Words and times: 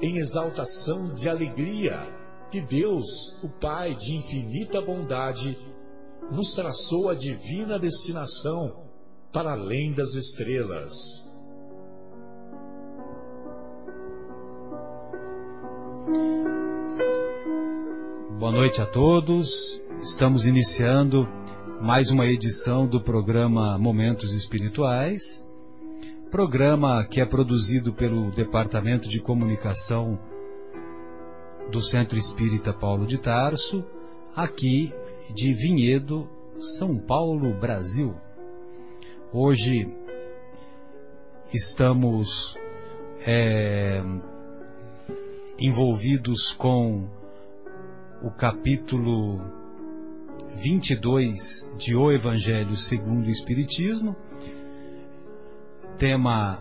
em 0.00 0.18
exaltação 0.18 1.14
de 1.14 1.28
alegria, 1.28 1.98
que 2.50 2.60
Deus, 2.60 3.42
o 3.42 3.50
Pai 3.60 3.94
de 3.94 4.14
infinita 4.14 4.80
bondade, 4.80 5.56
nos 6.30 6.54
traçou 6.54 7.08
a 7.08 7.14
divina 7.14 7.78
destinação 7.78 8.84
para 9.32 9.52
além 9.52 9.92
das 9.92 10.14
estrelas. 10.14 10.92
Boa 18.38 18.52
noite 18.52 18.82
a 18.82 18.86
todos. 18.86 19.82
Estamos 19.98 20.46
iniciando 20.46 21.26
mais 21.80 22.10
uma 22.10 22.26
edição 22.26 22.86
do 22.86 23.00
programa 23.00 23.78
Momentos 23.78 24.32
Espirituais. 24.32 25.45
Programa 26.30 27.06
que 27.06 27.20
é 27.20 27.24
produzido 27.24 27.92
pelo 27.92 28.32
Departamento 28.32 29.08
de 29.08 29.20
Comunicação 29.20 30.18
do 31.70 31.80
Centro 31.80 32.18
Espírita 32.18 32.72
Paulo 32.72 33.06
de 33.06 33.16
Tarso, 33.16 33.84
aqui 34.34 34.92
de 35.32 35.54
Vinhedo, 35.54 36.28
São 36.58 36.98
Paulo, 36.98 37.54
Brasil. 37.54 38.12
Hoje 39.32 39.86
estamos 41.54 42.58
é, 43.24 44.02
envolvidos 45.60 46.52
com 46.52 47.08
o 48.20 48.32
capítulo 48.32 49.40
22 50.56 51.72
de 51.78 51.94
O 51.94 52.10
Evangelho 52.10 52.74
segundo 52.74 53.26
o 53.26 53.30
Espiritismo, 53.30 54.16
tema 55.96 56.58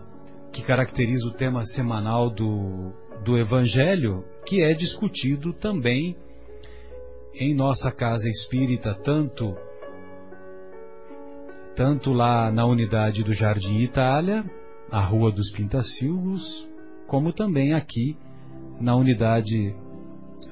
que 0.51 0.61
caracteriza 0.61 1.27
o 1.27 1.31
tema 1.31 1.65
semanal 1.65 2.29
do, 2.29 2.91
do 3.23 3.37
Evangelho, 3.37 4.23
que 4.45 4.61
é 4.63 4.73
discutido 4.73 5.51
também 5.51 6.15
em 7.33 7.53
nossa 7.53 7.91
casa 7.91 8.29
espírita, 8.29 8.93
tanto, 8.93 9.57
tanto 11.75 12.13
lá 12.13 12.49
na 12.49 12.65
unidade 12.65 13.23
do 13.23 13.33
Jardim 13.33 13.79
Itália, 13.79 14.49
a 14.89 15.01
Rua 15.01 15.31
dos 15.31 15.51
Pintacilgos, 15.51 16.67
como 17.05 17.33
também 17.33 17.73
aqui 17.73 18.17
na 18.79 18.95
unidade 18.95 19.75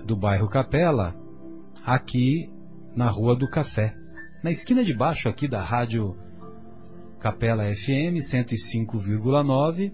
do 0.05 0.15
bairro 0.15 0.49
Capela, 0.49 1.15
aqui 1.85 2.51
na 2.95 3.07
Rua 3.07 3.35
do 3.35 3.49
Café, 3.49 3.95
na 4.43 4.51
esquina 4.51 4.83
de 4.83 4.93
baixo 4.93 5.29
aqui 5.29 5.47
da 5.47 5.61
rádio 5.61 6.17
Capela 7.23 7.73
FM 7.73 8.19
105,9, 8.19 9.93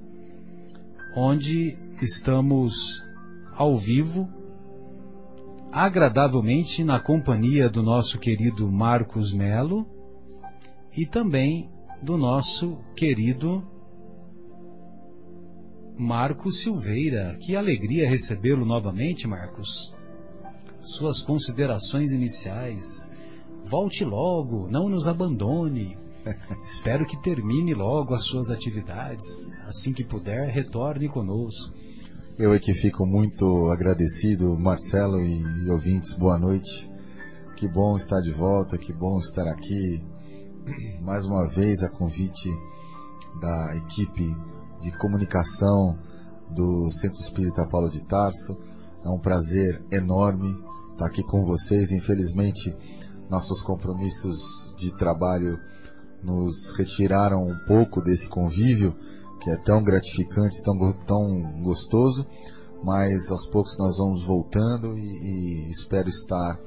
onde 1.15 1.77
estamos 2.01 3.07
ao 3.53 3.75
vivo, 3.77 4.27
agradavelmente 5.71 6.83
na 6.83 6.99
companhia 6.99 7.69
do 7.69 7.83
nosso 7.83 8.17
querido 8.17 8.71
Marcos 8.71 9.31
Melo 9.31 9.85
e 10.97 11.05
também 11.05 11.69
do 12.01 12.17
nosso 12.17 12.79
querido 12.95 13.63
Marcos 15.99 16.61
Silveira. 16.63 17.37
Que 17.39 17.55
alegria 17.55 18.09
recebê-lo 18.09 18.65
novamente, 18.65 19.27
Marcos 19.27 19.95
suas 20.79 21.21
considerações 21.21 22.11
iniciais. 22.11 23.13
Volte 23.63 24.03
logo, 24.03 24.67
não 24.67 24.89
nos 24.89 25.07
abandone. 25.07 26.08
Espero 26.63 27.05
que 27.05 27.21
termine 27.21 27.73
logo 27.73 28.13
as 28.13 28.23
suas 28.23 28.49
atividades. 28.49 29.51
Assim 29.67 29.93
que 29.93 30.03
puder, 30.03 30.49
retorne 30.49 31.07
conosco. 31.07 31.73
Eu 32.37 32.53
é 32.53 32.59
que 32.59 32.73
fico 32.73 33.05
muito 33.05 33.67
agradecido, 33.67 34.57
Marcelo 34.57 35.19
e 35.21 35.69
ouvintes, 35.69 36.13
boa 36.13 36.37
noite. 36.37 36.89
Que 37.57 37.67
bom 37.67 37.95
estar 37.95 38.21
de 38.21 38.31
volta, 38.31 38.77
que 38.77 38.93
bom 38.93 39.17
estar 39.17 39.47
aqui. 39.47 40.03
Mais 41.01 41.25
uma 41.25 41.47
vez 41.47 41.83
a 41.83 41.89
convite 41.89 42.49
da 43.41 43.75
equipe 43.75 44.35
de 44.79 44.91
comunicação 44.97 45.97
do 46.49 46.89
Centro 46.91 47.19
Espírita 47.19 47.67
Paulo 47.67 47.89
de 47.89 48.05
Tarso. 48.05 48.57
É 49.03 49.09
um 49.09 49.19
prazer 49.19 49.83
enorme 49.91 50.49
estar 50.93 51.07
aqui 51.07 51.23
com 51.23 51.43
vocês. 51.43 51.91
Infelizmente, 51.91 52.73
nossos 53.29 53.61
compromissos 53.61 54.73
de 54.77 54.95
trabalho 54.95 55.59
nos 56.23 56.75
retiraram 56.75 57.47
um 57.47 57.57
pouco 57.67 58.01
desse 58.01 58.29
convívio, 58.29 58.95
que 59.41 59.49
é 59.49 59.57
tão 59.57 59.81
gratificante, 59.83 60.61
tão, 60.63 60.77
tão 61.05 61.61
gostoso, 61.61 62.27
mas 62.83 63.31
aos 63.31 63.45
poucos 63.47 63.77
nós 63.77 63.97
vamos 63.97 64.23
voltando 64.23 64.97
e, 64.97 65.67
e 65.67 65.71
espero 65.71 66.09
estar 66.09 66.59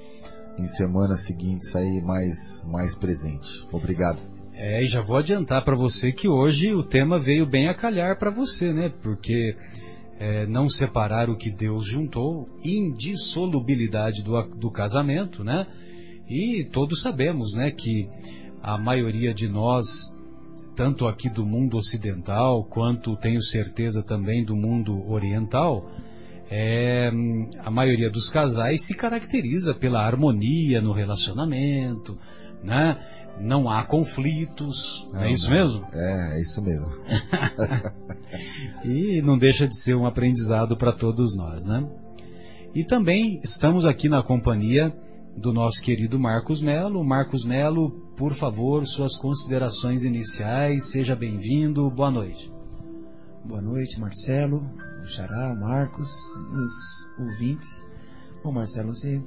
em 0.58 0.66
semanas 0.66 1.20
seguintes 1.20 1.74
aí 1.74 2.02
mais, 2.02 2.64
mais 2.66 2.94
presente. 2.94 3.66
Obrigado. 3.72 4.20
É, 4.54 4.82
e 4.82 4.86
já 4.86 5.00
vou 5.00 5.16
adiantar 5.16 5.64
para 5.64 5.74
você 5.74 6.12
que 6.12 6.28
hoje 6.28 6.74
o 6.74 6.82
tema 6.82 7.18
veio 7.18 7.46
bem 7.46 7.68
a 7.68 7.74
calhar 7.74 8.18
para 8.18 8.30
você, 8.30 8.72
né? 8.72 8.92
Porque 9.02 9.56
é, 10.18 10.46
não 10.46 10.68
separar 10.68 11.30
o 11.30 11.36
que 11.36 11.50
Deus 11.50 11.86
juntou, 11.86 12.48
indissolubilidade 12.64 14.22
do, 14.22 14.40
do 14.54 14.70
casamento, 14.70 15.42
né? 15.42 15.66
E 16.28 16.64
todos 16.64 17.02
sabemos, 17.02 17.54
né, 17.54 17.70
que 17.70 18.08
a 18.62 18.78
maioria 18.78 19.34
de 19.34 19.48
nós, 19.48 20.16
tanto 20.76 21.08
aqui 21.08 21.28
do 21.28 21.44
mundo 21.44 21.76
ocidental, 21.76 22.64
quanto 22.64 23.16
tenho 23.16 23.42
certeza 23.42 24.02
também 24.02 24.44
do 24.44 24.54
mundo 24.54 25.10
oriental, 25.10 25.90
é, 26.48 27.10
a 27.64 27.70
maioria 27.70 28.10
dos 28.10 28.28
casais 28.28 28.82
se 28.82 28.94
caracteriza 28.94 29.74
pela 29.74 30.04
harmonia 30.04 30.80
no 30.80 30.92
relacionamento, 30.92 32.16
né? 32.62 33.00
Não 33.40 33.68
há 33.70 33.82
conflitos, 33.84 35.08
não, 35.10 35.22
é 35.22 35.32
isso 35.32 35.50
não. 35.50 35.56
mesmo? 35.56 35.86
É, 35.92 36.36
é 36.36 36.40
isso 36.40 36.62
mesmo. 36.62 36.90
e 38.84 39.22
não 39.22 39.38
deixa 39.38 39.66
de 39.66 39.76
ser 39.76 39.96
um 39.96 40.06
aprendizado 40.06 40.76
para 40.76 40.92
todos 40.92 41.34
nós, 41.34 41.64
né? 41.64 41.88
E 42.74 42.84
também 42.84 43.40
estamos 43.42 43.84
aqui 43.86 44.08
na 44.08 44.22
companhia 44.22 44.94
do 45.36 45.52
nosso 45.52 45.82
querido 45.82 46.18
Marcos 46.18 46.60
Melo. 46.60 47.02
Marcos 47.04 47.44
Melo, 47.44 47.90
por 48.16 48.34
favor, 48.34 48.86
suas 48.86 49.16
considerações 49.16 50.04
iniciais, 50.04 50.90
seja 50.90 51.16
bem-vindo, 51.16 51.90
boa 51.90 52.10
noite. 52.10 52.52
Boa 53.44 53.60
noite, 53.60 53.98
Marcelo, 53.98 54.70
Xará, 55.04 55.54
Marcos, 55.54 56.10
os 56.52 57.08
ouvintes. 57.18 57.86
Bom, 58.44 58.52
Marcelo, 58.52 58.94
você 58.94 59.22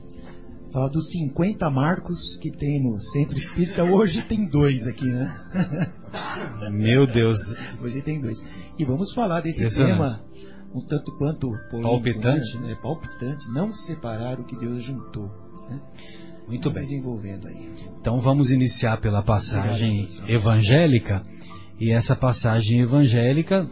fala 0.72 0.90
dos 0.90 1.10
50 1.10 1.70
marcos 1.70 2.38
que 2.38 2.52
tem 2.52 2.82
no 2.82 2.98
Centro 3.00 3.38
Espírita, 3.38 3.84
hoje 3.84 4.22
tem 4.22 4.48
dois 4.48 4.88
aqui, 4.88 5.06
né? 5.06 5.34
Meu 6.72 7.06
Deus. 7.06 7.56
Hoje 7.82 8.02
tem 8.02 8.22
dois. 8.22 8.44
E 8.78 8.86
vamos 8.86 9.14
falar 9.14 9.42
desse 9.42 9.68
tema 9.76 10.24
um 10.74 10.82
tanto 10.82 11.18
quanto 11.18 11.50
polêmico, 11.70 11.82
palpitante, 11.82 12.58
né? 12.58 12.78
palpitante, 12.82 13.50
não 13.52 13.72
separar 13.72 14.40
o 14.40 14.44
que 14.44 14.58
Deus 14.58 14.84
juntou. 14.84 15.32
Né? 15.70 15.82
Muito 16.48 16.70
bem. 16.70 16.84
desenvolvendo 16.84 17.48
aí. 17.48 17.70
Então 18.00 18.20
vamos 18.20 18.52
iniciar 18.52 19.00
pela 19.00 19.24
passagem 19.24 20.08
evangélica. 20.28 21.26
E 21.80 21.92
essa 21.92 22.16
passagem 22.16 22.82
evangélica, 22.82 23.68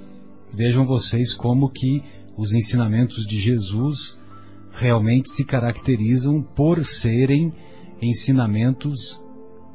vejam 0.51 0.85
vocês 0.85 1.33
como 1.33 1.69
que 1.69 2.03
os 2.35 2.51
ensinamentos 2.51 3.25
de 3.25 3.39
Jesus 3.39 4.19
realmente 4.71 5.29
se 5.29 5.45
caracterizam 5.45 6.41
por 6.41 6.83
serem 6.83 7.53
ensinamentos, 8.01 9.23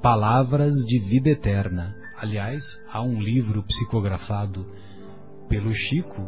palavras 0.03 0.75
de 0.85 0.99
vida 0.99 1.31
eterna. 1.31 1.97
Aliás, 2.17 2.83
há 2.91 3.01
um 3.01 3.21
livro 3.21 3.63
psicografado 3.63 4.67
pelo 5.49 5.73
Chico, 5.73 6.27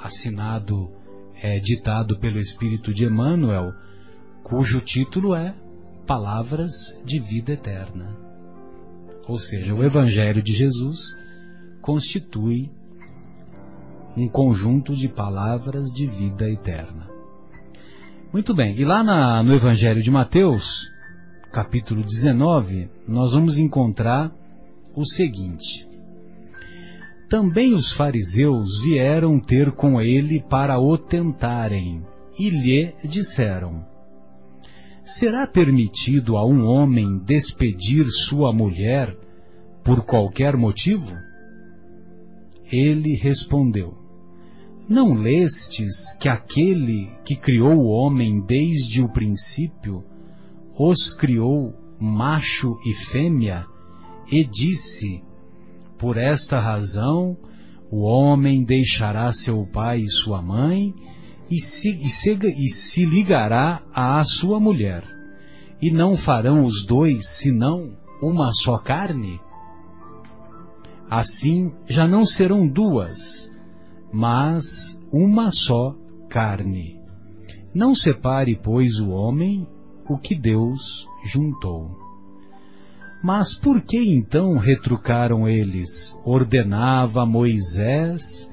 assinado, 0.00 0.90
é, 1.42 1.58
ditado 1.58 2.18
pelo 2.18 2.38
Espírito 2.38 2.94
de 2.94 3.04
Emmanuel, 3.04 3.72
cujo 4.42 4.80
título 4.80 5.34
é 5.34 5.54
Palavras 6.08 6.98
de 7.04 7.18
Vida 7.18 7.52
Eterna. 7.52 8.16
Ou 9.28 9.36
seja, 9.36 9.74
o 9.74 9.84
Evangelho 9.84 10.42
de 10.42 10.54
Jesus 10.54 11.14
constitui 11.82 12.72
um 14.16 14.26
conjunto 14.26 14.96
de 14.96 15.06
palavras 15.06 15.88
de 15.92 16.06
vida 16.06 16.48
eterna. 16.48 17.10
Muito 18.32 18.54
bem, 18.54 18.74
e 18.74 18.86
lá 18.86 19.04
na, 19.04 19.42
no 19.42 19.52
Evangelho 19.52 20.00
de 20.00 20.10
Mateus, 20.10 20.90
capítulo 21.52 22.02
19, 22.02 22.90
nós 23.06 23.32
vamos 23.32 23.58
encontrar 23.58 24.32
o 24.96 25.04
seguinte: 25.04 25.86
Também 27.28 27.74
os 27.74 27.92
fariseus 27.92 28.80
vieram 28.80 29.38
ter 29.38 29.72
com 29.72 30.00
ele 30.00 30.42
para 30.48 30.80
o 30.80 30.96
tentarem, 30.96 32.02
e 32.38 32.48
lhe 32.48 32.94
disseram: 33.04 33.84
Será 35.08 35.46
permitido 35.46 36.36
a 36.36 36.44
um 36.44 36.66
homem 36.66 37.16
despedir 37.20 38.04
sua 38.10 38.52
mulher 38.52 39.16
por 39.82 40.04
qualquer 40.04 40.54
motivo? 40.54 41.16
Ele 42.70 43.14
respondeu: 43.14 43.96
Não 44.86 45.14
lestes 45.14 46.14
que 46.20 46.28
aquele 46.28 47.08
que 47.24 47.34
criou 47.34 47.78
o 47.78 47.88
homem 47.88 48.44
desde 48.44 49.02
o 49.02 49.08
princípio 49.08 50.04
os 50.78 51.14
criou 51.14 51.72
macho 51.98 52.78
e 52.86 52.92
fêmea 52.92 53.64
e 54.30 54.44
disse: 54.44 55.22
Por 55.96 56.18
esta 56.18 56.60
razão 56.60 57.34
o 57.90 58.02
homem 58.02 58.62
deixará 58.62 59.32
seu 59.32 59.64
pai 59.64 60.00
e 60.00 60.08
sua 60.08 60.42
mãe 60.42 60.92
e 61.50 61.58
se, 61.58 61.90
e 61.90 62.08
se, 62.08 62.32
e 62.32 62.68
se 62.68 63.06
ligará 63.06 63.82
à 63.92 64.22
sua 64.24 64.60
mulher. 64.60 65.04
E 65.80 65.90
não 65.90 66.16
farão 66.16 66.64
os 66.64 66.84
dois 66.84 67.28
senão 67.28 67.96
uma 68.20 68.50
só 68.52 68.78
carne? 68.78 69.40
Assim 71.08 71.72
já 71.86 72.06
não 72.06 72.26
serão 72.26 72.66
duas, 72.66 73.50
mas 74.12 75.00
uma 75.12 75.50
só 75.50 75.96
carne. 76.28 77.00
Não 77.74 77.94
separe, 77.94 78.58
pois, 78.62 78.98
o 78.98 79.10
homem 79.10 79.66
o 80.08 80.18
que 80.18 80.34
Deus 80.34 81.06
juntou. 81.24 81.96
Mas 83.22 83.54
por 83.54 83.82
que 83.82 83.98
então 83.98 84.56
retrucaram 84.56 85.48
eles? 85.48 86.18
Ordenava 86.24 87.26
Moisés 87.26 88.50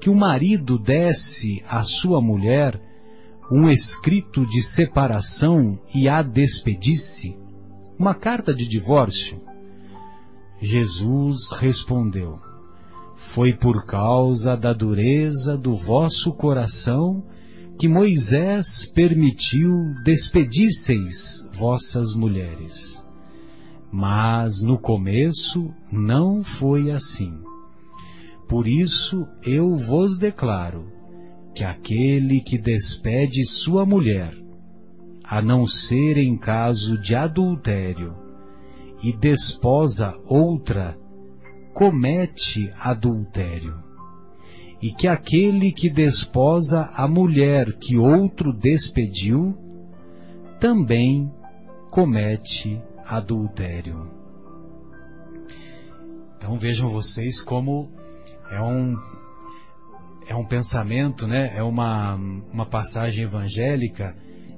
que 0.00 0.08
o 0.08 0.14
marido 0.14 0.78
desse 0.78 1.62
à 1.68 1.82
sua 1.82 2.20
mulher 2.20 2.80
um 3.50 3.68
escrito 3.68 4.46
de 4.46 4.62
separação 4.62 5.78
e 5.94 6.08
a 6.08 6.22
despedisse? 6.22 7.36
Uma 7.98 8.14
carta 8.14 8.54
de 8.54 8.66
divórcio? 8.66 9.40
Jesus 10.60 11.52
respondeu: 11.52 12.38
Foi 13.16 13.54
por 13.54 13.84
causa 13.86 14.56
da 14.56 14.72
dureza 14.72 15.56
do 15.56 15.74
vosso 15.74 16.32
coração 16.32 17.24
que 17.78 17.88
Moisés 17.88 18.84
permitiu 18.84 19.70
despedisseis 20.04 21.48
vossas 21.52 22.14
mulheres. 22.14 23.06
Mas 23.90 24.60
no 24.60 24.78
começo 24.78 25.72
não 25.90 26.42
foi 26.42 26.90
assim. 26.90 27.47
Por 28.48 28.66
isso 28.66 29.28
eu 29.42 29.76
vos 29.76 30.16
declaro 30.16 30.90
que 31.54 31.62
aquele 31.64 32.40
que 32.40 32.56
despede 32.56 33.44
sua 33.44 33.84
mulher, 33.84 34.34
a 35.22 35.42
não 35.42 35.66
ser 35.66 36.16
em 36.16 36.34
caso 36.34 36.98
de 36.98 37.14
adultério, 37.14 38.16
e 39.02 39.14
desposa 39.14 40.14
outra, 40.24 40.98
comete 41.74 42.70
adultério. 42.80 43.76
E 44.80 44.92
que 44.92 45.06
aquele 45.06 45.70
que 45.70 45.90
desposa 45.90 46.90
a 46.94 47.06
mulher 47.06 47.76
que 47.78 47.98
outro 47.98 48.52
despediu, 48.52 49.56
também 50.58 51.30
comete 51.90 52.80
adultério. 53.04 54.10
Então 56.36 56.56
vejam 56.56 56.88
vocês 56.88 57.42
como 57.42 57.97
é 58.50 58.60
um 58.60 58.96
é 60.26 60.34
um 60.34 60.44
pensamento, 60.44 61.26
né? 61.26 61.56
É 61.56 61.62
uma 61.62 62.14
uma 62.14 62.66
passagem 62.66 63.24
evangélica 63.24 64.14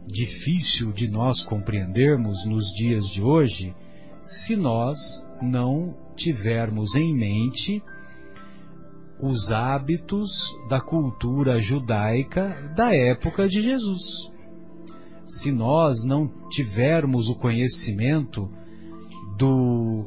difícil 0.07 0.93
de 0.93 1.09
nós 1.09 1.45
compreendermos 1.45 2.45
nos 2.45 2.73
dias 2.73 3.07
de 3.07 3.23
hoje, 3.23 3.75
se 4.21 4.57
nós 4.57 5.27
não 5.41 5.97
tivermos 6.17 6.97
em 6.97 7.15
mente 7.15 7.83
os 9.23 9.53
hábitos 9.53 10.57
da 10.69 10.81
cultura 10.81 11.59
judaica 11.59 12.73
da 12.75 12.95
época 12.95 13.49
de 13.49 13.63
Jesus. 13.63 14.33
Se 15.27 15.53
nós 15.53 16.05
não 16.05 16.27
tivermos 16.49 17.29
o 17.29 17.37
conhecimento 17.37 18.51
do 19.37 20.07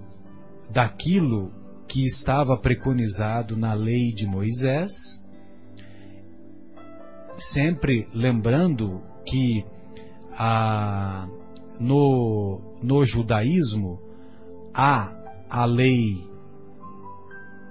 daquilo 0.69 1.53
que 1.93 2.03
estava 2.07 2.57
preconizado 2.57 3.55
na 3.55 3.75
lei 3.75 4.11
de 4.11 4.25
Moisés, 4.25 5.23
sempre 7.35 8.09
lembrando 8.11 8.99
que 9.23 9.63
a, 10.31 11.29
no, 11.79 12.59
no 12.81 13.05
judaísmo 13.05 14.01
há 14.73 15.15
a 15.47 15.65
lei, 15.65 16.27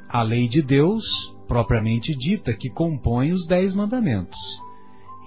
a 0.09 0.23
lei 0.23 0.47
de 0.47 0.63
Deus, 0.63 1.37
propriamente 1.49 2.15
dita, 2.15 2.55
que 2.55 2.71
compõe 2.71 3.33
os 3.33 3.45
dez 3.45 3.75
mandamentos. 3.75 4.39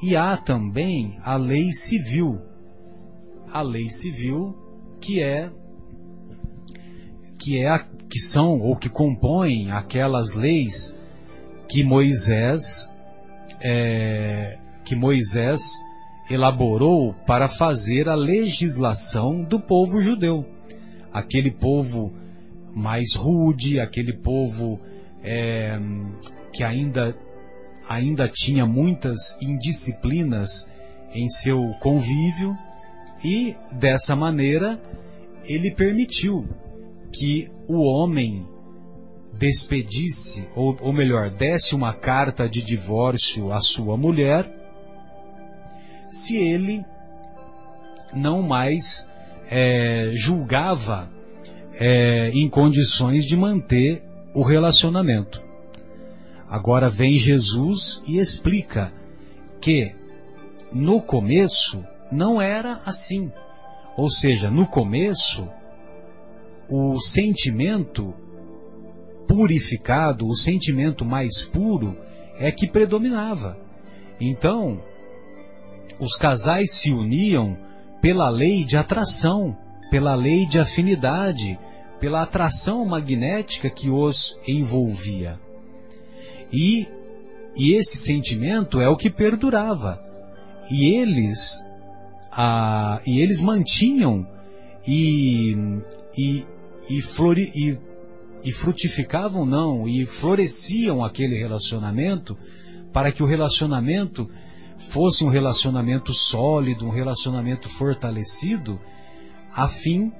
E 0.01 0.15
há 0.15 0.37
também 0.37 1.19
a 1.21 1.35
lei 1.35 1.69
civil. 1.73 2.39
A 3.51 3.61
lei 3.61 3.89
civil 3.89 4.55
que 5.01 5.21
é 5.21 5.51
que 7.37 7.59
é 7.59 7.69
a, 7.69 7.94
que 8.09 8.19
são 8.19 8.59
ou 8.59 8.75
que 8.75 8.89
compõem 8.89 9.71
aquelas 9.71 10.33
leis 10.33 10.99
que 11.67 11.83
Moisés 11.83 12.91
é, 13.61 14.57
que 14.83 14.95
Moisés 14.95 15.61
elaborou 16.29 17.13
para 17.25 17.47
fazer 17.47 18.07
a 18.09 18.15
legislação 18.15 19.43
do 19.43 19.59
povo 19.59 20.01
judeu. 20.01 20.45
Aquele 21.11 21.51
povo 21.51 22.13
mais 22.73 23.15
rude, 23.15 23.79
aquele 23.79 24.13
povo 24.13 24.79
é, 25.23 25.79
que 26.51 26.63
ainda, 26.63 27.15
ainda 27.87 28.27
tinha 28.27 28.65
muitas 28.65 29.39
indisciplinas 29.41 30.69
em 31.13 31.27
seu 31.29 31.71
convívio, 31.79 32.55
e 33.23 33.55
dessa 33.71 34.15
maneira 34.15 34.79
ele 35.45 35.71
permitiu 35.71 36.47
que 37.15 37.49
o 37.65 37.81
homem 37.81 38.45
despedisse, 39.31 40.49
ou, 40.53 40.77
ou 40.81 40.91
melhor, 40.91 41.29
desse 41.29 41.73
uma 41.73 41.93
carta 41.93 42.47
de 42.49 42.61
divórcio 42.61 43.53
à 43.53 43.59
sua 43.59 43.95
mulher 43.95 44.51
se 46.09 46.35
ele 46.37 46.85
não 48.13 48.41
mais 48.41 49.09
é, 49.49 50.11
julgava 50.13 51.09
é, 51.79 52.31
em 52.31 52.49
condições 52.49 53.25
de 53.25 53.37
manter 53.37 54.03
o 54.33 54.43
relacionamento. 54.43 55.41
Agora 56.49 56.89
vem 56.89 57.13
Jesus 57.13 58.03
e 58.05 58.19
explica 58.19 58.93
que 59.61 59.95
no 60.71 61.01
começo 61.01 61.81
não 62.11 62.41
era 62.41 62.81
assim. 62.85 63.31
Ou 63.95 64.09
seja, 64.09 64.51
no 64.51 64.67
começo, 64.67 65.49
o 66.69 66.99
sentimento 66.99 68.13
purificado, 69.27 70.27
o 70.27 70.35
sentimento 70.35 71.03
mais 71.03 71.43
puro, 71.43 71.97
é 72.37 72.51
que 72.51 72.67
predominava. 72.67 73.57
Então, 74.19 74.81
os 75.99 76.15
casais 76.15 76.71
se 76.71 76.91
uniam 76.91 77.57
pela 78.01 78.29
lei 78.29 78.63
de 78.63 78.77
atração, 78.77 79.57
pela 79.89 80.15
lei 80.15 80.45
de 80.45 80.59
afinidade, 80.59 81.57
pela 81.99 82.21
atração 82.21 82.85
magnética 82.85 83.69
que 83.69 83.89
os 83.89 84.39
envolvia. 84.47 85.39
E, 86.51 86.87
e 87.55 87.73
esse 87.73 87.97
sentimento 87.97 88.79
é 88.79 88.87
o 88.87 88.97
que 88.97 89.09
perdurava. 89.09 90.01
e 90.69 90.95
eles, 90.95 91.63
ah, 92.31 92.99
e 93.05 93.21
eles 93.21 93.39
mantinham 93.39 94.27
e, 94.87 95.55
e, 96.17 96.45
e, 96.89 97.01
flori, 97.01 97.51
e, 97.55 97.77
e 98.43 98.51
frutificavam, 98.51 99.45
não, 99.45 99.87
e 99.87 100.05
floresciam 100.05 101.03
aquele 101.03 101.37
relacionamento 101.37 102.37
para 102.93 103.11
que 103.11 103.23
o 103.23 103.25
relacionamento 103.25 104.29
fosse 104.77 105.23
um 105.23 105.29
relacionamento 105.29 106.13
sólido, 106.13 106.85
um 106.85 106.91
relacionamento 106.91 107.67
fortalecido, 107.69 108.79
a 109.51 109.67
fim 109.67 110.11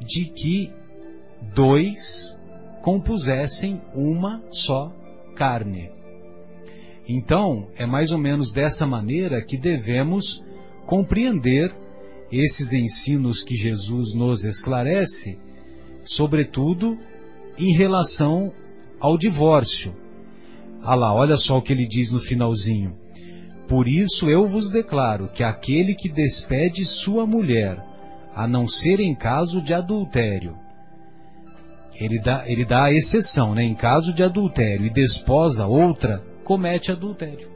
de 0.00 0.26
que 0.26 0.72
dois 1.54 2.36
compusessem 2.82 3.80
uma 3.94 4.42
só 4.50 4.92
carne. 5.34 5.90
Então, 7.08 7.68
é 7.76 7.86
mais 7.86 8.10
ou 8.10 8.18
menos 8.18 8.50
dessa 8.50 8.86
maneira 8.86 9.42
que 9.42 9.56
devemos 9.56 10.42
compreender 10.86 11.74
esses 12.32 12.72
ensinos 12.72 13.44
que 13.44 13.54
Jesus 13.54 14.14
nos 14.14 14.44
esclarece, 14.44 15.38
sobretudo 16.04 16.98
em 17.58 17.72
relação 17.72 18.52
ao 19.00 19.18
divórcio. 19.18 19.94
Ah 20.82 20.94
lá, 20.94 21.14
olha 21.14 21.36
só 21.36 21.56
o 21.56 21.62
que 21.62 21.72
ele 21.72 21.86
diz 21.86 22.12
no 22.12 22.20
finalzinho. 22.20 22.96
Por 23.66 23.88
isso 23.88 24.28
eu 24.28 24.46
vos 24.46 24.70
declaro 24.70 25.28
que 25.28 25.42
aquele 25.42 25.94
que 25.94 26.08
despede 26.08 26.84
sua 26.84 27.26
mulher, 27.26 27.82
a 28.34 28.46
não 28.46 28.68
ser 28.68 29.00
em 29.00 29.14
caso 29.14 29.62
de 29.62 29.72
adultério, 29.72 30.56
ele 31.94 32.20
dá, 32.20 32.42
ele 32.46 32.64
dá 32.64 32.84
a 32.84 32.92
exceção, 32.92 33.54
né? 33.54 33.62
Em 33.62 33.74
caso 33.74 34.12
de 34.12 34.22
adultério 34.22 34.84
e 34.84 34.90
desposa 34.90 35.66
outra, 35.66 36.22
comete 36.42 36.90
adultério. 36.90 37.48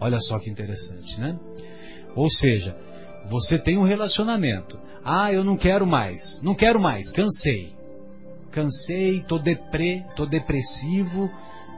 Olha 0.00 0.18
só 0.18 0.38
que 0.38 0.50
interessante, 0.50 1.18
né? 1.20 1.38
Ou 2.14 2.28
seja, 2.28 2.76
você 3.26 3.58
tem 3.58 3.78
um 3.78 3.82
relacionamento. 3.82 4.78
Ah, 5.08 5.32
eu 5.32 5.44
não 5.44 5.56
quero 5.56 5.86
mais, 5.86 6.40
não 6.42 6.52
quero 6.52 6.80
mais, 6.80 7.12
cansei. 7.12 7.72
Cansei, 8.50 9.20
tô 9.20 9.38
deprê, 9.38 10.04
tô 10.16 10.26
depressivo, 10.26 11.30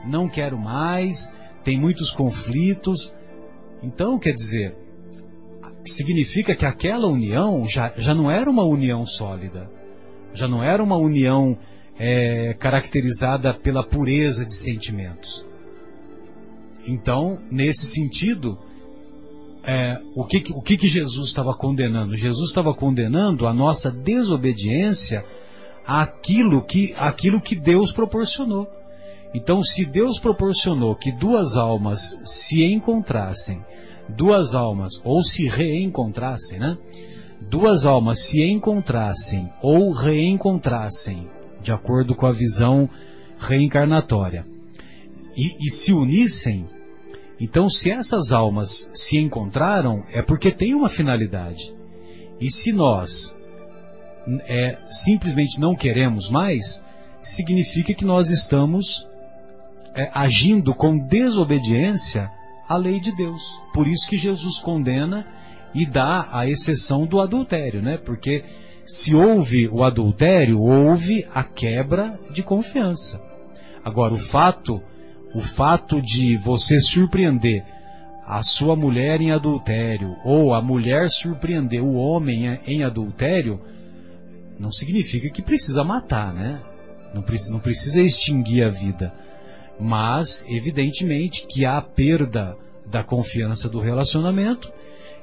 não 0.07 0.27
quero 0.27 0.59
mais, 0.59 1.37
tem 1.63 1.79
muitos 1.79 2.11
conflitos. 2.11 3.15
Então, 3.83 4.19
quer 4.19 4.33
dizer, 4.33 4.75
significa 5.85 6.55
que 6.55 6.65
aquela 6.65 7.07
união 7.07 7.69
já, 7.69 7.93
já 7.99 8.15
não 8.15 8.31
era 8.31 8.49
uma 8.49 8.65
união 8.65 9.05
sólida, 9.05 9.71
já 10.33 10.49
não 10.49 10.65
era 10.65 10.83
uma 10.83 10.97
união 10.97 11.59
é, 11.99 12.55
caracterizada 12.55 13.53
pela 13.53 13.87
pureza 13.87 14.47
de 14.47 14.55
sentimentos. 14.55 15.47
Então, 16.87 17.43
nesse 17.51 17.89
sentido, 17.89 18.59
é, 19.71 20.01
o, 20.15 20.25
que, 20.25 20.43
o 20.55 20.63
que, 20.63 20.79
que 20.79 20.89
Jesus 20.89 21.29
estava 21.29 21.53
condenando? 21.53 22.17
Jesus 22.17 22.49
estava 22.49 22.73
condenando 22.73 23.47
a 23.47 23.53
nossa 23.53 23.91
desobediência 23.91 25.23
àquilo 25.87 26.63
que, 26.63 26.95
àquilo 26.97 27.39
que 27.39 27.55
Deus 27.55 27.93
proporcionou. 27.93 28.67
Então, 29.35 29.63
se 29.63 29.85
Deus 29.85 30.19
proporcionou 30.19 30.97
que 30.97 31.13
duas 31.13 31.59
almas 31.59 32.19
se 32.25 32.65
encontrassem, 32.65 33.63
duas 34.09 34.55
almas, 34.55 35.03
ou 35.05 35.23
se 35.23 35.47
reencontrassem, 35.47 36.59
né? 36.59 36.79
Duas 37.39 37.85
almas 37.85 38.21
se 38.21 38.43
encontrassem 38.43 39.53
ou 39.61 39.93
reencontrassem, 39.93 41.29
de 41.61 41.73
acordo 41.73 42.15
com 42.15 42.27
a 42.27 42.33
visão 42.33 42.89
reencarnatória, 43.39 44.47
e, 45.37 45.67
e 45.67 45.71
se 45.71 45.93
unissem, 45.93 46.67
então 47.41 47.69
se 47.69 47.91
essas 47.91 48.33
almas 48.33 48.91
se 48.93 49.19
encontraram, 49.19 50.03
é 50.13 50.23
porque 50.23 50.51
tem 50.51 50.75
uma 50.75 50.89
finalidade. 50.89 51.75
E 52.41 52.51
se 52.51 52.73
nós 52.73 53.39
é, 54.47 54.79
simplesmente 54.85 55.61
não 55.61 55.75
queremos 55.75 56.31
mais, 56.31 56.85
significa 57.23 57.95
que 57.95 58.05
nós 58.05 58.31
estamos 58.31 59.07
é, 59.95 60.11
agindo 60.15 60.75
com 60.75 60.99
desobediência 60.99 62.31
à 62.69 62.77
lei 62.77 63.01
de 63.01 63.15
Deus. 63.15 63.61
Por 63.73 63.87
isso 63.87 64.09
que 64.09 64.17
Jesus 64.17 64.59
condena 64.61 65.27
e 65.75 65.87
dá 65.87 66.29
a 66.33 66.49
exceção 66.49 67.07
do 67.07 67.21
adultério, 67.21 67.83
né? 67.83 67.99
Porque 67.99 68.45
se 68.85 69.15
houve 69.15 69.69
o 69.69 69.83
adultério, 69.83 70.61
houve 70.61 71.27
a 71.35 71.45
quebra 71.45 72.19
de 72.31 72.43
confiança. 72.43 73.23
Agora, 73.85 74.15
o 74.15 74.19
fato, 74.19 74.83
o 75.39 75.41
fato 75.41 76.03
de 76.03 76.37
você 76.37 76.81
surpreender 76.81 77.65
a 78.27 78.43
sua 78.43 78.77
mulher 78.77 79.21
em 79.21 79.31
adultério 79.31 80.17
ou 80.25 80.53
a 80.53 80.61
mulher 80.61 81.09
surpreender 81.09 81.83
o 81.83 81.95
homem 81.95 82.59
em 82.67 82.83
adultério, 82.83 83.61
não 84.59 84.71
significa 84.71 85.31
que 85.31 85.41
precisa 85.41 85.85
matar, 85.85 86.35
né? 86.35 86.61
Não 87.15 87.23
precisa, 87.23 87.53
não 87.53 87.61
precisa 87.61 88.03
extinguir 88.03 88.65
a 88.65 88.69
vida 88.69 89.13
mas 89.79 90.45
evidentemente 90.49 91.47
que 91.47 91.65
há 91.65 91.81
perda 91.81 92.57
da 92.87 93.05
confiança 93.05 93.69
do 93.69 93.79
relacionamento, 93.79 94.73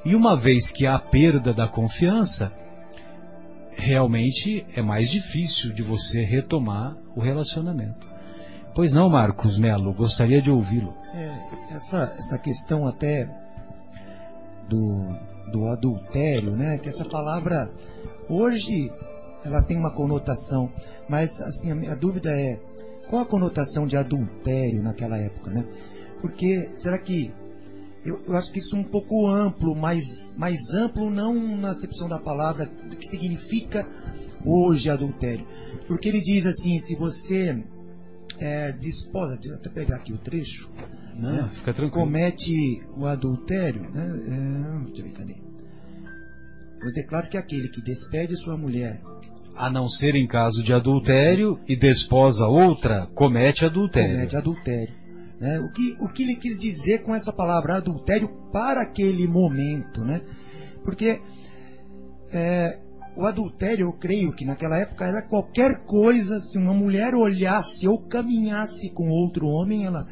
e 0.06 0.16
uma 0.16 0.38
vez 0.38 0.72
que 0.72 0.86
há 0.86 0.98
perda 1.00 1.54
da 1.54 1.68
confiança, 1.68 2.54
realmente 3.72 4.66
é 4.76 4.82
mais 4.82 5.10
difícil 5.10 5.74
de 5.74 5.82
você 5.82 6.24
retomar 6.24 6.96
o 7.16 7.22
relacionamento. 7.22 8.15
Pois 8.76 8.92
não, 8.92 9.10
Marcos 9.10 9.58
Melo, 9.58 9.94
gostaria 9.94 10.42
de 10.42 10.52
ouvi-lo. 10.52 10.94
É, 11.14 11.74
essa, 11.74 12.14
essa 12.20 12.38
questão 12.38 12.86
até 12.86 13.26
do, 14.68 15.16
do 15.50 15.68
adultério, 15.70 16.52
né? 16.58 16.78
Que 16.80 16.90
essa 16.90 17.06
palavra 17.06 17.72
hoje 18.28 18.92
ela 19.46 19.64
tem 19.64 19.78
uma 19.78 19.92
conotação, 19.92 20.70
mas 21.08 21.42
assim 21.42 21.88
a, 21.88 21.96
dúvida 21.96 22.30
é 22.32 22.60
qual 23.10 23.22
a 23.22 23.26
conotação 23.26 23.86
de 23.88 23.96
adultério 23.96 24.84
naquela 24.84 25.18
época, 25.18 25.52
né? 25.52 25.66
Porque 26.20 26.70
será 26.76 26.98
que 27.00 27.34
eu, 28.04 28.22
eu, 28.28 28.36
acho 28.36 28.52
que 28.52 28.60
isso 28.60 28.76
é 28.76 28.80
um 28.80 28.84
pouco 28.84 29.26
amplo, 29.26 29.74
mais, 29.74 30.36
mais 30.38 30.74
amplo 30.74 31.10
não 31.10 31.34
na 31.56 31.70
acepção 31.70 32.10
da 32.10 32.20
palavra 32.20 32.66
do 32.66 32.98
que 32.98 33.08
significa 33.08 33.88
hoje 34.44 34.90
adultério. 34.90 35.48
Porque 35.88 36.10
ele 36.10 36.20
diz 36.20 36.46
assim, 36.46 36.78
se 36.78 36.94
você 36.94 37.64
é, 38.40 38.72
desposa, 38.72 39.36
deixa 39.36 39.50
eu 39.50 39.56
até 39.56 39.70
pegar 39.70 39.98
aqui 39.98 40.14
o 40.14 40.18
trecho, 40.18 40.72
não, 41.16 41.32
né? 41.32 41.50
fica 41.52 41.74
tranquilo. 41.74 42.06
comete 42.06 42.82
o 42.98 43.06
adultério, 43.06 43.90
né? 43.90 44.06
É, 44.06 44.86
deixa 44.88 45.02
eu 45.02 45.06
ver, 45.06 45.14
cadê? 45.14 45.36
Vos 46.82 46.94
declaro 46.94 47.30
que 47.30 47.38
aquele 47.38 47.70
que 47.70 47.82
despede 47.82 48.36
sua 48.36 48.58
mulher 48.58 49.02
a 49.56 49.70
não 49.70 49.88
ser 49.88 50.16
em 50.16 50.28
caso 50.28 50.62
de 50.62 50.74
adultério 50.74 51.60
e 51.68 51.76
desposa 51.76 52.46
outra, 52.48 53.08
comete 53.16 53.66
adultério. 53.66 54.16
Comete 54.16 54.36
adultério. 54.36 54.94
Né? 55.40 55.60
O, 55.60 55.72
que, 55.72 55.96
o 56.02 56.10
que 56.10 56.24
ele 56.24 56.36
quis 56.36 56.60
dizer 56.60 57.04
com 57.04 57.16
essa 57.16 57.32
palavra 57.32 57.76
adultério 57.78 58.28
para 58.52 58.82
aquele 58.82 59.28
momento, 59.28 60.02
né? 60.04 60.22
Porque 60.84 61.22
é, 62.32 62.80
o 63.16 63.26
adultério, 63.26 63.88
eu 63.88 63.94
creio 63.94 64.34
que 64.34 64.46
naquela 64.46 64.78
época 64.78 65.06
era 65.06 65.22
qualquer 65.22 65.86
coisa, 65.86 66.42
se 66.42 66.58
uma 66.58 66.74
mulher 66.74 67.14
olhasse 67.14 67.88
ou 67.88 68.02
caminhasse 68.02 68.92
com 68.92 69.10
outro 69.10 69.48
homem, 69.48 69.86
ela, 69.86 70.08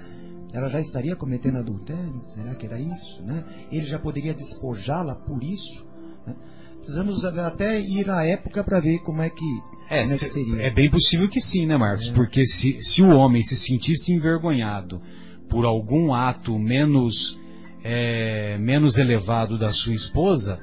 ela 0.53 0.69
já 0.69 0.79
estaria 0.79 1.15
cometendo 1.15 1.57
adultério? 1.57 2.23
Será 2.27 2.55
que 2.55 2.65
era 2.65 2.79
isso? 2.79 3.21
Né? 3.23 3.43
Ele 3.71 3.85
já 3.85 3.99
poderia 3.99 4.33
despojá-la 4.33 5.15
por 5.15 5.43
isso? 5.43 5.85
Né? 6.25 6.33
Precisamos 6.77 7.23
até 7.23 7.79
ir 7.79 8.05
na 8.05 8.25
época 8.25 8.63
para 8.63 8.79
ver 8.79 8.99
como 8.99 9.21
é 9.21 9.29
que, 9.29 9.45
é, 9.89 10.01
como 10.01 10.13
é 10.13 10.17
que 10.17 10.29
seria. 10.29 10.61
É 10.63 10.73
bem 10.73 10.89
possível 10.89 11.29
que 11.29 11.39
sim, 11.39 11.65
né, 11.65 11.77
Marcos? 11.77 12.09
É. 12.09 12.13
Porque 12.13 12.45
se, 12.45 12.81
se 12.81 13.01
o 13.01 13.09
homem 13.09 13.41
se 13.41 13.55
sentisse 13.55 14.13
envergonhado 14.13 15.01
por 15.49 15.65
algum 15.65 16.13
ato 16.13 16.57
menos, 16.57 17.39
é, 17.83 18.57
menos 18.57 18.97
elevado 18.97 19.57
da 19.57 19.69
sua 19.69 19.93
esposa, 19.93 20.59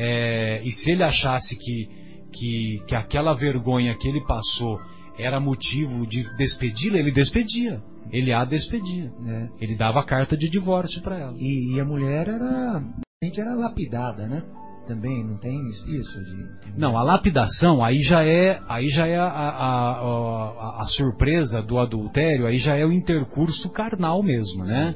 é, 0.00 0.62
e 0.62 0.70
se 0.70 0.92
ele 0.92 1.02
achasse 1.02 1.58
que, 1.58 1.90
que, 2.30 2.80
que 2.86 2.94
aquela 2.94 3.34
vergonha 3.34 3.98
que 3.98 4.06
ele 4.06 4.24
passou 4.24 4.78
era 5.18 5.40
motivo 5.40 6.06
de 6.06 6.22
despedi-la, 6.36 6.98
ele 6.98 7.10
despedia. 7.10 7.82
Ele 8.12 8.32
a 8.32 8.44
despedia. 8.44 9.12
É. 9.26 9.48
Ele 9.60 9.74
dava 9.74 9.98
a 9.98 10.06
carta 10.06 10.36
de 10.36 10.48
divórcio 10.48 11.02
para 11.02 11.18
ela. 11.18 11.34
E, 11.36 11.74
e, 11.74 11.80
a 11.80 11.84
mulher 11.84 12.28
era, 12.28 12.76
a 12.78 13.24
gente 13.24 13.40
era 13.40 13.56
lapidada, 13.56 14.28
né? 14.28 14.44
também 14.86 15.22
não 15.22 15.36
tem 15.36 15.66
isso 15.66 15.84
de 16.24 16.48
não 16.74 16.96
a 16.96 17.02
lapidação 17.02 17.84
aí 17.84 18.00
já 18.00 18.24
é 18.24 18.58
aí 18.66 18.88
já 18.88 19.06
é 19.06 19.18
a, 19.18 19.26
a, 19.26 19.90
a, 20.00 20.80
a 20.80 20.84
surpresa 20.86 21.60
do 21.60 21.78
adultério 21.78 22.46
aí 22.46 22.56
já 22.56 22.74
é 22.74 22.86
o 22.86 22.90
intercurso 22.90 23.68
carnal 23.68 24.22
mesmo 24.22 24.64
né 24.64 24.94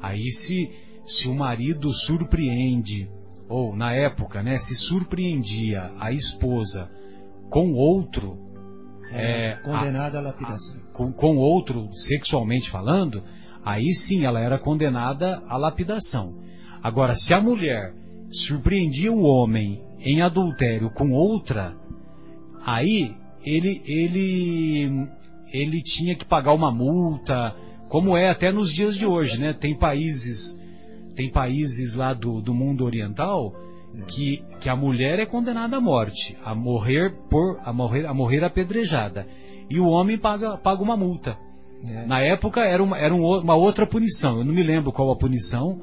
aí 0.00 0.30
se 0.30 0.70
se 1.04 1.28
o 1.28 1.34
marido 1.34 1.92
surpreende 1.92 3.10
ou 3.48 3.74
na 3.74 3.92
época 3.92 4.42
né 4.42 4.56
se 4.56 4.76
surpreendia 4.76 5.92
a 6.00 6.12
esposa 6.12 6.90
com 7.50 7.72
outro 7.72 8.38
é, 9.10 9.50
é 9.50 9.56
condenada 9.56 10.18
à 10.18 10.20
lapidação 10.20 10.76
com, 10.92 11.12
com 11.12 11.36
outro 11.36 11.88
sexualmente 11.92 12.70
falando 12.70 13.22
aí 13.64 13.92
sim 13.92 14.24
ela 14.24 14.40
era 14.40 14.58
condenada 14.58 15.42
à 15.48 15.56
lapidação 15.56 16.44
Agora, 16.84 17.14
se 17.14 17.32
a 17.32 17.40
mulher 17.40 17.94
surpreendia 18.28 19.10
o 19.10 19.22
homem 19.22 19.82
em 19.98 20.20
adultério 20.20 20.90
com 20.90 21.12
outra, 21.12 21.74
aí 22.62 23.16
ele 23.42 23.80
ele 23.86 25.08
ele 25.50 25.80
tinha 25.80 26.14
que 26.14 26.26
pagar 26.26 26.52
uma 26.52 26.70
multa, 26.70 27.56
como 27.88 28.14
é 28.14 28.28
até 28.28 28.52
nos 28.52 28.70
dias 28.70 28.96
de 28.96 29.06
hoje, 29.06 29.40
né? 29.40 29.54
Tem 29.54 29.74
países 29.74 30.60
tem 31.14 31.30
países 31.30 31.94
lá 31.94 32.12
do, 32.12 32.40
do 32.40 32.52
mundo 32.52 32.84
oriental 32.84 33.54
que, 34.08 34.44
que 34.60 34.68
a 34.68 34.74
mulher 34.74 35.18
é 35.18 35.26
condenada 35.26 35.76
à 35.76 35.80
morte, 35.80 36.36
a 36.44 36.54
morrer 36.54 37.14
por 37.30 37.60
a 37.62 37.72
morrer 37.72 38.06
a 38.06 38.12
morrer 38.12 38.42
apedrejada 38.44 39.26
e 39.70 39.78
o 39.78 39.86
homem 39.86 40.18
paga 40.18 40.56
paga 40.58 40.82
uma 40.82 40.96
multa. 40.96 41.38
É. 41.86 42.06
Na 42.06 42.20
época 42.20 42.62
era 42.62 42.82
uma, 42.82 42.98
era 42.98 43.14
um, 43.14 43.24
uma 43.40 43.54
outra 43.54 43.86
punição. 43.86 44.38
Eu 44.38 44.44
não 44.44 44.54
me 44.54 44.62
lembro 44.62 44.90
qual 44.90 45.12
a 45.12 45.16
punição 45.16 45.80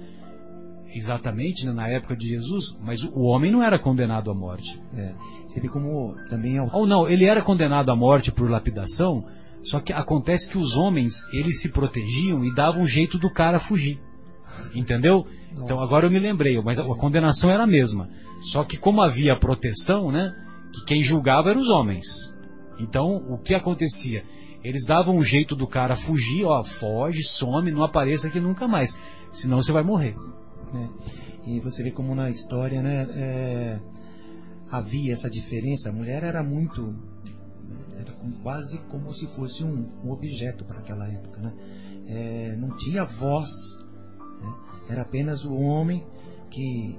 exatamente 0.94 1.66
né, 1.66 1.72
na 1.72 1.88
época 1.88 2.16
de 2.16 2.28
Jesus, 2.28 2.78
mas 2.82 3.04
o 3.04 3.22
homem 3.22 3.52
não 3.52 3.64
era 3.64 3.80
condenado 3.80 4.30
à 4.30 4.34
morte. 4.34 4.82
É. 4.96 5.14
Você 5.48 5.60
vê 5.62 5.68
como 5.68 6.16
também 6.30 6.58
é 6.58 6.62
o 6.62 6.68
Ou 6.74 6.86
não, 6.86 7.08
ele 7.08 7.26
era 7.26 7.42
condenado 7.42 7.92
à 7.92 7.96
morte 7.96 8.32
por 8.32 8.50
lapidação, 8.50 9.24
só 9.64 9.80
que 9.80 9.94
acontece 9.94 10.50
que 10.50 10.58
os 10.58 10.76
homens, 10.76 11.28
eles 11.34 11.62
se 11.62 11.70
protegiam 11.70 12.44
e 12.44 12.54
davam 12.54 12.82
um 12.82 12.88
jeito 12.88 13.18
do 13.18 13.32
cara 13.32 13.60
fugir. 13.60 14.00
Entendeu? 14.74 15.25
Então 15.51 15.79
agora 15.79 16.05
eu 16.08 16.12
me 16.12 16.20
lembrei, 16.20 16.60
mas 16.62 16.79
a, 16.79 16.84
a 16.84 16.96
condenação 16.96 17.51
era 17.51 17.63
a 17.63 17.67
mesma. 17.67 18.10
Só 18.41 18.63
que 18.63 18.77
como 18.77 19.01
havia 19.01 19.36
proteção, 19.38 20.12
né, 20.12 20.34
que 20.74 20.86
quem 20.86 21.03
julgava 21.03 21.50
eram 21.50 21.62
os 21.62 21.70
homens. 21.70 22.34
Então, 22.79 23.17
o 23.29 23.38
que 23.38 23.53
acontecia? 23.53 24.24
Eles 24.63 24.86
davam 24.86 25.15
um 25.15 25.24
jeito 25.24 25.55
do 25.55 25.67
cara 25.67 25.96
fugir, 25.96 26.46
ó, 26.46 26.63
foge, 26.63 27.22
some, 27.24 27.72
não 27.72 27.84
apareça 27.84 28.27
aqui 28.27 28.39
nunca 28.39 28.67
mais. 28.67 28.96
Senão 29.31 29.58
você 29.62 29.72
vai 29.72 29.84
morrer. 29.84 30.15
né? 30.74 30.89
E 31.46 31.60
você 31.60 31.84
vê 31.84 31.91
como 31.91 32.15
na 32.15 32.29
história, 32.29 32.81
né, 32.81 33.08
é, 33.15 33.79
havia 34.70 35.13
essa 35.13 35.29
diferença. 35.29 35.89
A 35.89 35.93
mulher 35.93 36.24
era 36.24 36.43
muito, 36.43 36.96
era 37.98 38.12
quase 38.43 38.77
como 38.89 39.13
se 39.13 39.27
fosse 39.27 39.63
um, 39.63 39.89
um 40.03 40.12
objeto 40.12 40.63
para 40.63 40.79
aquela 40.79 41.08
época, 41.08 41.41
né? 41.41 41.53
É, 42.08 42.55
não 42.58 42.75
tinha 42.75 43.03
voz? 43.03 43.50
Era 44.90 45.02
apenas 45.02 45.46
o 45.46 45.54
homem 45.54 46.04
que, 46.50 46.98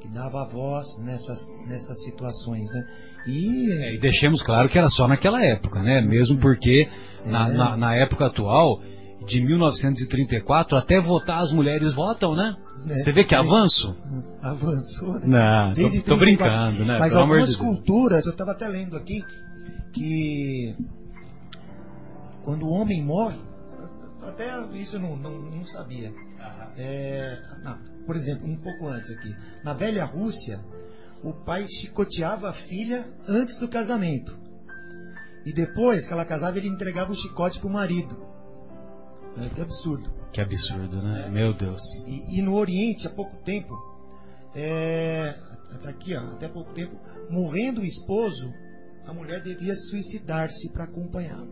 que 0.00 0.08
dava 0.08 0.42
a 0.42 0.46
voz 0.46 0.98
nessas, 1.02 1.40
nessas 1.66 2.02
situações, 2.04 2.72
né? 2.72 2.86
E 3.26 3.70
É, 3.72 3.94
e 3.94 3.98
deixemos 3.98 4.42
claro 4.42 4.68
que 4.68 4.78
era 4.78 4.88
só 4.88 5.06
naquela 5.06 5.44
época, 5.44 5.82
né? 5.82 6.00
Mesmo 6.00 6.38
porque 6.38 6.88
na, 7.26 7.48
É. 7.48 7.52
na, 7.52 7.76
na 7.76 7.94
época 7.94 8.26
atual, 8.26 8.80
de 9.26 9.42
1934, 9.44 10.76
até 10.78 10.98
votar 10.98 11.38
as 11.42 11.52
mulheres 11.52 11.92
votam, 11.92 12.34
né? 12.34 12.56
É. 12.88 12.94
Você 12.94 13.12
vê 13.12 13.24
que 13.24 13.34
avanço? 13.34 13.94
avançou, 14.40 15.20
né? 15.20 15.26
Não, 15.26 15.72
Desde 15.74 16.00
tô, 16.00 16.14
tô 16.14 16.18
34. 16.18 16.18
brincando, 16.18 16.84
né? 16.86 16.98
Mas 16.98 17.10
Pelo 17.12 17.22
algumas 17.22 17.50
de 17.50 17.58
culturas, 17.58 18.24
eu 18.24 18.32
estava 18.32 18.52
até 18.52 18.66
lendo 18.66 18.96
aqui, 18.96 19.22
que 19.92 20.74
quando 22.42 22.66
o 22.66 22.70
homem 22.70 23.02
morre, 23.04 23.38
até 24.22 24.50
isso 24.74 24.96
eu 24.96 25.00
não, 25.00 25.16
não, 25.16 25.32
não 25.32 25.64
sabia. 25.64 26.12
É, 26.76 27.38
ah, 27.64 27.78
por 28.06 28.16
exemplo, 28.16 28.48
um 28.48 28.56
pouco 28.56 28.86
antes 28.86 29.10
aqui. 29.10 29.34
Na 29.62 29.74
velha 29.74 30.04
Rússia, 30.04 30.60
o 31.22 31.32
pai 31.32 31.66
chicoteava 31.68 32.50
a 32.50 32.52
filha 32.52 33.06
antes 33.28 33.58
do 33.58 33.68
casamento. 33.68 34.38
E 35.44 35.52
depois 35.52 36.06
que 36.06 36.12
ela 36.12 36.24
casava, 36.24 36.58
ele 36.58 36.68
entregava 36.68 37.12
o 37.12 37.14
chicote 37.14 37.58
para 37.58 37.68
o 37.68 37.72
marido. 37.72 38.16
É, 39.38 39.48
que 39.48 39.60
absurdo. 39.60 40.10
Que 40.32 40.40
absurdo, 40.40 41.02
né? 41.02 41.28
Meu 41.28 41.52
Deus. 41.52 41.82
E, 42.06 42.38
e 42.38 42.42
no 42.42 42.54
Oriente, 42.54 43.06
há 43.06 43.10
pouco 43.10 43.36
tempo, 43.44 43.74
é, 44.54 45.34
tá 45.82 45.90
aqui, 45.90 46.14
ó, 46.14 46.20
até 46.32 46.48
pouco 46.48 46.72
tempo, 46.72 46.96
morrendo 47.30 47.80
o 47.80 47.84
esposo, 47.84 48.52
a 49.06 49.12
mulher 49.12 49.42
devia 49.42 49.74
suicidar-se 49.74 50.70
para 50.70 50.84
acompanhá-lo. 50.84 51.50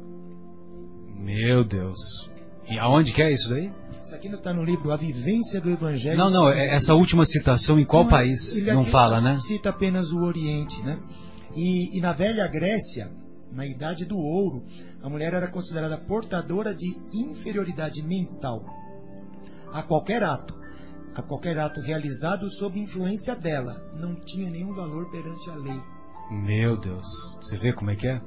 Meu 1.16 1.64
Deus. 1.64 2.30
E 2.68 2.78
aonde 2.78 3.12
que 3.12 3.22
é 3.22 3.32
isso 3.32 3.50
daí? 3.50 3.72
Isso 4.08 4.16
aqui 4.16 4.30
não 4.30 4.38
está 4.38 4.54
no 4.54 4.64
livro 4.64 4.90
A 4.90 4.96
Vivência 4.96 5.60
do 5.60 5.68
Evangelho. 5.68 6.16
Não, 6.16 6.30
não, 6.30 6.48
é- 6.48 6.74
essa 6.74 6.94
última 6.94 7.26
citação 7.26 7.78
em 7.78 7.84
qual 7.84 8.04
Não, 8.04 8.10
país? 8.10 8.56
ele 8.56 8.72
Não 8.72 8.82
fala, 8.82 9.20
né? 9.20 9.36
Cita 9.38 9.68
apenas 9.68 10.12
o 10.12 10.24
Oriente, 10.24 10.82
né? 10.82 10.98
E, 11.54 11.94
e 11.94 12.00
na 12.00 12.14
velha 12.14 12.48
Grécia, 12.48 13.12
na 13.52 13.66
Idade 13.66 14.06
do 14.06 14.16
Ouro, 14.16 14.64
a 15.02 15.10
mulher 15.10 15.34
era 15.34 15.50
considerada 15.50 15.98
portadora 15.98 16.74
de 16.74 16.86
inferioridade 17.12 18.02
mental 18.02 18.64
a 19.74 19.82
qualquer 19.82 20.22
ato. 20.22 20.54
A 21.14 21.20
qualquer 21.20 21.58
ato 21.58 21.82
realizado 21.82 22.48
sob 22.48 22.80
influência 22.80 23.36
dela. 23.36 23.74
Não 23.94 24.14
tinha 24.14 24.48
nenhum 24.48 24.72
valor 24.72 25.10
perante 25.10 25.50
a 25.50 25.54
lei. 25.54 25.82
Meu 26.30 26.78
Deus. 26.78 27.36
Você 27.42 27.58
vê 27.58 27.74
como 27.74 27.90
é 27.90 27.94
que 27.96 28.08
é? 28.08 28.22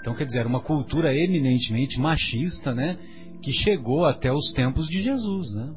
Então, 0.00 0.14
quer 0.14 0.24
dizer, 0.24 0.38
era 0.38 0.48
uma 0.48 0.62
cultura 0.62 1.14
eminentemente 1.14 2.00
machista, 2.00 2.74
né? 2.74 2.96
Que 3.40 3.52
chegou 3.52 4.04
até 4.04 4.32
os 4.32 4.52
tempos 4.52 4.86
de 4.86 5.02
Jesus, 5.02 5.52
né? 5.52 5.72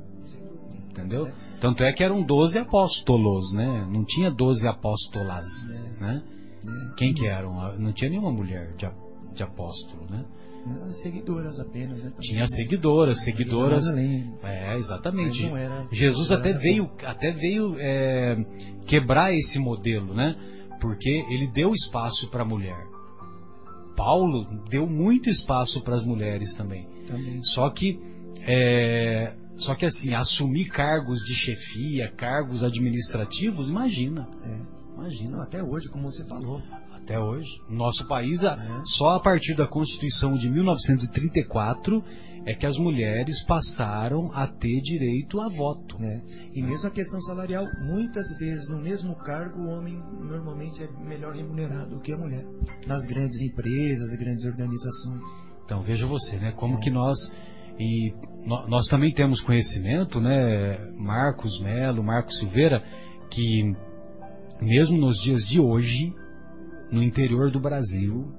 Entendeu? 0.90 1.32
Tanto 1.60 1.84
é 1.84 1.92
que 1.92 2.04
eram 2.04 2.24
12 2.24 2.58
apóstolos, 2.58 3.54
né? 3.54 3.88
Não 3.92 4.04
tinha 4.04 4.32
12 4.32 4.68
apóstolas, 4.68 5.90
né? 6.00 6.24
Quem 6.98 7.14
que 7.14 7.28
eram? 7.28 7.78
Não 7.78 7.92
tinha 7.92 8.10
nenhuma 8.10 8.32
mulher 8.32 8.74
de, 8.76 8.90
de 9.34 9.44
apóstolo, 9.44 10.06
né? 10.10 10.26
Seguidoras 10.90 11.60
apenas. 11.60 12.04
Né? 12.04 12.12
Tinha 12.20 12.48
seguidoras, 12.48 13.24
seguidoras. 13.24 13.86
É, 14.44 14.76
exatamente. 14.76 15.50
Jesus 15.92 16.32
até 16.32 16.52
veio, 16.52 16.90
até 17.06 17.32
veio 17.32 17.76
é, 17.78 18.38
quebrar 18.86 19.34
esse 19.34 19.60
modelo, 19.60 20.14
né? 20.14 20.36
Porque 20.80 21.26
ele 21.30 21.48
deu 21.48 21.74
espaço 21.74 22.30
para 22.30 22.44
a 22.44 22.46
mulher. 22.46 22.88
Paulo 23.96 24.46
deu 24.70 24.86
muito 24.86 25.30
espaço 25.30 25.82
para 25.82 25.96
as 25.96 26.06
mulheres 26.06 26.54
também. 26.54 26.88
Também. 27.10 27.44
Só 27.44 27.70
que, 27.70 28.00
é, 28.42 29.34
só 29.58 29.76
que 29.76 29.86
assim, 29.86 30.14
assumir 30.14 30.66
cargos 30.70 31.20
de 31.26 31.34
chefia, 31.36 32.12
cargos 32.16 32.64
administrativos, 32.64 33.70
imagina, 33.70 34.28
É. 34.44 34.50
Não, 34.50 35.06
imagina. 35.06 35.44
até 35.44 35.64
hoje, 35.64 35.90
como 35.90 36.12
você 36.12 36.24
falou. 36.26 36.62
Até 36.94 37.20
hoje, 37.20 37.50
nosso 37.70 38.08
país, 38.08 38.44
É. 38.44 38.56
só 38.86 39.12
a 39.16 39.20
partir 39.20 39.54
da 39.56 39.66
Constituição 39.68 40.34
de 40.38 40.50
1934 40.50 42.04
é 42.46 42.54
que 42.54 42.66
as 42.66 42.78
mulheres 42.78 43.44
passaram 43.44 44.32
a 44.34 44.48
ter 44.48 44.80
direito 44.82 45.40
a 45.42 45.50
voto. 45.50 45.98
né? 46.00 46.22
E 46.54 46.62
mesmo 46.62 46.88
a 46.88 46.92
questão 46.92 47.20
salarial, 47.22 47.66
muitas 47.82 48.38
vezes 48.38 48.70
no 48.70 48.80
mesmo 48.80 49.16
cargo 49.16 49.60
o 49.62 49.70
homem 49.70 49.98
normalmente 50.22 50.84
é 50.84 50.90
melhor 51.04 51.36
remunerado 51.36 52.00
que 52.00 52.12
a 52.14 52.18
mulher. 52.18 52.46
Nas 52.88 53.06
grandes 53.06 53.42
empresas 53.42 54.12
e 54.14 54.18
grandes 54.18 54.46
organizações. 54.46 55.22
Então 55.70 55.84
veja 55.84 56.08
você, 56.08 56.38
né? 56.38 56.52
Como 56.52 56.80
que 56.80 56.90
nós 56.90 57.32
e 57.78 58.12
nó- 58.44 58.66
nós 58.68 58.88
também 58.88 59.14
temos 59.14 59.40
conhecimento, 59.40 60.20
né? 60.20 60.80
Marcos 60.98 61.62
Melo, 61.62 62.04
Marcos 62.04 62.40
Silveira, 62.40 62.84
que 63.30 63.76
mesmo 64.60 64.98
nos 64.98 65.20
dias 65.20 65.42
de 65.44 65.62
hoje, 65.62 66.12
no 66.92 67.04
interior 67.04 67.52
do 67.52 67.60
Brasil, 67.60 68.34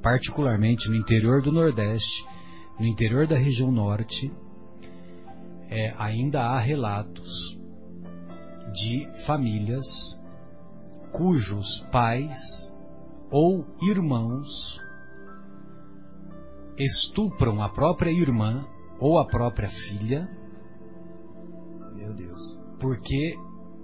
particularmente 0.00 0.88
no 0.88 0.94
interior 0.94 1.42
do 1.42 1.50
Nordeste, 1.50 2.24
no 2.78 2.86
interior 2.86 3.26
da 3.26 3.36
região 3.36 3.72
Norte, 3.72 4.30
é, 5.68 5.92
ainda 5.98 6.42
há 6.42 6.60
relatos 6.60 7.58
de 8.72 9.04
famílias 9.24 10.22
cujos 11.10 11.84
pais 11.90 12.72
ou 13.32 13.66
irmãos 13.82 14.80
estupram 16.78 17.62
a 17.62 17.68
própria 17.68 18.10
irmã 18.10 18.66
ou 18.98 19.18
a 19.18 19.24
própria 19.24 19.68
filha 19.68 20.28
Meu 21.94 22.12
Deus. 22.14 22.58
porque 22.80 23.36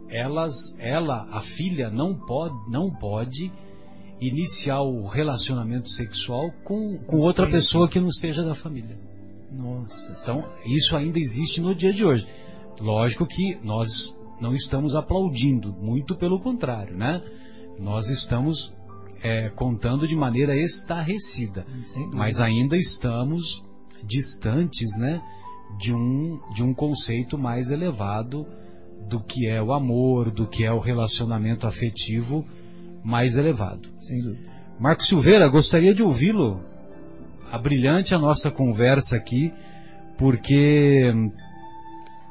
elas, 0.09 0.76
ela, 0.78 1.26
a 1.30 1.40
filha, 1.40 1.90
não 1.90 2.14
pode, 2.14 2.54
não 2.70 2.90
pode 2.90 3.52
iniciar 4.20 4.80
o 4.80 5.07
relacionamento 5.07 5.88
sexual 5.88 6.52
com, 6.62 6.98
com 6.98 7.18
outra 7.18 7.50
pessoa 7.50 7.88
que 7.88 7.98
não 7.98 8.11
seja 8.11 8.42
da 8.42 8.54
família. 8.54 8.98
Nossa 9.50 10.12
Então, 10.22 10.44
isso 10.66 10.96
ainda 10.96 11.18
existe 11.18 11.61
no 11.61 11.74
dia 11.74 11.92
de 11.92 12.04
hoje. 12.04 12.26
Lógico 12.80 13.26
que 13.26 13.57
nós 13.62 14.18
não 14.40 14.52
estamos 14.52 14.94
aplaudindo, 14.94 15.72
muito 15.72 16.16
pelo 16.16 16.40
contrário, 16.40 16.96
né? 16.96 17.22
Nós 17.78 18.09
estamos 18.09 18.74
é, 19.25 19.49
contando 19.49 20.07
de 20.07 20.15
maneira 20.15 20.55
estarrecida, 20.55 21.67
mas 22.13 22.43
ainda 22.43 22.77
estamos 22.77 23.65
distantes, 24.05 24.99
né, 24.99 25.23
de 25.79 25.95
um 25.95 26.39
de 26.55 26.63
um 26.63 26.75
conceito 26.75 27.39
mais 27.39 27.71
elevado 27.71 28.47
do 29.09 29.19
que 29.19 29.49
é 29.49 29.63
o 29.63 29.73
amor, 29.73 30.31
do 30.31 30.47
que 30.47 30.63
é 30.63 30.71
o 30.71 30.79
relacionamento 30.79 31.67
afetivo 31.67 32.45
mais 33.03 33.39
elevado. 33.39 33.89
Sem 33.99 34.19
dúvida. 34.19 34.53
Marcos 34.79 35.09
Silveira, 35.09 35.49
gostaria 35.49 35.95
de 35.95 36.03
ouvi-lo. 36.03 36.61
A 37.51 37.59
brilhante 37.59 38.15
a 38.15 38.19
nossa 38.19 38.51
conversa 38.51 39.17
aqui, 39.17 39.53
porque 40.19 41.13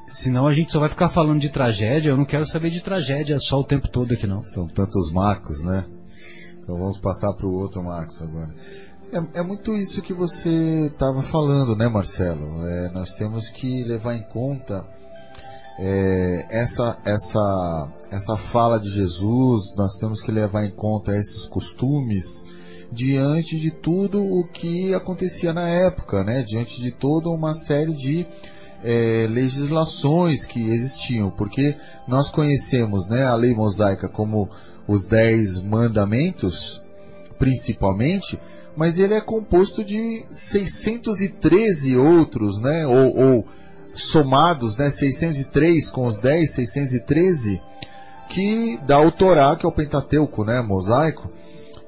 Senão 0.07 0.45
a 0.45 0.53
gente 0.53 0.71
só 0.71 0.79
vai 0.79 0.89
ficar 0.89 1.09
falando 1.09 1.39
de 1.39 1.49
tragédia. 1.49 2.09
Eu 2.09 2.17
não 2.17 2.25
quero 2.25 2.45
saber 2.45 2.69
de 2.69 2.83
tragédia 2.83 3.39
só 3.39 3.59
o 3.59 3.63
tempo 3.63 3.87
todo 3.87 4.13
aqui, 4.13 4.27
não. 4.27 4.43
São 4.43 4.67
tantos 4.67 5.11
marcos, 5.11 5.63
né? 5.63 5.85
Então 6.63 6.77
vamos 6.77 6.97
passar 6.97 7.33
para 7.33 7.45
o 7.45 7.53
outro 7.53 7.83
Marcos 7.83 8.21
agora. 8.21 8.49
É, 9.11 9.39
é, 9.39 9.43
muito 9.43 9.75
isso 9.75 10.01
que 10.01 10.13
você 10.13 10.87
estava 10.87 11.21
falando, 11.21 11.75
né, 11.75 11.87
Marcelo? 11.87 12.65
É, 12.65 12.91
nós 12.91 13.13
temos 13.13 13.49
que 13.49 13.83
levar 13.83 14.15
em 14.15 14.23
conta 14.23 14.87
é, 15.77 16.47
essa, 16.49 16.97
essa, 17.05 17.91
essa 18.11 18.37
fala 18.37 18.79
de 18.79 18.89
Jesus, 18.89 19.75
nós 19.75 19.97
temos 19.97 20.21
que 20.21 20.31
levar 20.31 20.65
em 20.65 20.71
conta 20.71 21.15
esses 21.15 21.45
costumes 21.45 22.43
diante 22.91 23.59
de 23.59 23.71
tudo 23.71 24.23
o 24.23 24.47
que 24.47 24.93
acontecia 24.93 25.51
na 25.53 25.67
época, 25.67 26.23
né? 26.23 26.43
Diante 26.43 26.79
de 26.81 26.91
toda 26.91 27.29
uma 27.29 27.53
série 27.53 27.93
de 27.93 28.25
é, 28.83 29.27
legislações 29.29 30.45
que 30.45 30.59
existiam, 30.59 31.31
porque 31.31 31.75
nós 32.07 32.29
conhecemos, 32.29 33.07
né, 33.07 33.23
a 33.23 33.35
lei 33.35 33.53
mosaica 33.53 34.09
como 34.09 34.49
os 34.87 35.05
dez 35.05 35.61
mandamentos, 35.61 36.83
principalmente, 37.39 38.39
mas 38.75 38.99
ele 38.99 39.13
é 39.13 39.21
composto 39.21 39.83
de 39.83 40.25
613 40.29 41.97
outros, 41.97 42.61
né, 42.61 42.85
ou, 42.87 43.17
ou 43.17 43.47
somados, 43.93 44.77
né, 44.77 44.89
603 44.89 45.89
com 45.89 46.05
os 46.05 46.19
10, 46.19 46.49
613, 46.49 47.61
que 48.29 48.79
dá 48.85 48.99
o 48.99 49.11
Torá, 49.11 49.55
que 49.55 49.65
é 49.65 49.69
o 49.69 49.71
Pentateuco, 49.71 50.43
né, 50.43 50.61
mosaico, 50.61 51.29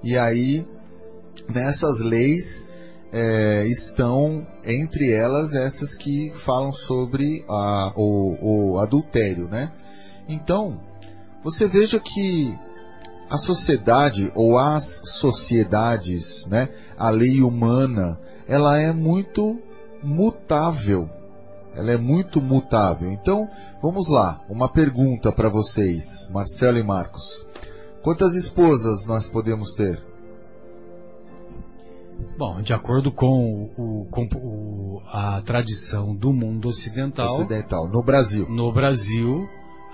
e 0.03 0.17
aí 0.17 0.67
nessas 1.49 1.99
leis 2.01 2.69
é, 3.11 3.65
estão 3.67 4.45
entre 4.63 5.11
elas 5.11 5.53
essas 5.53 5.95
que 5.95 6.31
falam 6.35 6.71
sobre 6.71 7.45
a, 7.47 7.93
o, 7.95 8.73
o 8.73 8.79
adultério, 8.79 9.47
né? 9.47 9.71
Então, 10.27 10.81
você 11.43 11.67
veja 11.67 11.99
que 11.99 12.57
a 13.29 13.37
sociedade 13.37 14.31
ou 14.35 14.57
as 14.57 14.83
sociedades, 15.05 16.45
né, 16.47 16.69
a 16.97 17.09
lei 17.09 17.41
humana, 17.41 18.19
ela 18.47 18.77
é 18.77 18.91
muito 18.91 19.59
mutável. 20.03 21.09
Ela 21.73 21.91
é 21.91 21.97
muito 21.97 22.41
mutável. 22.41 23.11
Então, 23.11 23.49
vamos 23.81 24.07
lá, 24.09 24.41
uma 24.49 24.71
pergunta 24.71 25.31
para 25.31 25.49
vocês, 25.49 26.29
Marcelo 26.31 26.77
e 26.77 26.83
Marcos. 26.83 27.47
Quantas 28.01 28.33
esposas 28.35 29.05
nós 29.07 29.27
podemos 29.27 29.73
ter? 29.73 30.01
Bom, 32.37 32.61
de 32.61 32.73
acordo 32.73 33.11
com, 33.11 33.69
o, 33.77 34.07
com 34.09 34.27
o, 34.35 35.01
a 35.07 35.41
tradição 35.41 36.15
do 36.15 36.31
mundo 36.31 36.67
ocidental, 36.67 37.27
ocidental, 37.27 37.87
no 37.87 38.03
Brasil, 38.03 38.47
no 38.49 38.71
Brasil, 38.71 39.47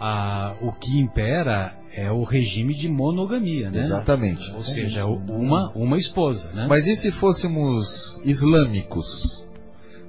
a, 0.04 0.56
o 0.60 0.72
que 0.72 1.00
impera 1.00 1.78
é 1.94 2.12
o 2.12 2.24
regime 2.24 2.74
de 2.74 2.90
monogamia, 2.90 3.70
né? 3.70 3.82
Exatamente. 3.82 4.52
Ou 4.56 4.62
seja, 4.62 5.06
uma, 5.06 5.72
uma 5.76 5.96
esposa, 5.96 6.52
né? 6.54 6.66
Mas 6.68 6.88
e 6.88 6.96
se 6.96 7.12
fôssemos 7.12 8.20
islâmicos? 8.26 9.48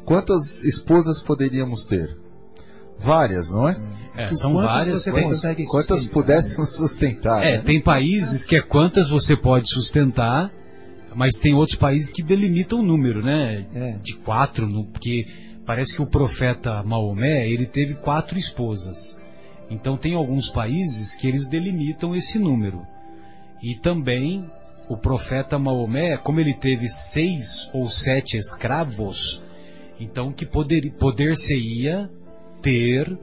Quantas 0.07 0.65
esposas 0.65 1.23
poderíamos 1.23 1.85
ter? 1.85 2.17
Várias, 2.99 3.51
não 3.51 3.69
é? 3.69 3.77
é 4.17 4.35
são 4.35 4.55
várias. 4.55 5.07
Quantas, 5.09 5.67
quantas 5.69 6.07
pudéssemos 6.07 6.75
sustentar? 6.75 7.43
É, 7.43 7.59
né? 7.59 7.63
tem 7.63 7.79
países 7.79 8.47
que 8.47 8.57
é 8.57 8.63
quantas 8.63 9.11
você 9.11 9.37
pode 9.37 9.69
sustentar, 9.69 10.51
mas 11.15 11.37
tem 11.37 11.53
outros 11.53 11.77
países 11.77 12.13
que 12.13 12.23
delimitam 12.23 12.81
o 12.81 12.83
número, 12.83 13.23
né? 13.23 13.67
É. 13.75 13.99
De 14.03 14.15
quatro, 14.17 14.67
porque 14.87 15.27
parece 15.67 15.95
que 15.95 16.01
o 16.01 16.07
profeta 16.07 16.83
Maomé, 16.83 17.47
ele 17.47 17.67
teve 17.67 17.95
quatro 17.97 18.39
esposas. 18.39 19.21
Então 19.73 19.97
tem 19.97 20.15
alguns 20.15 20.51
países 20.51 21.17
que 21.17 21.27
eles 21.27 21.49
delimitam 21.49 22.15
esse 22.15 22.39
número. 22.39 22.87
E 23.63 23.75
também 23.75 24.51
o 24.89 24.97
profeta 24.97 25.59
Maomé, 25.59 26.17
como 26.19 26.41
ele 26.41 26.53
teve 26.53 26.89
seis 26.89 27.71
ou 27.73 27.89
sete 27.89 28.37
escravos, 28.37 29.43
então 29.99 30.33
que 30.33 30.45
poder, 30.45 30.93
poder-se-ia 30.93 32.11
ter 32.61 33.19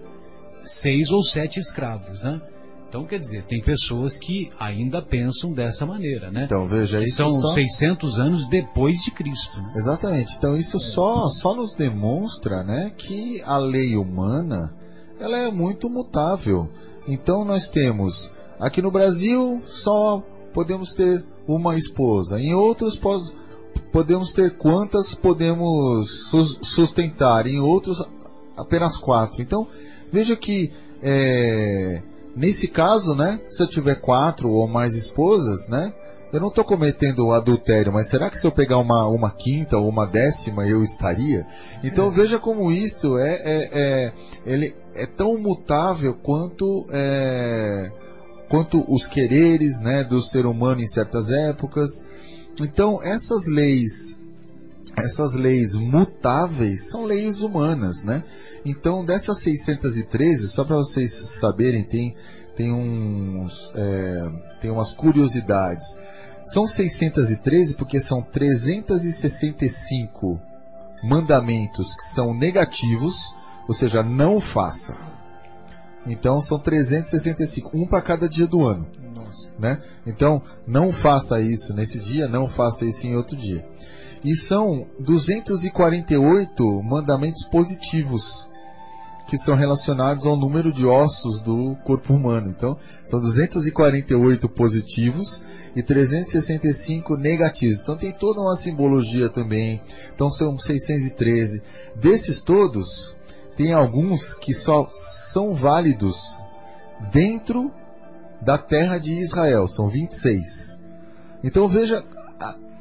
seis 0.63 1.11
ou 1.11 1.21
sete 1.21 1.59
escravos, 1.59 2.23
né? 2.23 2.41
Então, 2.87 3.05
quer 3.05 3.19
dizer, 3.19 3.43
tem 3.43 3.61
pessoas 3.61 4.17
que 4.17 4.49
ainda 4.59 4.99
pensam 4.99 5.53
dessa 5.53 5.85
maneira, 5.85 6.31
né? 6.31 6.45
Então, 6.45 6.65
veja 6.65 6.99
isso. 6.99 7.17
São 7.17 7.29
só... 7.29 7.49
600 7.49 8.19
anos 8.19 8.49
depois 8.49 8.97
de 9.03 9.11
Cristo. 9.11 9.61
Né? 9.61 9.73
Exatamente. 9.75 10.35
Então, 10.35 10.57
isso 10.57 10.79
só, 10.79 11.27
só 11.27 11.53
nos 11.53 11.75
demonstra, 11.75 12.63
né, 12.63 12.91
que 12.97 13.43
a 13.43 13.59
lei 13.59 13.95
humana 13.95 14.73
ela 15.19 15.37
é 15.37 15.51
muito 15.51 15.89
mutável. 15.89 16.69
Então 17.07 17.43
nós 17.43 17.67
temos 17.67 18.33
aqui 18.59 18.81
no 18.81 18.91
Brasil 18.91 19.61
só 19.65 20.23
podemos 20.53 20.93
ter 20.93 21.23
uma 21.47 21.75
esposa, 21.75 22.39
em 22.39 22.53
outros 22.53 22.97
po 22.97 23.21
podemos 23.91 24.33
ter 24.33 24.55
quantas 24.55 25.15
podemos 25.15 26.29
sustentar, 26.61 27.47
em 27.47 27.59
outros 27.59 28.07
apenas 28.55 28.97
quatro. 28.97 29.41
Então 29.41 29.67
veja 30.11 30.35
que 30.35 30.71
é, 31.01 32.01
nesse 32.35 32.67
caso, 32.67 33.15
né, 33.15 33.39
se 33.49 33.63
eu 33.63 33.67
tiver 33.67 33.95
quatro 33.95 34.49
ou 34.49 34.67
mais 34.67 34.95
esposas, 34.95 35.67
né, 35.69 35.93
eu 36.31 36.39
não 36.39 36.49
estou 36.49 36.63
cometendo 36.63 37.31
adultério, 37.31 37.91
mas 37.91 38.07
será 38.07 38.29
que 38.29 38.37
se 38.37 38.45
eu 38.45 38.51
pegar 38.51 38.77
uma, 38.77 39.07
uma 39.07 39.31
quinta 39.31 39.77
ou 39.77 39.89
uma 39.89 40.05
décima 40.05 40.67
eu 40.67 40.83
estaria? 40.83 41.45
Então 41.83 42.07
é. 42.07 42.11
veja 42.13 42.37
como 42.37 42.71
isto 42.71 43.17
é, 43.17 43.33
é, 43.33 43.69
é, 43.71 44.13
ele 44.45 44.75
é 45.01 45.05
tão 45.05 45.37
mutável 45.37 46.15
quanto 46.15 46.87
é, 46.91 47.91
quanto 48.49 48.83
os 48.91 49.05
quereres 49.05 49.79
né, 49.81 50.03
do 50.03 50.21
ser 50.21 50.45
humano 50.45 50.81
em 50.81 50.87
certas 50.87 51.31
épocas. 51.31 52.05
Então 52.61 53.01
essas 53.01 53.45
leis 53.45 54.19
essas 54.97 55.33
leis 55.33 55.75
mutáveis 55.75 56.89
são 56.89 57.03
leis 57.03 57.41
humanas, 57.41 58.03
né? 58.03 58.23
Então 58.65 59.05
dessas 59.05 59.39
613, 59.39 60.49
só 60.49 60.65
para 60.65 60.75
vocês 60.75 61.13
saberem, 61.39 61.83
tem 61.83 62.15
tem 62.55 62.73
uns 62.73 63.71
é, 63.75 64.29
tem 64.59 64.69
umas 64.69 64.93
curiosidades. 64.93 65.97
São 66.43 66.65
613 66.65 67.75
porque 67.75 67.99
são 67.99 68.21
365 68.21 70.41
mandamentos 71.03 71.95
que 71.95 72.03
são 72.03 72.33
negativos, 72.33 73.35
ou 73.69 73.73
seja, 73.75 74.01
não 74.01 74.41
faça. 74.41 74.97
Então 76.03 76.41
são 76.41 76.57
365, 76.57 77.69
um 77.77 77.85
para 77.85 78.01
cada 78.01 78.27
dia 78.27 78.47
do 78.47 78.65
ano. 78.65 78.87
Nossa. 79.15 79.53
Né? 79.59 79.79
Então 80.07 80.41
não 80.65 80.91
faça 80.91 81.39
isso 81.39 81.75
nesse 81.75 82.03
dia, 82.03 82.27
não 82.27 82.47
faça 82.47 82.83
isso 82.83 83.05
em 83.05 83.15
outro 83.15 83.37
dia. 83.37 83.63
E 84.25 84.35
são 84.35 84.87
248 84.99 86.81
mandamentos 86.81 87.45
positivos 87.45 88.49
que 89.27 89.37
são 89.37 89.55
relacionados 89.55 90.25
ao 90.25 90.35
número 90.35 90.73
de 90.73 90.87
ossos 90.87 91.39
do 91.43 91.75
corpo 91.85 92.15
humano. 92.15 92.49
Então, 92.49 92.75
são 93.03 93.21
248 93.21 94.49
positivos 94.49 95.43
e 95.75 95.83
365 95.83 97.15
negativos. 97.15 97.79
Então, 97.79 97.95
tem 97.95 98.11
toda 98.11 98.41
uma 98.41 98.55
simbologia 98.55 99.29
também. 99.29 99.83
Então, 100.15 100.31
são 100.31 100.57
613. 100.57 101.61
Desses 101.95 102.41
todos, 102.41 103.18
tem 103.59 103.73
alguns 103.73 104.35
que 104.35 104.53
só 104.53 104.87
são 104.89 105.53
válidos 105.53 106.41
dentro 107.11 107.69
da 108.41 108.57
terra 108.57 108.97
de 108.97 109.13
Israel. 109.19 109.67
São 109.67 109.89
26. 109.89 110.79
Então, 111.43 111.67
veja 111.67 112.01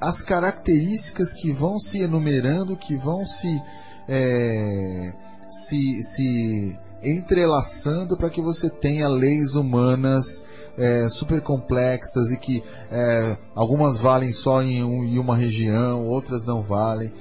as 0.01 0.23
características 0.23 1.33
que 1.33 1.51
vão 1.51 1.81
se 1.81 2.01
enumerando, 2.01 2.77
que 2.77 2.95
vão 2.95 3.27
se. 3.27 3.61
É, 4.09 5.13
se, 5.49 6.01
se 6.01 6.79
entrelaçando 7.03 8.17
para 8.17 8.31
que 8.31 8.41
você 8.41 8.71
tenha 8.71 9.09
leis 9.09 9.57
humanas 9.57 10.45
é, 10.77 11.09
super 11.09 11.41
complexas 11.41 12.31
e 12.31 12.37
que 12.37 12.63
é, 12.91 13.37
algumas 13.55 13.99
valem 13.99 14.31
só 14.31 14.63
em, 14.63 14.85
um, 14.85 15.05
em 15.05 15.19
uma 15.19 15.37
região, 15.37 16.07
outras 16.07 16.45
não 16.45 16.63
valem. 16.63 17.13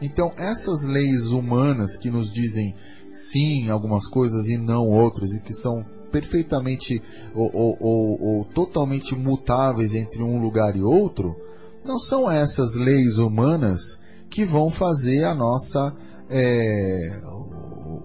Então, 0.00 0.30
essas 0.36 0.84
leis 0.84 1.32
humanas 1.32 1.96
que 1.96 2.10
nos 2.10 2.32
dizem 2.32 2.74
sim 3.10 3.68
algumas 3.68 4.06
coisas 4.06 4.48
e 4.48 4.56
não 4.56 4.86
outras, 4.86 5.32
e 5.32 5.42
que 5.42 5.52
são 5.52 5.84
perfeitamente 6.10 7.02
ou, 7.34 7.50
ou, 7.54 7.76
ou, 7.80 8.20
ou, 8.20 8.44
totalmente 8.46 9.14
mutáveis 9.14 9.94
entre 9.94 10.22
um 10.22 10.40
lugar 10.40 10.74
e 10.76 10.82
outro, 10.82 11.36
não 11.84 11.98
são 11.98 12.30
essas 12.30 12.74
leis 12.74 13.18
humanas 13.18 14.00
que 14.30 14.44
vão 14.44 14.70
fazer 14.70 15.24
a 15.24 15.34
nossa 15.34 15.94
é, 16.30 17.20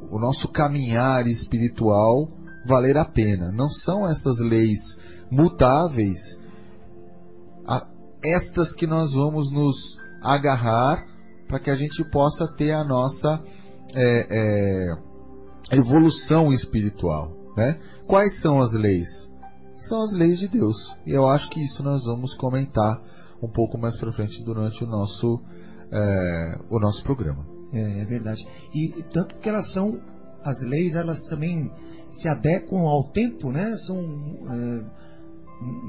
o 0.09 0.19
nosso 0.19 0.47
caminhar 0.47 1.27
espiritual 1.27 2.29
valer 2.65 2.97
a 2.97 3.03
pena. 3.03 3.51
Não 3.51 3.69
são 3.69 4.07
essas 4.07 4.39
leis 4.39 4.97
mutáveis 5.29 6.39
a, 7.67 7.85
estas 8.23 8.73
que 8.73 8.87
nós 8.87 9.13
vamos 9.13 9.51
nos 9.51 9.97
agarrar 10.21 11.05
para 11.47 11.59
que 11.59 11.69
a 11.69 11.75
gente 11.75 12.03
possa 12.05 12.47
ter 12.47 12.71
a 12.71 12.83
nossa 12.83 13.43
é, 13.93 14.27
é, 14.29 15.77
evolução 15.77 16.51
espiritual, 16.51 17.31
né? 17.55 17.79
Quais 18.07 18.33
são 18.33 18.61
as 18.61 18.73
leis? 18.73 19.31
São 19.73 20.01
as 20.01 20.13
leis 20.13 20.39
de 20.39 20.47
Deus. 20.47 20.95
E 21.05 21.11
eu 21.11 21.27
acho 21.27 21.49
que 21.49 21.61
isso 21.61 21.83
nós 21.83 22.05
vamos 22.05 22.33
comentar 22.33 23.01
um 23.41 23.47
pouco 23.47 23.77
mais 23.77 23.97
para 23.97 24.11
frente 24.11 24.43
durante 24.43 24.83
o 24.83 24.87
nosso, 24.87 25.41
é, 25.91 26.59
o 26.69 26.79
nosso 26.79 27.03
programa. 27.03 27.45
É, 27.73 28.01
é 28.01 28.05
verdade. 28.05 28.47
E 28.73 29.03
tanto 29.11 29.35
que 29.35 29.49
elas 29.49 29.71
são, 29.71 29.99
as 30.43 30.61
leis, 30.61 30.95
elas 30.95 31.25
também 31.25 31.71
se 32.09 32.27
adequam 32.27 32.81
ao 32.81 33.03
tempo, 33.11 33.51
né? 33.51 33.75
São, 33.77 33.97
é, 34.49 34.83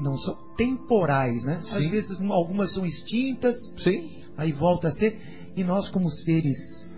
não 0.01 0.17
são 0.17 0.35
temporais, 0.57 1.45
né? 1.45 1.59
Sim. 1.61 1.77
Às 1.77 1.85
vezes 1.87 2.21
algumas 2.29 2.71
são 2.71 2.85
extintas, 2.85 3.71
Sim. 3.77 4.09
aí 4.35 4.51
volta 4.51 4.87
a 4.87 4.91
ser. 4.91 5.19
E 5.55 5.63
nós 5.63 5.87
como 5.87 6.09
seres, 6.09 6.89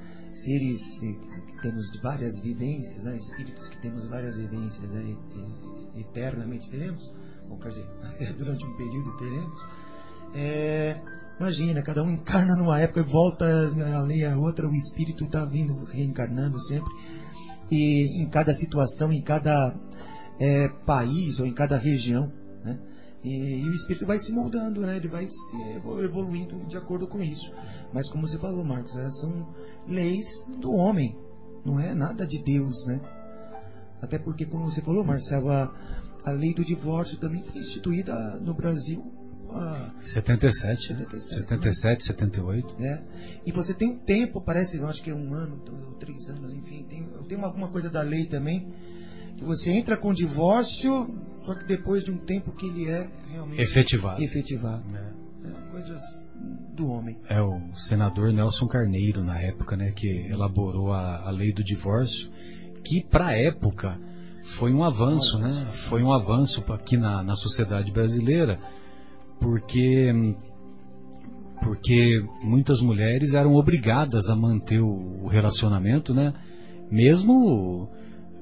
seres 0.43 0.99
que 0.99 1.61
temos 1.61 1.89
várias 2.01 2.39
vivências, 2.39 3.05
né? 3.05 3.17
espíritos 3.17 3.67
que 3.67 3.77
temos 3.81 4.07
várias 4.07 4.37
vivências 4.37 4.95
aí, 4.95 5.17
eternamente 5.95 6.69
teremos, 6.69 7.11
ou 7.49 7.57
quer 7.57 7.69
dizer, 7.69 7.87
durante 8.37 8.65
um 8.65 8.77
período 8.77 9.17
teremos, 9.17 9.61
é, 10.35 10.99
imagina, 11.39 11.81
cada 11.81 12.03
um 12.03 12.11
encarna 12.11 12.55
numa 12.55 12.79
época 12.79 12.99
e 12.99 13.03
volta 13.03 13.45
ali 13.99 14.23
a 14.23 14.37
outra, 14.37 14.67
o 14.67 14.73
espírito 14.73 15.23
está 15.23 15.45
vindo 15.45 15.73
reencarnando 15.85 16.59
sempre. 16.61 16.93
E 17.71 18.21
em 18.21 18.29
cada 18.29 18.53
situação, 18.53 19.11
em 19.11 19.21
cada 19.21 19.75
é, 20.39 20.69
país 20.85 21.39
ou 21.39 21.45
em 21.45 21.53
cada 21.53 21.77
região, 21.77 22.31
né? 22.63 22.79
E, 23.23 23.61
e, 23.61 23.69
o 23.69 23.73
espírito 23.73 24.05
vai 24.05 24.19
se 24.19 24.31
moldando, 24.31 24.81
né? 24.81 24.97
Ele 24.97 25.07
vai 25.07 25.27
se 25.29 25.57
evoluindo 26.03 26.65
de 26.67 26.77
acordo 26.77 27.07
com 27.07 27.21
isso. 27.21 27.51
Mas 27.91 28.09
como 28.09 28.27
você 28.27 28.37
falou, 28.37 28.63
Marcos, 28.63 28.93
são 29.19 29.47
leis 29.87 30.45
do 30.59 30.71
homem, 30.71 31.17
não 31.65 31.79
é 31.79 31.93
nada 31.93 32.25
de 32.25 32.41
Deus, 32.43 32.85
né? 32.85 33.01
Até 34.01 34.19
porque, 34.19 34.45
como 34.45 34.65
você 34.65 34.81
falou, 34.81 35.03
Marcelo, 35.03 35.49
a, 35.49 35.73
a 36.23 36.31
lei 36.31 36.53
do 36.53 36.63
divórcio 36.63 37.17
também 37.17 37.43
foi 37.43 37.61
instituída 37.61 38.37
no 38.39 38.53
Brasil. 38.53 39.13
Ah, 39.49 39.91
77, 39.99 40.87
77, 40.87 41.35
77 41.35 41.99
né? 41.99 41.99
78. 41.99 42.75
É. 42.79 43.03
E 43.45 43.51
você 43.51 43.73
tem 43.73 43.91
um 43.91 43.97
tempo, 43.97 44.41
parece, 44.41 44.77
eu 44.77 44.87
acho 44.87 45.01
que 45.01 45.09
é 45.09 45.15
um 45.15 45.33
ano, 45.33 45.57
três 45.99 46.29
anos, 46.29 46.53
enfim, 46.53 46.85
tem, 46.87 47.07
tem 47.27 47.41
alguma 47.41 47.69
coisa 47.69 47.89
da 47.89 48.01
lei 48.01 48.25
também, 48.25 48.71
que 49.37 49.43
você 49.43 49.71
entra 49.71 49.97
com 49.97 50.13
divórcio, 50.13 51.15
só 51.47 51.55
que 51.55 51.65
depois 51.65 52.03
de 52.03 52.11
um 52.11 52.17
tempo 52.17 52.51
que 52.51 52.67
ele 52.67 52.87
é 52.87 53.09
realmente 53.31 53.59
efetivado. 53.59 54.21
efetivado. 54.21 54.83
É. 54.95 55.27
É, 55.47 55.71
coisas 55.71 56.01
do 56.75 56.87
homem. 56.87 57.17
É 57.27 57.41
o 57.41 57.73
senador 57.73 58.31
Nelson 58.31 58.67
Carneiro, 58.67 59.23
na 59.23 59.39
época, 59.41 59.75
né, 59.75 59.91
que 59.91 60.07
elaborou 60.29 60.91
a, 60.91 61.27
a 61.27 61.31
lei 61.31 61.51
do 61.51 61.63
divórcio 61.63 62.29
que 62.87 63.03
para 63.03 63.27
a 63.27 63.37
época 63.37 63.99
foi 64.43 64.73
um 64.73 64.83
avanço, 64.83 65.37
né? 65.37 65.49
Foi 65.71 66.01
um 66.01 66.13
avanço 66.13 66.63
aqui 66.71 66.95
na, 66.95 67.21
na 67.21 67.35
sociedade 67.35 67.91
brasileira, 67.91 68.59
porque 69.39 70.35
porque 71.61 72.23
muitas 72.43 72.79
mulheres 72.79 73.33
eram 73.33 73.55
obrigadas 73.55 74.29
a 74.29 74.35
manter 74.35 74.79
o 74.79 75.27
relacionamento, 75.27 76.13
né? 76.13 76.33
Mesmo 76.89 77.89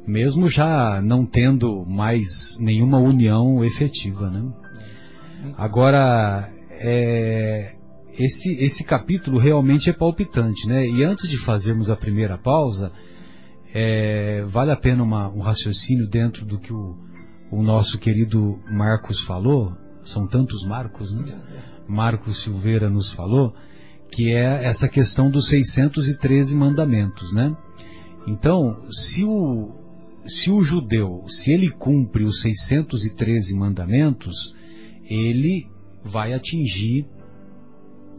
mesmo 0.08 0.50
já 0.50 1.02
não 1.02 1.26
tendo 1.26 1.86
mais 1.86 2.58
nenhuma 2.60 3.00
união 3.00 3.64
efetiva, 3.64 4.30
né? 4.30 4.52
Agora 5.58 6.50
é, 6.72 7.76
esse 8.18 8.54
esse 8.64 8.84
capítulo 8.84 9.40
realmente 9.40 9.90
é 9.90 9.94
palpitante, 9.94 10.68
né? 10.68 10.88
E 10.88 11.04
antes 11.04 11.30
de 11.30 11.38
fazermos 11.38 11.90
a 11.90 11.96
primeira 11.96 12.38
pausa, 12.38 12.92
é, 13.74 14.44
vale 14.46 14.72
a 14.72 14.78
pena 14.78 15.04
uma, 15.04 15.30
um 15.30 15.42
raciocínio 15.42 16.08
dentro 16.08 16.46
do 16.46 16.58
que 16.58 16.72
o, 16.72 16.96
o 17.52 17.62
nosso 17.62 18.00
querido 18.00 18.60
Marcos 18.70 19.20
falou, 19.20 19.76
são 20.04 20.28
tantos 20.28 20.66
Marcos, 20.66 21.14
né? 21.14 21.24
Marcos 21.88 22.42
Silveira 22.42 22.90
nos 22.90 23.12
falou, 23.12 23.54
que 24.12 24.34
é 24.34 24.64
essa 24.64 24.88
questão 24.88 25.30
dos 25.30 25.48
613 25.48 26.56
mandamentos, 26.56 27.34
né? 27.34 27.56
Então, 28.28 28.86
se 28.90 29.24
o, 29.24 29.85
se 30.26 30.52
o 30.52 30.62
judeu, 30.62 31.24
se 31.28 31.54
ele 31.54 31.70
cumpre 31.70 32.24
os 32.24 32.42
613 32.42 33.58
mandamentos, 33.58 34.56
ele 35.04 35.70
vai 36.04 36.34
atingir 36.34 37.08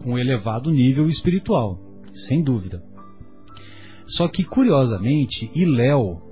um 0.05 0.17
elevado 0.17 0.71
nível 0.71 1.09
espiritual, 1.09 1.81
sem 2.13 2.43
dúvida. 2.43 2.83
Só 4.07 4.29
que, 4.29 4.45
curiosamente, 4.45 5.51
Iléu, 5.55 6.23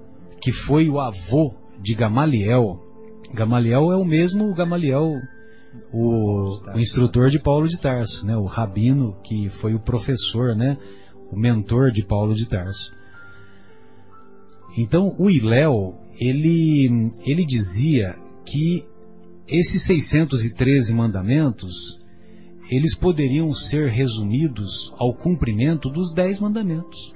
que 0.40 0.52
foi 0.52 0.88
o 0.88 1.00
avô 1.00 1.54
de 1.80 1.94
Gamaliel, 1.94 2.80
Gamaliel 3.32 3.90
é 3.90 3.96
o 3.96 4.04
mesmo 4.04 4.54
Gamaliel, 4.54 5.20
o, 5.92 6.60
o 6.72 6.78
instrutor 6.78 7.30
de 7.30 7.40
Paulo 7.40 7.66
de 7.66 7.80
Tarso, 7.80 8.24
né? 8.24 8.36
o 8.36 8.44
rabino 8.44 9.16
que 9.24 9.48
foi 9.48 9.74
o 9.74 9.80
professor, 9.80 10.54
né? 10.54 10.78
o 11.32 11.36
mentor 11.36 11.90
de 11.90 12.04
Paulo 12.04 12.32
de 12.32 12.46
Tarso. 12.46 12.94
Então, 14.76 15.14
o 15.18 15.30
Iléu, 15.30 15.94
ele, 16.18 17.12
ele 17.26 17.44
dizia 17.44 18.16
que 18.44 18.84
esses 19.46 19.82
613 19.82 20.94
mandamentos, 20.94 22.02
eles 22.70 22.96
poderiam 22.96 23.52
ser 23.52 23.88
resumidos 23.88 24.92
ao 24.98 25.14
cumprimento 25.14 25.88
dos 25.88 26.12
10 26.14 26.40
mandamentos. 26.40 27.14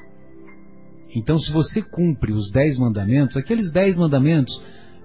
Então, 1.14 1.38
se 1.38 1.50
você 1.50 1.80
cumpre 1.80 2.32
os 2.32 2.50
dez 2.50 2.78
mandamentos, 2.78 3.36
aqueles 3.36 3.72
dez 3.72 3.96
mandamentos, 3.96 4.62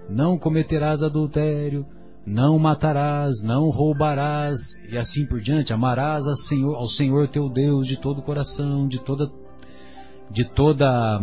não 0.08 0.38
cometerás 0.38 1.02
adultério, 1.02 1.86
não 2.26 2.58
matarás, 2.58 3.42
não 3.42 3.70
roubarás, 3.70 4.78
e 4.90 4.98
assim 4.98 5.26
por 5.26 5.40
diante, 5.40 5.72
amarás 5.72 6.26
ao 6.26 6.36
Senhor, 6.36 6.74
ao 6.74 6.86
Senhor 6.86 7.28
teu 7.28 7.48
Deus 7.48 7.86
de 7.86 7.96
todo 7.96 8.18
o 8.18 8.22
coração, 8.22 8.86
de 8.86 8.98
toda, 8.98 9.30
de 10.30 10.44
toda, 10.44 11.20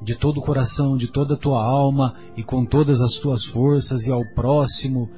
de 0.00 0.14
todo 0.14 0.38
o 0.38 0.42
coração, 0.42 0.96
de 0.96 1.08
toda 1.08 1.34
a 1.34 1.38
tua 1.38 1.62
alma 1.62 2.14
e 2.36 2.42
com 2.42 2.64
todas 2.64 3.00
as 3.00 3.14
tuas 3.14 3.44
forças 3.44 4.06
e 4.06 4.12
ao 4.12 4.24
próximo, 4.34 5.10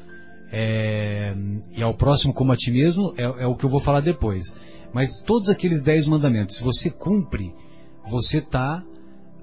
é, 0.50 1.34
e 1.76 1.82
ao 1.82 1.94
próximo 1.94 2.32
como 2.32 2.52
a 2.52 2.56
ti 2.56 2.70
mesmo, 2.70 3.12
é, 3.16 3.22
é 3.22 3.46
o 3.46 3.56
que 3.56 3.64
eu 3.64 3.70
vou 3.70 3.80
falar 3.80 4.00
depois. 4.00 4.56
Mas 4.92 5.20
todos 5.20 5.48
aqueles 5.48 5.82
dez 5.82 6.06
mandamentos, 6.06 6.56
se 6.56 6.62
você 6.62 6.90
cumpre, 6.90 7.54
você 8.08 8.40
tá, 8.40 8.82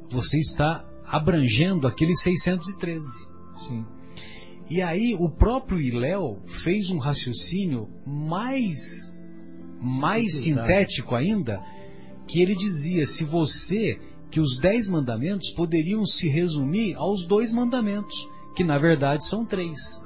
você 0.10 0.40
está 0.40 0.86
abrangendo 1.06 1.88
aqueles 1.88 2.22
613. 2.22 3.28
Sim. 3.68 3.86
E 4.70 4.82
aí 4.82 5.16
o 5.20 5.30
próprio 5.30 5.80
Iléu 5.80 6.42
fez 6.46 6.90
um 6.90 6.98
raciocínio 6.98 7.88
mais 8.06 9.14
mais 9.80 10.42
sintético 10.42 11.14
ainda, 11.14 11.62
que 12.28 12.42
ele 12.42 12.56
dizia: 12.56 13.06
se 13.06 13.24
você 13.24 14.00
que 14.36 14.42
os 14.42 14.58
dez 14.58 14.86
mandamentos 14.86 15.50
poderiam 15.52 16.06
se 16.06 16.28
resumir 16.28 16.94
aos 16.98 17.26
dois 17.26 17.54
mandamentos, 17.54 18.30
que 18.54 18.66
na 18.66 18.78
verdade 18.78 19.24
são 19.24 19.46
três, 19.46 20.04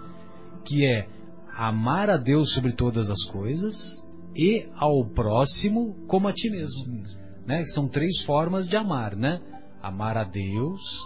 que 0.63 0.86
é 0.86 1.10
amar 1.52 2.12
a 2.12 2.15
Deus 2.15 2.52
sobre 2.52 2.74
todas 2.74 3.10
as 3.10 3.24
coisas 3.24 4.08
e 4.36 4.70
ao 4.76 5.04
próximo 5.04 5.96
como 6.06 6.28
a 6.28 6.32
ti 6.32 6.48
mesmo. 6.48 7.02
Né? 7.44 7.63
São 7.63 7.88
três 7.88 8.22
formas 8.22 8.68
de 8.68 8.78
amar, 8.78 9.15
né? 9.15 9.42
Amar 9.82 10.15
a 10.15 10.26
Deus, 10.26 11.02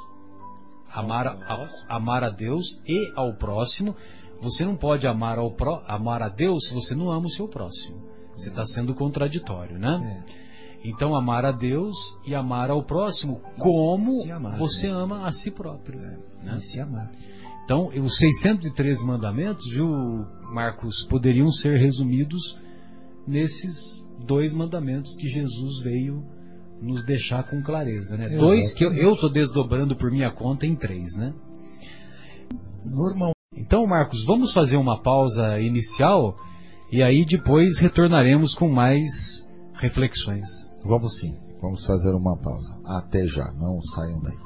amar 0.92 1.26
a, 1.26 1.68
amar 1.88 2.26
a 2.26 2.30
Deus 2.30 2.82
e 2.86 3.14
ao 3.16 3.38
próximo. 3.38 3.96
Você 4.42 4.66
não 4.66 4.76
pode 4.76 5.08
amar, 5.08 5.40
ao 5.40 5.50
pro, 5.50 5.82
amar 5.88 6.22
a 6.22 6.28
Deus 6.28 6.68
se 6.68 6.74
você 6.74 6.94
não 6.94 7.10
ama 7.10 7.28
o 7.28 7.32
seu 7.32 7.48
próximo. 7.48 8.04
Você 8.36 8.50
está 8.50 8.66
sendo 8.66 8.94
contraditório, 8.94 9.80
né? 9.80 10.26
É. 10.40 10.43
Então, 10.84 11.16
amar 11.16 11.46
a 11.46 11.52
Deus 11.52 12.20
e 12.26 12.36
amar 12.36 12.70
ao 12.70 12.84
próximo 12.84 13.42
como 13.58 14.12
amar, 14.30 14.58
você 14.58 14.88
né? 14.88 14.94
ama 14.94 15.26
a 15.26 15.32
si 15.32 15.50
próprio. 15.50 16.00
É, 16.02 16.18
né? 16.44 16.60
se 16.60 16.82
amar. 16.82 17.10
Então, 17.64 17.88
os 17.88 18.18
613 18.18 19.06
mandamentos, 19.06 19.70
viu, 19.72 19.88
Marcos, 20.52 21.06
poderiam 21.06 21.50
ser 21.50 21.80
resumidos 21.80 22.60
nesses 23.26 24.04
dois 24.20 24.54
mandamentos 24.54 25.16
que 25.16 25.30
Jesus 25.30 25.80
veio 25.82 26.26
nos 26.82 27.06
deixar 27.06 27.44
com 27.44 27.62
clareza, 27.62 28.18
né? 28.18 28.28
Dois 28.38 28.74
que 28.74 28.84
eu 28.84 29.14
estou 29.14 29.32
desdobrando 29.32 29.96
por 29.96 30.12
minha 30.12 30.32
conta 30.32 30.66
em 30.66 30.76
três, 30.76 31.16
né? 31.16 31.34
Normal. 32.84 33.32
Então, 33.56 33.88
Marcos, 33.88 34.26
vamos 34.26 34.52
fazer 34.52 34.76
uma 34.76 35.02
pausa 35.02 35.58
inicial 35.60 36.36
e 36.92 37.02
aí 37.02 37.24
depois 37.24 37.80
retornaremos 37.80 38.54
com 38.54 38.70
mais 38.70 39.48
reflexões. 39.74 40.73
Vamos 40.84 41.20
sim, 41.20 41.36
vamos 41.62 41.86
fazer 41.86 42.14
uma 42.14 42.38
pausa. 42.38 42.78
Até 42.86 43.26
já, 43.26 43.52
não 43.54 43.82
saiam 43.82 44.22
daí. 44.22 44.38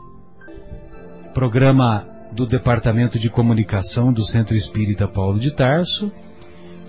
Programa 1.33 2.07
do 2.31 2.45
Departamento 2.45 3.17
de 3.19 3.29
Comunicação 3.29 4.11
do 4.11 4.23
Centro 4.23 4.55
Espírita 4.55 5.07
Paulo 5.07 5.39
de 5.39 5.51
Tarso 5.51 6.11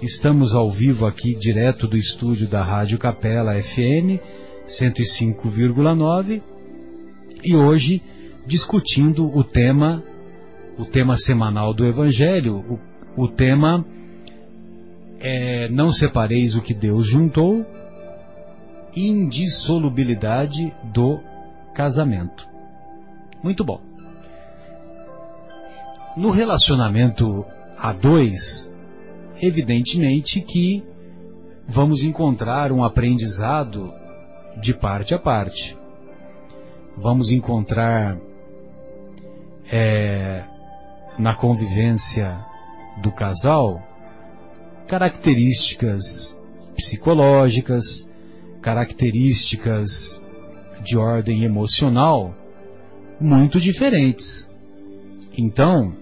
Estamos 0.00 0.54
ao 0.54 0.70
vivo 0.70 1.06
aqui, 1.06 1.34
direto 1.34 1.88
do 1.88 1.96
estúdio 1.96 2.46
da 2.46 2.62
Rádio 2.62 2.98
Capela 2.98 3.61
FM 3.61 4.22
105,9. 4.64 6.40
e 7.42 7.56
hoje 7.56 8.00
discutindo 8.46 9.26
o 9.26 9.42
tema, 9.42 10.04
o 10.78 10.84
tema 10.84 11.16
semanal 11.16 11.74
do 11.74 11.84
Evangelho, 11.84 12.58
o, 13.16 13.24
o 13.24 13.28
tema 13.28 13.84
é 15.18 15.68
Não 15.68 15.92
separeis 15.92 16.54
o 16.54 16.62
que 16.62 16.74
Deus 16.74 17.04
juntou, 17.04 17.66
indissolubilidade 18.94 20.74
do 20.85 21.20
casamento. 21.74 22.48
Muito 23.42 23.64
bom. 23.64 23.81
No 26.16 26.31
relacionamento 26.31 27.44
a 27.79 27.92
dois, 27.92 28.74
evidentemente 29.40 30.40
que 30.40 30.85
vamos 31.66 32.03
encontrar 32.03 32.72
um 32.72 32.83
aprendizado 32.83 33.92
de 34.61 34.74
parte 34.74 35.14
a 35.14 35.18
parte. 35.18 35.79
Vamos 36.96 37.31
encontrar 37.31 38.18
é, 39.70 40.42
na 41.18 41.35
convivência 41.35 42.44
do 43.01 43.12
casal 43.12 43.81
características 44.88 46.37
psicológicas, 46.74 48.07
características 48.68 50.22
de 50.83 50.98
ordem 50.98 51.42
emocional 51.42 52.35
muito 53.18 53.59
diferentes. 53.59 54.52
Então, 55.38 55.94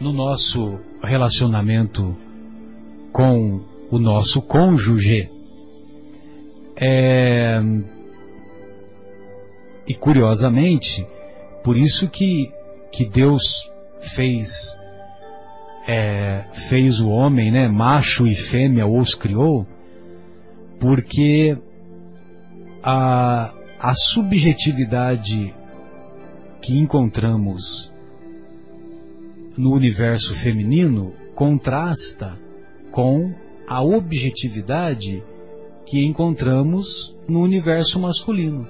no 0.00 0.12
nosso 0.12 0.80
relacionamento 1.00 2.16
com 3.12 3.60
o 3.92 3.98
nosso 4.00 4.42
cônjuge, 4.42 5.30
é, 6.76 7.62
e 9.86 9.94
curiosamente, 9.94 11.06
por 11.62 11.76
isso 11.76 12.08
que, 12.08 12.52
que 12.90 13.04
Deus 13.04 13.70
fez 14.00 14.76
é, 15.86 16.44
fez 16.52 17.00
o 17.00 17.08
homem, 17.08 17.52
né, 17.52 17.68
macho 17.68 18.26
e 18.26 18.34
fêmea, 18.34 18.84
os 18.84 19.14
criou, 19.14 19.64
porque 20.82 21.56
a, 22.82 23.54
a 23.78 23.94
subjetividade 23.94 25.54
que 26.60 26.76
encontramos 26.76 27.94
no 29.56 29.72
universo 29.72 30.34
feminino 30.34 31.14
contrasta 31.36 32.36
com 32.90 33.32
a 33.68 33.80
objetividade 33.80 35.22
que 35.86 36.04
encontramos 36.04 37.16
no 37.28 37.42
universo 37.42 38.00
masculino. 38.00 38.66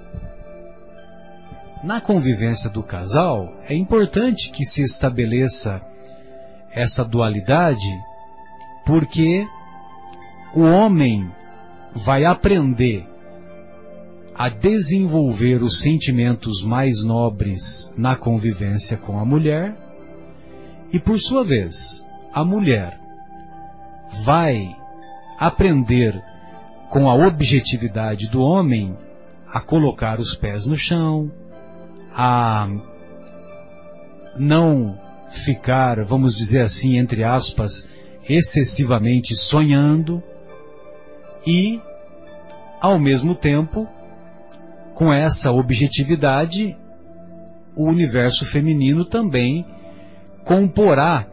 Na 1.83 1.99
convivência 1.99 2.69
do 2.69 2.83
casal, 2.83 3.57
é 3.67 3.75
importante 3.75 4.51
que 4.51 4.67
se 4.67 4.83
estabeleça 4.83 5.81
essa 6.73 7.03
dualidade, 7.03 7.89
porque 8.85 9.47
o 10.55 10.61
homem 10.61 11.33
vai 11.95 12.25
aprender 12.25 13.07
a 14.35 14.49
desenvolver 14.49 15.63
os 15.63 15.81
sentimentos 15.81 16.65
mais 16.65 17.05
nobres 17.05 17.93
na 17.97 18.17
convivência 18.17 18.97
com 18.97 19.19
a 19.19 19.25
mulher, 19.25 19.77
e 20.93 20.99
por 20.99 21.19
sua 21.19 21.45
vez, 21.45 22.07
a 22.33 22.45
mulher 22.45 22.99
vai 24.25 24.75
aprender 25.39 26.23
com 26.89 27.09
a 27.09 27.15
objetividade 27.15 28.29
do 28.29 28.41
homem 28.41 28.97
a 29.47 29.61
colocar 29.61 30.19
os 30.19 30.35
pés 30.35 30.67
no 30.67 30.77
chão, 30.77 31.31
a 32.15 32.69
não 34.37 34.99
ficar, 35.29 36.03
vamos 36.05 36.37
dizer 36.37 36.63
assim, 36.63 36.97
entre 36.97 37.25
aspas, 37.25 37.89
excessivamente 38.29 39.35
sonhando 39.35 40.23
e, 41.47 41.81
ao 42.81 42.99
mesmo 42.99 43.35
tempo, 43.35 43.89
com 44.95 45.13
essa 45.13 45.51
objetividade, 45.51 46.77
o 47.75 47.89
universo 47.89 48.45
feminino 48.45 49.05
também 49.05 49.67
comporá 50.45 51.27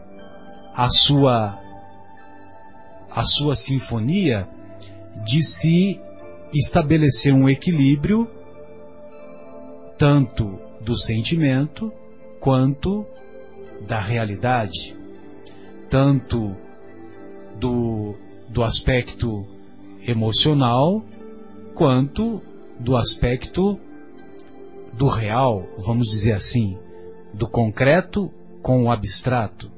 a 0.74 0.88
sua 0.88 1.58
a 3.10 3.22
sua 3.24 3.56
sinfonia 3.56 4.48
de 5.24 5.42
se 5.42 6.00
estabelecer 6.54 7.34
um 7.34 7.48
equilíbrio 7.48 8.30
tanto 9.98 10.58
do 10.80 10.96
sentimento 10.96 11.92
quanto 12.38 13.04
da 13.86 14.00
realidade, 14.00 14.96
tanto 15.90 16.56
do, 17.58 18.14
do 18.48 18.62
aspecto 18.62 19.46
emocional 20.06 21.04
quanto 21.74 22.40
do 22.78 22.96
aspecto 22.96 23.78
do 24.92 25.06
real, 25.08 25.68
vamos 25.78 26.08
dizer 26.08 26.32
assim, 26.32 26.76
do 27.32 27.48
concreto 27.48 28.30
com 28.62 28.84
o 28.84 28.90
abstrato. 28.90 29.70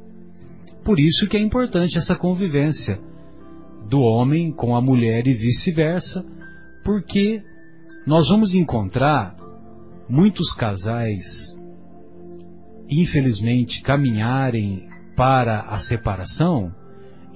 Por 0.82 0.98
isso 0.98 1.28
que 1.28 1.36
é 1.36 1.40
importante 1.40 1.98
essa 1.98 2.16
convivência 2.16 2.98
do 3.88 4.00
homem 4.00 4.50
com 4.50 4.74
a 4.74 4.80
mulher 4.80 5.26
e 5.26 5.34
vice-versa, 5.34 6.24
porque 6.84 7.42
nós 8.06 8.28
vamos 8.28 8.54
encontrar 8.54 9.36
muitos 10.08 10.52
casais, 10.52 11.56
infelizmente, 12.88 13.82
caminharem 13.82 14.88
para 15.16 15.60
a 15.60 15.76
separação 15.76 16.74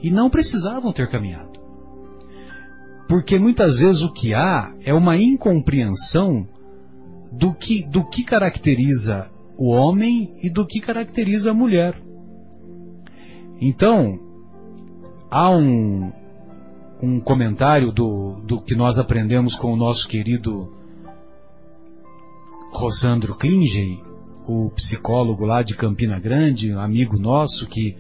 e 0.03 0.11
não 0.11 0.29
precisavam 0.29 0.93
ter 0.93 1.09
caminhado. 1.09 1.56
Porque 3.09 3.39
muitas 3.39 3.79
vezes 3.79 4.03
o 4.03 4.13
que 4.13 4.35
há 4.35 4.75
é 4.85 4.93
uma 4.93 5.17
incompreensão 5.17 6.47
do 7.33 7.55
que, 7.55 7.87
do 7.87 8.05
que 8.05 8.25
caracteriza 8.25 9.29
o 9.57 9.71
homem 9.71 10.35
e 10.43 10.51
do 10.51 10.67
que 10.67 10.81
caracteriza 10.81 11.51
a 11.51 11.55
mulher. 11.55 12.01
Então, 13.61 14.19
há 15.31 15.51
um, 15.51 16.13
um 17.03 17.21
comentário 17.21 17.93
do, 17.93 18.41
do 18.45 18.61
que 18.61 18.75
nós 18.75 18.99
aprendemos 18.99 19.55
com 19.55 19.73
o 19.73 19.77
nosso 19.77 20.09
querido 20.09 20.73
Rosandro 22.73 23.35
Klingey, 23.35 24.03
o 24.47 24.71
psicólogo 24.71 25.45
lá 25.45 25.63
de 25.63 25.75
Campina 25.75 26.19
Grande, 26.21 26.73
amigo 26.73 27.19
nosso, 27.19 27.67
que 27.67 27.97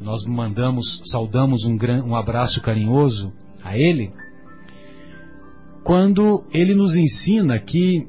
nós 0.00 0.24
mandamos, 0.24 1.00
saudamos 1.04 1.64
um, 1.64 1.76
gran, 1.76 2.02
um 2.04 2.14
abraço 2.14 2.60
carinhoso 2.60 3.32
a 3.62 3.76
ele, 3.76 4.12
quando 5.88 6.44
ele 6.52 6.74
nos 6.74 6.96
ensina 6.96 7.58
que, 7.58 8.06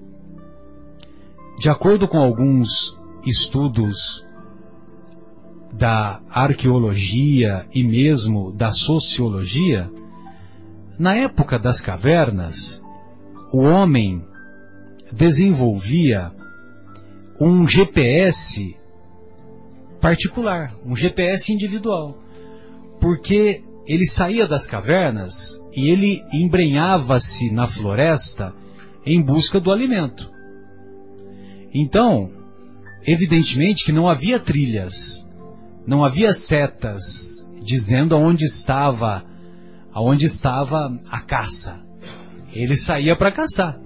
de 1.57 1.69
acordo 1.69 2.09
com 2.09 2.17
alguns 2.17 2.99
estudos 3.25 4.27
da 5.71 6.21
arqueologia 6.29 7.65
e 7.73 7.81
mesmo 7.81 8.51
da 8.51 8.67
sociologia, 8.67 9.89
na 10.99 11.15
época 11.15 11.57
das 11.57 11.79
cavernas, 11.79 12.83
o 13.53 13.59
homem 13.59 14.25
desenvolvia 15.09 16.33
um 17.39 17.65
GPS 17.65 18.75
particular, 20.01 20.75
um 20.85 20.97
GPS 20.97 21.53
individual, 21.53 22.21
porque 22.99 23.63
ele 23.89 24.05
saía 24.05 24.47
das 24.47 24.67
cavernas 24.67 25.59
e 25.75 25.89
ele 25.89 26.23
embrenhava-se 26.31 27.51
na 27.51 27.65
floresta 27.65 28.53
em 29.03 29.19
busca 29.19 29.59
do 29.59 29.71
alimento. 29.71 30.31
Então, 31.73 32.29
evidentemente 33.03 33.83
que 33.83 33.91
não 33.91 34.07
havia 34.07 34.39
trilhas, 34.39 35.27
não 35.87 36.05
havia 36.05 36.31
setas 36.33 37.49
dizendo 37.63 38.15
aonde 38.15 38.45
estava 38.45 39.25
aonde 39.91 40.27
estava 40.27 40.95
a 41.09 41.19
caça. 41.21 41.81
Ele 42.53 42.75
saía 42.75 43.15
para 43.15 43.31
caçar. 43.31 43.79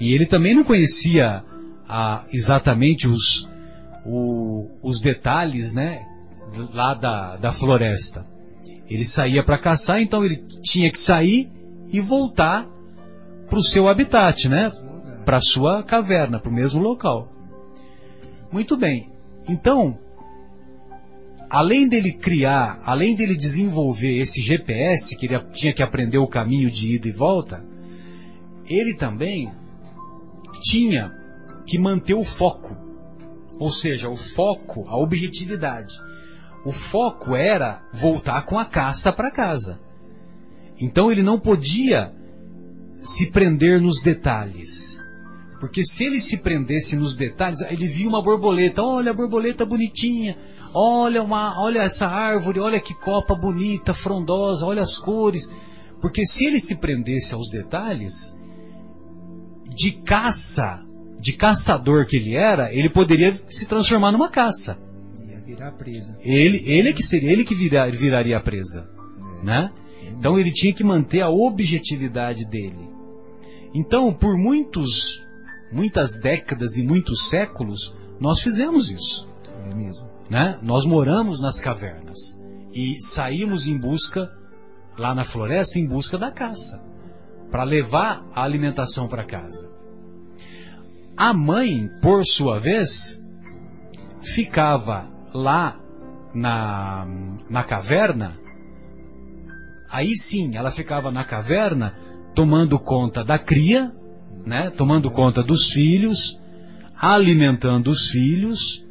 E 0.00 0.14
ele 0.14 0.26
também 0.26 0.54
não 0.54 0.62
conhecia 0.62 1.42
ah, 1.88 2.24
exatamente 2.32 3.08
os, 3.08 3.48
o, 4.06 4.70
os 4.80 5.00
detalhes 5.00 5.74
né, 5.74 6.06
lá 6.72 6.94
da, 6.94 7.36
da 7.36 7.50
floresta. 7.50 8.31
Ele 8.92 9.04
saía 9.04 9.42
para 9.42 9.58
caçar, 9.58 10.00
então 10.02 10.22
ele 10.24 10.36
tinha 10.62 10.90
que 10.90 10.98
sair 10.98 11.50
e 11.90 12.00
voltar 12.00 12.68
para 13.48 13.58
o 13.58 13.62
seu 13.62 13.88
habitat, 13.88 14.48
né? 14.48 14.70
Para 15.24 15.40
sua 15.40 15.82
caverna, 15.82 16.38
para 16.38 16.50
o 16.50 16.54
mesmo 16.54 16.82
local. 16.82 17.32
Muito 18.52 18.76
bem. 18.76 19.10
Então, 19.48 19.98
além 21.48 21.88
dele 21.88 22.12
criar, 22.12 22.82
além 22.84 23.16
dele 23.16 23.34
desenvolver 23.34 24.18
esse 24.18 24.42
GPS, 24.42 25.16
que 25.16 25.26
ele 25.26 25.40
tinha 25.52 25.72
que 25.72 25.82
aprender 25.82 26.18
o 26.18 26.28
caminho 26.28 26.70
de 26.70 26.94
ida 26.94 27.08
e 27.08 27.12
volta, 27.12 27.64
ele 28.66 28.94
também 28.94 29.50
tinha 30.60 31.12
que 31.66 31.78
manter 31.78 32.14
o 32.14 32.24
foco. 32.24 32.76
Ou 33.58 33.70
seja, 33.70 34.08
o 34.08 34.16
foco, 34.16 34.86
a 34.86 34.98
objetividade. 34.98 35.94
O 36.64 36.72
foco 36.72 37.34
era 37.34 37.82
voltar 37.92 38.42
com 38.42 38.58
a 38.58 38.64
caça 38.64 39.12
para 39.12 39.30
casa. 39.30 39.80
Então 40.80 41.10
ele 41.10 41.22
não 41.22 41.38
podia 41.38 42.14
se 43.02 43.30
prender 43.30 43.80
nos 43.80 44.00
detalhes. 44.00 45.00
Porque 45.58 45.84
se 45.84 46.04
ele 46.04 46.20
se 46.20 46.38
prendesse 46.38 46.96
nos 46.96 47.16
detalhes, 47.16 47.60
ele 47.60 47.86
via 47.86 48.08
uma 48.08 48.22
borboleta, 48.22 48.82
olha 48.82 49.12
a 49.12 49.14
borboleta 49.14 49.64
bonitinha, 49.64 50.36
olha 50.74 51.22
uma, 51.22 51.60
olha 51.60 51.82
essa 51.82 52.08
árvore, 52.08 52.58
olha 52.58 52.80
que 52.80 52.94
copa 52.94 53.34
bonita, 53.34 53.94
frondosa, 53.94 54.66
olha 54.66 54.82
as 54.82 54.98
cores. 54.98 55.54
Porque 56.00 56.26
se 56.26 56.46
ele 56.46 56.58
se 56.58 56.76
prendesse 56.76 57.32
aos 57.32 57.48
detalhes, 57.48 58.36
de 59.68 59.92
caça, 59.92 60.80
de 61.20 61.32
caçador 61.32 62.06
que 62.06 62.16
ele 62.16 62.34
era, 62.34 62.72
ele 62.74 62.88
poderia 62.88 63.32
se 63.48 63.66
transformar 63.66 64.10
numa 64.10 64.28
caça. 64.28 64.78
Virar 65.44 65.72
presa. 65.72 66.16
Ele, 66.20 66.62
ele 66.66 66.88
é 66.90 66.92
que 66.92 67.02
seria, 67.02 67.32
ele 67.32 67.44
que 67.44 67.54
vira, 67.54 67.90
viraria 67.90 68.40
presa, 68.40 68.88
né? 69.42 69.72
Então 70.18 70.38
ele 70.38 70.52
tinha 70.52 70.72
que 70.72 70.84
manter 70.84 71.22
a 71.22 71.30
objetividade 71.30 72.46
dele. 72.48 72.90
Então, 73.74 74.12
por 74.12 74.36
muitos, 74.36 75.24
muitas 75.72 76.20
décadas 76.20 76.76
e 76.76 76.84
muitos 76.84 77.28
séculos, 77.28 77.96
nós 78.20 78.40
fizemos 78.40 78.90
isso. 78.90 79.28
É 79.68 79.74
mesmo. 79.74 80.08
Né? 80.28 80.58
Nós 80.62 80.84
moramos 80.84 81.40
nas 81.40 81.58
cavernas 81.58 82.40
e 82.72 82.96
saímos 83.02 83.66
em 83.66 83.76
busca, 83.76 84.30
lá 84.98 85.14
na 85.14 85.24
floresta, 85.24 85.78
em 85.78 85.86
busca 85.86 86.16
da 86.16 86.30
caça, 86.30 86.82
para 87.50 87.64
levar 87.64 88.26
a 88.34 88.44
alimentação 88.44 89.08
para 89.08 89.24
casa. 89.24 89.70
A 91.16 91.34
mãe, 91.34 91.88
por 92.00 92.24
sua 92.24 92.58
vez, 92.58 93.22
ficava 94.20 95.11
lá 95.32 95.78
na, 96.34 97.06
na 97.48 97.62
caverna. 97.62 98.38
Aí 99.90 100.16
sim, 100.16 100.56
ela 100.56 100.70
ficava 100.70 101.10
na 101.10 101.24
caverna 101.24 101.94
tomando 102.34 102.78
conta 102.78 103.22
da 103.22 103.38
cria, 103.38 103.92
né? 104.44 104.70
tomando 104.70 105.10
conta 105.10 105.42
dos 105.42 105.70
filhos, 105.70 106.40
alimentando 106.96 107.90
os 107.90 108.08
filhos, 108.08 108.86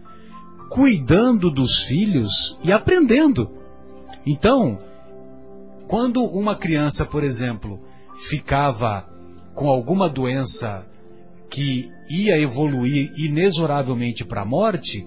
cuidando 0.70 1.50
dos 1.50 1.84
filhos 1.84 2.58
e 2.64 2.72
aprendendo. 2.72 3.52
Então, 4.26 4.78
quando 5.88 6.24
uma 6.24 6.56
criança, 6.56 7.06
por 7.06 7.24
exemplo, 7.24 7.82
ficava 8.14 9.10
com 9.54 9.68
alguma 9.68 10.08
doença 10.08 10.86
que 11.50 11.92
ia 12.10 12.40
evoluir 12.40 13.12
inexoravelmente 13.18 14.24
para 14.24 14.44
a 14.44 14.46
morte, 14.46 15.06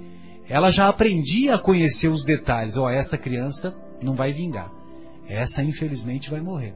ela 0.48 0.70
já 0.70 0.88
aprendia 0.88 1.54
a 1.54 1.58
conhecer 1.58 2.08
os 2.08 2.24
detalhes. 2.24 2.76
Ó, 2.76 2.84
oh, 2.84 2.90
essa 2.90 3.16
criança 3.16 3.74
não 4.02 4.14
vai 4.14 4.32
vingar. 4.32 4.70
Essa 5.26 5.62
infelizmente 5.62 6.30
vai 6.30 6.40
morrer. 6.40 6.74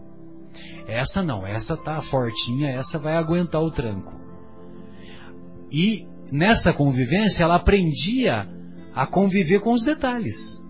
Essa 0.87 1.23
não, 1.23 1.47
essa 1.47 1.77
tá 1.77 2.01
fortinha, 2.01 2.71
essa 2.71 2.99
vai 2.99 3.15
aguentar 3.15 3.63
o 3.63 3.71
tranco. 3.71 4.13
E 5.71 6.07
nessa 6.33 6.73
convivência 6.73 7.45
ela 7.45 7.57
aprendia 7.57 8.47
a 8.95 9.07
conviver 9.07 9.61
com 9.61 9.73
os 9.73 9.83
detalhes. 9.83 10.63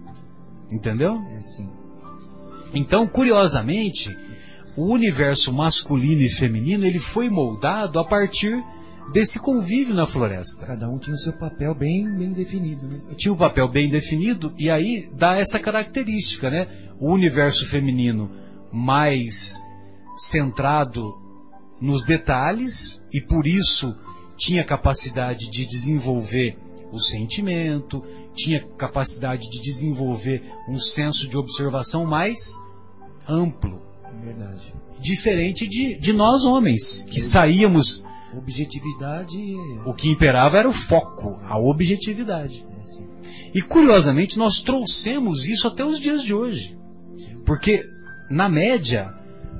Entendeu? 0.70 1.14
É. 1.14 1.78
Então, 2.74 3.06
curiosamente, 3.06 4.14
o 4.76 4.92
universo 4.92 5.52
masculino 5.52 6.22
e 6.22 6.28
feminino 6.28 6.84
ele 6.84 6.98
foi 6.98 7.30
moldado 7.30 7.98
a 7.98 8.04
partir 8.04 8.62
desse 9.12 9.38
convívio 9.38 9.94
na 9.94 10.06
floresta. 10.06 10.66
Cada 10.66 10.88
um 10.88 10.98
tinha 10.98 11.14
o 11.14 11.18
seu 11.18 11.32
papel 11.32 11.74
bem, 11.74 12.10
bem 12.10 12.32
definido, 12.32 12.86
né? 12.86 13.00
Tinha 13.16 13.32
um 13.32 13.36
papel 13.36 13.68
bem 13.68 13.88
definido 13.88 14.52
e 14.58 14.70
aí 14.70 15.08
dá 15.14 15.36
essa 15.36 15.58
característica, 15.58 16.50
né? 16.50 16.68
O 17.00 17.12
universo 17.12 17.66
feminino 17.66 18.30
mais 18.72 19.56
centrado 20.16 21.14
nos 21.80 22.04
detalhes 22.04 23.02
e 23.12 23.20
por 23.20 23.46
isso 23.46 23.94
tinha 24.36 24.64
capacidade 24.64 25.50
de 25.50 25.66
desenvolver 25.66 26.56
o 26.92 26.98
sentimento, 26.98 28.02
tinha 28.34 28.64
capacidade 28.76 29.50
de 29.50 29.60
desenvolver 29.60 30.42
um 30.68 30.78
senso 30.78 31.28
de 31.28 31.36
observação 31.36 32.04
mais 32.04 32.54
amplo. 33.28 33.82
Verdade. 34.22 34.74
Diferente 35.00 35.66
de, 35.66 35.96
de 35.96 36.12
nós 36.12 36.44
homens, 36.44 37.04
que 37.08 37.20
saíamos. 37.20 38.06
Objetividade. 38.34 39.38
O 39.86 39.94
que 39.94 40.08
imperava 40.08 40.58
era 40.58 40.68
o 40.68 40.72
foco, 40.72 41.40
a 41.44 41.58
objetividade. 41.58 42.66
É, 42.78 42.82
sim. 42.82 43.08
E 43.54 43.62
curiosamente 43.62 44.38
nós 44.38 44.60
trouxemos 44.60 45.46
isso 45.46 45.66
até 45.66 45.84
os 45.84 45.98
dias 45.98 46.22
de 46.22 46.34
hoje. 46.34 46.78
Porque, 47.44 47.82
na 48.30 48.48
média, 48.48 49.14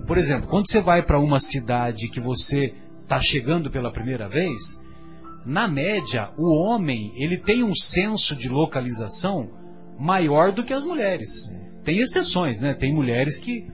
por 0.07 0.19
exemplo, 0.19 0.49
quando 0.49 0.71
você 0.71 0.81
vai 0.81 1.03
para 1.03 1.19
uma 1.19 1.39
cidade 1.39 2.09
que 2.09 2.21
você 2.21 2.75
está 3.03 3.19
chegando 3.19 3.71
pela 3.71 3.91
primeira 3.91 4.29
vez, 4.29 4.81
na 5.45 5.67
média, 5.67 6.31
o 6.37 6.55
homem 6.55 7.13
ele 7.17 7.39
tem 7.39 7.63
um 7.63 7.75
senso 7.75 8.37
de 8.37 8.49
localização 8.49 9.51
maior 9.99 10.53
do 10.53 10.63
que 10.63 10.73
as 10.75 10.85
mulheres. 10.85 11.55
Tem 11.83 11.99
exceções, 11.99 12.61
né? 12.61 12.75
Tem 12.75 12.93
mulheres 12.93 13.39
que, 13.39 13.67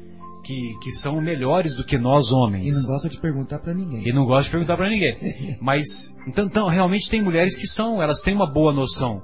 que, 0.44 0.78
que 0.80 0.90
são 0.90 1.20
melhores 1.20 1.74
do 1.74 1.84
que 1.84 1.96
nós 1.98 2.30
homens. 2.30 2.68
E 2.68 2.82
não 2.82 2.86
gosta 2.86 3.08
de 3.08 3.18
perguntar 3.18 3.58
para 3.58 3.74
ninguém. 3.74 4.06
E 4.06 4.12
não 4.12 4.26
gosta 4.26 4.44
de 4.44 4.50
perguntar 4.50 4.76
para 4.76 4.90
ninguém. 4.90 5.18
Mas, 5.60 6.14
então, 6.28 6.44
então, 6.44 6.68
realmente 6.68 7.08
tem 7.08 7.22
mulheres 7.22 7.56
que 7.56 7.66
são, 7.66 8.02
elas 8.02 8.20
têm 8.20 8.34
uma 8.34 8.50
boa 8.50 8.72
noção. 8.72 9.22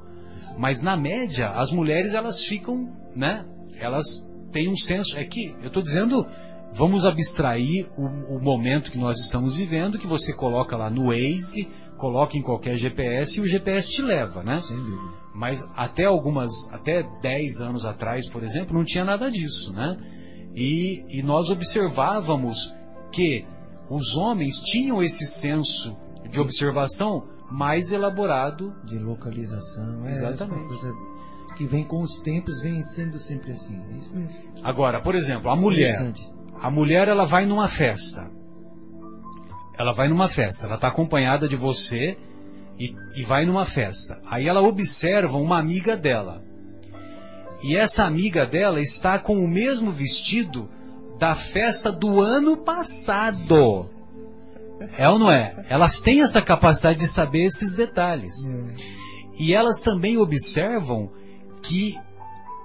Mas 0.59 0.81
na 0.81 0.97
média, 0.97 1.51
as 1.51 1.71
mulheres 1.71 2.15
elas 2.15 2.43
ficam, 2.43 2.91
né? 3.15 3.45
Elas 3.77 4.27
têm 4.51 4.69
um 4.69 4.77
senso. 4.77 5.19
É 5.19 5.25
que 5.25 5.55
eu 5.61 5.69
estou 5.69 5.83
dizendo, 5.83 6.27
vamos 6.73 7.05
abstrair 7.05 7.87
o, 7.97 8.37
o, 8.37 8.43
momento 8.43 8.91
que 8.91 8.99
nós 8.99 9.19
estamos 9.19 9.57
vivendo, 9.57 9.99
que 9.99 10.07
você 10.07 10.33
coloca 10.33 10.77
lá 10.77 10.91
no 10.91 11.07
Waze, 11.09 11.69
coloca 11.97 12.37
em 12.37 12.43
qualquer 12.43 12.77
GPS 12.77 13.39
e 13.39 13.43
o 13.43 13.47
GPS 13.47 13.91
te 13.91 14.03
leva, 14.03 14.43
né? 14.43 14.59
Sem 14.59 14.77
dúvida. 14.77 15.21
Mas 15.35 15.71
até 15.77 16.07
algumas, 16.07 16.51
até 16.73 17.03
10 17.23 17.61
anos 17.61 17.87
atrás, 17.87 18.29
por 18.29 18.43
exemplo, 18.43 18.77
não 18.77 18.85
tinha 18.85 19.05
nada 19.05 19.31
disso, 19.31 19.73
né? 19.73 19.97
E, 20.55 21.05
e 21.09 21.23
nós 21.23 21.51
observávamos 21.51 22.75
que 23.13 23.47
os 23.89 24.17
homens 24.17 24.61
tinham 24.61 25.03
esse 25.03 25.27
senso 25.27 25.97
de 26.29 26.41
observação 26.41 27.29
mais 27.51 27.91
elaborado. 27.91 28.75
De 28.85 28.99
localização, 28.99 30.07
é, 30.07 30.11
Exatamente. 30.11 30.69
coisa 30.69 30.93
que 31.57 31.67
vem 31.67 31.85
com 31.85 32.01
os 32.01 32.19
tempos, 32.21 32.61
vem 32.63 32.83
sendo 32.83 33.19
sempre 33.19 33.53
assim. 33.53 33.77
É. 33.77 34.61
Agora, 34.63 35.01
por 35.03 35.15
exemplo, 35.15 35.51
a 35.51 35.57
mulher. 35.57 36.13
A 36.55 36.71
mulher 36.71 37.09
ela 37.09 37.25
vai 37.25 37.45
numa 37.45 37.69
festa. 37.69 38.31
Ela 39.79 39.93
vai 39.93 40.09
numa 40.09 40.29
festa, 40.29 40.67
ela 40.67 40.77
está 40.77 40.89
acompanhada 40.89 41.49
de 41.49 41.57
você 41.57 42.17
e, 42.79 42.95
e 43.15 43.23
vai 43.23 43.47
numa 43.47 43.65
festa. 43.65 44.21
Aí 44.27 44.47
ela 44.47 44.61
observa 44.61 45.39
uma 45.39 45.59
amiga 45.59 45.97
dela. 45.97 46.43
E 47.63 47.77
essa 47.77 48.05
amiga 48.05 48.47
dela 48.47 48.81
está 48.81 49.19
com 49.19 49.45
o 49.45 49.49
mesmo 49.49 49.91
vestido 49.91 50.69
da 51.19 51.35
festa 51.35 51.93
do 51.93 52.21
ano 52.21 52.57
passado. 52.57 53.91
É 54.97 55.09
ou 55.09 55.19
não 55.19 55.31
é? 55.31 55.67
Elas 55.69 56.01
têm 56.01 56.23
essa 56.23 56.41
capacidade 56.41 57.01
de 57.01 57.07
saber 57.07 57.45
esses 57.45 57.77
detalhes. 57.77 58.33
E 59.39 59.55
elas 59.55 59.81
também 59.81 60.17
observam 60.17 61.11
que 61.63 61.99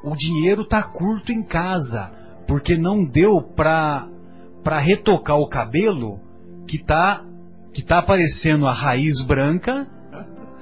o 0.04 0.16
dinheiro 0.16 0.62
está 0.62 0.82
curto 0.84 1.32
em 1.32 1.44
casa, 1.44 2.12
porque 2.48 2.78
não 2.78 3.04
deu 3.04 3.42
para 3.42 4.08
para 4.64 4.80
retocar 4.80 5.38
o 5.38 5.48
cabelo 5.48 6.20
que 6.66 6.80
tá 6.80 7.24
que 7.74 7.84
tá 7.84 8.00
aparecendo 8.00 8.66
a 8.66 8.72
raiz 8.72 9.22
branca, 9.22 9.88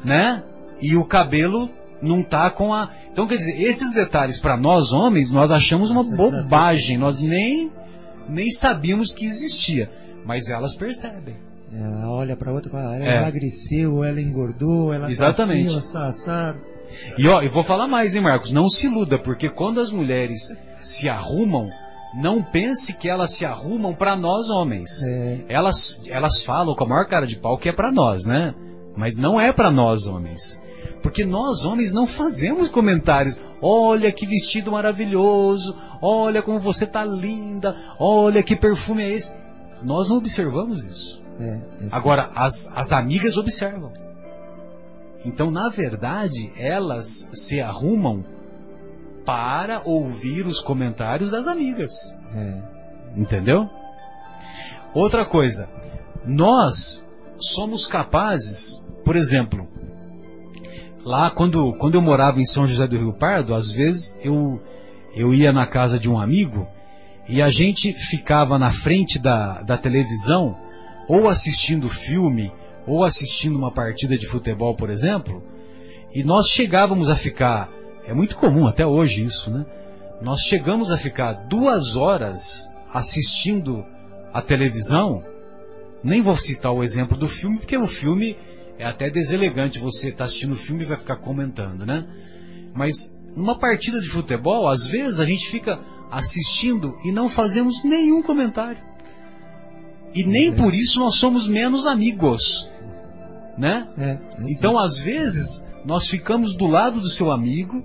né? 0.04 0.44
E 0.82 0.98
o 0.98 1.06
cabelo 1.06 1.70
não 2.04 2.22
tá 2.22 2.50
com 2.52 2.74
a 2.74 2.90
Então 3.12 3.26
quer 3.28 3.38
dizer, 3.38 3.60
esses 3.62 3.94
detalhes 3.94 4.40
para 4.40 4.58
nós 4.58 4.92
homens, 4.92 5.32
nós 5.32 5.52
achamos 5.52 5.90
uma 5.90 6.04
bobagem, 6.04 6.98
nós 6.98 7.20
nem 7.20 7.72
nem 8.28 8.50
sabíamos 8.52 9.14
que 9.14 9.26
existia, 9.26 9.90
mas 10.26 10.50
elas 10.50 10.76
percebem. 10.76 11.36
Ela 11.74 12.10
olha 12.12 12.36
para 12.36 12.54
outra 12.54 12.72
ela 12.80 13.04
É. 13.04 13.18
emagreceu, 13.18 14.04
ela 14.04 14.22
engordou, 14.22 14.94
ela 14.94 15.10
Exatamente. 15.10 15.72
tá 15.72 15.78
assim, 15.78 15.90
ela 15.90 16.04
tá 16.04 16.08
assado. 16.08 16.60
E 17.18 17.28
ó, 17.28 17.42
eu 17.42 17.50
vou 17.50 17.64
falar 17.64 17.88
mais, 17.88 18.14
hein, 18.14 18.22
Marcos? 18.22 18.52
Não 18.52 18.70
se 18.70 18.86
iluda, 18.86 19.18
porque 19.18 19.50
quando 19.50 19.80
as 19.80 19.92
mulheres 19.92 20.56
se 20.78 21.10
arrumam, 21.10 21.68
não 22.16 22.44
pense 22.44 22.94
que 22.94 23.10
elas 23.10 23.32
se 23.32 23.46
arrumam 23.46 23.96
para 23.96 24.16
nós 24.16 24.50
homens. 24.52 25.02
É. 25.04 25.40
Elas, 25.50 26.00
elas 26.08 26.44
falam 26.44 26.76
com 26.76 26.84
a 26.84 26.88
maior 26.88 27.08
cara 27.08 27.26
de 27.26 27.36
pau 27.38 27.58
que 27.58 27.70
é 27.70 27.74
para 27.74 27.92
nós, 27.92 28.26
né? 28.26 28.54
Mas 28.96 29.18
não 29.18 29.42
é 29.42 29.52
para 29.52 29.72
nós 29.72 30.06
homens. 30.06 30.62
Porque 31.04 31.26
nós 31.26 31.66
homens 31.66 31.94
não 31.94 32.08
fazemos 32.08 32.70
comentários. 32.70 33.38
Olha 33.62 34.12
que 34.12 34.26
vestido 34.26 34.72
maravilhoso. 34.72 35.78
Olha 36.02 36.42
como 36.42 36.60
você 36.60 36.88
tá 36.88 37.04
linda. 37.04 37.76
Olha 38.00 38.42
que 38.42 38.56
perfume 38.56 39.04
é 39.04 39.10
esse. 39.12 39.36
Nós 39.84 40.08
não 40.08 40.18
observamos 40.18 40.86
isso. 40.86 41.22
É, 41.40 41.46
é 41.46 41.62
Agora, 41.92 42.32
as, 42.34 42.72
as 42.74 42.94
amigas 42.94 43.38
observam. 43.38 43.92
Então, 45.26 45.52
na 45.52 45.70
verdade, 45.70 46.52
elas 46.58 47.30
se 47.34 47.60
arrumam 47.60 48.26
para 49.26 49.82
ouvir 49.86 50.46
os 50.46 50.62
comentários 50.62 51.32
das 51.32 51.48
amigas. 51.48 52.16
É, 52.34 52.74
Entendeu? 53.16 53.70
Outra 54.94 55.26
coisa, 55.26 55.70
nós 56.26 57.06
somos 57.38 57.88
capazes, 57.88 58.86
por 59.04 59.16
exemplo, 59.16 59.68
lá 61.04 61.30
quando, 61.30 61.74
quando 61.74 61.96
eu 61.96 62.02
morava 62.02 62.40
em 62.42 62.46
São 62.46 62.66
José 62.66 62.88
do 62.88 62.98
Rio 62.98 63.14
Pardo, 63.14 63.54
às 63.54 63.72
vezes 63.72 64.20
eu, 64.24 64.62
eu 65.16 65.34
ia 65.34 65.52
na 65.52 65.68
casa 65.68 66.00
de 66.00 66.10
um 66.10 66.20
amigo 66.20 66.68
e 67.28 67.42
a 67.42 67.48
gente 67.48 67.94
ficava 67.94 68.58
na 68.58 68.72
frente 68.72 69.20
da, 69.20 69.62
da 69.62 69.78
televisão, 69.78 70.58
ou 71.08 71.30
assistindo 71.30 71.90
filme, 71.90 72.52
ou 72.86 73.04
assistindo 73.04 73.58
uma 73.58 73.72
partida 73.72 74.18
de 74.18 74.28
futebol, 74.28 74.76
por 74.76 74.90
exemplo, 74.90 75.42
e 76.14 76.24
nós 76.24 76.48
chegávamos 76.48 77.10
a 77.10 77.16
ficar, 77.16 77.70
é 78.06 78.14
muito 78.14 78.38
comum 78.38 78.68
até 78.68 78.86
hoje 78.86 79.24
isso, 79.24 79.50
né? 79.50 79.66
Nós 80.22 80.42
chegamos 80.42 80.92
a 80.92 80.98
ficar 80.98 81.34
duas 81.34 81.96
horas 81.96 82.70
assistindo 82.94 83.84
a 84.34 84.42
televisão. 84.42 85.24
Nem 86.04 86.22
vou 86.22 86.38
citar 86.38 86.72
o 86.72 86.84
exemplo 86.84 87.18
do 87.18 87.28
filme, 87.28 87.58
porque 87.58 87.76
o 87.76 87.88
filme 87.88 88.38
é 88.84 88.86
até 88.86 89.10
deselegante 89.10 89.80
você 89.80 90.10
estar 90.10 90.26
assistindo 90.26 90.52
o 90.52 90.58
filme 90.58 90.84
e 90.84 90.86
vai 90.86 90.98
ficar 90.98 91.16
comentando, 91.16 91.86
né? 91.86 92.06
Mas 92.76 93.16
numa 93.36 93.58
partida 93.58 94.02
de 94.02 94.10
futebol, 94.10 94.68
às 94.68 94.88
vezes 94.88 95.22
a 95.22 95.26
gente 95.26 95.48
fica 95.48 95.80
assistindo 96.12 96.94
e 97.06 97.12
não 97.12 97.30
fazemos 97.30 97.82
nenhum 97.84 98.22
comentário. 98.22 98.84
E 100.14 100.24
nem 100.26 100.54
por 100.54 100.74
isso 100.74 101.00
nós 101.00 101.16
somos 101.16 101.48
menos 101.48 101.88
amigos, 101.88 102.72
né? 103.58 103.88
é, 103.98 104.04
é 104.04 104.20
Então, 104.50 104.78
às 104.78 105.00
vezes, 105.00 105.66
nós 105.86 106.08
ficamos 106.08 106.56
do 106.56 106.68
lado 106.68 107.00
do 107.00 107.10
seu 107.10 107.32
amigo, 107.32 107.84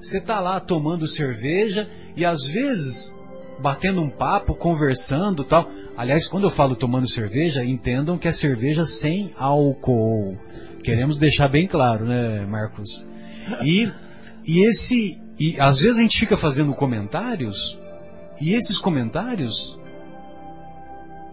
você 0.00 0.18
está 0.18 0.40
lá 0.40 0.58
tomando 0.58 1.06
cerveja 1.06 1.88
e 2.16 2.24
às 2.24 2.46
vezes 2.46 3.14
batendo 3.60 4.00
um 4.00 4.08
papo, 4.08 4.54
conversando, 4.54 5.44
tal. 5.44 5.70
Aliás, 5.96 6.26
quando 6.26 6.44
eu 6.44 6.50
falo 6.50 6.74
tomando 6.74 7.08
cerveja, 7.08 7.64
entendam 7.64 8.18
que 8.18 8.28
é 8.28 8.32
cerveja 8.32 8.84
sem 8.84 9.32
álcool. 9.38 10.38
Queremos 10.82 11.16
deixar 11.16 11.48
bem 11.48 11.66
claro, 11.66 12.04
né, 12.06 12.44
Marcos? 12.46 13.04
E 13.64 13.90
e 14.46 14.66
esse 14.66 15.22
e 15.38 15.56
às 15.58 15.80
vezes 15.80 15.98
a 15.98 16.02
gente 16.02 16.18
fica 16.18 16.36
fazendo 16.36 16.72
comentários 16.74 17.78
e 18.40 18.54
esses 18.54 18.78
comentários 18.78 19.78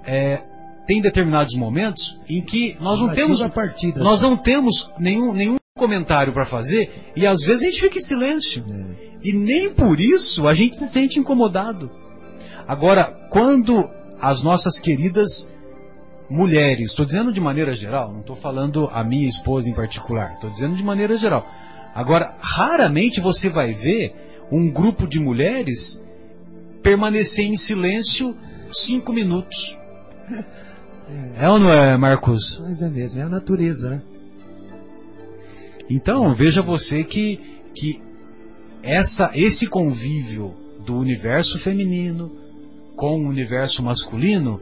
é, 0.06 0.42
tem 0.86 1.02
determinados 1.02 1.54
momentos 1.54 2.20
em 2.30 2.42
que 2.42 2.78
nós 2.80 3.00
não 3.00 3.14
temos 3.14 3.42
a 3.42 3.50
partida. 3.50 4.02
nós 4.02 4.22
não 4.22 4.38
temos 4.38 4.90
nenhum, 4.98 5.34
nenhum 5.34 5.58
comentário 5.78 6.34
para 6.34 6.46
fazer 6.46 7.12
e 7.16 7.26
às 7.26 7.44
vezes 7.44 7.62
a 7.64 7.66
gente 7.66 7.82
fica 7.82 7.98
em 7.98 8.02
silêncio. 8.02 8.66
É. 8.70 9.08
E 9.24 9.34
nem 9.34 9.74
por 9.74 10.00
isso 10.00 10.48
a 10.48 10.54
gente 10.54 10.78
se 10.78 10.90
sente 10.90 11.20
incomodado. 11.20 11.92
Agora, 12.68 13.28
quando 13.30 13.90
as 14.20 14.44
nossas 14.44 14.80
queridas 14.80 15.50
mulheres, 16.30 16.90
estou 16.90 17.06
dizendo 17.06 17.32
de 17.32 17.40
maneira 17.40 17.74
geral, 17.74 18.12
não 18.12 18.20
estou 18.20 18.36
falando 18.36 18.90
a 18.92 19.04
minha 19.04 19.28
esposa 19.28 19.70
em 19.70 19.74
particular, 19.74 20.34
estou 20.34 20.50
dizendo 20.50 20.76
de 20.76 20.84
maneira 20.84 21.18
geral. 21.18 21.48
Agora, 21.96 22.36
raramente 22.40 23.22
você 23.22 23.50
vai 23.50 23.72
ver 23.72 24.14
um 24.52 24.70
grupo 24.70 25.08
de 25.08 25.20
mulheres 25.20 26.04
permanecer 26.84 27.46
em 27.46 27.56
silêncio 27.56 28.36
cinco 28.72 29.14
minutos. 29.14 29.78
É 31.38 31.48
ou 31.48 31.58
não 31.58 31.72
é, 31.72 31.98
Marcos? 31.98 32.60
Mas 32.60 32.82
é 32.82 32.90
mesmo, 32.90 33.22
é 33.22 33.24
a 33.24 33.30
natureza, 33.30 33.92
né? 33.92 34.02
Então, 35.90 36.34
veja 36.34 36.62
você 36.62 37.02
que, 37.02 37.62
que 37.74 38.04
essa, 38.84 39.32
esse 39.34 39.68
convívio 39.68 40.54
do 40.86 40.98
universo 40.98 41.58
feminino 41.58 42.30
com 42.98 43.22
o 43.24 43.28
universo 43.30 43.82
masculino, 43.82 44.60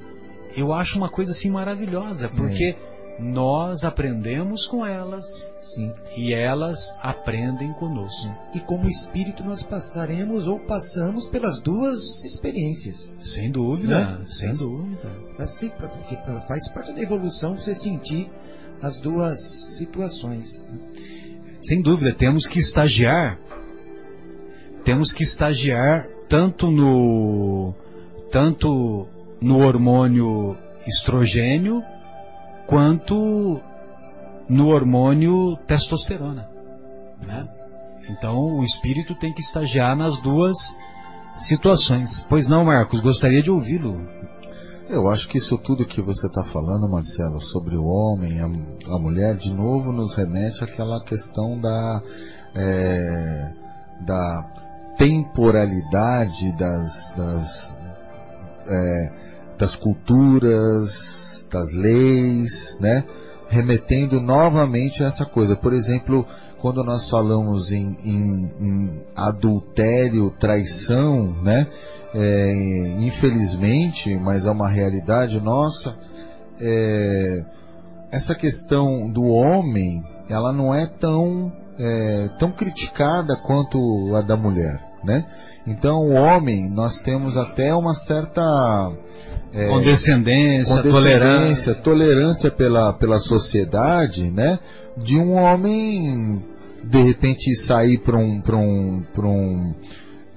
eu 0.56 0.72
acho 0.74 0.98
uma 1.00 1.10
coisa 1.10 1.32
assim 1.32 1.50
maravilhosa, 1.50 2.30
porque 2.30 2.76
nós 3.18 3.86
aprendemos 3.86 4.68
com 4.68 4.86
elas 4.86 5.50
Sim. 5.62 5.92
e 6.18 6.34
elas 6.34 6.94
aprendem 7.02 7.72
conosco. 7.74 8.30
E 8.54 8.60
como 8.60 8.90
espírito 8.90 9.42
nós 9.44 9.64
passaremos 9.64 10.46
ou 10.48 10.60
passamos 10.60 11.30
pelas 11.30 11.62
duas 11.62 12.24
experiências. 12.26 13.16
Sem 13.20 13.50
dúvida, 13.50 14.18
Né? 14.18 14.26
sem 14.28 14.50
Mas- 14.50 14.60
dúvida. 14.60 15.12
Assim, 15.40 15.70
porque 15.70 16.18
faz 16.46 16.70
parte 16.70 16.94
da 16.94 17.02
evolução 17.02 17.56
você 17.56 17.74
sentir 17.74 18.30
as 18.82 19.00
duas 19.00 19.40
situações. 19.78 20.66
Sem 21.64 21.82
dúvida, 21.82 22.14
temos 22.14 22.46
que 22.46 22.60
estagiar. 22.60 23.40
Temos 24.84 25.12
que 25.14 25.24
estagiar 25.24 26.08
tanto 26.28 26.70
no 26.70 27.74
tanto 28.36 29.08
no 29.40 29.60
hormônio 29.60 30.58
estrogênio 30.86 31.82
quanto 32.68 33.62
no 34.50 34.68
hormônio 34.68 35.56
testosterona, 35.66 36.46
né? 37.26 37.48
Então 38.10 38.58
o 38.60 38.62
espírito 38.62 39.16
tem 39.16 39.34
que 39.34 39.40
estagiar 39.40 39.96
nas 39.96 40.18
duas 40.18 40.76
situações. 41.38 42.26
Pois 42.28 42.50
não, 42.50 42.66
Marcos, 42.66 43.00
gostaria 43.00 43.42
de 43.42 43.50
ouvi-lo. 43.50 44.06
Eu 44.90 45.10
acho 45.10 45.30
que 45.30 45.38
isso 45.38 45.58
tudo 45.58 45.86
que 45.86 46.02
você 46.02 46.28
está 46.28 46.44
falando, 46.44 46.90
Marcelo, 46.90 47.40
sobre 47.40 47.78
o 47.78 47.86
homem, 47.86 48.42
a, 48.42 48.96
a 48.96 49.00
mulher, 49.00 49.38
de 49.38 49.54
novo 49.54 49.94
nos 49.94 50.14
remete 50.14 50.62
àquela 50.62 51.02
questão 51.02 51.58
da, 51.58 52.02
é, 52.54 53.54
da 54.02 54.44
temporalidade 54.98 56.52
das, 56.58 57.14
das, 57.16 57.85
é, 58.68 59.12
das 59.58 59.76
culturas, 59.76 61.48
das 61.52 61.74
leis, 61.74 62.78
né? 62.80 63.04
Remetendo 63.48 64.20
novamente 64.20 65.04
a 65.04 65.08
essa 65.08 65.26
coisa. 65.26 65.56
Por 65.56 65.72
exemplo, 65.74 66.26
quando 66.60 66.84
nós 66.84 67.10
falamos 67.10 67.72
em, 67.72 67.96
em- 68.04 68.52
em 68.60 69.02
adultério, 69.16 70.32
traição, 70.40 71.28
né? 71.44 71.68
É, 72.14 72.96
infelizmente, 73.02 74.16
mas 74.18 74.46
é 74.48 74.52
uma 74.52 74.70
realidade 74.70 75.40
nossa, 75.42 75.96
é, 76.60 77.44
essa 78.12 78.34
questão 78.34 79.10
do 79.10 79.26
homem, 79.26 80.04
ela 80.30 80.54
não 80.54 80.74
é 80.74 80.86
tão, 80.86 81.52
é, 81.78 82.30
tão 82.40 82.52
criticada 82.52 83.36
quanto 83.36 84.16
a 84.16 84.22
da 84.22 84.38
mulher, 84.38 84.82
né? 85.06 85.26
Então, 85.66 85.98
o 85.98 86.14
homem, 86.14 86.70
nós 86.70 87.02
temos 87.02 87.38
até 87.38 87.74
uma 87.74 87.94
certa 87.94 88.92
é, 89.54 89.70
Condescendência, 89.70 90.84
tolerância. 90.84 91.76
tolerância 91.76 92.52
pela, 92.52 92.92
pela 92.92 93.20
sociedade, 93.20 94.30
né? 94.30 94.60
De 94.98 95.18
um 95.18 95.32
homem 95.34 96.44
de 96.84 96.98
repente 97.00 97.56
sair 97.56 97.98
para 97.98 98.18
um, 98.18 98.42
para 98.42 98.58
um, 98.58 99.04
para 99.14 99.26
um 99.26 99.74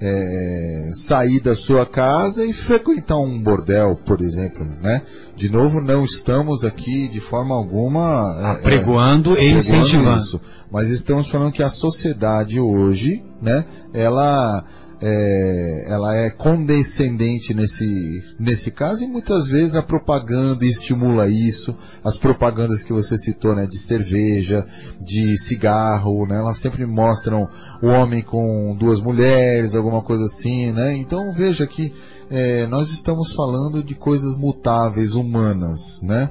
é, 0.01 0.91
sair 0.93 1.41
da 1.41 1.53
sua 1.53 1.85
casa 1.85 2.45
e 2.45 2.53
frequentar 2.53 3.17
um 3.17 3.41
bordel, 3.41 3.99
por 4.05 4.21
exemplo, 4.21 4.65
né? 4.81 5.03
De 5.35 5.51
novo, 5.51 5.81
não 5.81 6.03
estamos 6.03 6.63
aqui 6.63 7.07
de 7.09 7.19
forma 7.19 7.53
alguma 7.53 8.35
é, 8.39 8.51
Apregoando 8.51 9.31
e 9.31 9.33
apregoando 9.33 9.57
incentivando. 9.57 10.17
isso, 10.17 10.41
mas 10.71 10.89
estamos 10.89 11.29
falando 11.29 11.51
que 11.51 11.63
a 11.63 11.69
sociedade 11.69 12.59
hoje, 12.59 13.23
né? 13.41 13.65
Ela 13.93 14.63
é, 15.01 15.85
ela 15.87 16.15
é 16.15 16.29
condescendente 16.29 17.53
nesse, 17.53 18.23
nesse 18.39 18.69
caso 18.69 19.03
e 19.03 19.07
muitas 19.07 19.47
vezes 19.47 19.75
a 19.75 19.81
propaganda 19.81 20.65
estimula 20.65 21.29
isso, 21.29 21.75
as 22.03 22.17
propagandas 22.17 22.83
que 22.83 22.91
você 22.91 23.17
citou, 23.17 23.55
né, 23.55 23.65
de 23.65 23.77
cerveja, 23.77 24.65
de 24.99 25.37
cigarro, 25.37 26.27
né, 26.27 26.35
elas 26.37 26.57
sempre 26.57 26.85
mostram 26.85 27.47
o 27.81 27.87
homem 27.87 28.21
com 28.21 28.75
duas 28.77 29.01
mulheres, 29.01 29.75
alguma 29.75 30.01
coisa 30.01 30.25
assim, 30.25 30.71
né, 30.71 30.95
então 30.97 31.33
veja 31.33 31.65
que 31.65 31.93
é, 32.29 32.67
nós 32.67 32.89
estamos 32.89 33.33
falando 33.33 33.83
de 33.83 33.95
coisas 33.95 34.37
mutáveis, 34.37 35.15
humanas, 35.15 36.01
né, 36.03 36.29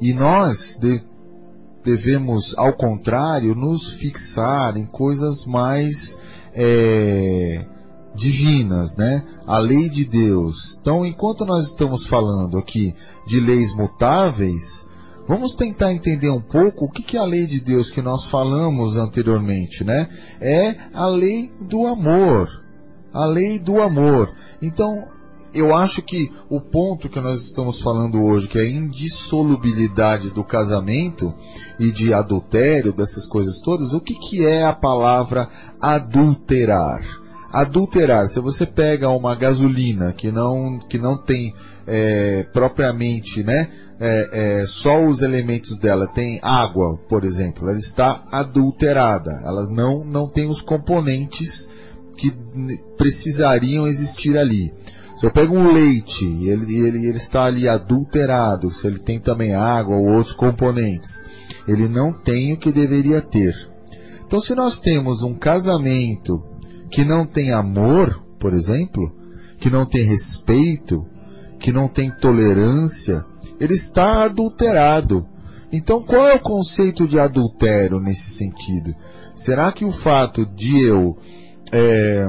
e 0.00 0.12
nós 0.12 0.78
de- 0.80 1.02
devemos, 1.82 2.56
ao 2.58 2.74
contrário, 2.74 3.54
nos 3.54 3.94
fixar 3.94 4.76
em 4.76 4.84
coisas 4.86 5.46
mais 5.46 6.20
é, 6.54 7.64
divinas, 8.14 8.96
né? 8.96 9.24
A 9.46 9.58
lei 9.58 9.88
de 9.88 10.04
Deus. 10.04 10.76
Então, 10.80 11.04
enquanto 11.04 11.44
nós 11.44 11.68
estamos 11.68 12.06
falando 12.06 12.58
aqui 12.58 12.94
de 13.26 13.40
leis 13.40 13.74
mutáveis, 13.74 14.86
vamos 15.26 15.54
tentar 15.54 15.92
entender 15.92 16.30
um 16.30 16.40
pouco 16.40 16.84
o 16.84 16.90
que, 16.90 17.02
que 17.02 17.16
é 17.16 17.20
a 17.20 17.24
lei 17.24 17.46
de 17.46 17.60
Deus 17.60 17.90
que 17.90 18.02
nós 18.02 18.28
falamos 18.28 18.96
anteriormente, 18.96 19.84
né? 19.84 20.08
É 20.40 20.74
a 20.92 21.06
lei 21.06 21.52
do 21.60 21.86
amor. 21.86 22.62
A 23.12 23.26
lei 23.26 23.58
do 23.58 23.80
amor. 23.80 24.32
Então, 24.62 25.08
eu 25.52 25.74
acho 25.74 26.02
que 26.02 26.32
o 26.48 26.60
ponto 26.60 27.08
que 27.08 27.20
nós 27.20 27.42
estamos 27.42 27.80
falando 27.80 28.22
hoje, 28.22 28.48
que 28.48 28.58
é 28.58 28.62
a 28.62 28.70
indissolubilidade 28.70 30.30
do 30.30 30.44
casamento 30.44 31.34
e 31.78 31.90
de 31.90 32.14
adultério, 32.14 32.92
dessas 32.92 33.26
coisas 33.26 33.60
todas, 33.60 33.92
o 33.92 34.00
que, 34.00 34.14
que 34.14 34.46
é 34.46 34.64
a 34.64 34.72
palavra 34.72 35.48
adulterar? 35.80 37.02
Adulterar, 37.52 38.28
se 38.28 38.38
você 38.38 38.64
pega 38.64 39.08
uma 39.10 39.34
gasolina 39.34 40.12
que 40.12 40.30
não, 40.30 40.78
que 40.78 40.98
não 40.98 41.20
tem 41.20 41.52
é, 41.84 42.44
propriamente, 42.52 43.42
né, 43.42 43.68
é, 43.98 44.60
é, 44.60 44.66
só 44.66 45.04
os 45.04 45.22
elementos 45.22 45.78
dela, 45.78 46.06
tem 46.06 46.38
água, 46.42 46.96
por 47.08 47.24
exemplo, 47.24 47.68
ela 47.68 47.78
está 47.78 48.22
adulterada, 48.30 49.42
ela 49.44 49.68
não, 49.68 50.04
não 50.04 50.28
tem 50.28 50.46
os 50.46 50.62
componentes 50.62 51.68
que 52.16 52.32
precisariam 52.96 53.86
existir 53.86 54.38
ali. 54.38 54.72
Se 55.20 55.26
eu 55.26 55.30
pego 55.30 55.54
um 55.54 55.70
leite 55.70 56.24
e 56.24 56.48
ele, 56.48 56.78
ele, 56.78 57.06
ele 57.06 57.18
está 57.18 57.44
ali 57.44 57.68
adulterado, 57.68 58.72
se 58.72 58.86
ele 58.86 58.98
tem 58.98 59.20
também 59.20 59.54
água 59.54 59.94
ou 59.94 60.14
outros 60.14 60.34
componentes, 60.34 61.26
ele 61.68 61.86
não 61.86 62.10
tem 62.10 62.54
o 62.54 62.56
que 62.56 62.72
deveria 62.72 63.20
ter. 63.20 63.54
Então, 64.26 64.40
se 64.40 64.54
nós 64.54 64.80
temos 64.80 65.22
um 65.22 65.34
casamento 65.34 66.42
que 66.90 67.04
não 67.04 67.26
tem 67.26 67.52
amor, 67.52 68.24
por 68.38 68.54
exemplo, 68.54 69.14
que 69.58 69.68
não 69.68 69.84
tem 69.84 70.04
respeito, 70.04 71.04
que 71.58 71.70
não 71.70 71.86
tem 71.86 72.10
tolerância, 72.10 73.22
ele 73.60 73.74
está 73.74 74.22
adulterado. 74.22 75.26
Então, 75.70 76.02
qual 76.02 76.28
é 76.28 76.36
o 76.36 76.40
conceito 76.40 77.06
de 77.06 77.20
adultério 77.20 78.00
nesse 78.00 78.30
sentido? 78.30 78.94
Será 79.36 79.70
que 79.70 79.84
o 79.84 79.92
fato 79.92 80.46
de 80.46 80.80
eu 80.82 81.18
é, 81.70 82.26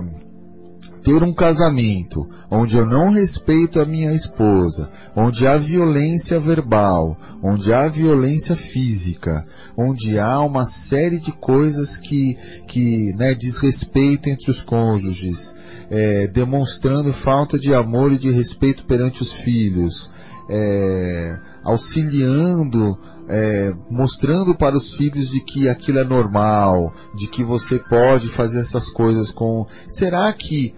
ter 1.02 1.24
um 1.24 1.34
casamento 1.34 2.28
onde 2.52 2.76
eu 2.76 2.86
não 2.86 3.12
respeito 3.12 3.80
a 3.80 3.86
minha 3.86 4.12
esposa, 4.12 4.90
onde 5.16 5.48
há 5.48 5.56
violência 5.56 6.38
verbal, 6.38 7.18
onde 7.42 7.74
há 7.74 7.88
violência 7.88 8.58
física, 8.58 9.48
onde 9.78 10.20
há 10.20 10.42
uma 10.42 10.66
série 10.66 11.18
de 11.18 11.32
coisas 11.32 11.96
que, 11.96 12.38
que 12.68 13.14
né, 13.16 13.34
desrespeito 13.34 14.30
entre 14.30 14.52
os 14.52 14.62
cônjuges, 14.62 15.56
é, 15.90 16.28
demonstrando 16.28 17.14
falta 17.14 17.58
de 17.58 17.74
amor 17.74 18.12
e 18.12 18.18
de 18.18 18.30
respeito 18.30 18.84
perante 18.84 19.22
os 19.22 19.32
filhos, 19.32 20.12
é, 20.50 21.40
auxiliando 21.64 23.00
é, 23.30 23.74
mostrando 23.90 24.54
para 24.54 24.76
os 24.76 24.94
filhos 24.94 25.30
de 25.30 25.40
que 25.40 25.70
aquilo 25.70 26.00
é 26.00 26.04
normal, 26.04 26.94
de 27.16 27.28
que 27.28 27.46
você 27.46 27.80
pode 27.80 28.28
fazer 28.28 28.60
essas 28.60 28.90
coisas 28.90 29.32
com. 29.32 29.66
Será 29.88 30.34
que 30.34 30.76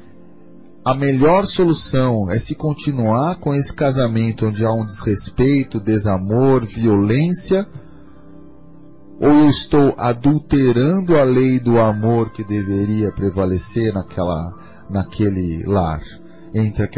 a 0.85 0.93
melhor 0.93 1.45
solução 1.45 2.29
é 2.29 2.37
se 2.37 2.55
continuar 2.55 3.35
com 3.37 3.55
esse 3.55 3.73
casamento 3.73 4.47
onde 4.47 4.65
há 4.65 4.71
um 4.71 4.83
desrespeito, 4.83 5.79
desamor, 5.79 6.65
violência? 6.65 7.65
Ou 9.17 9.29
eu 9.29 9.47
estou 9.47 9.93
adulterando 9.97 11.17
a 11.17 11.23
lei 11.23 11.57
do 11.57 11.79
amor 11.79 12.33
que 12.33 12.43
deveria 12.43 13.13
prevalecer 13.13 13.93
naquela, 13.93 14.53
naquele 14.89 15.63
lar, 15.65 16.01
entre, 16.53 16.89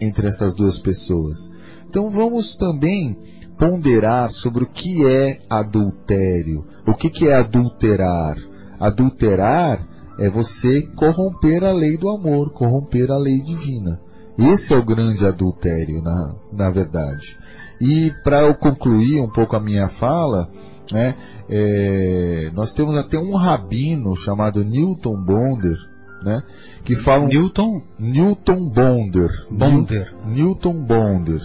entre 0.00 0.26
essas 0.26 0.52
duas 0.52 0.80
pessoas? 0.80 1.52
Então 1.88 2.10
vamos 2.10 2.54
também 2.54 3.16
ponderar 3.56 4.32
sobre 4.32 4.64
o 4.64 4.68
que 4.68 5.06
é 5.06 5.40
adultério. 5.48 6.66
O 6.84 6.94
que, 6.94 7.08
que 7.08 7.28
é 7.28 7.34
adulterar? 7.34 8.36
Adulterar 8.80 9.86
é 10.18 10.28
você 10.28 10.82
corromper 10.96 11.64
a 11.64 11.72
lei 11.72 11.96
do 11.96 12.08
amor, 12.08 12.50
corromper 12.52 13.10
a 13.10 13.16
lei 13.16 13.40
divina. 13.40 14.00
Esse 14.36 14.72
é 14.72 14.76
o 14.76 14.84
grande 14.84 15.26
adultério, 15.26 16.00
na, 16.02 16.34
na 16.52 16.70
verdade. 16.70 17.36
E 17.80 18.12
para 18.22 18.42
eu 18.42 18.54
concluir 18.54 19.20
um 19.20 19.28
pouco 19.28 19.56
a 19.56 19.60
minha 19.60 19.88
fala, 19.88 20.48
né, 20.92 21.16
é, 21.48 22.50
nós 22.54 22.72
temos 22.72 22.96
até 22.96 23.18
um 23.18 23.34
rabino 23.34 24.14
chamado 24.16 24.64
Newton 24.64 25.16
Bonder, 25.16 25.76
né, 26.22 26.42
que 26.84 26.96
fala 26.96 27.24
um, 27.24 27.28
Newton 27.28 27.82
Newton 27.98 28.68
Bonder, 28.68 29.46
Bonder 29.50 30.14
Newton 30.26 30.82
Bonder. 30.82 31.40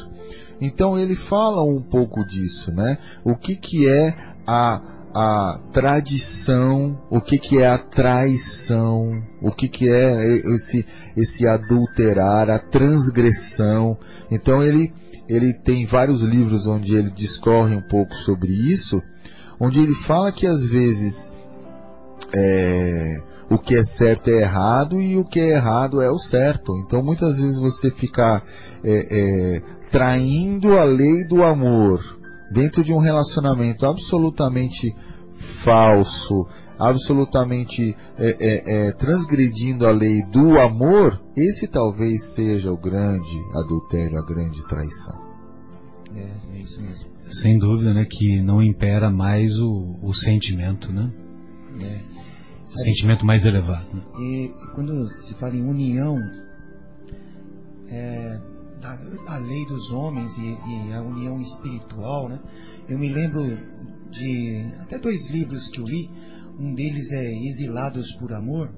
Então 0.62 0.98
ele 0.98 1.16
fala 1.16 1.64
um 1.64 1.82
pouco 1.82 2.26
disso, 2.26 2.72
né? 2.74 2.98
O 3.24 3.36
que 3.36 3.56
que 3.56 3.88
é 3.88 4.16
a 4.48 4.82
a 5.14 5.60
tradição, 5.72 7.00
o 7.10 7.22
que, 7.22 7.38
que 7.38 7.60
é 7.60 7.68
a 7.68 7.78
traição, 7.78 9.24
o 9.42 9.52
que, 9.52 9.68
que 9.68 9.88
é 9.88 10.38
esse, 10.56 10.86
esse 11.16 11.48
adulterar, 11.48 12.50
a 12.50 12.58
transgressão. 12.58 13.98
Então 14.32 14.64
ele, 14.64 14.92
ele 15.30 15.54
tem 15.54 15.86
vários 15.86 16.24
livros 16.24 16.66
onde 16.68 16.96
ele 16.96 17.12
discorre 17.12 17.76
um 17.76 17.82
pouco 17.82 18.16
sobre 18.16 18.52
isso, 18.52 19.04
onde 19.60 19.80
ele 19.80 19.94
fala 19.94 20.32
que 20.32 20.48
às 20.48 20.68
vezes 20.68 21.32
é, 22.36 23.22
o 23.50 23.60
que 23.60 23.76
é 23.76 23.84
certo 23.84 24.30
é 24.30 24.42
errado 24.42 25.00
e 25.00 25.16
o 25.16 25.24
que 25.24 25.40
é 25.40 25.50
errado 25.50 26.02
é 26.02 26.10
o 26.10 26.18
certo. 26.18 26.76
Então 26.78 27.04
muitas 27.04 27.40
vezes 27.40 27.60
você 27.60 27.92
ficar 27.92 28.44
é, 28.84 29.08
é, 29.12 29.62
traindo 29.92 30.80
a 30.80 30.84
lei 30.84 31.24
do 31.28 31.44
amor 31.44 32.23
dentro 32.54 32.84
de 32.84 32.94
um 32.94 33.00
relacionamento 33.00 33.86
absolutamente 33.86 34.96
falso, 35.36 36.48
absolutamente 36.78 37.96
é, 38.18 38.38
é, 38.40 38.88
é, 38.88 38.92
transgredindo 38.94 39.88
a 39.88 39.92
lei 39.92 40.24
do 40.26 40.60
amor, 40.60 41.22
esse 41.36 41.68
talvez 41.68 42.34
seja 42.34 42.72
o 42.72 42.78
grande 42.78 43.44
adultério, 43.54 44.18
a 44.18 44.26
grande 44.26 44.66
traição. 44.68 45.20
É, 46.16 46.56
é 46.56 46.58
isso 46.60 46.82
mesmo. 46.82 47.12
Sem 47.30 47.58
dúvida, 47.58 47.94
né, 47.94 48.06
que 48.06 48.42
não 48.42 48.62
impera 48.62 49.10
mais 49.10 49.60
o, 49.60 49.98
o 50.02 50.14
sentimento, 50.14 50.92
né? 50.92 51.12
É. 51.82 52.02
O 52.64 52.78
sentimento 52.78 53.26
mais 53.26 53.46
elevado. 53.46 53.88
Né? 53.94 54.02
E 54.20 54.54
quando 54.76 55.08
se 55.18 55.34
fala 55.36 55.56
em 55.56 55.64
união, 55.64 56.18
é, 57.90 58.40
da, 58.84 58.96
da 58.98 59.38
lei 59.38 59.66
dos 59.66 59.92
homens 59.92 60.38
e, 60.38 60.42
e, 60.42 60.94
a 60.94 61.02
união 61.02 61.40
espiritual, 61.40 62.28
né? 62.28 62.40
Eu 62.88 63.00
me 63.00 63.08
lembro 63.08 63.58
de 64.12 64.66
até 64.82 65.00
dois 65.00 65.30
livros 65.30 65.70
que 65.70 65.80
eu 65.80 65.86
li. 65.86 66.12
Um 66.60 66.74
deles 66.76 67.12
é 67.14 67.32
Exilados 67.32 68.12
por 68.14 68.34
Amor, 68.34 68.70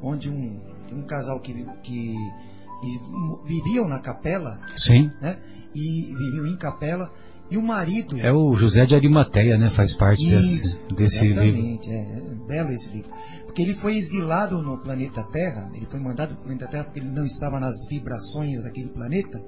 onde 0.00 0.30
um, 0.30 0.60
um 0.90 1.02
casal 1.02 1.40
que, 1.40 1.52
que, 1.82 2.14
que 2.14 3.00
viviam 3.44 3.86
na 3.88 3.98
capela, 3.98 4.60
Sim. 4.76 5.10
né? 5.20 5.38
E 5.74 6.14
viviam 6.14 6.46
em 6.46 6.56
capela 6.56 7.12
e 7.50 7.56
o 7.56 7.62
marido. 7.62 8.18
É 8.18 8.32
o 8.32 8.54
José 8.54 8.86
de 8.86 8.94
Arimateia, 8.94 9.58
né? 9.58 9.68
Faz 9.68 9.94
parte 9.94 10.22
Isso, 10.22 10.80
desse, 10.88 10.94
desse 10.94 11.28
livro. 11.28 11.42
exatamente, 11.42 11.90
É, 11.90 12.16
é 12.16 12.46
belo 12.46 12.70
esse 12.70 12.90
livro. 12.90 13.10
Porque 13.54 13.62
ele 13.62 13.74
foi 13.76 13.96
exilado 13.96 14.60
no 14.60 14.78
planeta 14.78 15.22
Terra, 15.22 15.70
ele 15.72 15.86
foi 15.86 16.00
mandado 16.00 16.34
para 16.34 16.40
o 16.40 16.42
planeta 16.42 16.66
Terra 16.66 16.82
porque 16.82 16.98
ele 16.98 17.10
não 17.10 17.24
estava 17.24 17.60
nas 17.60 17.86
vibrações 17.88 18.60
daquele 18.64 18.88
planeta, 18.88 19.40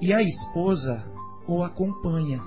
e 0.00 0.12
a 0.12 0.22
esposa 0.22 1.02
o 1.44 1.64
acompanha. 1.64 2.40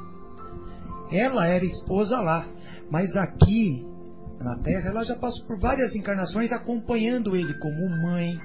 Ela 1.11 1.47
era 1.47 1.65
esposa 1.65 2.21
lá, 2.21 2.47
mas 2.89 3.17
aqui 3.17 3.85
na 4.39 4.57
Terra 4.57 4.91
ela 4.91 5.03
já 5.03 5.17
passou 5.17 5.45
por 5.45 5.59
várias 5.59 5.95
encarnações 5.97 6.53
acompanhando 6.53 7.35
ele 7.35 7.53
como 7.55 7.89
mãe, 8.03 8.39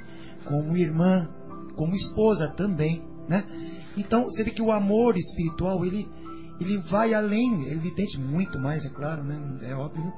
como 0.44 0.76
irmã, 0.76 1.32
como 1.76 1.94
esposa 1.94 2.48
também, 2.48 3.00
né? 3.28 3.44
Então 3.96 4.24
você 4.24 4.42
vê 4.42 4.50
que 4.50 4.60
o 4.60 4.72
amor 4.72 5.16
espiritual 5.16 5.84
ele 5.84 6.08
ele 6.60 6.78
vai 6.78 7.14
além, 7.14 7.68
é 7.68 7.72
evidente 7.72 8.20
muito 8.20 8.58
mais, 8.58 8.84
é 8.84 8.88
claro, 8.88 9.22
né? 9.22 9.40
É 9.62 9.74
óbvio 9.74 10.12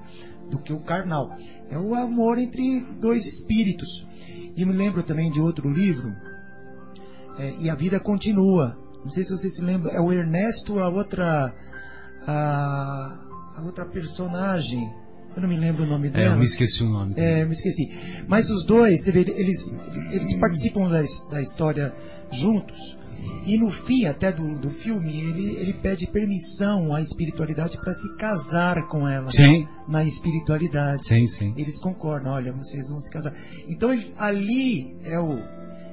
do 0.51 0.59
que 0.59 0.73
o 0.73 0.79
carnal. 0.81 1.37
É 1.71 1.79
o 1.79 1.95
amor 1.95 2.39
entre 2.39 2.81
dois 3.01 3.27
espíritos. 3.27 4.07
E 4.57 4.65
me 4.65 4.73
lembro 4.73 5.03
também 5.03 5.31
de 5.31 5.41
outro 5.41 5.69
livro, 5.71 6.15
é, 7.39 7.55
E 7.61 7.69
a 7.69 7.75
Vida 7.75 8.01
Continua. 8.01 8.79
Não 9.05 9.11
sei 9.11 9.23
se 9.25 9.31
você 9.31 9.51
se 9.51 9.63
lembra, 9.63 9.93
é 9.93 10.01
o 10.01 10.13
Ernesto, 10.13 10.79
a 10.79 10.89
outra. 10.89 11.55
A, 12.27 13.19
a 13.57 13.63
outra 13.65 13.85
personagem. 13.85 14.91
Eu 15.37 15.43
não 15.43 15.49
me 15.49 15.57
lembro 15.57 15.85
o 15.85 15.87
nome 15.87 16.09
É, 16.09 16.11
dela. 16.11 16.35
eu 16.35 16.39
me 16.39 16.47
esqueci 16.47 16.83
o 16.83 16.89
nome. 16.89 17.15
É, 17.17 17.43
eu 17.43 17.47
me 17.47 17.53
esqueci. 17.53 17.91
Mas 18.27 18.49
os 18.49 18.65
dois, 18.65 19.03
você 19.05 19.13
vê, 19.13 19.21
eles, 19.21 19.75
eles 20.11 20.33
participam 20.35 20.89
da, 20.89 21.03
da 21.31 21.43
história 21.43 21.95
juntos. 22.33 22.99
E 23.47 23.57
no 23.59 23.71
fim, 23.71 24.07
até 24.07 24.33
do, 24.33 24.59
do 24.59 24.71
filme, 24.71 25.21
ele, 25.21 25.47
ele 25.57 25.73
pede 25.73 26.07
permissão 26.09 26.93
à 26.95 27.01
espiritualidade 27.01 27.77
para 27.79 27.95
se 27.95 28.13
casar 28.17 28.89
com 28.89 29.07
ela. 29.09 29.31
Sim, 29.31 29.67
Na 29.89 30.03
espiritualidade. 30.05 31.07
sim, 31.07 31.27
sim. 31.27 31.55
Eles 31.57 31.79
concordam, 31.79 32.33
olha, 32.33 32.53
vocês 32.53 32.89
vão 32.89 32.99
se 33.01 33.09
casar. 33.11 33.33
Então 33.69 33.93
ele- 33.93 34.07
ali 34.19 34.97
é 35.05 35.19
o 35.21 35.39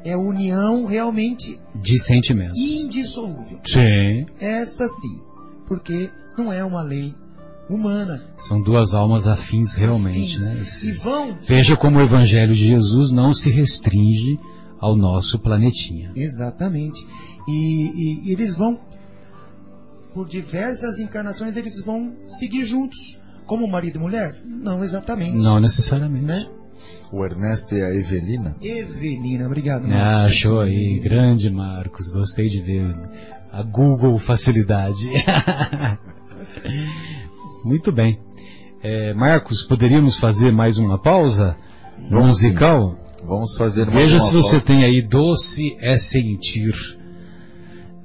é 0.06 0.12
a 0.14 0.18
união 0.18 0.86
realmente 0.86 1.58
De 1.76 1.98
sentimento. 1.98 2.54
indissolúvel. 2.58 3.60
Sim. 3.66 4.26
Esta 4.40 4.86
sim, 4.90 5.22
porque 5.66 6.10
não 6.38 6.52
é 6.52 6.62
uma 6.66 6.82
lei 6.82 7.14
humana. 7.70 8.22
São 8.38 8.62
duas 8.62 8.94
almas 8.94 9.28
afins 9.30 9.76
realmente, 9.76 10.40
né? 10.40 10.62
E 10.84 10.92
vão 10.94 11.38
Veja 11.40 11.78
como 11.78 12.00
o 12.00 12.02
Evangelho 12.02 12.54
de 12.54 12.66
Jesus 12.68 13.12
não 13.12 13.34
se 13.34 13.50
restringe 13.50 14.38
ao 14.84 14.98
nosso 14.98 15.40
planetinha. 15.40 16.12
Exatamente. 16.16 17.06
E, 17.48 17.52
e- 17.52 18.30
e 18.30 18.34
eles 18.34 18.54
vão, 18.54 18.80
por 20.14 20.28
diversas 20.28 21.00
encarnações, 21.00 21.56
eles 21.56 21.82
vão 21.86 22.14
seguir 22.28 22.66
juntos. 22.66 23.18
Como 23.46 23.68
marido 23.68 23.98
e 23.98 24.02
mulher? 24.02 24.42
Não 24.46 24.84
exatamente. 24.84 25.38
Não 25.42 25.60
necessariamente. 25.60 26.26
Né? 26.26 26.48
O 27.12 27.24
Ernesto 27.26 27.76
e 27.76 27.82
a 27.82 27.94
Evelina. 27.94 28.56
Evelina, 28.62 29.46
obrigado. 29.46 29.86
Ah, 29.92 30.30
show 30.30 30.60
aí, 30.60 31.00
grande 31.00 31.50
Marcos, 31.50 32.12
gostei 32.12 32.50
de 32.50 32.62
ver 32.62 32.94
a 33.52 33.64
Google 33.64 34.18
facilidade. 34.18 35.10
Muito 37.64 37.92
bem. 37.92 38.20
É, 38.82 39.14
Marcos, 39.14 39.64
poderíamos 39.64 40.18
fazer 40.18 40.52
mais 40.52 40.78
uma 40.78 41.02
pausa 41.02 41.56
Vamos 42.10 42.40
sim. 42.40 42.54
Vamos 43.26 43.56
fazer 43.58 43.86
mais 43.86 43.96
Veja 44.10 44.18
uma 44.18 44.26
se 44.26 44.34
você 44.34 44.60
tem 44.60 44.84
aí 44.84 45.02
Doce 45.02 45.76
é 45.80 45.98
Sentir. 45.98 46.74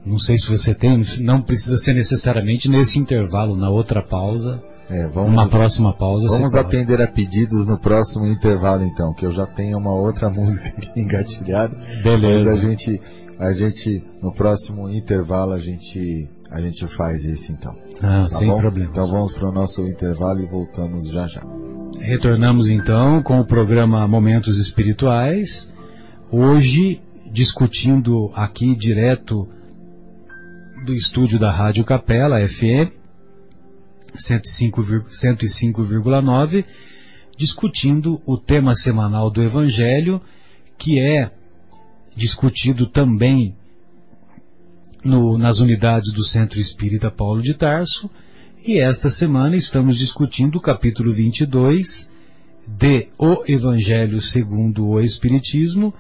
Não 0.07 0.17
sei 0.17 0.39
se 0.39 0.49
você 0.49 0.75
tem, 0.75 1.05
não 1.21 1.43
precisa 1.43 1.77
ser 1.77 1.93
necessariamente 1.93 2.71
nesse 2.71 2.99
intervalo, 2.99 3.55
na 3.57 3.69
outra 3.69 4.03
pausa, 4.03 4.63
É, 4.89 5.07
vamos, 5.09 5.35
uma 5.35 5.47
próxima 5.49 5.93
pausa. 5.93 6.29
vamos 6.29 6.55
atender 6.55 7.03
a 7.03 7.07
pedidos 7.07 7.67
no 7.67 7.79
próximo 7.79 8.25
intervalo 8.27 8.85
então, 8.85 9.13
que 9.13 9.27
eu 9.27 9.31
já 9.31 9.45
tenho 9.47 9.77
uma 9.77 9.93
outra 9.95 10.31
música 10.31 10.69
aqui 10.69 10.99
engatilhada. 11.01 11.77
Mas 11.77 12.03
Beleza. 12.03 12.53
a 12.53 12.57
gente, 12.57 13.01
a 13.39 13.53
gente, 13.53 14.03
no 14.23 14.33
próximo 14.33 14.89
intervalo 14.89 15.53
a 15.53 15.59
gente, 15.59 16.27
a 16.51 16.59
gente 16.61 16.87
faz 16.87 17.27
esse 17.27 17.53
então. 17.53 17.77
Ah, 18.03 18.23
Tá 18.23 18.29
sem 18.29 18.49
bom? 18.49 18.59
problema. 18.61 18.89
Então 18.91 19.07
vamos 19.11 19.33
para 19.35 19.51
o 19.51 19.53
nosso 19.53 19.85
intervalo 19.85 20.41
e 20.41 20.47
voltamos 20.47 21.09
já 21.11 21.27
já. 21.27 21.43
Retornamos 22.01 22.69
então 22.69 23.23
com 23.23 23.41
o 23.41 23.45
programa 23.45 24.07
Momentos 24.07 24.57
Espirituais. 24.59 25.73
Hoje 26.31 27.01
discutindo 27.31 28.31
aqui 28.35 28.75
direto 28.75 29.49
do 30.85 30.95
estúdio 30.95 31.39
da 31.39 31.51
Rádio 31.51 31.85
Capela 31.85 32.39
FM 32.47 32.93
105,9, 34.15 35.05
105,9, 35.09 36.65
discutindo 37.37 38.21
o 38.25 38.39
tema 38.39 38.75
semanal 38.75 39.31
do 39.31 39.43
Evangelho, 39.43 40.21
que 40.79 40.99
é 40.99 41.29
discutido 42.17 42.87
também 42.87 43.55
no- 45.05 45.37
nas 45.37 45.59
unidades 45.61 46.13
do 46.13 46.25
Centro 46.25 46.59
Espírita 46.59 47.11
Paulo 47.11 47.43
de 47.43 47.55
Tarso. 47.55 48.11
E 48.69 48.81
esta 48.81 49.09
semana 49.09 49.57
estamos 49.57 49.97
discutindo 49.97 50.57
o 50.57 50.61
capítulo 50.61 51.11
22 51.11 52.13
de 52.67 53.09
O 53.19 53.43
Evangelho 53.51 54.21
segundo 54.21 54.87
o 54.87 55.01
Espiritismo, 55.01 55.95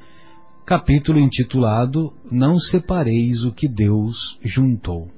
capítulo 0.67 1.19
intitulado 1.19 2.13
Não 2.31 2.59
separeis 2.59 3.43
o 3.43 3.53
que 3.53 3.67
Deus 3.67 4.39
juntou. 4.43 5.11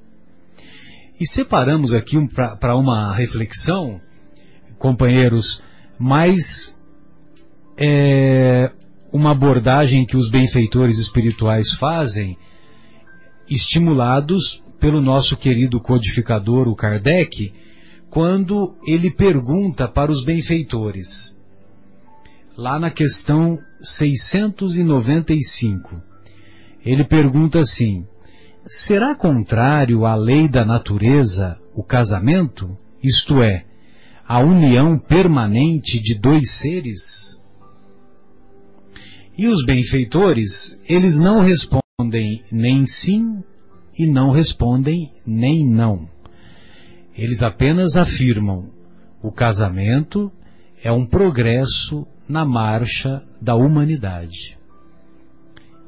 E 1.19 1.27
separamos 1.27 1.93
aqui 1.93 2.17
um, 2.17 2.25
para 2.25 2.77
uma 2.77 3.13
reflexão, 3.13 3.99
companheiros, 4.79 5.61
mais 5.99 6.73
é, 7.75 8.71
uma 9.11 9.31
abordagem 9.31 10.05
que 10.05 10.15
os 10.15 10.29
benfeitores 10.29 10.99
espirituais 10.99 11.73
fazem, 11.73 12.37
estimulados 13.49 14.63
pelo 14.81 14.99
nosso 14.99 15.37
querido 15.37 15.79
codificador, 15.79 16.67
o 16.67 16.75
Kardec, 16.75 17.53
quando 18.09 18.75
ele 18.85 19.09
pergunta 19.11 19.87
para 19.87 20.11
os 20.11 20.25
benfeitores, 20.25 21.39
lá 22.57 22.77
na 22.79 22.89
questão 22.89 23.59
695, 23.79 26.01
ele 26.83 27.05
pergunta 27.05 27.59
assim: 27.59 28.07
será 28.65 29.15
contrário 29.15 30.03
à 30.03 30.15
lei 30.15 30.49
da 30.49 30.65
natureza 30.65 31.59
o 31.75 31.83
casamento? 31.83 32.75
Isto 33.03 33.43
é, 33.43 33.65
a 34.27 34.39
união 34.39 34.97
permanente 34.97 36.01
de 36.01 36.19
dois 36.19 36.49
seres? 36.49 37.39
E 39.37 39.47
os 39.47 39.63
benfeitores, 39.63 40.81
eles 40.89 41.19
não 41.19 41.41
respondem 41.41 42.43
nem 42.51 42.87
sim 42.87 43.43
e 43.97 44.07
não 44.07 44.31
respondem 44.31 45.11
nem 45.25 45.67
não. 45.67 46.07
Eles 47.15 47.43
apenas 47.43 47.97
afirmam: 47.97 48.69
o 49.21 49.31
casamento 49.31 50.31
é 50.83 50.91
um 50.91 51.05
progresso 51.05 52.07
na 52.27 52.45
marcha 52.45 53.23
da 53.41 53.55
humanidade. 53.55 54.57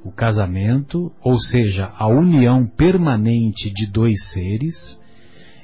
O 0.04 0.12
casamento, 0.12 1.12
ou 1.22 1.40
seja, 1.40 1.92
a 1.96 2.08
união 2.08 2.66
permanente 2.68 3.70
de 3.70 3.88
dois 3.88 4.26
seres, 4.26 5.02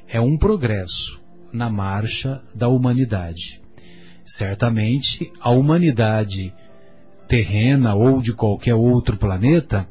é 0.07 0.19
um 0.21 0.37
progresso 0.37 1.21
na 1.51 1.69
marcha 1.69 2.41
da 2.55 2.69
humanidade. 2.69 3.61
Certamente, 4.23 5.29
a 5.41 5.51
humanidade 5.51 6.53
terrena 7.27 7.95
ou 7.95 8.21
de 8.21 8.33
qualquer 8.33 8.75
outro 8.75 9.17
planeta, 9.17 9.87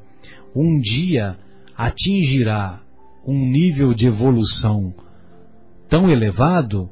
um 0.55 0.81
dia 0.81 1.37
atingirá 1.79 2.83
um 3.25 3.39
nível 3.49 3.95
de 3.95 4.09
evolução 4.09 4.93
tão 5.89 6.11
elevado 6.11 6.91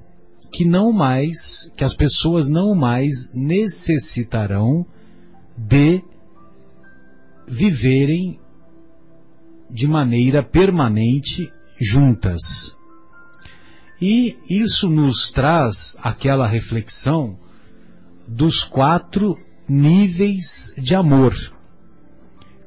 que 0.52 0.64
não 0.64 0.92
mais, 0.92 1.72
que 1.76 1.82
as 1.82 1.92
pessoas 1.92 2.48
não 2.48 2.72
mais 2.72 3.32
necessitarão 3.34 4.86
de 5.56 6.00
viverem 7.48 8.38
de 9.68 9.88
maneira 9.88 10.40
permanente 10.40 11.52
juntas. 11.80 12.76
E 14.00 14.38
isso 14.48 14.88
nos 14.88 15.32
traz 15.32 15.96
aquela 16.00 16.46
reflexão 16.46 17.36
dos 18.28 18.62
quatro 18.62 19.36
níveis 19.68 20.74
de 20.78 20.94
amor, 20.94 21.34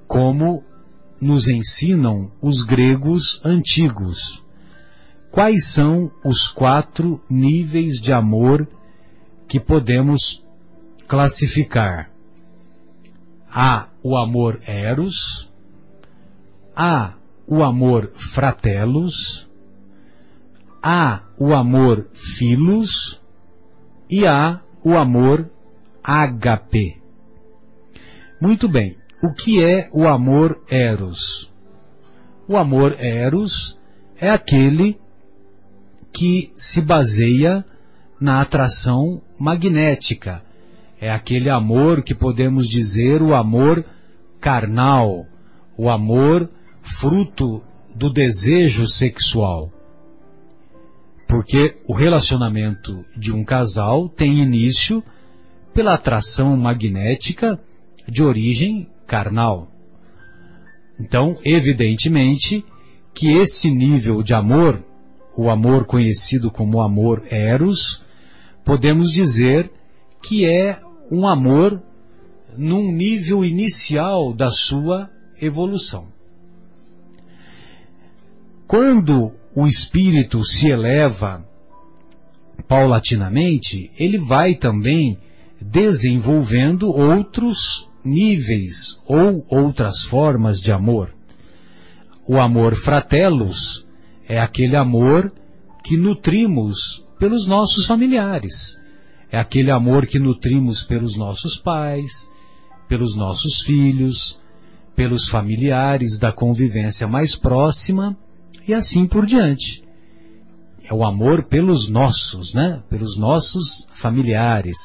como 0.05 0.63
nos 1.21 1.47
ensinam 1.47 2.31
os 2.41 2.61
gregos 2.61 3.41
antigos. 3.45 4.43
Quais 5.31 5.67
são 5.67 6.11
os 6.23 6.47
quatro 6.47 7.21
níveis 7.29 7.99
de 7.99 8.11
amor 8.11 8.67
que 9.47 9.59
podemos 9.59 10.45
classificar? 11.07 12.11
Há 13.51 13.89
o 14.03 14.15
amor 14.17 14.59
eros, 14.65 15.51
há 16.75 17.13
o 17.45 17.63
amor 17.63 18.11
fratelus, 18.13 19.47
há 20.81 21.23
o 21.37 21.53
amor 21.53 22.07
filos 22.13 23.19
e 24.09 24.25
há 24.25 24.61
o 24.83 24.97
amor 24.97 25.49
ágape. 26.03 27.01
Muito 28.41 28.69
bem, 28.69 28.98
o 29.21 29.33
que 29.33 29.63
é 29.63 29.89
o 29.91 30.07
amor 30.07 30.61
eros? 30.69 31.51
O 32.47 32.55
amor 32.55 32.95
eros 32.99 33.79
é 34.17 34.29
aquele 34.29 34.99
que 36.11 36.51
se 36.55 36.81
baseia 36.81 37.65
na 38.19 38.41
atração 38.41 39.21
magnética. 39.37 40.41
É 40.99 41.11
aquele 41.11 41.49
amor 41.49 42.01
que 42.01 42.15
podemos 42.15 42.67
dizer 42.67 43.21
o 43.21 43.35
amor 43.35 43.85
carnal, 44.39 45.25
o 45.77 45.89
amor 45.89 46.49
fruto 46.81 47.61
do 47.93 48.09
desejo 48.09 48.87
sexual. 48.87 49.71
Porque 51.27 51.77
o 51.85 51.93
relacionamento 51.93 53.05
de 53.15 53.31
um 53.31 53.43
casal 53.43 54.09
tem 54.09 54.39
início 54.39 55.03
pela 55.73 55.93
atração 55.93 56.57
magnética 56.57 57.59
de 58.07 58.23
origem 58.23 58.89
carnal. 59.09 59.67
Então, 60.99 61.37
evidentemente, 61.43 62.63
que 63.13 63.31
esse 63.31 63.71
nível 63.71 64.21
de 64.21 64.35
amor, 64.35 64.83
o 65.35 65.49
amor 65.49 65.85
conhecido 65.85 66.51
como 66.51 66.79
amor 66.79 67.23
eros, 67.31 68.03
podemos 68.63 69.11
dizer 69.11 69.71
que 70.21 70.45
é 70.45 70.79
um 71.11 71.27
amor 71.27 71.81
num 72.55 72.91
nível 72.91 73.43
inicial 73.43 74.31
da 74.31 74.49
sua 74.49 75.09
evolução. 75.41 76.07
Quando 78.67 79.33
o 79.55 79.65
espírito 79.65 80.43
se 80.43 80.69
eleva 80.69 81.43
paulatinamente, 82.67 83.89
ele 83.97 84.19
vai 84.19 84.53
também 84.53 85.17
desenvolvendo 85.59 86.91
outros 86.91 87.88
níveis 88.09 88.99
ou 89.05 89.45
outras 89.49 90.03
formas 90.03 90.59
de 90.59 90.71
amor. 90.71 91.13
O 92.27 92.39
amor 92.39 92.75
fratelus 92.75 93.87
é 94.27 94.39
aquele 94.39 94.75
amor 94.75 95.33
que 95.83 95.97
nutrimos 95.97 97.05
pelos 97.17 97.47
nossos 97.47 97.85
familiares. 97.85 98.79
É 99.31 99.39
aquele 99.39 99.71
amor 99.71 100.05
que 100.05 100.19
nutrimos 100.19 100.83
pelos 100.83 101.17
nossos 101.17 101.57
pais, 101.57 102.31
pelos 102.87 103.15
nossos 103.15 103.61
filhos, 103.61 104.41
pelos 104.95 105.29
familiares 105.29 106.17
da 106.17 106.31
convivência 106.31 107.07
mais 107.07 107.35
próxima 107.35 108.17
e 108.67 108.73
assim 108.73 109.07
por 109.07 109.25
diante. 109.25 109.83
É 110.83 110.93
o 110.93 111.03
amor 111.03 111.43
pelos 111.43 111.87
nossos, 111.89 112.53
né? 112.53 112.81
Pelos 112.89 113.17
nossos 113.17 113.87
familiares. 113.93 114.77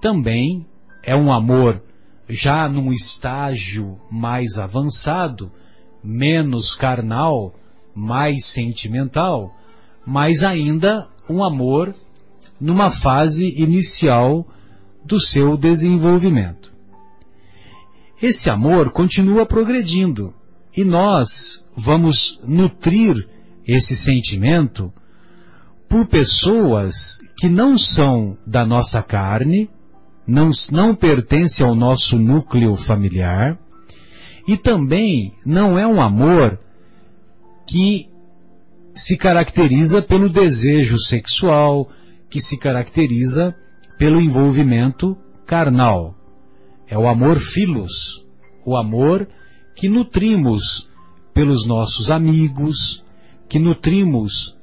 Também 0.00 0.66
é 1.02 1.14
um 1.14 1.32
amor 1.32 1.82
já 2.28 2.68
num 2.68 2.92
estágio 2.92 3.98
mais 4.10 4.58
avançado, 4.58 5.50
menos 6.02 6.74
carnal, 6.74 7.54
mais 7.94 8.46
sentimental, 8.46 9.54
mas 10.06 10.42
ainda 10.42 11.08
um 11.28 11.44
amor 11.44 11.94
numa 12.60 12.90
fase 12.90 13.48
inicial 13.60 14.46
do 15.04 15.18
seu 15.20 15.56
desenvolvimento. 15.56 16.72
Esse 18.22 18.50
amor 18.50 18.90
continua 18.90 19.44
progredindo 19.44 20.32
e 20.76 20.84
nós 20.84 21.66
vamos 21.76 22.40
nutrir 22.46 23.28
esse 23.66 23.96
sentimento 23.96 24.92
por 25.88 26.06
pessoas 26.06 27.18
que 27.36 27.48
não 27.48 27.76
são 27.76 28.38
da 28.46 28.64
nossa 28.64 29.02
carne, 29.02 29.68
não, 30.26 30.48
não 30.70 30.94
pertencem 30.94 31.66
ao 31.66 31.74
nosso 31.74 32.18
núcleo 32.18 32.74
familiar 32.76 33.58
e 34.46 34.56
também 34.56 35.34
não 35.44 35.78
é 35.78 35.86
um 35.86 36.00
amor 36.00 36.58
que 37.66 38.08
se 38.94 39.16
caracteriza 39.16 40.02
pelo 40.02 40.28
desejo 40.28 40.98
sexual, 40.98 41.88
que 42.28 42.40
se 42.40 42.58
caracteriza 42.58 43.54
pelo 43.98 44.20
envolvimento 44.20 45.16
carnal. 45.46 46.14
É 46.86 46.98
o 46.98 47.08
amor 47.08 47.38
filos, 47.38 48.26
o 48.66 48.76
amor 48.76 49.28
que 49.74 49.88
nutrimos 49.88 50.90
pelos 51.32 51.66
nossos 51.66 52.10
amigos, 52.10 53.02
que 53.48 53.58
nutrimos 53.58 54.58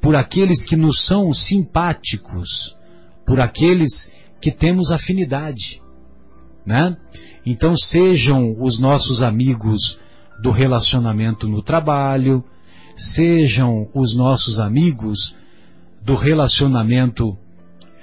por 0.00 0.16
aqueles 0.16 0.66
que 0.66 0.76
nos 0.76 1.00
são 1.00 1.32
simpáticos, 1.32 2.76
por 3.26 3.40
aqueles 3.40 4.12
que 4.40 4.50
temos 4.50 4.90
afinidade, 4.90 5.82
né? 6.64 6.96
Então 7.44 7.74
sejam 7.76 8.56
os 8.58 8.78
nossos 8.78 9.22
amigos 9.22 9.98
do 10.42 10.50
relacionamento 10.50 11.48
no 11.48 11.62
trabalho, 11.62 12.44
sejam 12.96 13.88
os 13.94 14.16
nossos 14.16 14.58
amigos 14.58 15.36
do 16.02 16.14
relacionamento 16.14 17.36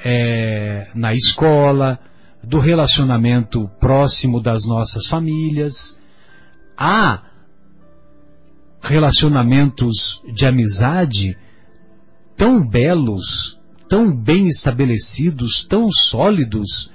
é, 0.03 0.89
na 0.93 1.13
escola, 1.13 1.99
do 2.43 2.59
relacionamento 2.59 3.69
próximo 3.79 4.41
das 4.41 4.65
nossas 4.65 5.07
famílias. 5.07 5.99
Há 6.77 7.23
relacionamentos 8.81 10.21
de 10.33 10.47
amizade 10.47 11.37
tão 12.35 12.65
belos, 12.65 13.59
tão 13.87 14.11
bem 14.11 14.47
estabelecidos, 14.47 15.65
tão 15.65 15.91
sólidos, 15.91 16.91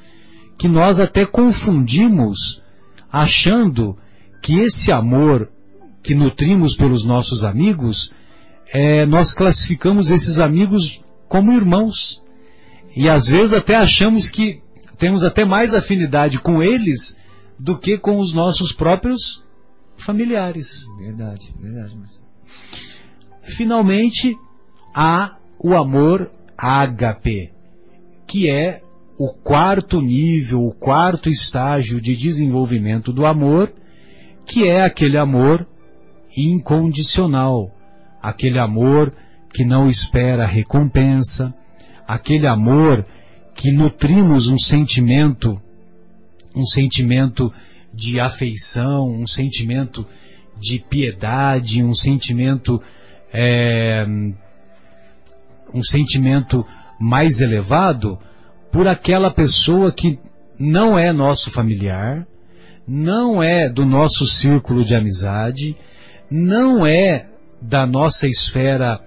que 0.59 0.69
nós 0.69 1.01
até 1.01 1.27
confundimos, 1.27 2.63
achando 3.11 3.97
que 4.41 4.61
esse 4.61 4.93
amor 4.93 5.51
que 6.03 6.15
nutrimos 6.15 6.77
pelos 6.77 7.05
nossos 7.05 7.45
amigos, 7.45 8.13
é, 8.73 9.07
nós 9.07 9.35
classificamos 9.35 10.11
esses 10.11 10.39
amigos 10.39 11.03
como 11.29 11.53
irmãos. 11.53 12.23
E 12.97 13.09
às 13.09 13.29
vezes 13.29 13.53
até 13.53 13.77
achamos 13.77 14.29
que 14.29 14.61
temos 14.99 15.25
até 15.25 15.45
mais 15.45 15.75
afinidade 15.75 16.39
com 16.39 16.63
eles 16.63 17.19
do 17.59 17.79
que 17.79 17.97
com 17.97 18.19
os 18.19 18.35
nossos 18.35 18.73
próprios 18.73 19.45
familiares. 19.97 20.85
Verdade, 20.99 21.55
verdade. 21.59 21.97
Mas... 21.97 22.21
Finalmente, 23.43 24.37
há 24.95 25.39
o 25.59 25.75
amor 25.75 26.31
ágape, 26.63 27.51
que 28.25 28.49
é 28.49 28.81
o 29.19 29.35
quarto 29.35 30.01
nível, 30.01 30.65
o 30.65 30.73
quarto 30.73 31.29
estágio 31.29 32.01
de 32.01 32.15
desenvolvimento 32.15 33.13
do 33.13 33.27
amor, 33.27 33.73
que 34.47 34.69
é 34.69 34.83
aquele 34.83 35.19
amor 35.19 35.67
incondicional, 36.37 37.75
aquele 38.23 38.61
amor 38.61 39.13
que 39.53 39.65
não 39.65 39.89
espera 39.89 40.47
recompensa, 40.47 41.53
aquele 42.07 42.47
amor 42.47 43.05
que 43.55 43.73
nutrimos 43.73 44.47
um 44.47 44.57
sentimento, 44.57 45.61
um 46.55 46.65
sentimento 46.65 47.53
de 47.93 48.21
afeição, 48.21 49.11
um 49.11 49.27
sentimento 49.27 50.07
de 50.59 50.79
piedade, 50.79 51.83
um 51.83 51.93
sentimento, 51.93 52.81
é, 53.33 54.07
um 55.75 55.83
sentimento 55.83 56.65
mais 56.99 57.41
elevado 57.41 58.19
por 58.71 58.87
aquela 58.87 59.31
pessoa 59.31 59.93
que 59.93 60.19
não 60.59 60.99
é 60.99 61.13
nosso 61.13 61.51
familiar, 61.51 62.27
não 62.87 63.43
é 63.43 63.69
do 63.69 63.85
nosso 63.85 64.27
círculo 64.27 64.85
de 64.85 64.95
amizade, 64.95 65.77
não 66.31 66.87
é 66.87 67.29
da 67.61 67.87
nossa 67.87 68.27
esfera 68.27 69.01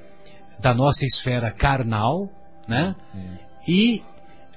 da 0.60 0.74
nossa 0.74 1.06
esfera 1.06 1.52
carnal, 1.52 2.30
né? 2.68 2.96
É. 3.14 3.72
E 3.72 4.04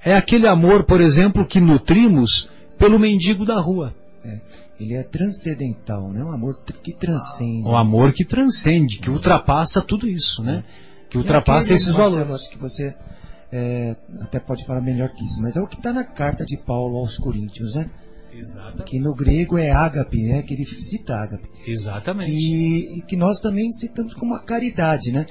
é 0.04 0.14
aquele 0.14 0.46
amor, 0.46 0.84
por 0.84 1.00
exemplo, 1.00 1.44
que 1.44 1.60
nutrimos 1.60 2.48
pelo 2.78 2.98
mendigo 2.98 3.44
da 3.44 3.60
rua. 3.60 3.94
É. 4.24 4.40
Ele 4.80 4.94
é 4.94 5.02
transcendental, 5.02 6.10
né? 6.12 6.22
Um 6.22 6.30
amor 6.30 6.62
que 6.82 6.92
transcende. 6.92 7.66
Um 7.66 7.76
amor 7.76 8.12
que 8.12 8.24
transcende, 8.24 8.98
que 8.98 9.10
ultrapassa 9.10 9.82
tudo 9.82 10.06
isso, 10.06 10.42
né? 10.42 10.62
Que 11.08 11.18
ultrapassa 11.18 11.74
esses 11.74 11.94
valores. 11.94 12.34
Acho 12.34 12.50
que 12.50 12.58
você 12.58 12.94
é, 13.52 13.96
até 14.20 14.38
pode 14.38 14.64
falar 14.64 14.80
melhor 14.80 15.08
que 15.10 15.24
isso, 15.24 15.40
mas 15.40 15.56
é 15.56 15.60
o 15.60 15.66
que 15.66 15.76
está 15.76 15.92
na 15.92 16.04
carta 16.04 16.44
de 16.44 16.56
Paulo 16.56 16.98
aos 16.98 17.16
Coríntios, 17.16 17.74
né? 17.74 17.90
Exatamente. 18.32 18.84
Que 18.84 19.00
no 19.00 19.14
grego 19.14 19.58
é 19.58 19.70
ágape, 19.70 20.22
né? 20.22 20.42
Que 20.42 20.54
ele 20.54 20.64
cita 20.64 21.14
ágape. 21.14 21.48
Exatamente. 21.66 22.30
E, 22.30 22.98
e 22.98 23.02
que 23.02 23.16
nós 23.16 23.40
também 23.40 23.72
citamos 23.72 24.14
como 24.14 24.34
a 24.34 24.40
caridade, 24.40 25.10
né? 25.10 25.26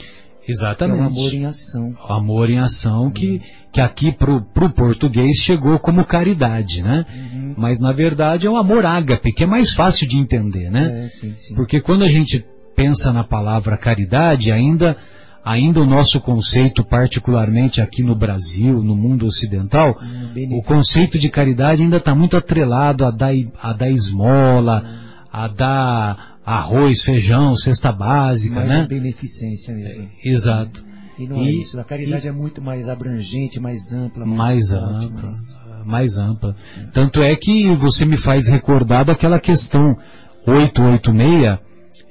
Exatamente. 0.48 1.00
É 1.00 1.04
o 1.04 1.06
amor 1.06 1.34
em 1.34 1.46
ação. 1.46 1.96
Amor 2.08 2.50
em 2.50 2.60
ação 2.60 3.10
que, 3.12 3.42
que 3.72 3.82
aqui 3.82 4.12
pro, 4.12 4.42
pro 4.42 4.70
português 4.70 5.38
chegou 5.38 5.78
como 5.78 6.06
caridade, 6.06 6.82
né? 6.82 7.06
Uhum. 7.14 7.56
Mas 7.58 7.80
na 7.80 7.92
verdade 7.92 8.48
é 8.48 8.50
o 8.50 8.58
amor 8.58 8.86
ágape, 8.86 9.34
que 9.34 9.44
é 9.44 9.48
mais 9.48 9.74
fácil 9.74 10.08
de 10.08 10.18
entender, 10.18 10.72
né? 10.72 11.06
É, 11.06 11.10
sim, 11.10 11.36
sim. 11.36 11.54
Porque 11.54 11.82
quando 11.82 12.04
a 12.04 12.10
gente 12.10 12.46
pensa 12.76 13.12
na 13.12 13.24
palavra 13.24 13.78
caridade, 13.78 14.52
ainda 14.52 14.98
ainda 15.44 15.82
o 15.82 15.86
nosso 15.86 16.20
conceito, 16.20 16.84
particularmente 16.84 17.82
aqui 17.82 18.04
no 18.04 18.16
Brasil, 18.16 18.84
no 18.84 18.96
mundo 18.96 19.26
ocidental, 19.26 19.98
hum, 20.02 20.58
o 20.58 20.62
conceito 20.62 21.18
de 21.18 21.30
caridade 21.30 21.84
ainda 21.84 21.98
está 21.98 22.14
muito 22.14 22.36
atrelado 22.36 23.06
a 23.06 23.12
dar, 23.12 23.34
a 23.62 23.74
dar 23.74 23.90
esmola, 23.90 24.84
a 25.32 25.48
dar 25.48 26.38
arroz, 26.46 27.04
feijão, 27.04 27.54
cesta 27.56 27.92
básica, 27.92 28.56
mais 28.56 28.70
né? 28.70 28.88
beneficência 28.88 29.76
mesmo. 29.76 30.04
É, 30.04 30.30
exato. 30.30 30.86
E 31.20 31.28
não 31.28 31.44
e, 31.44 31.48
é 31.48 31.52
isso. 31.52 31.80
A 31.80 31.84
caridade 31.84 32.26
e, 32.26 32.30
é 32.30 32.32
muito 32.32 32.62
mais 32.62 32.88
abrangente, 32.88 33.60
mais 33.60 33.92
ampla. 33.92 34.26
Mais, 34.26 34.72
mais 34.72 34.74
ampla. 34.74 35.24
Mais... 35.24 35.86
mais 35.86 36.18
ampla. 36.18 36.56
Tanto 36.94 37.24
é 37.24 37.36
que 37.36 37.70
você 37.74 38.06
me 38.06 38.16
faz 38.16 38.48
recordar 38.48 39.06
daquela 39.06 39.40
questão 39.40 39.98
886 40.46 41.60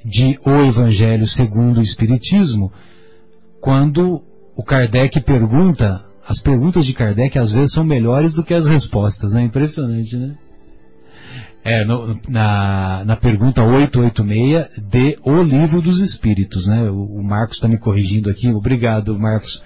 de 0.05 0.39
O 0.45 0.65
Evangelho 0.65 1.25
segundo 1.25 1.79
o 1.79 1.83
Espiritismo, 1.83 2.71
quando 3.67 4.23
o 4.55 4.63
Kardec 4.63 5.19
pergunta, 5.19 6.01
as 6.25 6.39
perguntas 6.39 6.85
de 6.85 6.93
Kardec 6.93 7.37
às 7.37 7.51
vezes 7.51 7.73
são 7.73 7.83
melhores 7.83 8.33
do 8.33 8.41
que 8.41 8.53
as 8.53 8.65
respostas, 8.65 9.33
né? 9.33 9.43
Impressionante, 9.43 10.15
né? 10.15 10.35
É, 11.65 11.83
no, 11.83 12.17
na, 12.29 13.03
na 13.03 13.17
pergunta 13.17 13.61
886 13.61 14.89
de 14.89 15.19
O 15.21 15.43
Livro 15.43 15.81
dos 15.81 15.99
Espíritos, 15.99 16.65
né? 16.65 16.89
O, 16.89 17.17
o 17.17 17.21
Marcos 17.21 17.57
está 17.57 17.67
me 17.67 17.77
corrigindo 17.77 18.29
aqui, 18.29 18.49
obrigado 18.51 19.19
Marcos, 19.19 19.61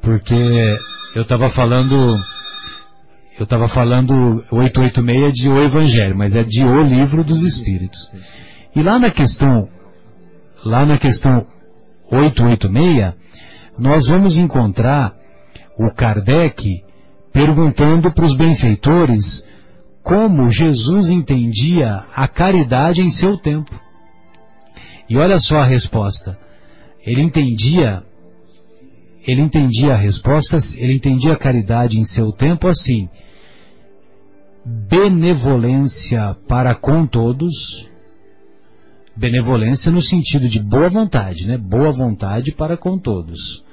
porque 0.00 0.78
eu 1.16 1.22
estava 1.22 1.50
falando, 1.50 1.96
eu 3.36 3.42
estava 3.42 3.66
falando 3.66 4.44
886 4.52 5.34
de 5.34 5.48
O 5.48 5.60
Evangelho, 5.60 6.16
mas 6.16 6.36
é 6.36 6.44
de 6.44 6.64
O 6.64 6.82
Livro 6.82 7.24
dos 7.24 7.42
Espíritos. 7.42 8.12
E 8.76 8.80
lá 8.80 8.96
na 8.96 9.10
questão, 9.10 9.68
lá 10.64 10.86
na 10.86 10.96
questão 10.96 11.44
886, 12.10 13.14
nós 13.78 14.06
vamos 14.06 14.38
encontrar 14.38 15.14
o 15.78 15.90
Kardec 15.90 16.82
perguntando 17.32 18.10
para 18.10 18.24
os 18.24 18.34
benfeitores 18.34 19.48
como 20.02 20.50
Jesus 20.50 21.10
entendia 21.10 22.04
a 22.14 22.26
caridade 22.26 23.02
em 23.02 23.10
seu 23.10 23.36
tempo. 23.38 23.78
E 25.08 25.16
olha 25.16 25.38
só 25.38 25.60
a 25.60 25.64
resposta. 25.64 26.38
Ele 27.04 27.22
entendia 27.22 28.02
ele 29.26 29.42
entendia 29.42 29.92
a 29.92 29.96
resposta, 29.96 30.56
ele 30.78 30.94
entendia 30.94 31.34
a 31.34 31.36
caridade 31.36 31.98
em 31.98 32.04
seu 32.04 32.32
tempo 32.32 32.66
assim: 32.66 33.10
benevolência 34.64 36.34
para 36.48 36.74
com 36.74 37.06
todos, 37.06 37.90
benevolência 39.18 39.90
no 39.90 40.00
sentido 40.00 40.48
de 40.48 40.60
boa 40.60 40.88
vontade, 40.88 41.46
né? 41.48 41.58
Boa 41.58 41.90
vontade 41.90 42.52
para 42.52 42.76
com 42.76 42.96
todos. 42.96 43.64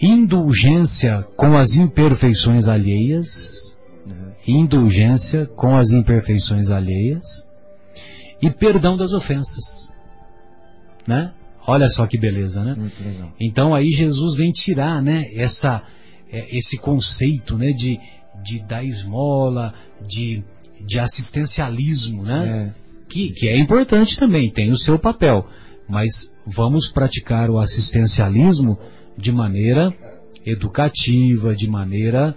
Indulgência 0.00 1.26
com 1.36 1.56
as 1.56 1.76
imperfeições 1.76 2.68
alheias, 2.68 3.76
indulgência 4.46 5.46
com 5.46 5.76
as 5.76 5.90
imperfeições 5.90 6.70
alheias 6.70 7.46
e 8.40 8.50
perdão 8.50 8.96
das 8.96 9.12
ofensas, 9.12 9.92
né? 11.06 11.32
Olha 11.66 11.88
só 11.88 12.06
que 12.06 12.16
beleza, 12.16 12.62
né? 12.62 12.74
Muito 12.78 13.02
legal. 13.02 13.32
Então 13.38 13.74
aí 13.74 13.90
Jesus 13.90 14.36
vem 14.36 14.52
tirar, 14.52 15.02
né, 15.02 15.24
essa, 15.34 15.82
é, 16.30 16.56
esse 16.56 16.78
conceito, 16.78 17.58
né, 17.58 17.72
de, 17.72 17.98
de 18.42 18.60
dar 18.60 18.84
esmola, 18.84 19.74
de, 20.06 20.44
de 20.80 20.98
assistencialismo, 20.98 22.22
né? 22.22 22.72
É. 22.82 22.85
Que, 23.16 23.30
que 23.30 23.48
é 23.48 23.56
importante 23.56 24.18
também, 24.18 24.52
tem 24.52 24.70
o 24.70 24.76
seu 24.76 24.98
papel. 24.98 25.46
Mas 25.88 26.30
vamos 26.46 26.86
praticar 26.88 27.48
o 27.48 27.58
assistencialismo 27.58 28.78
de 29.16 29.32
maneira 29.32 29.90
educativa, 30.44 31.54
de 31.54 31.66
maneira 31.66 32.36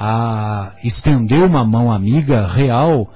a 0.00 0.74
estender 0.82 1.42
uma 1.42 1.62
mão 1.62 1.92
amiga 1.92 2.46
real 2.46 3.12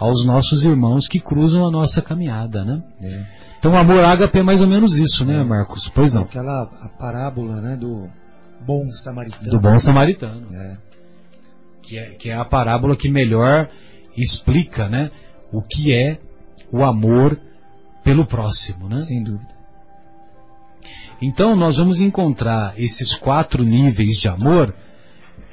aos 0.00 0.26
nossos 0.26 0.64
irmãos 0.64 1.06
que 1.06 1.20
cruzam 1.20 1.64
a 1.64 1.70
nossa 1.70 2.02
caminhada, 2.02 2.64
né? 2.64 2.82
É. 3.02 3.24
Então 3.60 3.72
o 3.72 3.76
amor 3.76 4.00
ágape 4.00 4.40
é 4.40 4.42
mais 4.42 4.60
ou 4.60 4.66
menos 4.66 4.98
isso, 4.98 5.24
né, 5.24 5.44
Marcos? 5.44 5.88
Pois 5.88 6.12
não. 6.12 6.22
Aquela 6.22 6.62
a 6.62 6.88
parábola, 6.88 7.60
né, 7.60 7.76
do 7.76 8.08
bom 8.66 8.90
samaritano. 8.90 9.50
Do 9.50 9.60
bom 9.60 9.78
samaritano. 9.78 10.48
É. 10.52 10.76
Que 11.82 11.98
é, 11.98 12.10
que 12.16 12.30
é 12.30 12.34
a 12.34 12.44
parábola 12.44 12.96
que 12.96 13.08
melhor 13.08 13.68
explica, 14.16 14.88
né, 14.88 15.12
o 15.52 15.62
que 15.62 15.94
é 15.94 16.18
o 16.72 16.84
amor 16.84 17.40
pelo 18.02 18.26
próximo, 18.26 18.88
né? 18.88 18.98
Sem 19.04 19.22
dúvida. 19.22 19.56
Então 21.20 21.56
nós 21.56 21.76
vamos 21.76 22.00
encontrar 22.00 22.78
esses 22.78 23.14
quatro 23.14 23.64
níveis 23.64 24.18
de 24.18 24.28
amor, 24.28 24.74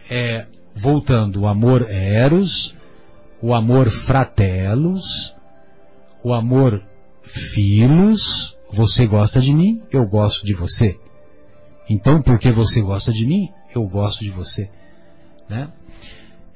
é, 0.10 0.46
voltando, 0.76 1.42
o 1.42 1.48
amor 1.48 1.90
eros, 1.90 2.76
o 3.42 3.54
amor 3.54 3.90
fratelos, 3.90 5.36
o 6.24 6.34
amor 6.34 6.84
filos, 7.22 8.58
você 8.72 9.08
gosta 9.08 9.40
de 9.42 9.54
mim, 9.54 9.82
eu 9.92 10.06
gosto 10.06 10.46
de 10.46 10.54
você. 10.54 10.98
Então, 11.90 12.22
porque 12.22 12.52
você 12.52 12.82
gosta 12.82 13.12
de 13.12 13.26
mim, 13.26 13.50
eu 13.74 13.84
gosto 13.88 14.24
de 14.24 14.30
você. 14.30 14.70
Né? 15.48 15.70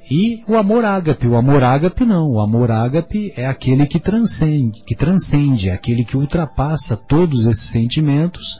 E 0.10 0.43
o 0.47 0.55
amor 0.57 0.84
ágape, 0.86 1.28
o 1.28 1.36
amor 1.36 1.64
ágape 1.64 2.03
não, 2.03 2.32
o 2.32 2.39
amor 2.39 2.72
ágape 2.72 3.32
é 3.36 3.45
aquele 3.45 3.86
que 3.86 3.99
transcende, 3.99 4.82
que 4.84 4.95
transcende, 4.95 5.70
é 5.70 5.74
aquele 5.74 6.03
que 6.03 6.18
ultrapassa 6.18 6.97
todos 6.97 7.45
esses 7.45 7.70
sentimentos, 7.70 8.60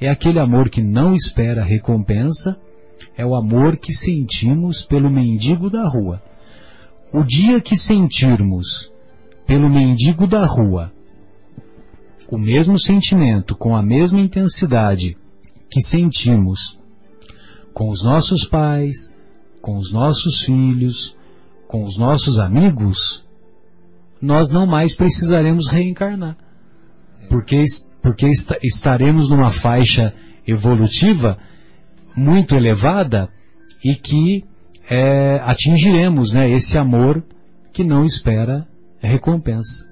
é 0.00 0.08
aquele 0.08 0.38
amor 0.38 0.70
que 0.70 0.82
não 0.82 1.12
espera 1.12 1.62
recompensa, 1.62 2.56
é 3.16 3.26
o 3.26 3.34
amor 3.34 3.76
que 3.76 3.92
sentimos 3.92 4.84
pelo 4.84 5.10
mendigo 5.10 5.68
da 5.68 5.86
rua. 5.86 6.22
O 7.12 7.22
dia 7.22 7.60
que 7.60 7.76
sentirmos 7.76 8.90
pelo 9.46 9.68
mendigo 9.68 10.26
da 10.26 10.46
rua 10.46 10.92
o 12.28 12.38
mesmo 12.38 12.78
sentimento, 12.78 13.54
com 13.54 13.76
a 13.76 13.82
mesma 13.82 14.20
intensidade 14.20 15.16
que 15.70 15.80
sentimos 15.80 16.78
com 17.72 17.88
os 17.88 18.02
nossos 18.02 18.44
pais, 18.44 19.15
com 19.66 19.76
os 19.76 19.92
nossos 19.92 20.42
filhos, 20.42 21.18
com 21.66 21.82
os 21.82 21.98
nossos 21.98 22.38
amigos, 22.38 23.26
nós 24.22 24.48
não 24.48 24.64
mais 24.64 24.94
precisaremos 24.94 25.70
reencarnar. 25.70 26.36
Porque, 27.28 27.60
porque 28.00 28.28
estaremos 28.62 29.28
numa 29.28 29.50
faixa 29.50 30.14
evolutiva 30.46 31.36
muito 32.16 32.54
elevada 32.54 33.28
e 33.84 33.96
que 33.96 34.44
é, 34.88 35.40
atingiremos 35.42 36.32
né, 36.32 36.48
esse 36.48 36.78
amor 36.78 37.24
que 37.72 37.82
não 37.82 38.04
espera 38.04 38.68
recompensa. 39.00 39.84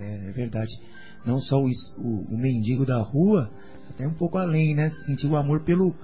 É, 0.00 0.30
é 0.30 0.32
verdade. 0.32 0.80
Não 1.24 1.38
só 1.38 1.58
o, 1.58 1.68
o, 1.96 2.34
o, 2.34 2.36
mendigo 2.36 2.84
da 2.84 3.00
rua, 3.00 3.52
até 3.88 4.04
um 4.04 4.14
pouco 4.14 4.36
além, 4.36 4.74
né? 4.74 4.90
Sentir 4.90 5.28
o 5.28 5.36
amor 5.36 5.60
pelo, 5.60 5.94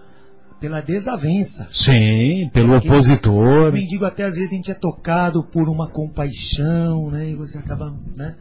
pela 0.62 0.80
desavença. 0.80 1.66
Sim, 1.68 2.48
pelo 2.52 2.74
Porque 2.74 2.88
opositor. 2.88 3.70
O 3.70 3.72
mendigo 3.72 4.04
até 4.04 4.22
às 4.22 4.36
vezes 4.36 4.52
a 4.52 4.54
gente 4.54 4.70
é 4.70 4.74
tocado 4.74 5.42
por 5.42 5.68
uma 5.68 5.90
compaixão, 5.90 7.10
né? 7.10 7.30
E 7.30 7.34
você 7.34 7.58
acaba, 7.58 7.92
né? 8.16 8.36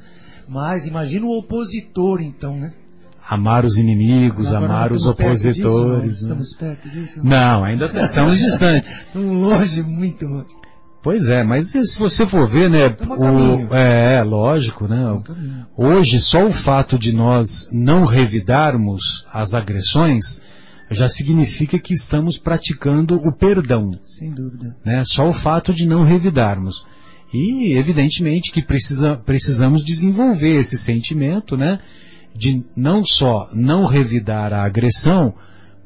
Mas 0.48 0.86
imagina 0.86 1.26
o 1.26 1.40
opositor 1.40 2.22
então, 2.22 2.56
né? 2.56 2.74
Amar 3.28 3.66
os 3.66 3.78
inimigos, 3.78 4.54
Agora 4.54 4.66
amar 4.66 4.92
os 4.92 5.06
opositores. 5.06 6.20
Disso, 6.20 6.28
não. 6.28 6.38
Estamos 6.38 6.56
perto 6.56 6.90
disso? 6.90 7.22
Não, 7.24 7.64
ainda 7.64 7.86
estamos 7.86 8.38
distantes. 8.38 8.92
Estamos 9.08 9.36
longe, 9.36 9.82
muito 9.82 10.28
longe. 10.28 10.62
Pois 11.04 11.28
é, 11.28 11.44
mas 11.44 11.70
se 11.70 11.98
você 11.98 12.28
for 12.28 12.48
ver, 12.48 12.70
né, 12.70 12.96
o, 13.00 13.74
é, 13.74 14.24
lógico, 14.24 14.88
né, 14.88 15.00
hoje 15.76 16.20
só 16.20 16.46
o 16.46 16.52
fato 16.52 17.00
de 17.00 17.12
nós 17.12 17.68
não 17.72 18.06
revidarmos 18.06 19.26
as 19.34 19.56
agressões 19.56 20.44
já 20.92 21.08
significa 21.08 21.80
que 21.80 21.94
estamos 21.94 22.38
praticando 22.38 23.16
o 23.16 23.32
perdão. 23.32 23.92
Sem 24.04 24.32
dúvida. 24.32 24.76
Né, 24.84 25.02
só 25.06 25.26
o 25.26 25.34
fato 25.34 25.74
de 25.74 25.88
não 25.88 26.04
revidarmos. 26.04 26.86
E 27.34 27.78
evidentemente 27.78 28.52
que 28.52 28.62
precisa, 28.62 29.16
precisamos 29.16 29.84
desenvolver 29.84 30.56
esse 30.56 30.78
sentimento, 30.78 31.56
né, 31.56 31.80
de 32.36 32.64
não 32.76 33.06
só 33.06 33.50
não 33.54 33.86
revidar 33.86 34.52
a 34.54 34.66
agressão, 34.66 35.34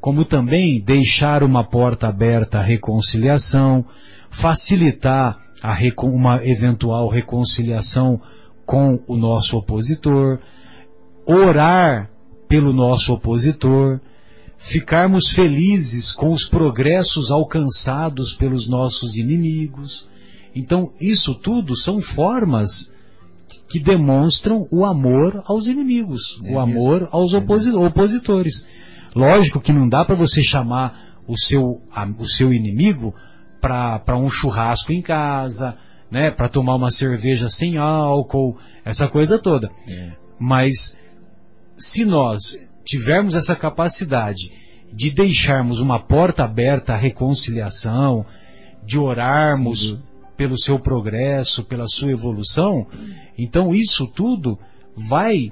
como 0.00 0.24
também 0.24 0.80
deixar 0.80 1.44
uma 1.44 1.64
porta 1.64 2.08
aberta 2.08 2.58
à 2.58 2.62
reconciliação, 2.62 3.84
facilitar 4.28 5.38
a, 5.62 5.76
uma 6.02 6.44
eventual 6.44 7.08
reconciliação 7.08 8.20
com 8.64 9.00
o 9.06 9.16
nosso 9.16 9.56
opositor, 9.56 10.40
orar 11.24 12.10
pelo 12.48 12.72
nosso 12.72 13.14
opositor, 13.14 14.00
ficarmos 14.58 15.30
felizes 15.30 16.12
com 16.12 16.30
os 16.30 16.48
progressos 16.48 17.30
alcançados 17.30 18.32
pelos 18.34 18.68
nossos 18.68 19.16
inimigos. 19.16 20.08
Então, 20.54 20.92
isso 21.00 21.34
tudo 21.34 21.76
são 21.76 22.00
formas 22.00 22.92
que 23.68 23.78
demonstram 23.78 24.66
o 24.70 24.84
amor 24.84 25.42
aos 25.46 25.66
inimigos, 25.66 26.40
é 26.44 26.52
o 26.52 26.58
amor 26.58 27.00
mesmo? 27.00 27.08
aos 27.10 27.32
oposi 27.32 27.70
opositores. 27.70 28.66
Lógico 29.14 29.60
que 29.60 29.72
não 29.72 29.88
dá 29.88 30.04
para 30.04 30.14
você 30.14 30.42
chamar 30.42 31.20
o 31.26 31.36
seu, 31.36 31.80
a, 31.92 32.06
o 32.06 32.26
seu 32.26 32.52
inimigo 32.52 33.14
para 33.60 34.16
um 34.16 34.28
churrasco 34.28 34.92
em 34.92 35.02
casa, 35.02 35.76
né, 36.10 36.30
para 36.30 36.48
tomar 36.48 36.76
uma 36.76 36.90
cerveja 36.90 37.48
sem 37.48 37.76
álcool, 37.76 38.56
essa 38.84 39.08
coisa 39.08 39.38
toda. 39.38 39.70
É. 39.88 40.12
Mas 40.38 40.96
se 41.76 42.04
nós 42.04 42.58
tivermos 42.86 43.34
essa 43.34 43.54
capacidade 43.56 44.52
de 44.92 45.10
deixarmos 45.10 45.80
uma 45.80 45.98
porta 45.98 46.44
aberta 46.44 46.94
à 46.94 46.96
reconciliação, 46.96 48.24
de 48.84 48.96
orarmos 48.98 49.88
Sim. 49.88 50.02
pelo 50.36 50.56
seu 50.56 50.78
progresso, 50.78 51.64
pela 51.64 51.86
sua 51.88 52.12
evolução, 52.12 52.86
então 53.36 53.74
isso 53.74 54.06
tudo 54.06 54.58
vai 54.96 55.50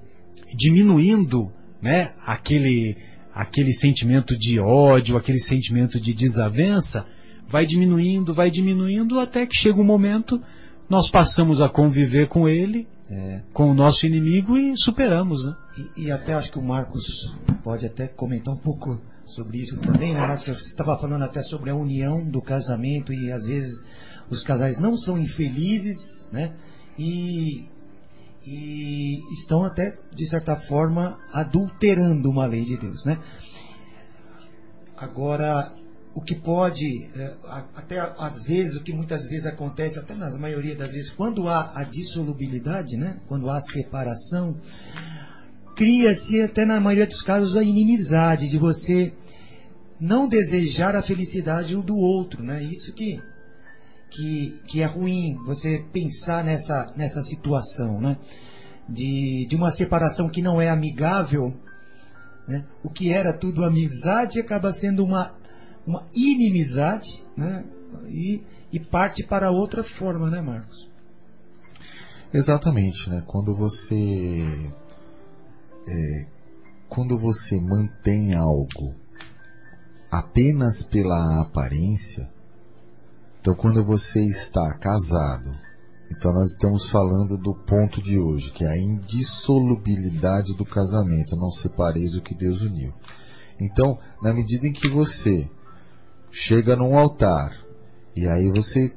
diminuindo, 0.54 1.50
né, 1.82 2.14
aquele 2.24 2.96
aquele 3.34 3.72
sentimento 3.72 4.38
de 4.38 4.60
ódio, 4.60 5.16
aquele 5.16 5.40
sentimento 5.40 5.98
de 6.00 6.14
desavença, 6.14 7.04
vai 7.48 7.66
diminuindo, 7.66 8.32
vai 8.32 8.48
diminuindo, 8.48 9.18
até 9.18 9.44
que 9.44 9.56
chega 9.56 9.80
um 9.80 9.84
momento, 9.84 10.40
nós 10.88 11.10
passamos 11.10 11.60
a 11.60 11.68
conviver 11.68 12.28
com 12.28 12.48
ele, 12.48 12.86
é. 13.10 13.42
com 13.52 13.68
o 13.68 13.74
nosso 13.74 14.06
inimigo 14.06 14.56
e 14.56 14.76
superamos, 14.76 15.44
né? 15.44 15.56
E, 15.76 16.04
e, 16.04 16.10
até 16.10 16.34
acho 16.34 16.52
que 16.52 16.58
o 16.58 16.62
Marcos 16.62 17.36
pode 17.62 17.84
até 17.84 18.06
comentar 18.06 18.54
um 18.54 18.58
pouco 18.58 19.00
sobre 19.24 19.58
isso 19.58 19.76
também, 19.78 20.14
né, 20.14 20.20
Marcos? 20.20 20.44
Você 20.44 20.52
estava 20.52 20.96
falando 20.98 21.24
até 21.24 21.42
sobre 21.42 21.70
a 21.70 21.74
união 21.74 22.24
do 22.24 22.40
casamento 22.40 23.12
e 23.12 23.32
às 23.32 23.46
vezes 23.46 23.84
os 24.30 24.42
casais 24.42 24.78
não 24.78 24.96
são 24.96 25.18
infelizes, 25.18 26.28
né? 26.30 26.54
E, 26.96 27.68
e 28.46 29.18
estão 29.32 29.64
até, 29.64 29.98
de 30.14 30.26
certa 30.28 30.54
forma, 30.54 31.18
adulterando 31.32 32.30
uma 32.30 32.46
lei 32.46 32.64
de 32.64 32.76
Deus, 32.76 33.04
né? 33.04 33.18
Agora, 34.96 35.74
o 36.14 36.20
que 36.20 36.36
pode, 36.36 37.10
é, 37.16 37.34
até 37.74 37.98
às 37.98 38.44
vezes, 38.44 38.76
o 38.76 38.82
que 38.82 38.92
muitas 38.92 39.28
vezes 39.28 39.46
acontece, 39.46 39.98
até 39.98 40.14
na 40.14 40.30
maioria 40.30 40.76
das 40.76 40.92
vezes, 40.92 41.10
quando 41.10 41.48
há 41.48 41.72
a 41.74 41.82
dissolubilidade, 41.82 42.96
né? 42.96 43.18
quando 43.26 43.50
há 43.50 43.60
separação, 43.60 44.56
cria-se 45.74 46.42
até 46.42 46.64
na 46.64 46.80
maioria 46.80 47.06
dos 47.06 47.22
casos 47.22 47.56
a 47.56 47.62
inimizade 47.62 48.48
de 48.48 48.58
você 48.58 49.12
não 50.00 50.28
desejar 50.28 50.94
a 50.96 51.02
felicidade 51.02 51.76
do 51.76 51.96
outro, 51.96 52.42
né? 52.42 52.62
Isso 52.62 52.92
que 52.92 53.22
que, 54.14 54.60
que 54.66 54.80
é 54.80 54.86
ruim 54.86 55.36
você 55.44 55.84
pensar 55.92 56.44
nessa, 56.44 56.92
nessa 56.96 57.20
situação, 57.20 58.00
né? 58.00 58.16
De, 58.88 59.46
de 59.48 59.56
uma 59.56 59.70
separação 59.70 60.28
que 60.28 60.40
não 60.40 60.60
é 60.60 60.68
amigável, 60.68 61.52
né? 62.46 62.64
O 62.82 62.88
que 62.88 63.12
era 63.12 63.32
tudo 63.32 63.64
amizade 63.64 64.38
acaba 64.38 64.72
sendo 64.72 65.04
uma, 65.04 65.34
uma 65.86 66.06
inimizade, 66.14 67.24
né? 67.36 67.64
E, 68.06 68.42
e 68.72 68.78
parte 68.78 69.24
para 69.24 69.50
outra 69.50 69.82
forma, 69.82 70.30
né, 70.30 70.40
Marcos? 70.40 70.88
Exatamente, 72.32 73.10
né? 73.10 73.22
Quando 73.26 73.54
você 73.54 74.72
é, 75.86 76.26
quando 76.88 77.18
você 77.18 77.60
mantém 77.60 78.34
algo 78.34 78.94
apenas 80.10 80.82
pela 80.82 81.40
aparência, 81.40 82.30
então 83.40 83.54
quando 83.54 83.84
você 83.84 84.24
está 84.24 84.72
casado, 84.74 85.50
então 86.10 86.32
nós 86.32 86.52
estamos 86.52 86.88
falando 86.88 87.36
do 87.36 87.54
ponto 87.54 88.00
de 88.00 88.18
hoje, 88.18 88.52
que 88.52 88.64
é 88.64 88.68
a 88.68 88.78
indissolubilidade 88.78 90.56
do 90.56 90.64
casamento, 90.64 91.36
não 91.36 91.50
separeis 91.50 92.14
o 92.14 92.22
que 92.22 92.34
Deus 92.34 92.62
uniu. 92.62 92.92
Então, 93.58 93.98
na 94.22 94.32
medida 94.32 94.66
em 94.66 94.72
que 94.72 94.88
você 94.88 95.50
chega 96.30 96.76
num 96.76 96.98
altar 96.98 97.56
e 98.16 98.26
aí 98.26 98.50
você 98.50 98.94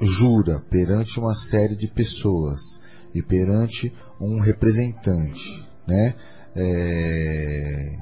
jura 0.00 0.60
perante 0.68 1.18
uma 1.20 1.34
série 1.34 1.76
de 1.76 1.86
pessoas 1.86 2.82
e 3.14 3.22
perante 3.22 3.92
um 4.20 4.40
representante, 4.40 5.68
né, 5.86 6.14
é, 6.54 7.98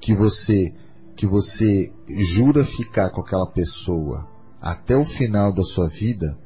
que 0.00 0.14
você 0.14 0.74
que 1.14 1.26
você 1.26 1.92
jura 2.20 2.62
ficar 2.62 3.08
com 3.10 3.22
aquela 3.22 3.46
pessoa 3.46 4.28
até 4.60 4.94
o 4.94 5.04
final 5.04 5.50
da 5.50 5.62
sua 5.62 5.88
vida, 5.88 6.36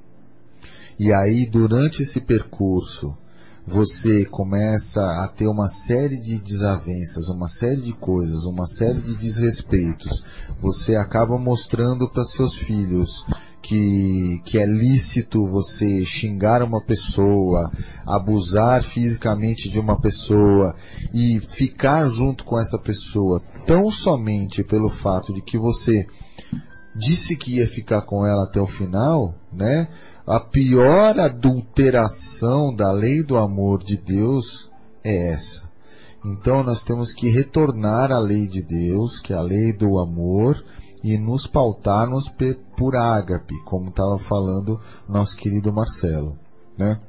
e 0.97 1.13
aí 1.13 1.45
durante 1.45 2.03
esse 2.03 2.21
percurso 2.21 3.17
você 3.67 4.25
começa 4.25 5.03
a 5.23 5.29
ter 5.29 5.47
uma 5.47 5.67
série 5.67 6.19
de 6.19 6.43
desavenças, 6.43 7.29
uma 7.29 7.49
série 7.49 7.81
de 7.81 7.93
coisas, 7.93 8.45
uma 8.45 8.67
série 8.67 9.01
de 9.01 9.17
desrespeitos, 9.17 10.25
você 10.61 10.97
acaba 10.97 11.39
mostrando 11.39 12.09
para 12.09 12.25
seus 12.25 12.57
filhos 12.57 13.27
que, 13.63 14.41
que 14.45 14.59
é 14.59 14.67
lícito 14.67 15.47
você 15.47 16.05
xingar 16.05 16.63
uma 16.63 16.83
pessoa, 16.83 17.71
abusar 18.07 18.83
fisicamente 18.83 19.69
de 19.69 19.79
uma 19.79 20.01
pessoa 20.01 20.75
e 21.13 21.39
ficar 21.41 22.09
junto 22.09 22.45
com 22.45 22.59
essa 22.59 22.79
pessoa 22.79 23.41
tão 23.67 23.91
somente 23.91 24.65
pelo 24.65 24.89
fato 24.89 25.33
de 25.33 25.43
que 25.43 25.59
você 25.59 26.07
disse 26.95 27.37
que 27.37 27.57
ia 27.57 27.69
ficar 27.69 28.03
com 28.03 28.27
ela 28.27 28.45
até 28.45 28.61
o 28.61 28.67
final, 28.67 29.35
né? 29.53 29.89
A 30.27 30.41
pior 30.41 31.19
adulteração 31.19 32.75
da 32.75 32.93
lei 32.93 33.23
do 33.23 33.37
amor 33.37 33.83
de 33.83 33.97
Deus 33.97 34.71
é 35.05 35.33
essa. 35.33 35.69
Então 36.25 36.63
nós 36.63 36.85
temos 36.85 37.13
que 37.13 37.29
retornar 37.29 38.13
à 38.13 38.19
lei 38.19 38.47
de 38.47 38.63
Deus, 38.63 39.19
que 39.19 39.33
é 39.33 39.37
a 39.37 39.43
lei 39.43 39.73
do 39.73 39.99
amor, 39.99 40.63
e 41.03 41.17
nos 41.19 41.47
pautarmos 41.47 42.31
por 42.77 42.97
ágape, 42.97 43.55
como 43.65 43.89
estava 43.89 44.19
falando 44.19 44.81
nosso 45.09 45.37
querido 45.37 45.73
Marcelo, 45.73 46.39
né? 46.77 47.01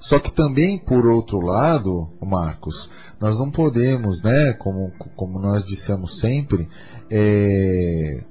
Só 0.00 0.18
que 0.18 0.32
também, 0.32 0.78
por 0.78 1.06
outro 1.06 1.38
lado, 1.38 2.08
Marcos, 2.20 2.90
nós 3.20 3.38
não 3.38 3.52
podemos, 3.52 4.20
né, 4.20 4.52
como, 4.54 4.90
como 5.14 5.38
nós 5.38 5.64
dissemos 5.64 6.18
sempre, 6.18 6.68
é, 7.08 8.24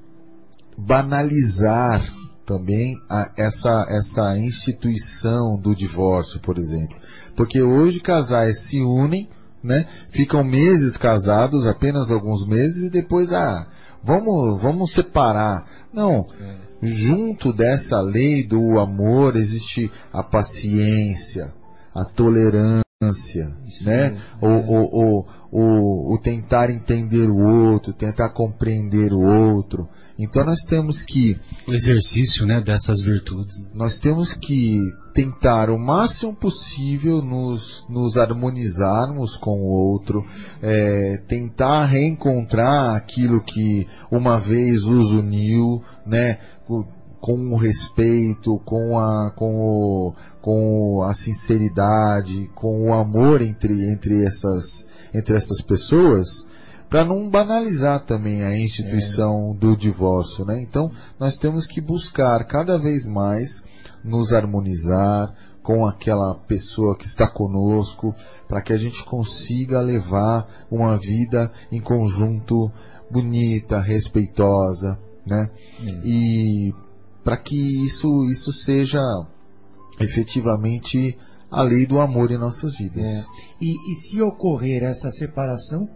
banalizar 0.78 2.04
também 2.46 3.00
a, 3.10 3.32
essa, 3.38 3.86
essa 3.88 4.38
instituição 4.38 5.58
do 5.58 5.74
divórcio, 5.74 6.42
por 6.42 6.58
exemplo. 6.58 6.98
Porque 7.38 7.62
hoje 7.62 8.02
casais 8.02 8.64
se 8.64 8.82
unem, 8.82 9.30
né, 9.64 9.88
ficam 10.10 10.44
meses 10.44 10.98
casados, 10.98 11.66
apenas 11.66 12.12
alguns 12.12 12.46
meses, 12.46 12.88
e 12.88 12.90
depois, 12.90 13.32
ah, 13.32 13.66
vamos, 14.04 14.62
vamos 14.62 14.92
separar. 14.92 15.66
Não. 15.94 16.28
Junto 16.82 17.54
dessa 17.54 18.02
lei 18.02 18.44
do 18.44 18.80
amor 18.80 19.36
existe 19.36 19.92
a 20.12 20.24
paciência, 20.24 21.54
a 21.94 22.04
tolerância, 22.06 22.84
né? 23.84 24.18
É. 24.42 24.46
O, 24.46 24.50
o, 24.50 25.26
o, 25.52 26.14
o 26.14 26.18
tentar 26.20 26.70
entender 26.70 27.30
o 27.30 27.38
outro, 27.38 27.94
tentar 27.94 28.30
compreender 28.30 29.14
o 29.14 29.22
outro. 29.22 29.88
Então 30.22 30.46
nós 30.46 30.62
temos 30.62 31.04
que 31.04 31.36
o 31.68 31.74
exercício, 31.74 32.46
né, 32.46 32.62
dessas 32.62 33.02
virtudes. 33.02 33.66
Nós 33.74 33.98
temos 33.98 34.34
que 34.36 34.80
tentar 35.14 35.72
o 35.72 35.80
máximo 35.80 36.36
possível 36.36 37.24
nos, 37.24 37.86
nos 37.90 38.18
harmonizarmos 38.18 39.36
com 39.36 39.60
o 39.60 39.66
outro, 39.66 40.24
é, 40.62 41.18
tentar 41.28 41.86
reencontrar 41.86 42.96
aquilo 42.96 43.44
que 43.44 43.88
uma 44.12 44.40
vez 44.40 44.84
os 44.84 45.12
uniu, 45.12 45.82
né, 46.06 46.38
com 47.20 47.54
o 47.54 47.56
respeito, 47.56 48.60
com 48.66 48.98
a, 48.98 49.32
com, 49.36 49.56
o, 49.60 50.16
com 50.40 51.04
a 51.04 51.14
sinceridade, 51.14 52.50
com 52.56 52.90
o 52.90 52.94
amor 52.94 53.42
entre, 53.42 53.92
entre, 53.92 54.24
essas, 54.24 54.88
entre 55.14 55.36
essas 55.36 55.62
pessoas, 55.62 56.46
para 56.92 57.06
não 57.06 57.30
banalizar 57.30 58.02
também 58.02 58.44
a 58.44 58.54
instituição 58.54 59.54
é. 59.56 59.58
do 59.58 59.78
divórcio, 59.78 60.44
né? 60.44 60.62
Então, 60.62 60.92
nós 61.18 61.40
temos 61.40 61.66
que 61.66 61.80
buscar 61.80 62.44
cada 62.44 62.78
vez 62.78 63.08
mais 63.08 63.64
nos 64.04 64.34
harmonizar 64.34 65.34
com 65.64 65.86
aquela 65.88 66.36
pessoa 66.36 66.98
que 66.98 67.06
está 67.06 67.30
conosco, 67.30 68.14
para 68.46 68.62
que 68.62 68.74
a 68.74 68.78
gente 68.78 69.06
consiga 69.06 69.80
levar 69.80 70.46
uma 70.70 70.98
vida 70.98 71.50
em 71.72 71.80
conjunto 71.80 72.70
bonita, 73.10 73.80
respeitosa, 73.80 75.00
né? 75.26 75.50
É. 75.82 75.92
E 76.04 76.74
para 77.24 77.38
que 77.38 77.86
isso, 77.86 78.26
isso 78.26 78.52
seja 78.52 79.02
efetivamente 79.98 81.18
a 81.50 81.62
lei 81.62 81.86
do 81.86 82.02
amor 82.02 82.32
em 82.32 82.38
nossas 82.38 82.76
vidas. 82.76 83.06
É. 83.06 83.24
E, 83.62 83.94
e 83.94 83.96
se 83.96 84.22
ocorrer 84.22 84.84
essa 84.84 85.10
separação, 85.10 85.88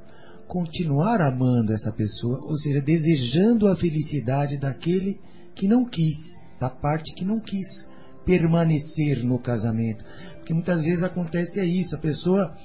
continuar 0.55 1.19
amando 1.19 1.73
essa 1.73 1.91
pessoa, 1.91 2.39
ou 2.39 2.55
seja, 2.55 2.79
desejando 2.79 3.67
a 3.67 3.75
felicidade 3.75 4.57
daquele 4.57 5.19
que 5.53 5.67
não 5.67 5.83
quis, 5.83 6.45
da 6.57 6.69
parte 6.69 7.13
que 7.13 7.25
não 7.25 7.41
quis 7.41 7.89
permanecer 8.25 9.21
no 9.25 9.37
casamento. 9.37 10.05
Porque 10.37 10.53
muitas 10.53 10.86
vezes 10.86 11.03
acontece 11.03 11.59
é 11.59 11.65
isso, 11.65 11.93
a 11.93 11.99
pessoa, 11.99 12.55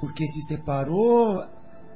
porque 0.00 0.24
se 0.28 0.42
separou, 0.42 1.44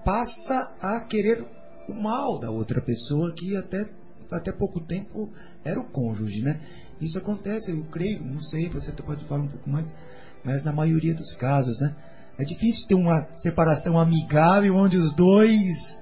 passa 0.04 0.74
a 0.80 0.98
querer 1.04 1.46
o 1.88 1.94
mal 1.94 2.40
da 2.40 2.50
outra 2.50 2.80
pessoa 2.80 3.32
que 3.32 3.56
até, 3.56 3.88
até 4.28 4.50
pouco 4.50 4.80
tempo 4.80 5.30
era 5.64 5.78
o 5.78 5.88
cônjuge, 5.88 6.42
né? 6.42 6.58
Isso 7.00 7.16
acontece, 7.16 7.70
eu 7.70 7.84
creio, 7.92 8.24
não 8.24 8.40
sei, 8.40 8.68
você 8.68 8.90
pode 8.90 9.24
falar 9.26 9.42
um 9.42 9.48
pouco 9.48 9.70
mais, 9.70 9.96
mas 10.42 10.64
na 10.64 10.72
maioria 10.72 11.14
dos 11.14 11.32
casos, 11.32 11.78
né? 11.78 11.94
É 12.38 12.44
difícil 12.44 12.86
ter 12.86 12.94
uma 12.94 13.26
separação 13.34 13.98
amigável 13.98 14.76
onde 14.76 14.96
os 14.96 15.14
dois. 15.14 16.00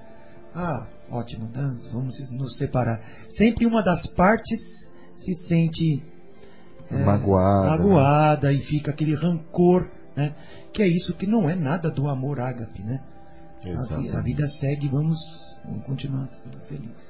Ah, 0.53 0.87
ótimo, 1.09 1.47
tá? 1.47 1.73
vamos 1.91 2.31
nos 2.31 2.57
separar. 2.57 3.01
Sempre 3.29 3.65
uma 3.65 3.81
das 3.81 4.05
partes 4.05 4.91
se 5.13 5.33
sente 5.33 6.03
é, 6.91 7.03
magoada, 7.03 7.69
magoada 7.69 8.47
né? 8.49 8.55
e 8.55 8.59
fica 8.59 8.91
aquele 8.91 9.15
rancor, 9.15 9.89
né? 10.15 10.35
Que 10.73 10.83
é 10.83 10.87
isso 10.87 11.15
que 11.15 11.25
não 11.25 11.49
é 11.49 11.55
nada 11.55 11.89
do 11.89 12.07
amor 12.07 12.39
ágape, 12.39 12.83
né? 12.83 13.01
A, 13.65 14.19
a, 14.19 14.21
vida 14.21 14.45
segue, 14.47 14.87
vamos, 14.87 15.59
vamos 15.65 15.85
continuar 15.85 16.29
sendo 16.43 16.59
felizes. 16.67 17.03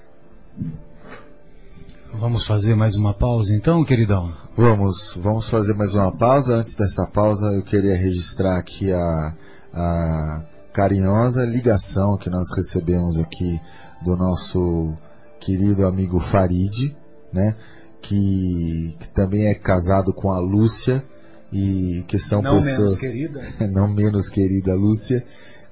Vamos 2.18 2.48
fazer 2.48 2.76
mais 2.76 2.96
uma 2.96 3.14
pausa 3.14 3.54
então, 3.54 3.84
queridão? 3.84 4.32
Vamos, 4.56 5.18
vamos 5.22 5.50
fazer 5.50 5.74
mais 5.74 5.94
uma 5.94 6.16
pausa. 6.16 6.56
Antes 6.56 6.74
dessa 6.74 7.06
pausa, 7.06 7.48
eu 7.48 7.62
queria 7.62 7.96
registrar 7.96 8.58
aqui 8.58 8.92
a, 8.92 9.36
a 9.74 10.46
carinhosa 10.72 11.44
ligação 11.44 12.18
que 12.18 12.30
nós 12.30 12.56
recebemos 12.56 13.18
aqui 13.18 13.60
do 14.02 14.16
nosso 14.16 14.94
querido 15.42 15.86
amigo 15.86 16.20
Farid, 16.22 16.96
né? 17.34 17.58
Que, 18.02 18.96
que 18.98 19.10
também 19.10 19.48
é 19.48 19.54
casado 19.54 20.14
com 20.14 20.32
a 20.32 20.40
Lúcia 20.40 21.04
e 21.52 22.06
que 22.08 22.18
são 22.18 22.42
não 22.42 22.56
pessoas 22.56 22.78
menos 22.78 22.98
querida. 22.98 23.44
não 23.68 23.94
menos 23.94 24.30
querida 24.30 24.74
Lúcia. 24.74 25.26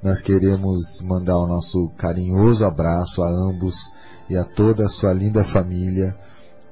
Nós 0.03 0.21
queremos 0.21 1.01
mandar 1.01 1.37
o 1.37 1.47
nosso 1.47 1.87
carinhoso 1.97 2.65
abraço 2.65 3.23
a 3.23 3.29
ambos 3.29 3.93
e 4.29 4.35
a 4.35 4.43
toda 4.43 4.85
a 4.85 4.89
sua 4.89 5.13
linda 5.13 5.41
família 5.45 6.13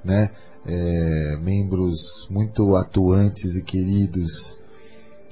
né? 0.03 0.31
É, 0.63 1.37
membros 1.41 2.27
muito 2.29 2.75
atuantes 2.75 3.55
e 3.55 3.63
queridos 3.63 4.59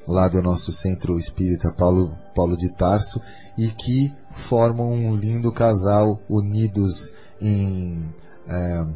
lá 0.07 0.27
do 0.27 0.41
nosso 0.41 0.71
centro 0.71 1.19
espírita 1.19 1.71
Paulo, 1.71 2.17
Paulo 2.33 2.57
de 2.57 2.69
Tarso 2.75 3.21
e 3.55 3.67
que 3.67 4.11
formam 4.31 4.89
um 4.91 5.15
lindo 5.15 5.51
casal 5.51 6.19
unidos 6.27 7.13
em, 7.39 8.03
é, 8.47 8.87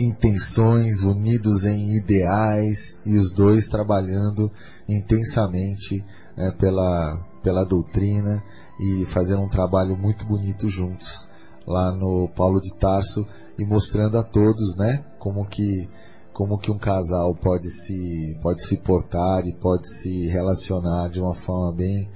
intenções, 0.00 1.04
unidos 1.04 1.64
em 1.64 1.96
ideais 1.96 2.98
e 3.06 3.16
os 3.16 3.32
dois 3.32 3.68
trabalhando 3.68 4.50
intensamente 4.88 6.04
é, 6.36 6.50
pela, 6.50 7.20
pela 7.40 7.64
doutrina 7.64 8.42
e 8.80 9.04
fazendo 9.06 9.42
um 9.42 9.48
trabalho 9.48 9.96
muito 9.96 10.26
bonito 10.26 10.68
juntos 10.68 11.28
lá 11.64 11.92
no 11.92 12.28
Paulo 12.34 12.60
de 12.60 12.76
Tarso 12.76 13.24
e 13.62 13.66
mostrando 13.66 14.18
a 14.18 14.22
todos, 14.22 14.76
né, 14.76 15.04
como 15.18 15.46
que 15.46 15.88
como 16.32 16.58
que 16.58 16.70
um 16.70 16.78
casal 16.78 17.34
pode 17.34 17.68
se 17.70 18.36
pode 18.40 18.66
se 18.66 18.78
portar 18.78 19.46
e 19.46 19.52
pode 19.54 19.86
se 19.88 20.26
relacionar 20.28 21.08
de 21.08 21.20
uma 21.20 21.34
forma 21.34 21.74
bem 21.74 22.08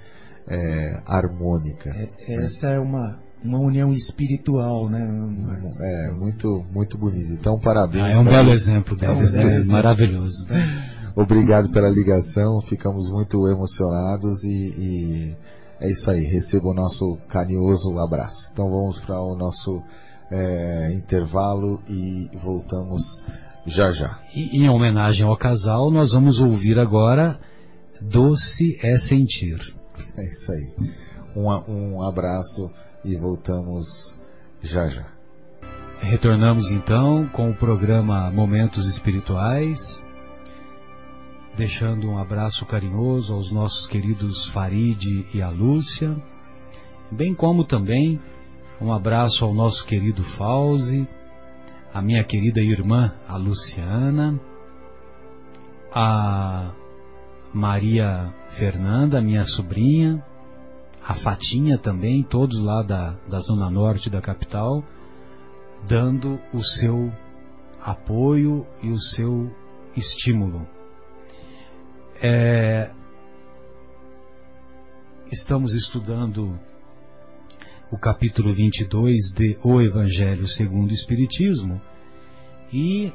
é, 0.48 1.02
harmônica. 1.06 1.90
É, 1.90 2.34
essa 2.34 2.68
é 2.68 2.78
uma 2.78 3.18
uma 3.44 3.60
união 3.60 3.92
espiritual, 3.92 4.88
né? 4.88 5.06
Marcos? 5.06 5.80
É 5.80 6.10
muito 6.12 6.64
muito 6.72 6.98
bonito. 6.98 7.32
Então 7.32 7.58
parabéns. 7.58 8.04
Ah, 8.04 8.10
é 8.12 8.18
um 8.18 8.24
belo 8.24 8.50
exemplo 8.50 8.96
deles, 8.96 9.34
é, 9.34 9.44
um 9.44 9.50
é 9.50 9.64
maravilhoso. 9.66 10.46
Obrigado 11.14 11.70
pela 11.70 11.88
ligação, 11.88 12.60
ficamos 12.60 13.10
muito 13.10 13.48
emocionados 13.48 14.44
e, 14.44 14.74
e 14.78 15.36
é 15.80 15.90
isso 15.90 16.10
aí. 16.10 16.24
Receba 16.24 16.68
o 16.68 16.74
nosso 16.74 17.16
carinhoso 17.28 17.98
abraço. 17.98 18.50
Então 18.52 18.68
vamos 18.68 18.98
para 19.00 19.20
o 19.20 19.34
nosso 19.34 19.82
é, 20.30 20.92
intervalo 20.94 21.80
e 21.88 22.30
voltamos 22.34 23.24
já 23.64 23.90
já. 23.90 24.18
E, 24.34 24.62
em 24.62 24.68
homenagem 24.68 25.26
ao 25.26 25.36
casal, 25.36 25.90
nós 25.90 26.12
vamos 26.12 26.38
ouvir 26.40 26.78
agora 26.78 27.38
Doce 28.00 28.78
é 28.82 28.96
Sentir. 28.96 29.74
É 30.16 30.24
isso 30.24 30.52
aí. 30.52 30.74
Um, 31.34 31.46
um 31.68 32.02
abraço 32.02 32.70
e 33.04 33.16
voltamos 33.16 34.20
já 34.62 34.86
já. 34.86 35.06
Retornamos 36.00 36.70
então 36.70 37.26
com 37.28 37.50
o 37.50 37.54
programa 37.54 38.30
Momentos 38.30 38.86
Espirituais, 38.86 40.04
deixando 41.56 42.08
um 42.08 42.18
abraço 42.18 42.66
carinhoso 42.66 43.32
aos 43.32 43.50
nossos 43.50 43.86
queridos 43.86 44.46
Farid 44.46 45.26
e 45.32 45.40
a 45.40 45.48
Lúcia, 45.48 46.14
bem 47.10 47.34
como 47.34 47.64
também 47.64 48.20
um 48.80 48.92
abraço 48.92 49.44
ao 49.44 49.54
nosso 49.54 49.86
querido 49.86 50.22
Fauzi, 50.22 51.08
a 51.92 52.02
minha 52.02 52.22
querida 52.22 52.60
irmã, 52.60 53.14
a 53.26 53.36
Luciana, 53.36 54.38
a 55.92 56.72
Maria 57.54 58.34
Fernanda, 58.44 59.22
minha 59.22 59.44
sobrinha, 59.44 60.22
a 61.02 61.14
Fatinha 61.14 61.78
também, 61.78 62.22
todos 62.22 62.60
lá 62.60 62.82
da, 62.82 63.16
da 63.26 63.38
zona 63.40 63.70
norte 63.70 64.10
da 64.10 64.20
capital, 64.20 64.84
dando 65.88 66.38
o 66.52 66.62
seu 66.62 67.10
apoio 67.80 68.66
e 68.82 68.90
o 68.90 69.00
seu 69.00 69.50
estímulo. 69.96 70.66
É, 72.22 72.90
estamos 75.32 75.72
estudando 75.72 76.58
o 77.90 77.96
capítulo 77.96 78.52
22 78.52 79.32
de 79.32 79.58
O 79.62 79.80
Evangelho 79.80 80.48
segundo 80.48 80.90
o 80.90 80.94
Espiritismo 80.94 81.80
e 82.72 83.12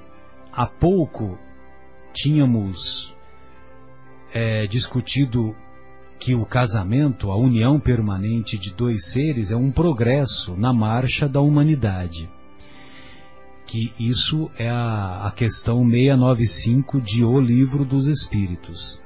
há 0.52 0.66
pouco 0.66 1.38
tínhamos 2.14 3.14
é, 4.34 4.66
discutido 4.68 5.54
que 6.18 6.36
o 6.36 6.46
casamento, 6.46 7.32
a 7.32 7.36
união 7.36 7.80
permanente 7.80 8.58
de 8.58 8.74
dois 8.74 9.08
seres, 9.08 9.52
é 9.52 9.56
um 9.56 9.72
progresso 9.72 10.56
na 10.56 10.72
marcha 10.72 11.28
da 11.28 11.42
humanidade. 11.42 12.30
Que 13.66 13.92
isso 14.00 14.50
é 14.58 14.70
a, 14.70 15.28
a 15.28 15.32
questão 15.32 15.84
695 15.84 17.02
de 17.02 17.26
O 17.26 17.40
Livro 17.40 17.84
dos 17.84 18.06
Espíritos. 18.06 19.02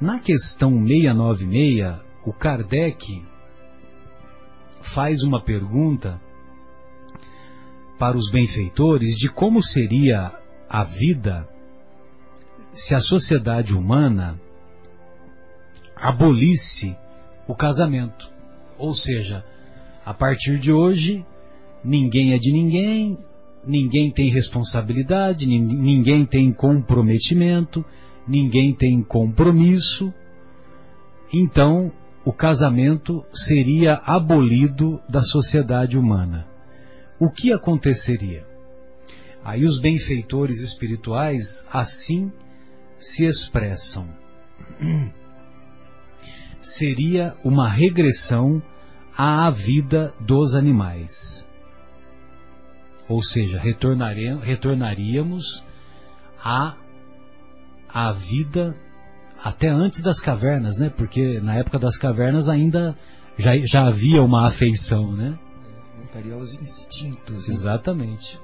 Na 0.00 0.18
questão 0.18 0.70
696, 0.86 2.00
o 2.24 2.32
Kardec 2.32 3.22
faz 4.88 5.22
uma 5.22 5.42
pergunta 5.42 6.20
para 7.98 8.16
os 8.16 8.30
benfeitores 8.30 9.16
de 9.16 9.28
como 9.28 9.62
seria 9.62 10.32
a 10.68 10.84
vida 10.84 11.48
se 12.72 12.94
a 12.94 13.00
sociedade 13.00 13.74
humana 13.74 14.40
abolisse 15.96 16.96
o 17.46 17.54
casamento. 17.54 18.30
Ou 18.78 18.94
seja, 18.94 19.44
a 20.04 20.14
partir 20.14 20.58
de 20.58 20.72
hoje, 20.72 21.24
ninguém 21.84 22.32
é 22.32 22.38
de 22.38 22.52
ninguém, 22.52 23.18
ninguém 23.66 24.10
tem 24.10 24.30
responsabilidade, 24.30 25.46
ninguém 25.46 26.24
tem 26.24 26.52
comprometimento, 26.52 27.84
ninguém 28.26 28.72
tem 28.72 29.02
compromisso. 29.02 30.14
Então, 31.32 31.92
o 32.24 32.32
casamento 32.32 33.24
seria 33.32 33.94
abolido 34.04 35.00
da 35.08 35.22
sociedade 35.22 35.98
humana. 35.98 36.46
O 37.18 37.30
que 37.30 37.52
aconteceria? 37.52 38.46
Aí 39.44 39.64
os 39.64 39.80
benfeitores 39.80 40.60
espirituais 40.60 41.66
assim 41.72 42.30
se 42.98 43.24
expressam. 43.24 44.06
Seria 46.60 47.36
uma 47.44 47.68
regressão 47.68 48.60
à 49.16 49.48
vida 49.48 50.12
dos 50.20 50.54
animais. 50.54 51.48
Ou 53.08 53.22
seja, 53.22 53.58
retornaríamos 53.58 55.64
à, 56.44 56.76
à 57.88 58.12
vida 58.12 58.76
até 59.42 59.68
antes 59.68 60.02
das 60.02 60.20
cavernas, 60.20 60.78
né? 60.78 60.90
Porque 60.90 61.40
na 61.40 61.54
época 61.56 61.78
das 61.78 61.96
cavernas 61.96 62.48
ainda 62.48 62.96
já, 63.36 63.56
já 63.58 63.86
havia 63.86 64.22
uma 64.22 64.46
afeição, 64.46 65.12
né? 65.12 65.38
Voltaria 65.96 66.34
aos 66.34 66.54
instintos. 66.54 67.48
Exatamente. 67.48 68.40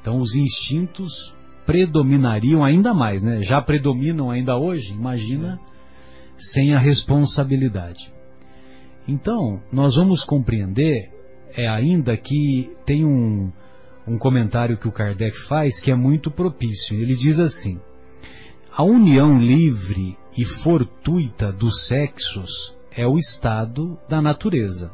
Então 0.00 0.18
os 0.18 0.34
instintos 0.34 1.34
predominariam 1.66 2.64
ainda 2.64 2.94
mais, 2.94 3.22
né? 3.22 3.40
Já 3.40 3.60
predominam 3.60 4.30
ainda 4.30 4.56
hoje, 4.56 4.92
imagina 4.92 5.60
sem 6.36 6.74
a 6.74 6.78
responsabilidade. 6.78 8.12
Então, 9.06 9.60
nós 9.72 9.94
vamos 9.94 10.24
compreender 10.24 11.12
é 11.54 11.68
ainda 11.68 12.16
que 12.16 12.70
tem 12.86 13.04
um, 13.04 13.50
um 14.06 14.16
comentário 14.18 14.78
que 14.78 14.88
o 14.88 14.92
Kardec 14.92 15.36
faz 15.36 15.80
que 15.80 15.90
é 15.90 15.94
muito 15.94 16.30
propício. 16.30 16.96
Ele 16.98 17.14
diz 17.14 17.38
assim: 17.38 17.80
a 18.72 18.84
união 18.84 19.38
livre 19.38 20.16
e 20.36 20.44
fortuita 20.44 21.52
dos 21.52 21.86
sexos 21.86 22.76
é 22.92 23.06
o 23.06 23.16
estado 23.16 23.98
da 24.08 24.20
natureza. 24.20 24.90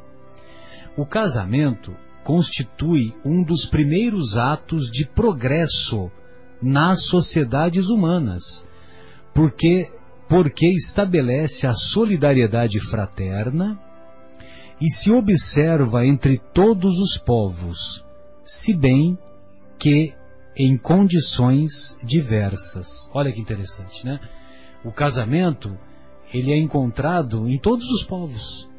O 0.97 1.05
casamento 1.05 1.95
constitui 2.25 3.15
um 3.25 3.43
dos 3.43 3.67
primeiros 3.67 4.37
atos 4.37 4.91
de 4.91 5.07
progresso 5.07 6.11
nas 6.61 7.05
sociedades 7.05 7.89
humanas, 7.89 8.67
porque 9.35 9.91
porque 10.29 10.67
estabelece 10.67 11.69
a 11.69 11.73
solidariedade 11.73 12.81
fraterna 12.81 13.79
e 14.81 14.91
se 14.91 15.13
observa 15.13 16.05
entre 16.05 16.39
todos 16.39 16.99
os 16.99 17.17
povos, 17.17 18.05
se 18.45 18.77
bem 18.77 19.17
que 19.79 20.13
em 20.57 20.77
condições 20.77 21.97
diversas. 22.03 23.09
Olha 23.15 23.31
que 23.31 23.41
interessante, 23.41 24.05
né? 24.05 24.19
O 24.87 24.93
casamento, 24.93 25.77
ele 26.33 26.53
é 26.53 26.57
encontrado 26.57 27.49
em 27.49 27.59
todos 27.59 27.91
os 27.91 28.05
povos, 28.05 28.71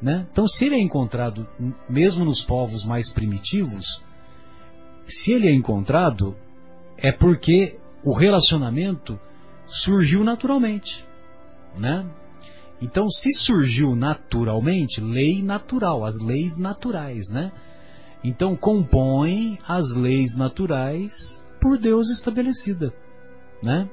né? 0.00 0.24
Então, 0.28 0.46
se 0.46 0.66
ele 0.66 0.76
é 0.76 0.80
encontrado 0.80 1.44
mesmo 1.88 2.24
nos 2.24 2.44
povos 2.44 2.84
mais 2.84 3.12
primitivos, 3.12 4.00
se 5.04 5.32
ele 5.32 5.48
é 5.48 5.52
encontrado, 5.52 6.36
é 6.96 7.10
porque 7.10 7.80
o 8.04 8.12
relacionamento 8.12 9.18
surgiu 9.66 10.22
naturalmente, 10.22 11.04
né? 11.76 12.06
Então, 12.80 13.10
se 13.10 13.32
surgiu 13.32 13.96
naturalmente, 13.96 15.00
lei 15.00 15.42
natural, 15.42 16.04
as 16.04 16.20
leis 16.20 16.58
naturais, 16.58 17.30
né? 17.30 17.50
Então, 18.22 18.54
compõem 18.54 19.58
as 19.66 19.96
leis 19.96 20.36
naturais 20.36 21.44
por 21.60 21.76
Deus 21.76 22.08
estabelecida, 22.08 22.94
né? 23.60 23.90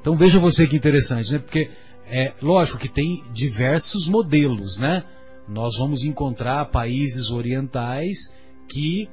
Então, 0.00 0.16
veja 0.16 0.38
você 0.38 0.66
que 0.66 0.76
interessante, 0.76 1.32
né? 1.32 1.38
Porque 1.38 1.70
é 2.06 2.32
lógico 2.42 2.78
que 2.78 2.88
tem 2.88 3.22
diversos 3.32 4.08
modelos, 4.08 4.78
né? 4.78 5.04
Nós 5.48 5.76
vamos 5.76 6.04
encontrar 6.04 6.64
países 6.66 7.30
orientais 7.30 8.34
que 8.68 9.08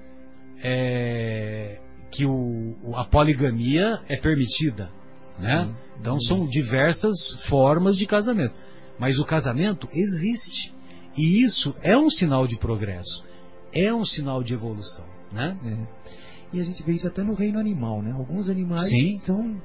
é, 0.63 1.79
que 2.09 2.25
o, 2.25 2.75
a 2.95 3.05
poligamia 3.05 3.99
é 4.07 4.15
permitida, 4.17 4.89
né? 5.37 5.73
Então 5.99 6.19
são 6.19 6.45
diversas 6.45 7.31
formas 7.39 7.97
de 7.97 8.05
casamento. 8.05 8.53
Mas 8.99 9.19
o 9.19 9.25
casamento 9.25 9.87
existe. 9.93 10.73
E 11.15 11.41
isso 11.41 11.75
é 11.81 11.97
um 11.97 12.09
sinal 12.09 12.47
de 12.47 12.57
progresso. 12.57 13.25
É 13.71 13.93
um 13.93 14.05
sinal 14.05 14.43
de 14.43 14.53
evolução. 14.53 15.05
Né? 15.31 15.55
É. 15.65 16.57
E 16.57 16.61
a 16.61 16.63
gente 16.63 16.81
vê 16.83 16.93
isso 16.93 17.07
até 17.07 17.23
no 17.23 17.33
reino 17.33 17.59
animal, 17.59 18.01
né? 18.01 18.11
Alguns 18.11 18.49
animais 18.49 18.89
Sim. 18.89 19.17
são 19.19 19.61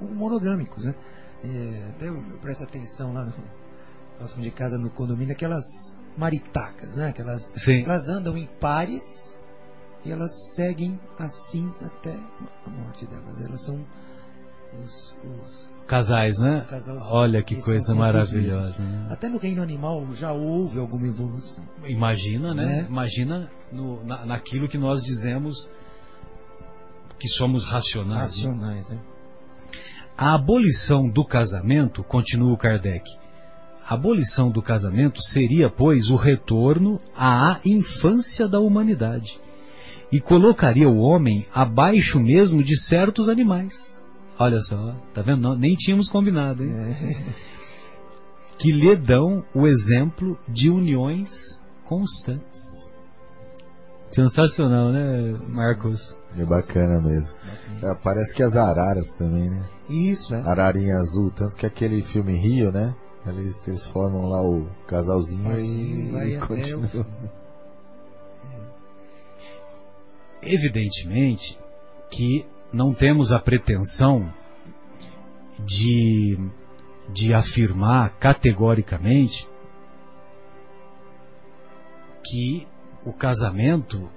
monogâmicos, 0.00 0.84
né? 0.84 0.94
É, 1.44 1.88
até 1.90 2.08
eu 2.08 2.22
presto 2.40 2.64
atenção 2.64 3.12
lá 3.12 3.24
no 3.24 3.34
próximo 4.18 4.42
de 4.42 4.50
casa 4.50 4.78
no 4.78 4.88
condomínio, 4.90 5.32
aquelas 5.34 5.64
maritacas, 6.16 6.96
né? 6.96 7.08
Aquelas, 7.08 7.52
Sim. 7.56 7.82
elas 7.84 8.08
andam 8.08 8.36
em 8.36 8.46
pares 8.60 9.38
e 10.04 10.10
elas 10.12 10.54
seguem 10.54 10.98
assim 11.18 11.70
até 11.82 12.12
a 12.66 12.70
morte 12.70 13.06
delas. 13.06 13.46
Elas 13.46 13.64
são 13.64 13.84
os, 14.82 15.18
os 15.24 15.74
Casais, 15.86 16.38
né? 16.38 16.66
casais 16.70 16.98
Olha 17.10 17.42
que 17.42 17.60
coisa 17.60 17.94
maravilhosa. 17.94 18.82
né? 18.82 19.06
Até 19.10 19.28
no 19.28 19.36
reino 19.36 19.60
animal 19.62 20.10
já 20.14 20.32
houve 20.32 20.78
alguma 20.78 21.06
evolução. 21.06 21.62
Imagina, 21.84 22.54
né? 22.54 22.64
Né? 22.64 22.86
Imagina 22.88 23.50
no- 23.70 24.02
na- 24.02 24.24
naquilo 24.24 24.66
que 24.66 24.78
nós 24.78 25.04
dizemos 25.04 25.70
que 27.18 27.28
somos 27.28 27.66
racionais. 27.66 28.14
né? 28.14 28.20
Racionais, 28.48 28.90
né? 28.90 29.00
A 30.16 30.34
abolição 30.34 31.08
do 31.08 31.24
casamento, 31.24 32.04
continua 32.04 32.52
o 32.52 32.56
Kardec, 32.56 33.04
a 33.86 33.94
abolição 33.94 34.50
do 34.50 34.62
casamento 34.62 35.20
seria, 35.20 35.68
pois, 35.68 36.08
o 36.10 36.16
retorno 36.16 37.00
à 37.16 37.58
infância 37.66 38.48
da 38.48 38.60
humanidade 38.60 39.40
e 40.10 40.20
colocaria 40.20 40.88
o 40.88 40.98
homem 40.98 41.46
abaixo 41.52 42.20
mesmo 42.20 42.62
de 42.62 42.78
certos 42.78 43.28
animais. 43.28 44.00
Olha 44.38 44.58
só, 44.60 44.94
tá 45.12 45.20
vendo? 45.20 45.40
Não- 45.40 45.56
nem 45.56 45.74
tínhamos 45.74 46.08
combinado, 46.08 46.64
hein? 46.64 46.72
É. 46.72 47.16
Que 48.56 48.70
lhe 48.70 48.94
dão 48.96 49.44
o 49.52 49.66
exemplo 49.66 50.38
de 50.48 50.70
uniões 50.70 51.60
constantes. 51.84 52.93
Sensacional, 54.14 54.92
né, 54.92 55.32
Marcos? 55.48 56.16
É 56.38 56.44
bacana 56.44 57.00
mesmo. 57.00 57.36
É, 57.82 57.92
parece 57.96 58.32
que 58.32 58.44
as 58.44 58.56
araras 58.56 59.12
também, 59.14 59.50
né? 59.50 59.68
Isso, 59.88 60.32
é. 60.32 60.40
Ararinha 60.42 60.98
azul, 60.98 61.32
tanto 61.32 61.56
que 61.56 61.66
aquele 61.66 62.00
filme 62.00 62.32
Rio, 62.36 62.70
né? 62.70 62.94
Eles, 63.26 63.66
eles 63.66 63.86
formam 63.88 64.26
lá 64.28 64.40
o 64.40 64.68
casalzinho 64.86 65.58
e, 65.58 66.12
vai 66.12 66.28
e 66.28 66.36
até 66.36 66.46
continuam. 66.46 67.06
Evidentemente 70.42 71.58
que 72.08 72.46
não 72.72 72.94
temos 72.94 73.32
a 73.32 73.40
pretensão 73.40 74.32
de, 75.58 76.38
de 77.12 77.34
afirmar 77.34 78.16
categoricamente 78.20 79.48
que 82.22 82.68
o 83.04 83.12
casamento 83.12 84.08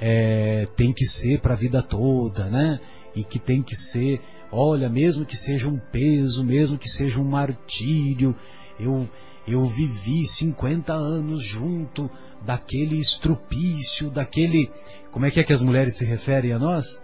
é, 0.00 0.66
tem 0.76 0.92
que 0.92 1.04
ser 1.04 1.40
para 1.40 1.54
a 1.54 1.56
vida 1.56 1.82
toda, 1.82 2.48
né? 2.48 2.80
E 3.14 3.24
que 3.24 3.38
tem 3.38 3.62
que 3.62 3.74
ser, 3.74 4.20
olha, 4.52 4.88
mesmo 4.88 5.24
que 5.24 5.36
seja 5.36 5.68
um 5.68 5.78
peso, 5.78 6.44
mesmo 6.44 6.78
que 6.78 6.88
seja 6.88 7.20
um 7.20 7.24
martírio, 7.24 8.34
eu, 8.78 9.08
eu 9.48 9.64
vivi 9.64 10.26
50 10.26 10.92
anos 10.92 11.42
junto 11.42 12.10
daquele 12.44 12.98
estrupício, 12.98 14.10
daquele. 14.10 14.70
Como 15.10 15.24
é 15.24 15.30
que 15.30 15.40
é 15.40 15.44
que 15.44 15.52
as 15.52 15.62
mulheres 15.62 15.96
se 15.96 16.04
referem 16.04 16.52
a 16.52 16.58
nós? 16.58 17.02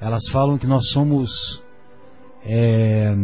Elas 0.00 0.26
falam 0.28 0.56
que 0.56 0.66
nós 0.66 0.88
somos. 0.88 1.62
é, 2.42 3.14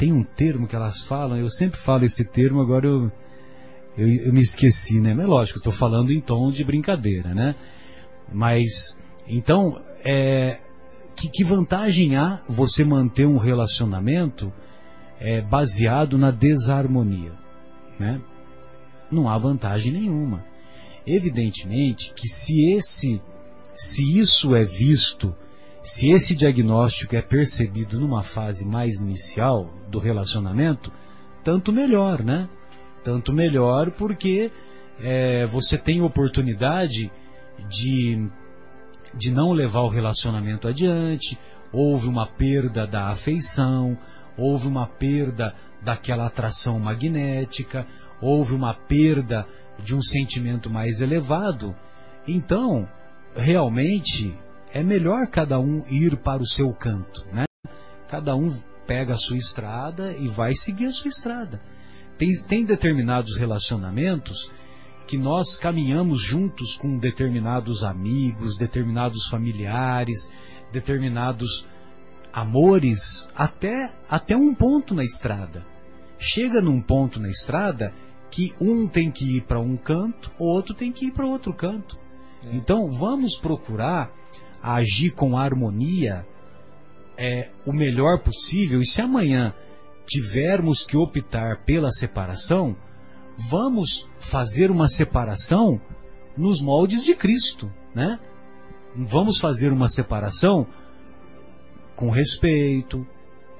tem 0.00 0.14
um 0.14 0.24
termo 0.24 0.66
que 0.66 0.74
elas 0.74 1.02
falam, 1.02 1.36
eu 1.36 1.50
sempre 1.50 1.78
falo 1.78 2.04
esse 2.04 2.24
termo, 2.24 2.62
agora 2.62 2.86
eu, 2.86 3.12
eu, 4.00 4.26
eu 4.26 4.32
me 4.32 4.40
esqueci, 4.40 5.00
né? 5.00 5.12
Mas 5.12 5.26
lógico, 5.26 5.58
estou 5.58 5.72
falando 5.72 6.10
em 6.10 6.20
tom 6.20 6.50
de 6.50 6.64
brincadeira, 6.64 7.34
né? 7.34 7.54
Mas, 8.32 8.98
então, 9.26 9.80
é, 10.04 10.60
que, 11.20 11.28
que 11.28 11.44
vantagem 11.44 12.16
há 12.16 12.40
você 12.48 12.82
manter 12.82 13.26
um 13.26 13.36
relacionamento 13.36 14.50
é, 15.18 15.42
baseado 15.42 16.16
na 16.16 16.30
desarmonia? 16.30 17.32
Né? 17.98 18.20
Não 19.10 19.28
há 19.28 19.36
vantagem 19.36 19.92
nenhuma. 19.92 20.44
Evidentemente 21.06 22.14
que 22.14 22.26
se 22.26 22.70
esse, 22.70 23.20
se 23.74 24.18
isso 24.18 24.54
é 24.54 24.64
visto, 24.64 25.34
se 25.82 26.10
esse 26.10 26.34
diagnóstico 26.34 27.14
é 27.16 27.20
percebido 27.20 28.00
numa 28.00 28.22
fase 28.22 28.66
mais 28.66 29.00
inicial 29.00 29.70
do 29.88 29.98
relacionamento, 29.98 30.90
tanto 31.44 31.72
melhor, 31.72 32.22
né? 32.22 32.48
Tanto 33.02 33.32
melhor 33.32 33.90
porque 33.92 34.50
é, 35.00 35.44
você 35.46 35.78
tem 35.78 36.02
oportunidade 36.02 37.10
de, 37.68 38.28
de 39.14 39.30
não 39.30 39.52
levar 39.52 39.80
o 39.80 39.88
relacionamento 39.88 40.68
adiante, 40.68 41.38
houve 41.72 42.08
uma 42.08 42.26
perda 42.26 42.86
da 42.86 43.08
afeição, 43.08 43.96
houve 44.36 44.66
uma 44.66 44.86
perda 44.86 45.54
daquela 45.82 46.26
atração 46.26 46.78
magnética, 46.78 47.86
houve 48.20 48.54
uma 48.54 48.74
perda 48.74 49.46
de 49.78 49.94
um 49.94 50.02
sentimento 50.02 50.68
mais 50.68 51.00
elevado. 51.00 51.74
Então, 52.28 52.88
realmente, 53.34 54.36
é 54.72 54.82
melhor 54.82 55.26
cada 55.28 55.58
um 55.58 55.84
ir 55.88 56.16
para 56.16 56.42
o 56.42 56.46
seu 56.46 56.72
canto, 56.72 57.26
né? 57.32 57.44
Cada 58.08 58.36
um 58.36 58.50
pega 58.86 59.14
a 59.14 59.18
sua 59.18 59.36
estrada 59.36 60.12
e 60.12 60.26
vai 60.26 60.54
seguir 60.54 60.86
a 60.86 60.92
sua 60.92 61.08
estrada. 61.08 61.60
Tem, 62.20 62.36
tem 62.42 62.64
determinados 62.66 63.34
relacionamentos 63.34 64.52
que 65.06 65.16
nós 65.16 65.56
caminhamos 65.56 66.22
juntos 66.22 66.76
com 66.76 66.98
determinados 66.98 67.82
amigos, 67.82 68.58
determinados 68.58 69.26
familiares, 69.26 70.30
determinados 70.70 71.66
amores, 72.30 73.26
até, 73.34 73.94
até 74.06 74.36
um 74.36 74.54
ponto 74.54 74.94
na 74.94 75.02
estrada. 75.02 75.66
Chega 76.18 76.60
num 76.60 76.82
ponto 76.82 77.18
na 77.18 77.28
estrada 77.28 77.94
que 78.30 78.52
um 78.60 78.86
tem 78.86 79.10
que 79.10 79.38
ir 79.38 79.40
para 79.44 79.58
um 79.58 79.74
canto, 79.74 80.30
o 80.38 80.44
outro 80.44 80.74
tem 80.74 80.92
que 80.92 81.06
ir 81.06 81.12
para 81.12 81.26
outro 81.26 81.54
canto. 81.54 81.98
Então 82.52 82.92
vamos 82.92 83.38
procurar 83.38 84.12
agir 84.62 85.12
com 85.12 85.38
harmonia 85.38 86.26
é, 87.16 87.48
o 87.64 87.72
melhor 87.72 88.18
possível, 88.22 88.82
e 88.82 88.86
se 88.86 89.00
amanhã 89.00 89.54
tivermos 90.10 90.82
que 90.82 90.96
optar 90.96 91.58
pela 91.64 91.92
separação, 91.92 92.76
vamos 93.48 94.10
fazer 94.18 94.68
uma 94.68 94.88
separação 94.88 95.80
nos 96.36 96.60
moldes 96.60 97.04
de 97.04 97.14
Cristo, 97.14 97.72
né? 97.94 98.18
Vamos 98.96 99.38
fazer 99.38 99.72
uma 99.72 99.88
separação 99.88 100.66
com 101.94 102.10
respeito, 102.10 103.06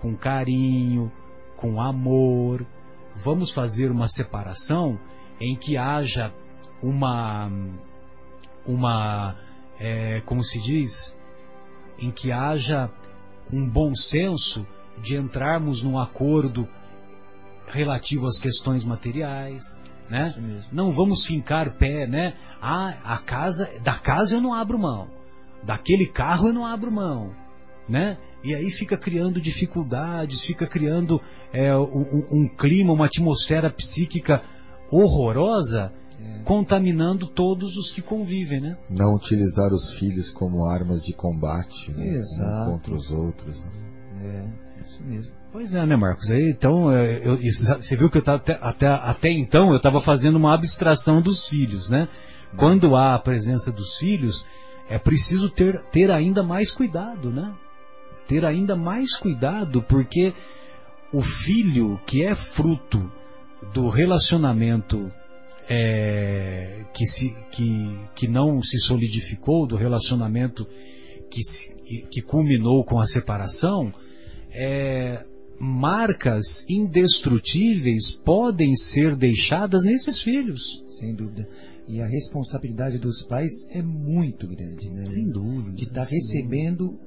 com 0.01 0.16
carinho, 0.16 1.12
com 1.56 1.81
amor. 1.81 2.66
Vamos 3.14 3.52
fazer 3.52 3.93
uma 3.93 4.09
separação 4.09 4.98
em 5.40 5.55
que 5.55 5.77
haja 5.77 6.35
uma, 6.82 7.48
uma, 8.66 9.36
é, 9.78 10.20
como 10.22 10.43
se 10.43 10.60
diz, 10.60 11.16
em 11.97 12.10
que 12.10 12.32
haja 12.32 12.90
um 13.52 13.68
bom 13.68 13.94
senso 13.94 14.66
de 15.02 15.16
entrarmos 15.16 15.82
num 15.82 15.98
acordo 15.98 16.68
relativo 17.66 18.27
às 18.27 18.39
questões 18.39 18.85
materiais, 18.85 19.82
né? 20.09 20.28
Isso 20.28 20.43
mesmo. 20.43 20.64
Não 20.72 20.90
vamos 20.90 21.24
fincar 21.24 21.77
pé, 21.77 22.06
né? 22.06 22.35
Ah, 22.60 22.97
a 23.05 23.18
casa, 23.18 23.68
da 23.82 23.94
casa 23.94 24.35
eu 24.36 24.40
não 24.40 24.52
abro 24.52 24.78
mão, 24.78 25.09
daquele 25.62 26.06
carro 26.06 26.48
eu 26.48 26.52
não 26.52 26.66
abro 26.66 26.90
mão, 26.90 27.32
né? 27.89 28.18
E 28.43 28.55
aí 28.55 28.70
fica 28.70 28.97
criando 28.97 29.40
dificuldades, 29.40 30.43
fica 30.43 30.66
criando 30.66 31.20
é, 31.52 31.77
um, 31.77 32.27
um 32.32 32.48
clima, 32.48 32.93
uma 32.93 33.06
atmosfera 33.06 33.70
psíquica 33.70 34.43
horrorosa, 34.90 35.93
contaminando 36.44 37.27
todos 37.27 37.77
os 37.77 37.93
que 37.93 38.02
convivem, 38.02 38.60
né? 38.60 38.77
Não 38.90 39.14
utilizar 39.14 39.72
os 39.72 39.90
filhos 39.93 40.31
como 40.31 40.64
armas 40.64 41.02
de 41.02 41.12
combate 41.12 41.93
né? 41.93 42.09
Exato. 42.09 42.70
um 42.70 42.72
contra 42.72 42.94
os 42.94 43.12
outros. 43.12 43.64
né? 43.64 43.70
É, 44.22 44.60
isso 44.86 45.02
mesmo. 45.02 45.32
Pois 45.52 45.74
é, 45.74 45.85
né, 45.85 45.97
Marcos? 45.97 46.31
Aí, 46.31 46.51
então, 46.51 46.93
é, 46.93 47.27
eu- 47.27 47.40
isso- 47.43 47.66
você 47.74 47.97
viu 47.97 48.09
que 48.09 48.19
eu 48.19 48.23
tava 48.23 48.39
até, 48.39 48.59
até, 48.61 48.86
até 48.86 49.31
então 49.31 49.70
eu 49.70 49.77
estava 49.78 50.01
fazendo 50.01 50.36
uma 50.36 50.55
abstração 50.55 51.20
dos 51.20 51.48
filhos, 51.48 51.89
né? 51.89 52.09
Quando 52.57 52.94
há 52.97 53.15
a 53.15 53.19
presença 53.19 53.73
dos 53.73 53.97
filhos, 53.97 54.47
é 54.89 54.98
preciso 54.98 55.48
ter, 55.51 55.81
ter 55.93 56.11
ainda 56.11 56.43
mais 56.43 56.70
cuidado, 56.73 57.31
né? 57.31 57.52
Ter 58.27 58.44
ainda 58.44 58.77
mais 58.77 59.16
cuidado, 59.16 59.82
porque 59.82 60.32
o 61.12 61.20
filho 61.20 62.01
que 62.07 62.23
é 62.23 62.35
fruto 62.35 63.11
do 63.73 63.89
relacionamento 63.89 65.11
é, 65.69 66.85
que, 66.93 67.05
se, 67.07 67.36
que, 67.52 67.97
que 68.15 68.27
não 68.28 68.61
se 68.62 68.78
solidificou, 68.78 69.66
do 69.66 69.77
relacionamento 69.77 70.66
que, 71.31 71.43
se- 71.44 71.74
que, 71.85 72.02
que 72.11 72.20
culminou 72.23 72.85
com 72.85 72.98
a 72.98 73.07
separação, 73.07 73.93
é, 74.52 75.24
marcas 75.59 76.64
indestrutíveis 76.68 78.12
podem 78.12 78.74
ser 78.74 79.14
deixadas 79.14 79.85
nesses 79.85 80.22
filhos. 80.22 80.85
Sem 80.89 81.14
dúvida. 81.14 81.48
E 81.86 82.01
a 82.01 82.06
responsabilidade 82.06 82.98
dos 82.98 83.22
pais 83.22 83.66
é 83.70 83.82
muito 83.82 84.47
grande, 84.47 84.90
né? 84.90 85.05
Sem 85.06 85.28
dúvida. 85.28 85.72
De 85.72 85.85
estar 85.85 86.06
sem 86.06 86.18
recebendo 86.18 86.98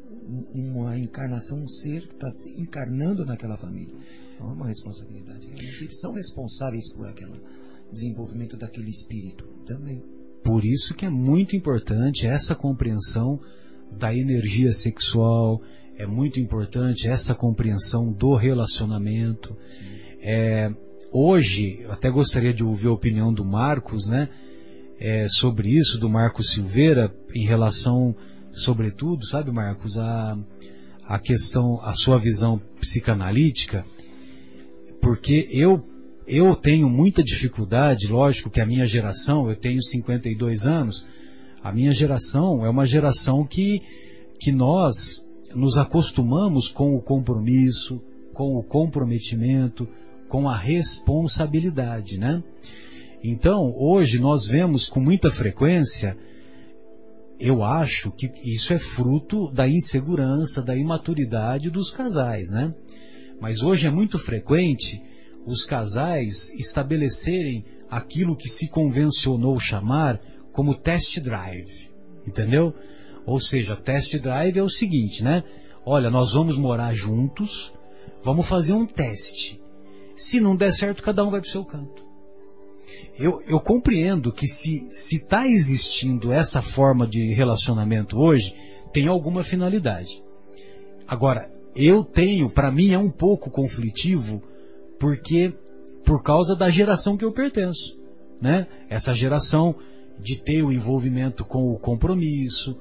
uma 0.53 0.97
encarnação, 0.97 1.63
um 1.63 1.67
ser 1.67 2.07
que 2.07 2.13
está 2.13 2.29
se 2.29 2.49
encarnando 2.59 3.25
naquela 3.25 3.57
família. 3.57 3.95
É 4.39 4.43
uma 4.43 4.67
responsabilidade. 4.67 5.47
Eles 5.57 5.99
são 5.99 6.13
responsáveis 6.13 6.91
por 6.93 7.07
aquele 7.07 7.41
desenvolvimento 7.91 8.57
daquele 8.57 8.89
espírito 8.89 9.45
também. 9.65 10.03
Por 10.43 10.65
isso 10.65 10.93
que 10.93 11.05
é 11.05 11.09
muito 11.09 11.55
importante 11.55 12.27
essa 12.27 12.53
compreensão 12.53 13.39
da 13.97 14.13
energia 14.13 14.71
sexual, 14.71 15.61
é 15.97 16.05
muito 16.05 16.39
importante 16.39 17.07
essa 17.07 17.35
compreensão 17.35 18.11
do 18.11 18.35
relacionamento. 18.35 19.55
É, 20.21 20.71
hoje, 21.11 21.79
eu 21.81 21.91
até 21.91 22.09
gostaria 22.09 22.53
de 22.53 22.63
ouvir 22.63 22.87
a 22.87 22.93
opinião 22.93 23.33
do 23.33 23.45
Marcos, 23.45 24.07
né, 24.07 24.29
é, 24.99 25.27
sobre 25.27 25.69
isso, 25.69 25.99
do 25.99 26.09
Marcos 26.09 26.51
Silveira, 26.51 27.13
em 27.35 27.45
relação, 27.45 28.15
sobretudo, 28.51 29.25
sabe, 29.25 29.51
Marcos, 29.51 29.97
a, 29.97 30.37
a 31.05 31.19
questão, 31.19 31.79
a 31.81 31.93
sua 31.93 32.17
visão 32.17 32.59
psicanalítica, 32.79 33.85
porque 35.01 35.47
eu 35.51 35.83
eu 36.25 36.55
tenho 36.55 36.89
muita 36.89 37.21
dificuldade, 37.21 38.07
lógico 38.07 38.49
que 38.49 38.61
a 38.61 38.65
minha 38.65 38.85
geração, 38.85 39.49
eu 39.49 39.57
tenho 39.57 39.83
52 39.83 40.65
anos, 40.65 41.05
a 41.61 41.69
minha 41.69 41.91
geração 41.91 42.65
é 42.65 42.69
uma 42.69 42.85
geração 42.85 43.45
que, 43.45 43.81
que 44.39 44.49
nós 44.49 45.21
nos 45.55 45.77
acostumamos 45.77 46.67
com 46.67 46.95
o 46.95 47.01
compromisso, 47.01 48.01
com 48.33 48.55
o 48.55 48.63
comprometimento, 48.63 49.87
com 50.27 50.49
a 50.49 50.57
responsabilidade, 50.57 52.17
né? 52.17 52.43
Então, 53.23 53.73
hoje 53.77 54.19
nós 54.19 54.45
vemos 54.45 54.89
com 54.89 54.99
muita 54.99 55.29
frequência, 55.31 56.17
eu 57.39 57.63
acho 57.63 58.11
que 58.11 58.31
isso 58.43 58.73
é 58.73 58.77
fruto 58.77 59.49
da 59.51 59.67
insegurança, 59.67 60.61
da 60.61 60.75
imaturidade 60.75 61.69
dos 61.69 61.91
casais, 61.91 62.51
né? 62.51 62.73
Mas 63.39 63.61
hoje 63.61 63.87
é 63.87 63.91
muito 63.91 64.17
frequente 64.17 65.01
os 65.45 65.65
casais 65.65 66.53
estabelecerem 66.53 67.65
aquilo 67.89 68.35
que 68.35 68.49
se 68.49 68.67
convencionou 68.67 69.59
chamar 69.59 70.19
como 70.51 70.75
test 70.75 71.19
drive, 71.19 71.89
entendeu? 72.25 72.73
Ou 73.25 73.39
seja, 73.39 73.75
test 73.75 74.17
drive 74.17 74.57
é 74.57 74.63
o 74.63 74.69
seguinte, 74.69 75.23
né? 75.23 75.43
Olha, 75.85 76.09
nós 76.09 76.33
vamos 76.33 76.57
morar 76.57 76.93
juntos, 76.93 77.73
vamos 78.21 78.47
fazer 78.47 78.73
um 78.73 78.85
teste. 78.85 79.61
Se 80.15 80.39
não 80.39 80.55
der 80.55 80.71
certo, 80.71 81.03
cada 81.03 81.23
um 81.23 81.31
vai 81.31 81.41
para 81.41 81.47
o 81.47 81.51
seu 81.51 81.65
canto. 81.65 82.03
Eu, 83.17 83.41
eu 83.47 83.59
compreendo 83.59 84.31
que 84.31 84.47
se 84.47 84.87
está 84.89 85.47
existindo 85.47 86.31
essa 86.31 86.61
forma 86.61 87.05
de 87.05 87.33
relacionamento 87.33 88.17
hoje, 88.17 88.55
tem 88.91 89.07
alguma 89.07 89.43
finalidade. 89.43 90.23
Agora, 91.07 91.51
eu 91.75 92.03
tenho, 92.03 92.49
para 92.49 92.71
mim 92.71 92.93
é 92.93 92.97
um 92.97 93.09
pouco 93.09 93.49
conflitivo 93.49 94.41
porque 94.99 95.53
por 96.03 96.21
causa 96.21 96.55
da 96.55 96.69
geração 96.69 97.17
que 97.17 97.25
eu 97.25 97.31
pertenço, 97.31 97.97
né? 98.41 98.67
Essa 98.89 99.13
geração 99.13 99.75
de 100.19 100.37
ter 100.37 100.63
o 100.63 100.71
envolvimento 100.71 101.43
com 101.43 101.71
o 101.71 101.79
compromisso, 101.79 102.77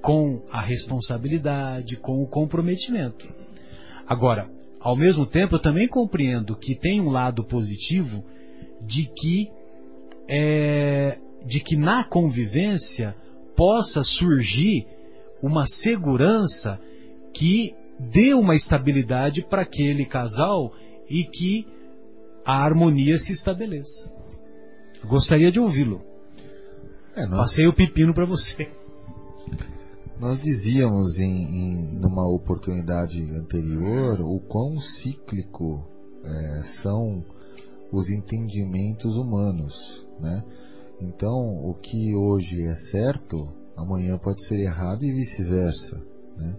com 0.00 0.42
a 0.50 0.60
responsabilidade, 0.60 1.96
com 1.96 2.22
o 2.22 2.26
comprometimento. 2.26 3.26
Agora, 4.06 4.50
ao 4.80 4.96
mesmo 4.96 5.26
tempo, 5.26 5.56
eu 5.56 5.60
também 5.60 5.88
compreendo 5.88 6.56
que 6.56 6.74
tem 6.74 7.00
um 7.00 7.10
lado 7.10 7.42
positivo 7.42 8.24
de 8.80 9.06
que 9.06 9.50
é, 10.28 11.18
de 11.44 11.60
que 11.60 11.76
na 11.76 12.04
convivência 12.04 13.16
possa 13.56 14.02
surgir 14.02 14.86
uma 15.42 15.66
segurança 15.66 16.80
que 17.32 17.74
dê 17.98 18.34
uma 18.34 18.54
estabilidade 18.54 19.42
para 19.42 19.62
aquele 19.62 20.04
casal 20.04 20.72
e 21.08 21.24
que 21.24 21.66
a 22.44 22.64
harmonia 22.64 23.18
se 23.18 23.32
estabeleça. 23.32 24.12
Gostaria 25.04 25.50
de 25.50 25.60
ouvi-lo. 25.60 26.02
É, 27.14 27.26
nós... 27.26 27.38
Passei 27.38 27.66
o 27.66 27.72
pepino 27.72 28.12
para 28.14 28.26
você. 28.26 28.68
Nós 30.18 30.40
dizíamos 30.40 31.20
em, 31.20 31.28
em 31.28 31.94
numa 31.98 32.26
oportunidade 32.26 33.22
anterior 33.34 34.20
o 34.22 34.40
quão 34.40 34.78
cíclico 34.78 35.86
é, 36.24 36.62
são 36.62 37.22
os 37.92 38.08
entendimentos 38.08 39.16
humanos, 39.16 40.08
né? 40.18 40.42
Então, 41.00 41.62
o 41.62 41.74
que 41.74 42.14
hoje 42.14 42.64
é 42.64 42.72
certo, 42.72 43.46
amanhã 43.76 44.16
pode 44.16 44.42
ser 44.42 44.58
errado 44.58 45.04
e 45.04 45.12
vice-versa, 45.12 46.02
né? 46.36 46.56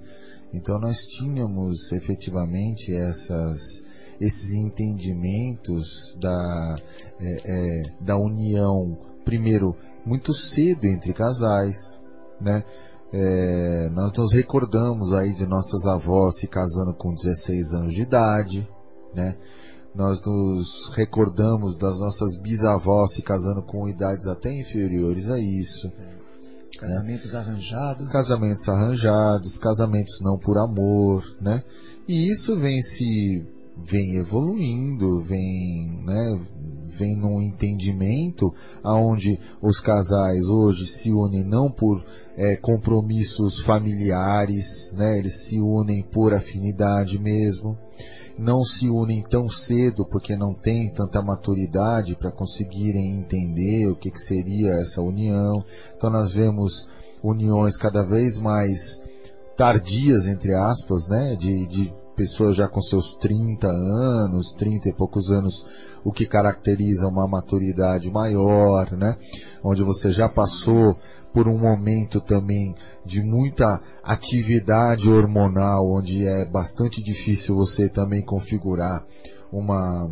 Então, 0.54 0.80
nós 0.80 1.06
tínhamos 1.08 1.92
efetivamente 1.92 2.94
essas 2.94 3.84
esses 4.20 4.54
entendimentos 4.54 6.18
da, 6.20 6.76
é, 7.20 7.42
é, 7.46 7.84
da 8.02 8.18
união, 8.18 8.98
primeiro, 9.24 9.76
muito 10.04 10.34
cedo 10.34 10.86
entre 10.86 11.14
casais, 11.14 12.02
né? 12.42 12.64
É, 13.14 13.90
nós 13.94 14.12
nos 14.18 14.34
recordamos 14.34 15.14
aí 15.14 15.34
de 15.34 15.46
nossas 15.46 15.86
avós 15.86 16.40
se 16.40 16.48
casando 16.48 16.94
com 16.94 17.14
16 17.14 17.74
anos 17.74 17.94
de 17.94 18.02
idade, 18.02 18.68
né? 19.14 19.38
Nós 19.96 20.22
nos 20.22 20.90
recordamos 20.94 21.78
das 21.78 21.98
nossas 22.00 22.38
bisavós 22.38 23.14
se 23.14 23.24
casando 23.24 23.64
com 23.64 23.88
idades 23.88 24.28
até 24.28 24.54
inferiores 24.54 25.30
a 25.30 25.40
isso. 25.40 25.92
Casamentos 26.78 27.34
né? 27.34 27.40
arranjados. 27.40 28.12
Casamentos 28.12 28.70
arranjados, 28.70 29.58
casamentos 29.58 30.20
não 30.22 30.38
por 30.38 30.58
amor, 30.58 31.24
né? 31.42 31.64
E 32.08 32.30
isso 32.30 32.56
vem 32.60 32.82
se 32.82 33.44
vem 33.86 34.18
evoluindo, 34.18 35.22
vem, 35.22 36.04
né, 36.06 36.40
vem 36.88 37.16
num 37.16 37.42
entendimento 37.42 38.54
aonde 38.82 39.40
os 39.62 39.80
casais 39.80 40.46
hoje 40.46 40.88
se 40.88 41.12
unem 41.12 41.44
não 41.44 41.70
por 41.70 42.04
é, 42.36 42.56
compromissos 42.56 43.60
familiares, 43.60 44.94
né, 44.94 45.18
eles 45.18 45.46
se 45.46 45.60
unem 45.60 46.02
por 46.02 46.34
afinidade 46.34 47.20
mesmo, 47.20 47.78
não 48.38 48.64
se 48.64 48.90
unem 48.90 49.24
tão 49.24 49.50
cedo 49.50 50.06
porque 50.06 50.36
não 50.36 50.54
tem 50.54 50.90
tanta 50.92 51.22
maturidade 51.22 52.16
para 52.16 52.32
conseguirem 52.32 53.12
entender 53.12 53.88
o 53.88 53.96
que, 53.96 54.12
que 54.12 54.22
seria 54.22 54.74
essa 54.74 55.02
união. 55.02 55.66
Então 55.96 56.10
nós 56.10 56.32
vemos 56.32 56.88
uniões 57.24 57.76
cada 57.78 58.04
vez 58.04 58.38
mais 58.38 59.04
tardias, 59.58 60.28
entre 60.28 60.54
aspas, 60.54 61.08
né, 61.08 61.36
de, 61.36 61.68
de 61.68 61.94
pessoas 62.18 62.56
já 62.56 62.68
com 62.68 62.82
seus 62.82 63.14
30 63.14 63.68
anos, 63.68 64.54
30 64.54 64.90
e 64.90 64.94
poucos 64.94 65.32
anos, 65.32 65.68
o 66.04 66.12
que 66.12 66.26
caracteriza 66.26 67.08
uma 67.08 67.28
maturidade 67.28 68.12
maior, 68.12 68.92
né? 68.94 69.16
Onde 69.64 69.84
você 69.84 70.10
já 70.10 70.28
passou 70.28 70.98
por 71.32 71.48
um 71.48 71.60
momento 71.60 72.20
também 72.20 72.74
de 73.06 73.22
muita 73.22 73.80
atividade 74.04 75.08
hormonal, 75.08 75.88
onde 75.88 76.26
é 76.26 76.44
bastante 76.46 77.04
difícil 77.04 77.56
você 77.56 77.88
também 77.88 78.24
configurar 78.24 79.06
uma 79.54 80.10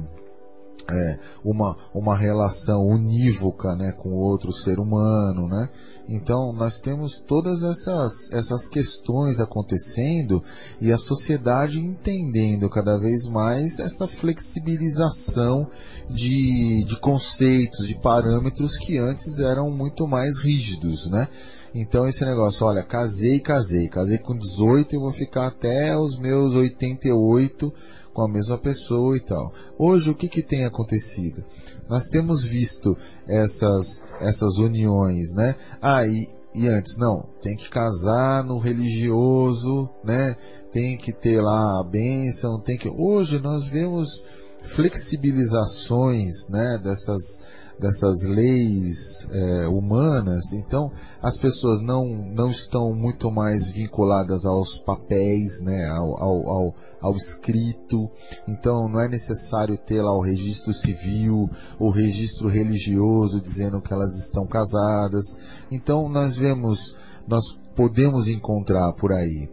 é, 0.90 1.20
uma, 1.44 1.76
uma 1.94 2.16
relação 2.16 2.86
unívoca 2.86 3.76
né, 3.76 3.92
com 3.92 4.12
outro 4.14 4.52
ser 4.52 4.80
humano. 4.80 5.48
Né? 5.48 5.70
Então, 6.08 6.54
nós 6.54 6.80
temos 6.80 7.20
todas 7.20 7.64
essas, 7.64 8.32
essas 8.32 8.68
questões 8.68 9.40
acontecendo 9.40 10.44
e 10.80 10.92
a 10.92 10.98
sociedade 10.98 11.80
entendendo 11.80 12.70
cada 12.70 12.98
vez 12.98 13.28
mais 13.28 13.80
essa 13.80 14.08
flexibilização 14.08 15.68
de, 16.10 16.84
de 16.84 17.00
conceitos, 17.00 17.88
de 17.88 17.96
parâmetros 17.96 18.78
que 18.78 18.98
antes 18.98 19.40
eram 19.40 19.72
muito 19.72 20.08
mais 20.08 20.40
rígidos. 20.40 21.10
Né? 21.10 21.28
Então, 21.74 22.08
esse 22.08 22.24
negócio, 22.24 22.66
olha, 22.66 22.84
casei, 22.84 23.40
casei, 23.40 23.90
casei 23.90 24.18
com 24.18 24.34
18 24.34 24.96
e 24.96 25.00
vou 25.00 25.12
ficar 25.12 25.48
até 25.48 25.98
os 25.98 26.18
meus 26.18 26.56
88 26.56 27.74
com 28.16 28.24
a 28.24 28.30
mesma 28.30 28.58
pessoa 28.58 29.18
e 29.18 29.20
tal. 29.20 29.54
Hoje 29.78 30.10
o 30.10 30.16
que, 30.16 30.30
que 30.30 30.42
tem 30.42 30.64
acontecido? 30.64 31.44
Nós 31.90 32.08
temos 32.08 32.46
visto 32.46 32.98
essas, 33.28 34.02
essas 34.22 34.58
uniões, 34.58 35.36
né? 35.36 35.56
Ah, 35.82 36.08
e, 36.08 36.30
e 36.54 36.66
antes, 36.66 36.98
não, 36.98 37.28
tem 37.42 37.58
que 37.58 37.70
casar 37.70 38.42
no 38.46 38.58
religioso, 38.58 39.90
né? 40.02 40.38
Tem 40.72 40.98
que 40.98 41.12
ter 41.12 41.42
lá 41.42 41.82
a 41.82 41.84
bênção, 41.84 42.58
tem 42.58 42.78
que. 42.78 42.88
Hoje 42.88 43.38
nós 43.38 43.68
vemos 43.68 44.26
flexibilizações, 44.64 46.48
né? 46.50 46.80
Dessas 46.82 47.44
dessas 47.80 48.24
leis 48.24 49.28
é, 49.30 49.68
humanas, 49.68 50.54
então 50.54 50.92
as 51.22 51.38
pessoas 51.38 51.82
não, 51.82 52.06
não 52.08 52.48
estão 52.48 52.94
muito 52.94 53.30
mais 53.30 53.70
vinculadas 53.70 54.46
aos 54.46 54.80
papéis, 54.80 55.62
né, 55.64 55.88
ao, 55.90 56.24
ao, 56.24 56.50
ao, 56.50 56.76
ao 57.02 57.12
escrito, 57.12 58.10
então 58.48 58.88
não 58.88 59.00
é 59.00 59.08
necessário 59.08 59.78
ter 59.78 60.02
lá 60.02 60.16
o 60.16 60.22
registro 60.22 60.74
civil, 60.74 61.50
o 61.80 61.90
registro 61.90 62.48
religioso 62.48 63.42
dizendo 63.42 63.82
que 63.82 63.94
elas 63.94 64.18
estão 64.18 64.46
casadas. 64.46 65.38
Então 65.72 66.08
nós 66.08 66.36
vemos, 66.36 66.96
nós 67.28 67.58
podemos 67.76 68.28
encontrar 68.28 68.94
por 68.94 69.12
aí 69.12 69.50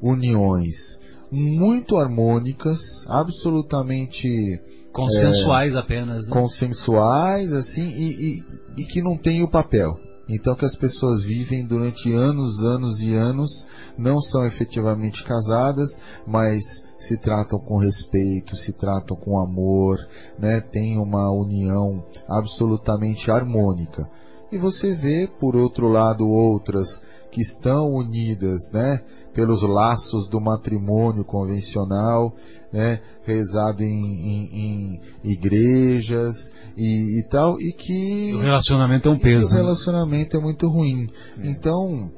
uniões 0.00 1.00
muito 1.30 1.96
harmônicas, 1.96 3.04
absolutamente 3.08 4.60
consensuais 4.96 5.74
é, 5.74 5.78
apenas, 5.78 6.26
né? 6.26 6.32
consensuais 6.32 7.52
assim 7.52 7.88
e, 7.88 8.38
e, 8.38 8.44
e 8.78 8.84
que 8.84 9.02
não 9.02 9.16
tem 9.16 9.42
o 9.42 9.50
papel. 9.50 10.00
Então 10.28 10.56
que 10.56 10.64
as 10.64 10.74
pessoas 10.74 11.22
vivem 11.22 11.64
durante 11.64 12.12
anos, 12.12 12.64
anos 12.64 13.00
e 13.00 13.14
anos, 13.14 13.66
não 13.96 14.20
são 14.20 14.44
efetivamente 14.44 15.22
casadas, 15.22 16.00
mas 16.26 16.84
se 16.98 17.16
tratam 17.16 17.60
com 17.60 17.76
respeito, 17.76 18.56
se 18.56 18.72
tratam 18.72 19.16
com 19.16 19.38
amor, 19.38 19.98
né? 20.36 20.60
Tem 20.60 20.98
uma 20.98 21.30
união 21.30 22.04
absolutamente 22.28 23.30
harmônica. 23.30 24.08
E 24.50 24.58
você 24.58 24.94
vê, 24.94 25.28
por 25.40 25.56
outro 25.56 25.88
lado, 25.88 26.28
outras 26.28 27.02
que 27.30 27.40
estão 27.40 27.90
unidas, 27.90 28.72
né? 28.72 29.02
pelos 29.36 29.60
laços 29.60 30.26
do 30.30 30.40
matrimônio 30.40 31.22
convencional, 31.22 32.34
né, 32.72 33.02
rezado 33.22 33.84
em, 33.84 33.92
em, 33.92 34.50
em 34.54 35.00
igrejas 35.22 36.50
e, 36.74 37.20
e, 37.20 37.22
tal, 37.28 37.60
e 37.60 37.70
que 37.70 38.32
o 38.34 38.38
relacionamento 38.38 39.10
é 39.10 39.12
um 39.12 39.18
peso. 39.18 39.54
O 39.54 39.58
relacionamento 39.58 40.38
é 40.38 40.40
muito 40.40 40.66
ruim. 40.70 41.06
É. 41.38 41.48
Então, 41.48 42.10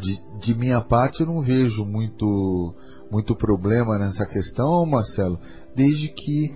de, 0.00 0.20
de 0.40 0.54
minha 0.56 0.80
parte, 0.80 1.20
eu 1.20 1.26
não 1.28 1.40
vejo 1.40 1.86
muito 1.86 2.74
muito 3.08 3.36
problema 3.36 3.96
nessa 3.98 4.26
questão, 4.26 4.84
Marcelo, 4.84 5.38
desde 5.76 6.08
que 6.08 6.52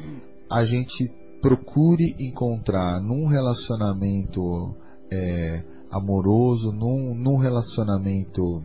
a 0.51 0.65
gente 0.65 1.05
procure 1.41 2.17
encontrar 2.19 3.01
num 3.01 3.27
relacionamento 3.27 4.75
é, 5.11 5.63
amoroso, 5.91 6.73
num, 6.73 7.15
num 7.15 7.37
relacionamento 7.37 8.63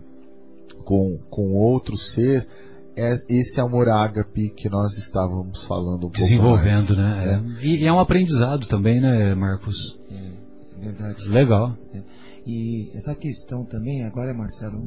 com, 0.84 1.20
com 1.30 1.54
outro 1.54 1.96
ser, 1.98 2.48
é 2.96 3.12
esse 3.30 3.60
amor 3.62 3.90
ágape 3.90 4.50
que 4.50 4.70
nós 4.70 4.98
estávamos 4.98 5.64
falando 5.64 6.08
um 6.08 6.10
Desenvolvendo, 6.10 6.96
né? 6.96 7.42
É. 7.62 7.66
E, 7.66 7.84
e, 7.84 7.88
é 7.88 7.94
um 7.94 8.00
aprendizado 8.00 8.68
também, 8.68 9.00
né, 9.02 9.34
Marcos? 9.34 9.98
É, 10.12 10.84
verdade. 10.84 11.30
Legal. 11.30 11.78
É. 11.94 12.02
E 12.46 12.92
essa 12.96 13.16
questão 13.16 13.64
também, 13.64 14.04
agora, 14.04 14.34
Marcelo, 14.34 14.82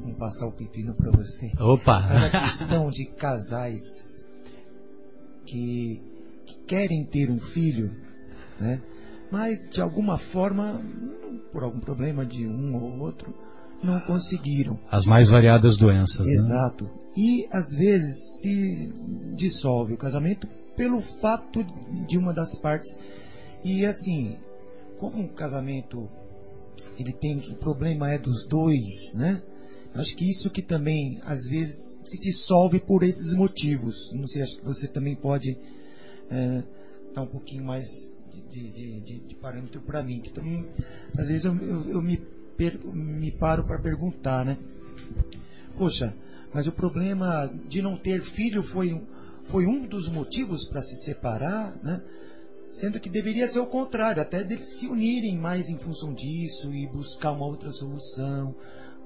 vamos 0.00 0.16
passar 0.18 0.46
o 0.46 0.52
pepino 0.52 0.94
para 0.94 1.10
você. 1.12 1.50
Opa! 1.58 2.06
Essa 2.10 2.40
questão 2.44 2.90
de 2.90 3.06
casais 3.06 3.80
que, 5.46 6.02
que 6.44 6.58
querem 6.66 7.04
ter 7.04 7.30
um 7.30 7.40
filho, 7.40 7.90
né? 8.60 8.80
Mas 9.30 9.68
de 9.68 9.80
alguma 9.80 10.18
forma, 10.18 10.80
por 11.52 11.62
algum 11.62 11.80
problema 11.80 12.24
de 12.24 12.46
um 12.46 12.74
ou 12.74 12.98
outro, 13.00 13.34
não 13.82 14.00
conseguiram. 14.00 14.78
As 14.90 15.04
mais 15.04 15.28
variadas 15.28 15.76
doenças. 15.76 16.26
Né? 16.26 16.32
Exato. 16.32 16.84
Né? 16.84 16.90
E 17.16 17.48
às 17.50 17.74
vezes 17.74 18.40
se 18.40 18.92
dissolve 19.34 19.94
o 19.94 19.98
casamento 19.98 20.46
pelo 20.76 21.00
fato 21.00 21.64
de 22.06 22.18
uma 22.18 22.32
das 22.32 22.54
partes. 22.60 22.98
E 23.64 23.84
assim, 23.86 24.36
como 24.98 25.18
um 25.18 25.28
casamento 25.28 26.08
ele 26.98 27.12
tem 27.12 27.38
o 27.50 27.56
problema 27.56 28.10
é 28.10 28.18
dos 28.18 28.46
dois, 28.46 29.14
né? 29.14 29.42
Acho 29.94 30.14
que 30.14 30.28
isso 30.28 30.50
que 30.50 30.60
também 30.60 31.20
às 31.24 31.46
vezes 31.46 31.98
se 32.04 32.20
dissolve 32.20 32.80
por 32.80 33.02
esses 33.02 33.34
motivos. 33.34 34.12
Não 34.12 34.26
sei, 34.26 34.42
acho 34.42 34.58
que 34.58 34.64
você 34.64 34.86
também 34.86 35.16
pode 35.16 35.58
é, 36.30 36.62
dar 37.14 37.22
um 37.22 37.26
pouquinho 37.26 37.64
mais 37.64 38.12
de, 38.50 38.68
de, 38.70 39.00
de, 39.00 39.18
de 39.20 39.34
parâmetro 39.34 39.80
para 39.80 40.02
mim, 40.02 40.20
que 40.20 40.30
também 40.30 40.66
às 41.16 41.28
vezes 41.28 41.44
eu, 41.44 41.54
eu, 41.56 41.90
eu 41.90 42.02
me 42.02 42.16
me 42.92 43.30
paro 43.30 43.64
para 43.64 43.78
perguntar, 43.78 44.44
né? 44.44 44.56
Poxa, 45.76 46.16
mas 46.54 46.66
o 46.66 46.72
problema 46.72 47.52
de 47.68 47.82
não 47.82 47.96
ter 47.96 48.22
filho 48.22 48.62
foi, 48.62 49.00
foi 49.44 49.66
um 49.66 49.86
dos 49.86 50.08
motivos 50.08 50.66
para 50.66 50.80
se 50.80 50.96
separar, 50.96 51.76
né? 51.82 52.02
Sendo 52.68 52.98
que 52.98 53.08
deveria 53.08 53.46
ser 53.46 53.60
o 53.60 53.66
contrário, 53.66 54.20
até 54.20 54.42
deles 54.42 54.78
se 54.78 54.88
unirem 54.88 55.36
mais 55.36 55.68
em 55.68 55.78
função 55.78 56.12
disso 56.12 56.74
e 56.74 56.86
buscar 56.86 57.32
uma 57.32 57.46
outra 57.46 57.70
solução, 57.70 58.56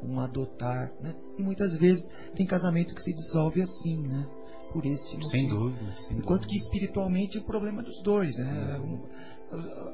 um 0.03 0.19
adotar, 0.21 0.93
né? 1.03 1.15
E 1.37 1.43
muitas 1.43 1.75
vezes 1.75 2.13
tem 2.35 2.47
casamento 2.47 2.95
que 2.95 3.03
se 3.03 3.13
dissolve 3.13 3.61
assim, 3.61 3.99
né? 3.99 4.27
Por 4.73 4.87
esse 4.87 5.17
motivo. 5.17 5.25
Sem 5.25 5.49
dúvida. 5.49 5.93
Sem 5.95 6.19
Enquanto 6.19 6.43
dúvida. 6.43 6.49
que 6.49 6.57
espiritualmente 6.57 7.39
o 7.39 7.43
problema 7.43 7.81
é 7.81 7.85
dos 7.85 8.03
dois, 8.03 8.37
né? 8.39 8.77
É 8.77 8.81
um, 8.81 9.01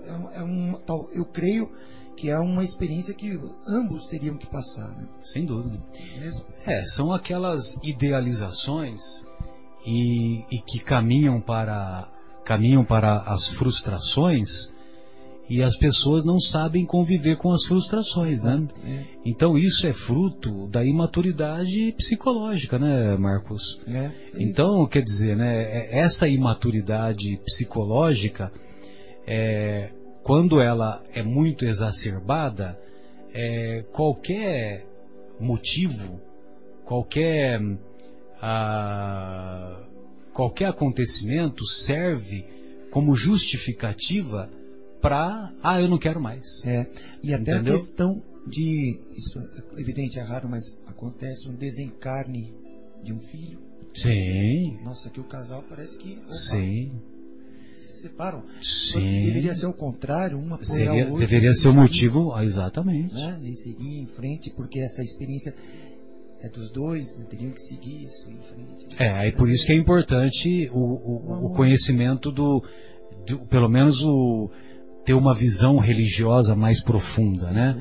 é 0.05 0.13
um, 0.13 0.31
é 0.33 0.43
um, 0.45 1.09
eu 1.13 1.25
creio 1.25 1.71
que 2.17 2.31
é 2.31 2.39
uma 2.39 2.65
experiência 2.65 3.15
que 3.15 3.39
ambos 3.69 4.07
teriam 4.07 4.37
que 4.37 4.47
passar. 4.47 4.89
Né? 4.89 5.07
Sem 5.23 5.45
dúvida. 5.45 5.79
É, 6.67 6.81
são 6.83 7.13
aquelas 7.13 7.77
idealizações 7.85 9.25
e, 9.87 10.41
e, 10.51 10.63
que 10.63 10.79
caminham 10.79 11.41
para 11.41 12.11
caminham 12.45 12.85
para 12.85 13.23
as 13.23 13.49
frustrações 13.49 14.73
e 15.49 15.63
as 15.63 15.77
pessoas 15.77 16.25
não 16.25 16.41
sabem 16.41 16.85
conviver 16.85 17.37
com 17.37 17.51
as 17.51 17.65
frustrações, 17.65 18.45
né? 18.45 18.67
É. 18.85 19.05
Então 19.25 19.57
isso 19.57 19.87
é 19.87 19.93
fruto 19.93 20.67
da 20.69 20.85
imaturidade 20.85 21.93
psicológica, 21.93 22.79
né, 22.79 23.17
Marcos? 23.17 23.81
É, 23.87 24.11
então, 24.37 24.87
quer 24.87 25.03
dizer, 25.03 25.37
né, 25.37 25.63
é, 25.63 25.99
essa 26.01 26.29
imaturidade 26.29 27.37
psicológica 27.45 28.51
é, 29.27 29.91
quando 30.23 30.61
ela 30.61 31.03
é 31.15 31.23
muito 31.23 31.65
exacerbada, 31.65 32.77
é, 33.33 33.85
qualquer 33.93 34.85
motivo, 35.39 36.21
qualquer, 36.85 37.61
ah, 38.43 39.83
qualquer 40.33 40.67
acontecimento 40.67 41.65
serve 41.65 42.45
como 42.91 43.15
justificativa 43.15 44.49
para, 45.01 45.53
ah, 45.63 45.81
eu 45.81 45.89
não 45.89 45.99
quero 45.99 46.21
mais. 46.21 46.65
É, 46.65 46.87
e 47.23 47.33
até 47.35 47.53
Entendeu? 47.53 47.75
a 47.75 47.77
questão 47.77 48.23
de, 48.47 49.01
isso 49.17 49.39
é 49.39 49.81
evidente, 49.81 50.19
é 50.19 50.23
raro, 50.23 50.49
mas 50.49 50.77
acontece 50.87 51.49
um 51.49 51.55
desencarne 51.55 52.55
de 53.03 53.13
um 53.13 53.21
filho. 53.21 53.61
Sim. 53.95 54.79
Nossa, 54.83 55.09
que 55.09 55.21
o 55.21 55.25
casal 55.25 55.65
parece 55.69 55.99
que. 55.99 56.19
Opa, 56.19 56.33
Sim 56.33 56.93
se 57.77 57.93
separam. 57.93 58.43
Sim. 58.61 59.27
Deveria 59.27 59.55
ser 59.55 59.67
o 59.67 59.73
contrário, 59.73 60.39
uma 60.39 60.59
Seria, 60.65 61.05
outra, 61.05 61.19
Deveria 61.19 61.53
ser 61.53 61.69
o 61.69 61.75
motivo, 61.75 62.33
ah, 62.33 62.45
exatamente. 62.45 63.15
Né, 63.15 63.39
seguir 63.55 64.01
em 64.01 64.07
frente, 64.07 64.51
porque 64.51 64.81
essa 64.81 65.03
experiência 65.03 65.55
é 66.41 66.49
dos 66.49 66.71
dois, 66.71 67.17
né, 67.19 67.27
teriam 67.29 67.51
que 67.53 67.61
seguir 67.61 68.05
isso 68.05 68.31
em 68.31 68.39
frente. 68.39 68.87
É, 68.99 69.11
aí 69.11 69.33
por 69.33 69.49
isso 69.49 69.67
que 69.67 69.73
é 69.73 69.77
importante 69.77 70.71
o, 70.73 70.79
o, 70.79 71.47
o 71.47 71.51
conhecimento 71.51 72.31
do, 72.33 72.63
do, 73.27 73.41
pelo 73.47 73.69
menos 73.69 74.03
o 74.03 74.51
ter 75.07 75.15
uma 75.15 75.33
visão 75.33 75.79
religiosa 75.79 76.57
mais 76.57 76.83
profunda, 76.83 77.53
né? 77.53 77.77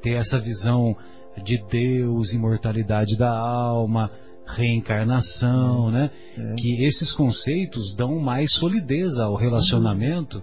Ter 0.00 0.12
essa 0.12 0.38
visão 0.38 0.96
de 1.42 1.58
Deus, 1.68 2.32
imortalidade 2.32 3.18
da 3.18 3.36
alma, 3.36 4.08
reencarnação, 4.46 5.90
né? 5.90 6.08
É. 6.36 6.54
Que 6.54 6.84
esses 6.84 7.12
conceitos 7.12 7.92
dão 7.94 8.20
mais 8.20 8.52
solidez 8.52 9.18
ao 9.18 9.34
relacionamento 9.34 10.40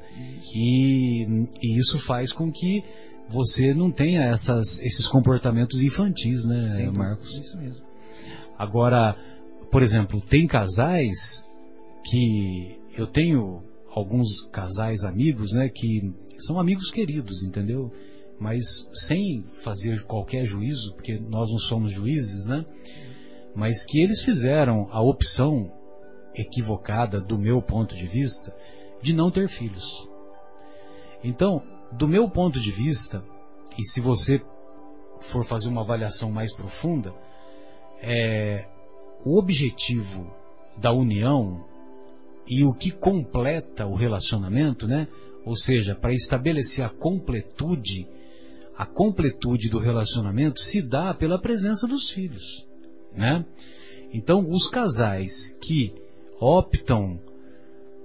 e, 0.53 1.23
e, 1.63 1.77
isso 1.77 1.97
faz 1.97 2.33
com 2.33 2.51
que 2.51 2.83
você 3.29 3.73
não 3.73 3.89
tenha 3.89 4.25
essas, 4.25 4.81
esses 4.81 5.07
comportamentos 5.07 5.81
infantis, 5.81 6.45
né, 6.45 6.67
Sim, 6.67 6.91
Marcos? 6.91 7.33
Isso 7.33 7.57
mesmo. 7.57 7.81
Agora, 8.59 9.15
por 9.71 9.81
exemplo, 9.81 10.21
tem 10.21 10.45
casais 10.45 11.45
que 12.03 12.77
eu 12.95 13.07
tenho 13.07 13.63
alguns 13.89 14.43
casais 14.51 15.05
amigos, 15.05 15.53
né, 15.53 15.69
que 15.69 16.13
são 16.39 16.59
amigos 16.59 16.91
queridos, 16.91 17.43
entendeu? 17.43 17.91
Mas 18.39 18.89
sem 18.93 19.43
fazer 19.63 20.03
qualquer 20.05 20.45
juízo, 20.45 20.93
porque 20.93 21.19
nós 21.19 21.49
não 21.49 21.57
somos 21.57 21.91
juízes, 21.91 22.47
né? 22.47 22.65
mas 23.55 23.85
que 23.85 24.01
eles 24.01 24.21
fizeram 24.21 24.89
a 24.91 25.01
opção 25.01 25.71
equivocada, 26.35 27.21
do 27.21 27.37
meu 27.37 27.61
ponto 27.61 27.95
de 27.95 28.05
vista, 28.05 28.53
de 29.01 29.15
não 29.15 29.31
ter 29.31 29.47
filhos. 29.47 30.09
Então, 31.23 31.63
do 31.93 32.07
meu 32.07 32.29
ponto 32.29 32.59
de 32.59 32.69
vista, 32.69 33.23
e 33.77 33.83
se 33.85 34.01
você 34.01 34.41
for 35.21 35.45
fazer 35.45 35.69
uma 35.69 35.81
avaliação 35.81 36.29
mais 36.29 36.53
profunda, 36.53 37.13
é, 38.01 38.67
o 39.23 39.39
objetivo 39.39 40.29
da 40.77 40.91
união 40.91 41.63
e 42.45 42.65
o 42.65 42.73
que 42.73 42.91
completa 42.91 43.87
o 43.87 43.95
relacionamento, 43.95 44.85
né? 44.85 45.07
Ou 45.45 45.55
seja, 45.55 45.93
para 45.93 46.11
estabelecer 46.11 46.83
a 46.83 46.89
completude, 46.89 48.07
a 48.75 48.85
completude 48.85 49.69
do 49.69 49.77
relacionamento 49.77 50.59
se 50.59 50.81
dá 50.81 51.13
pela 51.13 51.39
presença 51.39 51.87
dos 51.87 52.09
filhos, 52.09 52.67
né? 53.15 53.45
Então, 54.11 54.49
os 54.49 54.67
casais 54.67 55.57
que 55.61 55.93
optam, 56.39 57.19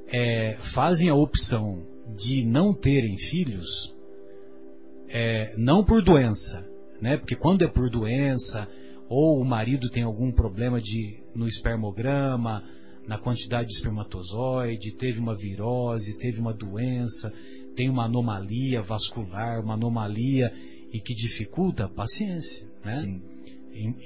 é, 0.08 0.56
fazem 0.58 1.08
a 1.08 1.14
opção 1.14 1.82
de 2.16 2.44
não 2.44 2.74
terem 2.74 3.16
filhos, 3.16 3.96
é, 5.08 5.54
não 5.56 5.82
por 5.82 6.02
doença, 6.02 6.66
né? 7.00 7.16
Porque 7.16 7.34
quando 7.34 7.62
é 7.62 7.68
por 7.68 7.88
doença, 7.88 8.68
ou 9.08 9.40
o 9.40 9.44
marido 9.44 9.88
tem 9.88 10.02
algum 10.02 10.30
problema 10.30 10.80
de, 10.80 11.22
no 11.34 11.46
espermograma, 11.46 12.62
na 13.10 13.18
quantidade 13.18 13.70
de 13.70 13.74
espermatozoide, 13.74 14.92
teve 14.92 15.18
uma 15.18 15.34
virose, 15.34 16.16
teve 16.16 16.40
uma 16.40 16.54
doença, 16.54 17.32
tem 17.74 17.90
uma 17.90 18.04
anomalia 18.04 18.80
vascular, 18.82 19.60
uma 19.60 19.74
anomalia 19.74 20.54
e 20.92 21.00
que 21.00 21.12
dificulta 21.12 21.86
a 21.86 21.88
paciência, 21.88 22.68
né? 22.84 23.02
Sim. 23.02 23.20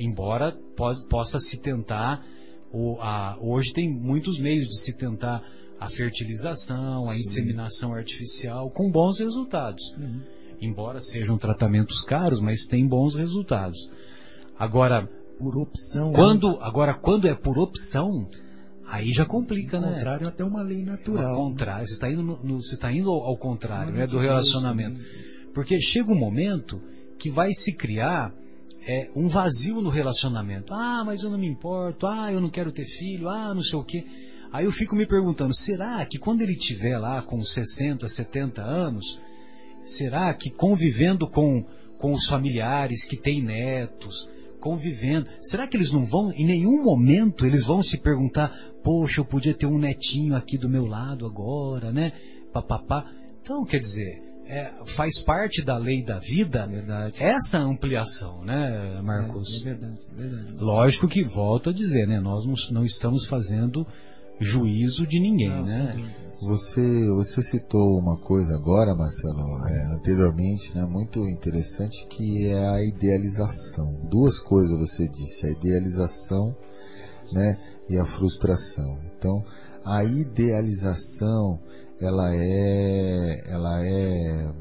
Embora 0.01 0.53
po 0.75 1.05
possa 1.07 1.39
se 1.39 1.61
tentar, 1.61 2.25
o, 2.73 2.97
a, 2.99 3.37
hoje 3.43 3.75
tem 3.75 3.93
muitos 3.93 4.39
meios 4.39 4.69
de 4.69 4.81
se 4.81 4.97
tentar 4.97 5.45
a 5.79 5.87
fertilização, 5.91 7.11
a 7.11 7.15
Sim. 7.15 7.21
inseminação 7.21 7.93
artificial 7.93 8.71
com 8.71 8.91
bons 8.91 9.19
resultados. 9.19 9.85
Uhum 9.99 10.23
embora 10.61 10.99
sejam 10.99 11.37
tratamentos 11.37 12.01
caros, 12.01 12.41
mas 12.41 12.65
tem 12.65 12.89
bons 12.89 13.15
resultados. 13.17 13.91
Agora, 14.59 15.07
por 15.39 15.59
opção. 15.59 16.13
Quando, 16.15 16.53
né? 16.53 16.59
agora, 16.63 16.95
quando 16.95 17.29
é 17.29 17.35
por 17.35 17.59
opção, 17.59 18.27
aí 18.87 19.13
já 19.13 19.25
complica, 19.25 19.81
né? 19.81 19.89
Ao 19.89 19.95
contrário, 19.95 20.29
até 20.29 20.45
uma 20.45 20.63
lei 20.63 20.83
natural. 20.83 21.35
Ao 21.35 21.37
contrário, 21.37 21.87
você 21.87 21.95
está 21.95 22.11
indo, 22.11 22.23
no, 22.23 22.63
você 22.63 22.75
está 22.75 22.93
indo 22.93 23.11
ao 23.11 23.37
contrário, 23.37 23.93
né, 23.93 24.07
do 24.07 24.19
relacionamento. 24.19 25.01
Porque 25.53 25.81
chega 25.81 26.11
um 26.11 26.19
momento 26.19 26.81
que 27.19 27.31
vai 27.31 27.53
se 27.53 27.73
criar 27.73 28.35
é, 28.87 29.11
um 29.15 29.29
vazio 29.29 29.81
no 29.81 29.91
relacionamento. 29.91 30.73
Ah, 30.73 31.03
mas 31.05 31.23
eu 31.23 31.31
não 31.31 31.39
me 31.39 31.47
importo. 31.47 32.07
Ah, 32.07 32.33
eu 32.33 32.41
não 32.41 32.51
quero 32.51 32.73
ter 32.73 32.85
filho. 32.85 33.29
Ah, 33.29 33.55
não 33.55 33.63
sei 33.63 33.79
o 33.79 33.85
quê. 33.85 34.05
Aí 34.53 34.65
eu 34.65 34.73
fico 34.73 34.95
me 34.95 35.07
perguntando, 35.07 35.53
será 35.53 36.05
que 36.07 36.17
quando 36.17 36.43
ele 36.43 36.55
tiver 36.55 36.97
lá 36.97 37.21
com 37.23 37.41
60, 37.41 38.07
70 38.07 38.63
anos, 38.63 39.21
Será 39.85 40.33
que 40.33 40.51
convivendo 40.51 41.29
com, 41.29 41.63
com 41.99 42.13
os 42.13 42.27
familiares 42.27 43.05
que 43.05 43.19
têm 43.19 43.43
netos, 43.43 44.31
convivendo, 44.65 45.29
será 45.41 45.67
que 45.67 45.77
eles 45.77 45.93
não 45.93 46.07
vão, 46.07 46.33
em 46.33 46.47
nenhum 46.47 46.83
momento, 46.83 47.45
eles 47.45 47.67
vão 47.67 47.83
se 47.83 47.99
perguntar: 47.99 48.51
poxa, 48.83 49.21
eu 49.21 49.25
podia 49.27 49.53
ter 49.53 49.67
um 49.67 49.79
netinho 49.79 50.35
aqui 50.35 50.57
do 50.57 50.71
meu 50.71 50.87
lado 50.87 51.27
agora, 51.27 51.93
né? 51.93 52.13
Papapá. 52.51 53.05
Então, 53.43 53.63
quer 53.67 53.79
dizer, 53.79 54.23
é, 54.47 54.73
faz 54.87 55.23
parte 55.23 55.61
da 55.61 55.77
lei 55.77 56.03
da 56.03 56.19
vida 56.19 56.67
verdade. 56.67 57.23
essa 57.23 57.59
ampliação, 57.59 58.43
né, 58.43 59.03
Marcos? 59.03 59.55
É, 59.55 59.59
é 59.59 59.75
verdade, 59.75 60.01
é 60.19 60.23
verdade. 60.23 60.55
Lógico 60.59 61.09
que, 61.09 61.23
volto 61.23 61.69
a 61.69 61.73
dizer, 61.73 62.09
né, 62.09 62.19
nós 62.19 62.47
não, 62.47 62.55
não 62.71 62.85
estamos 62.87 63.27
fazendo 63.27 63.87
juízo 64.41 65.07
de 65.07 65.21
ninguém, 65.21 65.51
não, 65.51 65.63
né? 65.63 66.11
Você, 66.43 67.09
você 67.11 67.43
citou 67.43 67.99
uma 67.99 68.17
coisa 68.19 68.55
agora, 68.57 68.95
Marcelo, 68.95 69.41
é, 69.67 69.95
anteriormente, 69.95 70.75
né, 70.75 70.85
muito 70.85 71.27
interessante, 71.29 72.07
que 72.09 72.49
é 72.49 72.69
a 72.69 72.85
idealização. 72.85 73.95
Duas 74.11 74.41
coisas 74.41 74.79
você 74.79 75.09
disse, 75.09 75.47
a 75.47 75.51
idealização 75.51 76.55
né, 77.33 77.57
e 77.89 77.97
a 77.99 78.05
frustração. 78.05 78.99
Então, 79.17 79.45
a 79.85 80.03
idealização, 80.05 81.61
ela 82.01 82.35
é, 82.35 83.45
ela 83.47 83.87
é 83.87 84.53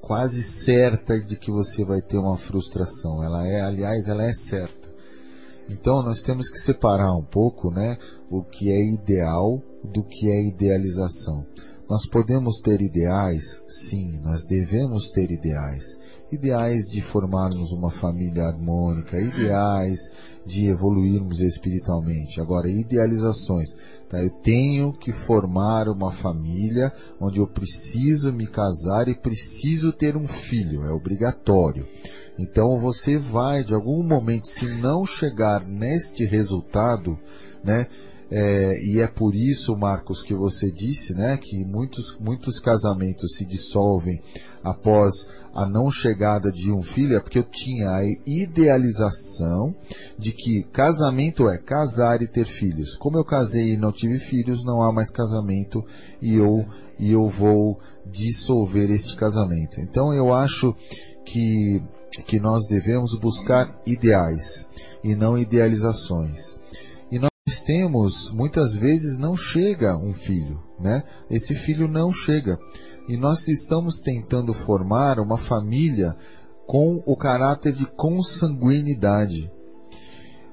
quase 0.00 0.42
certa 0.42 1.20
de 1.20 1.36
que 1.36 1.50
você 1.50 1.84
vai 1.84 2.02
ter 2.02 2.18
uma 2.18 2.36
frustração. 2.36 3.22
Ela 3.22 3.46
é, 3.46 3.60
aliás, 3.60 4.08
ela 4.08 4.24
é 4.24 4.32
certa. 4.32 4.79
Então, 5.70 6.02
nós 6.02 6.20
temos 6.20 6.50
que 6.50 6.58
separar 6.58 7.14
um 7.14 7.22
pouco, 7.22 7.70
né, 7.70 7.96
o 8.28 8.42
que 8.42 8.70
é 8.70 8.92
ideal 8.92 9.62
do 9.84 10.02
que 10.02 10.28
é 10.28 10.48
idealização. 10.48 11.46
Nós 11.90 12.06
podemos 12.06 12.60
ter 12.60 12.80
ideais? 12.80 13.64
Sim, 13.66 14.20
nós 14.22 14.44
devemos 14.46 15.10
ter 15.10 15.28
ideais. 15.32 15.98
Ideais 16.30 16.84
de 16.84 17.02
formarmos 17.02 17.72
uma 17.72 17.90
família 17.90 18.44
harmônica, 18.44 19.18
ideais 19.18 19.98
de 20.46 20.68
evoluirmos 20.68 21.40
espiritualmente. 21.40 22.40
Agora, 22.40 22.70
idealizações. 22.70 23.76
Tá? 24.08 24.22
Eu 24.22 24.30
tenho 24.30 24.92
que 24.92 25.10
formar 25.10 25.88
uma 25.88 26.12
família 26.12 26.92
onde 27.20 27.40
eu 27.40 27.48
preciso 27.48 28.32
me 28.32 28.46
casar 28.46 29.08
e 29.08 29.14
preciso 29.16 29.92
ter 29.92 30.16
um 30.16 30.28
filho. 30.28 30.84
É 30.84 30.92
obrigatório. 30.92 31.88
Então 32.38 32.78
você 32.78 33.18
vai, 33.18 33.64
de 33.64 33.74
algum 33.74 34.00
momento, 34.04 34.46
se 34.46 34.64
não 34.64 35.04
chegar 35.04 35.66
neste 35.66 36.24
resultado, 36.24 37.18
né? 37.64 37.88
É, 38.30 38.80
e 38.84 39.00
é 39.00 39.08
por 39.08 39.34
isso, 39.34 39.76
Marcos, 39.76 40.22
que 40.22 40.34
você 40.34 40.70
disse, 40.70 41.14
né, 41.14 41.36
que 41.36 41.64
muitos, 41.64 42.16
muitos 42.20 42.60
casamentos 42.60 43.34
se 43.34 43.44
dissolvem 43.44 44.22
após 44.62 45.28
a 45.52 45.66
não 45.66 45.90
chegada 45.90 46.52
de 46.52 46.70
um 46.70 46.80
filho, 46.80 47.16
é 47.16 47.20
porque 47.20 47.40
eu 47.40 47.42
tinha 47.42 47.88
a 47.90 48.02
idealização 48.24 49.74
de 50.16 50.30
que 50.30 50.62
casamento 50.72 51.48
é 51.48 51.58
casar 51.58 52.22
e 52.22 52.28
ter 52.28 52.44
filhos. 52.44 52.96
Como 52.96 53.18
eu 53.18 53.24
casei 53.24 53.72
e 53.72 53.76
não 53.76 53.90
tive 53.90 54.18
filhos, 54.18 54.64
não 54.64 54.80
há 54.80 54.92
mais 54.92 55.10
casamento 55.10 55.84
e 56.22 56.34
eu, 56.34 56.64
e 57.00 57.10
eu 57.10 57.26
vou 57.26 57.80
dissolver 58.06 58.90
este 58.92 59.16
casamento. 59.16 59.80
Então 59.80 60.12
eu 60.14 60.32
acho 60.32 60.72
que, 61.24 61.82
que 62.26 62.38
nós 62.38 62.68
devemos 62.68 63.18
buscar 63.18 63.76
ideais 63.84 64.68
e 65.02 65.16
não 65.16 65.36
idealizações 65.36 66.59
temos, 67.58 68.32
muitas 68.32 68.76
vezes 68.76 69.18
não 69.18 69.36
chega 69.36 69.96
um 69.96 70.12
filho, 70.12 70.62
né? 70.78 71.02
Esse 71.28 71.54
filho 71.56 71.88
não 71.88 72.12
chega. 72.12 72.56
E 73.08 73.16
nós 73.16 73.48
estamos 73.48 74.00
tentando 74.00 74.54
formar 74.54 75.18
uma 75.18 75.36
família 75.36 76.14
com 76.66 77.02
o 77.04 77.16
caráter 77.16 77.72
de 77.72 77.84
consanguinidade. 77.84 79.50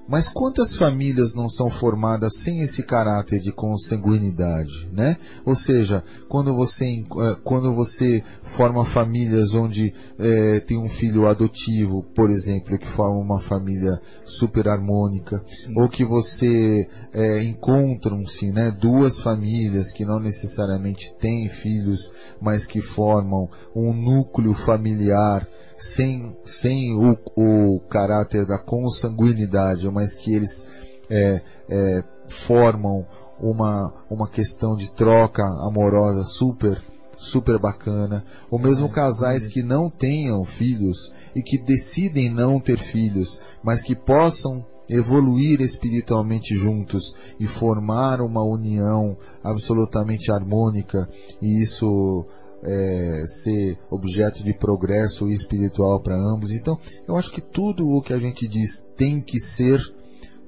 Mas 0.08 0.30
quantas 0.30 0.76
famílias 0.76 1.36
não 1.36 1.50
são 1.50 1.70
formadas 1.70 2.38
sem 2.38 2.62
esse 2.62 2.84
caráter 2.84 3.40
de 3.40 3.52
consanguinidade, 3.52 4.90
né? 4.92 5.18
Ou 5.46 5.54
seja, 5.54 6.04
quando 6.30 6.54
você, 6.54 6.86
eh, 6.86 7.38
quando 7.44 7.74
você 7.74 8.24
forma 8.42 8.86
famílias 8.86 9.54
onde 9.54 9.94
é, 10.18 10.60
tem 10.62 10.78
um 10.78 10.88
filho 10.88 11.28
adotivo, 11.28 12.04
por 12.16 12.30
exemplo, 12.30 12.78
que 12.78 12.88
forma 12.88 13.20
uma 13.20 13.40
família 13.40 14.00
super 14.24 14.68
harmônica, 14.68 15.44
Sim. 15.48 15.74
ou 15.76 15.90
que 15.90 16.06
você 16.06 16.88
é, 17.14 17.44
encontram-se, 17.44 18.52
né, 18.52 18.72
duas 18.72 19.20
famílias 19.20 19.92
que 19.92 20.06
não 20.06 20.20
necessariamente 20.20 21.14
têm 21.18 21.50
filhos, 21.50 22.12
mas 22.42 22.66
que 22.66 22.82
formam 22.82 23.50
um 23.76 23.94
núcleo 23.94 24.54
familiar 24.54 25.48
sem, 25.78 26.36
sem 26.44 26.94
o, 26.94 27.18
o 27.36 27.80
caráter 27.82 28.46
da 28.46 28.58
consanguinidade, 28.58 29.90
mas 29.90 30.16
que 30.16 30.34
eles 30.34 30.68
é, 31.10 31.42
é, 31.70 32.04
formam 32.28 33.06
uma, 33.40 33.94
uma 34.10 34.28
questão 34.28 34.76
de 34.76 34.92
troca 34.92 35.44
amorosa 35.44 36.24
super 36.24 36.82
super 37.20 37.58
bacana, 37.58 38.24
ou 38.50 38.60
mesmo 38.60 38.88
casais 38.90 39.48
que 39.48 39.64
não 39.64 39.90
tenham 39.90 40.44
filhos 40.46 41.12
e 41.36 41.42
que 41.42 41.58
decidem 41.58 42.30
não 42.30 42.60
ter 42.60 42.78
filhos, 42.78 43.42
mas 43.64 43.82
que 43.82 43.96
possam 43.96 44.64
evoluir 44.88 45.60
espiritualmente 45.60 46.56
juntos 46.56 47.16
e 47.40 47.46
formar 47.46 48.22
uma 48.22 48.44
união 48.44 49.18
absolutamente 49.44 50.32
harmônica, 50.32 51.10
e 51.42 51.60
isso 51.60 52.26
é, 52.64 53.24
ser 53.26 53.78
objeto 53.90 54.44
de 54.44 54.54
progresso 54.54 55.28
espiritual 55.30 56.00
para 56.02 56.16
ambos. 56.16 56.52
Então, 56.52 56.80
eu 57.08 57.16
acho 57.16 57.32
que 57.32 57.42
tudo 57.42 57.88
o 57.88 58.02
que 58.02 58.14
a 58.14 58.20
gente 58.20 58.48
diz 58.48 58.88
tem 58.96 59.22
que 59.22 59.40
ser, 59.40 59.82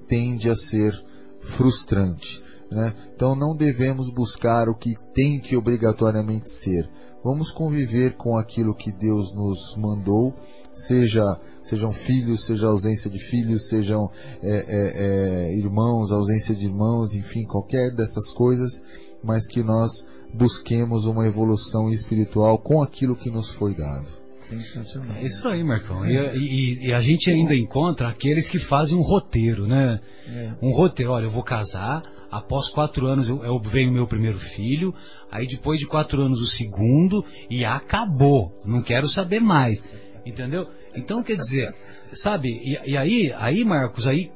tende 0.08 0.50
a 0.50 0.56
ser 0.56 0.94
frustrante. 1.40 2.44
Né? 2.72 2.96
Então, 3.16 3.36
não 3.36 3.56
devemos 3.56 4.12
buscar 4.14 4.70
o 4.70 4.76
que 4.76 4.94
tem 5.14 5.40
que 5.40 5.58
obrigatoriamente 5.58 6.50
ser. 6.50 6.90
Vamos 7.24 7.52
conviver 7.52 8.14
com 8.14 8.38
aquilo 8.38 8.74
que 8.74 8.92
Deus 8.92 9.36
nos 9.36 9.76
mandou, 9.76 10.34
seja 10.74 11.26
sejam 11.62 11.92
filhos, 11.92 12.46
seja 12.46 12.68
ausência 12.68 13.10
de 13.10 13.20
filhos, 13.20 13.68
sejam 13.68 14.10
é, 14.42 14.50
é, 14.50 15.50
é, 15.50 15.58
irmãos, 15.58 16.12
ausência 16.12 16.56
de 16.56 16.66
irmãos, 16.66 17.14
enfim, 17.14 17.44
qualquer 17.46 17.94
dessas 17.94 18.32
coisas, 18.32 18.84
mas 19.24 19.48
que 19.48 19.62
nós 19.62 20.08
busquemos 20.34 21.06
uma 21.06 21.28
evolução 21.28 21.90
espiritual 21.90 22.58
com 22.58 22.82
aquilo 22.82 23.16
que 23.16 23.30
nos 23.30 23.50
foi 23.50 23.74
dado. 23.74 24.08
Sensacional. 24.40 25.16
É 25.18 25.24
isso 25.24 25.48
aí, 25.48 25.64
Marcão. 25.64 26.06
E, 26.08 26.16
e, 26.16 26.88
e, 26.88 26.94
a 26.94 27.00
gente 27.00 27.30
ainda 27.30 27.54
encontra 27.54 28.10
aqueles 28.10 28.50
que 28.50 28.58
fazem 28.58 28.98
um 28.98 29.02
roteiro, 29.02 29.68
né? 29.68 30.00
É. 30.28 30.54
Um 30.62 30.72
roteiro. 30.72 31.12
Olha, 31.12 31.26
eu 31.26 31.30
vou 31.30 31.44
casar, 31.44 32.02
após 32.32 32.70
quatro 32.70 33.06
anos 33.06 33.30
eu, 33.30 33.44
eu 33.44 33.60
veio 33.60 33.90
o 33.90 33.94
meu 33.94 34.08
primeiro 34.08 34.40
filho, 34.40 34.94
aí 35.32 35.46
depois 35.46 35.80
de 35.80 35.86
quatro 35.86 36.22
anos 36.22 36.42
o 36.42 36.48
segundo, 36.48 37.24
e 37.50 37.64
acabou. 37.64 38.58
Não 38.66 38.82
quero 38.82 39.08
saber 39.08 39.40
mais. 39.40 39.84
Entendeu? 40.26 40.68
Então, 40.96 41.22
quer 41.22 41.38
dizer, 41.38 41.74
sabe, 42.12 42.50
e, 42.50 42.92
e 42.92 42.98
aí, 42.98 43.34
aí, 43.38 43.64
Marcos, 43.64 44.08
aí 44.08 44.32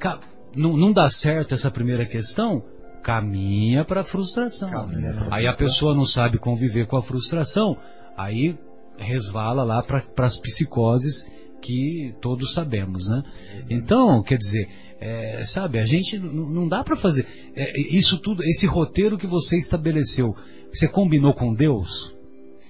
não, 0.56 0.78
não 0.78 0.92
dá 0.92 1.10
certo 1.10 1.54
essa 1.54 1.72
primeira 1.72 2.06
questão, 2.06 2.64
caminha 3.04 3.84
para 3.84 4.02
a 4.02 4.04
frustração. 4.04 4.72
Caminha 4.72 5.28
aí 5.30 5.46
a 5.46 5.54
pessoa 5.54 5.94
não 5.94 6.06
sabe 6.06 6.38
conviver 6.40 6.88
com 6.88 6.98
a 6.98 7.04
frustração, 7.04 7.78
aí 8.18 8.58
resvala 8.98 9.64
lá 9.64 9.84
para 9.84 10.26
as 10.26 10.40
psicoses 10.40 11.28
que 11.62 12.16
todos 12.22 12.54
sabemos, 12.54 13.08
né? 13.08 13.24
Então, 13.70 14.22
quer 14.24 14.38
dizer, 14.38 14.68
é, 15.00 15.44
sabe, 15.44 15.80
a 15.80 15.86
gente 15.86 16.18
não 16.18 16.68
dá 16.68 16.84
para 16.84 16.96
fazer 16.96 17.28
é, 17.56 17.80
isso 17.80 18.18
tudo, 18.20 18.44
esse 18.44 18.66
roteiro 18.66 19.18
que 19.18 19.28
você 19.28 19.58
estabeleceu, 19.58 20.36
você 20.72 20.88
combinou 20.88 21.34
com 21.34 21.54
Deus? 21.54 22.16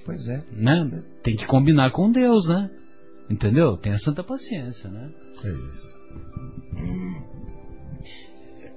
Pois 0.05 0.27
é. 0.27 0.43
Né? 0.51 1.03
Tem 1.21 1.35
que 1.35 1.45
combinar 1.45 1.91
com 1.91 2.11
Deus, 2.11 2.47
né? 2.49 2.69
Entendeu? 3.29 3.77
Tenha 3.77 3.97
santa 3.97 4.23
paciência, 4.23 4.89
né? 4.89 5.09
É 5.43 5.49
isso. 5.69 5.97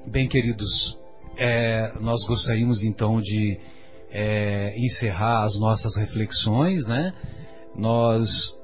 Bem, 0.07 0.29
queridos, 0.29 0.96
é, 1.37 1.93
nós 2.01 2.25
gostaríamos 2.25 2.83
então 2.83 3.21
de 3.21 3.59
é, 4.11 4.75
encerrar 4.79 5.45
as 5.45 5.59
nossas 5.59 5.97
reflexões, 5.97 6.87
né? 6.87 7.13
Nós 7.75 8.59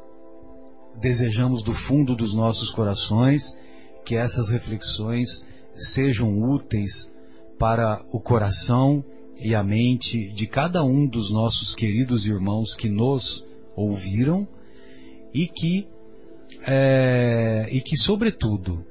desejamos 0.99 1.63
do 1.63 1.73
fundo 1.73 2.15
dos 2.15 2.35
nossos 2.35 2.71
corações 2.71 3.59
que 4.05 4.17
essas 4.17 4.51
reflexões 4.51 5.47
sejam 5.75 6.43
úteis 6.43 7.13
para 7.59 8.05
o 8.13 8.21
coração 8.21 9.05
e 9.39 9.55
a 9.55 9.63
mente 9.63 10.29
de 10.31 10.47
cada 10.47 10.83
um 10.83 11.07
dos 11.07 11.31
nossos 11.31 11.75
queridos 11.75 12.27
irmãos 12.27 12.75
que 12.75 12.89
nos 12.89 13.47
ouviram 13.77 14.47
e 15.33 15.47
que, 15.47 15.89
é, 16.67 17.69
e 17.71 17.81
que 17.81 17.97
sobretudo, 17.97 18.85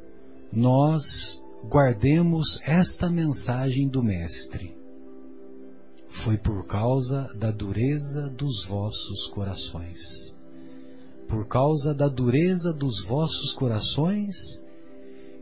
nós 0.51 1.40
guardemos 1.63 2.61
esta 2.65 3.09
mensagem 3.09 3.87
do 3.87 4.03
Mestre. 4.03 4.75
Foi 6.07 6.37
por 6.37 6.65
causa 6.65 7.31
da 7.35 7.51
dureza 7.51 8.29
dos 8.29 8.65
vossos 8.65 9.27
corações. 9.27 10.39
Por 11.27 11.47
causa 11.47 11.93
da 11.93 12.07
dureza 12.07 12.73
dos 12.73 13.03
vossos 13.03 13.53
corações 13.53 14.63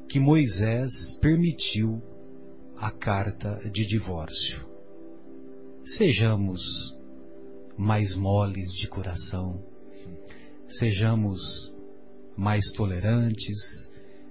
que 0.08 0.20
Moisés 0.20 1.18
permitiu 1.20 2.02
a 2.78 2.92
carta 2.92 3.60
de 3.72 3.86
divórcio. 3.86 4.68
Sejamos 5.84 6.98
mais 7.76 8.16
moles 8.16 8.74
de 8.74 8.88
coração 8.88 9.64
sejamos 10.70 11.76
mais 12.38 12.72
tolerantes, 12.72 13.89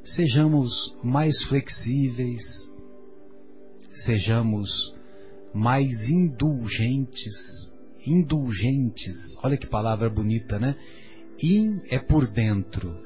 sejamos 0.09 0.97
mais 1.03 1.43
flexíveis, 1.43 2.73
sejamos 3.91 4.97
mais 5.53 6.09
indulgentes, 6.09 7.75
indulgentes. 8.07 9.37
Olha 9.43 9.59
que 9.59 9.67
palavra 9.67 10.09
bonita, 10.09 10.59
né? 10.59 10.77
In 11.43 11.83
é 11.91 11.99
por 11.99 12.27
dentro. 12.27 12.97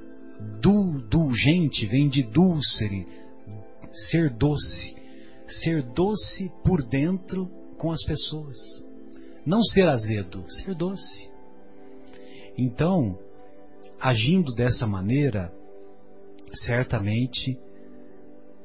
Du, 0.61 1.01
dulgente 1.01 1.87
vem 1.87 2.09
de 2.09 2.23
dulcere, 2.23 3.07
ser 3.91 4.31
doce. 4.31 4.95
Ser 5.45 5.83
doce 5.83 6.51
por 6.65 6.83
dentro 6.85 7.47
com 7.77 7.91
as 7.91 8.05
pessoas. 8.05 8.89
Não 9.45 9.63
ser 9.63 9.89
azedo, 9.89 10.45
ser 10.49 10.75
doce. 10.75 11.31
Então, 12.57 13.19
agindo 14.01 14.55
dessa 14.55 14.87
maneira, 14.87 15.53
certamente 16.53 17.59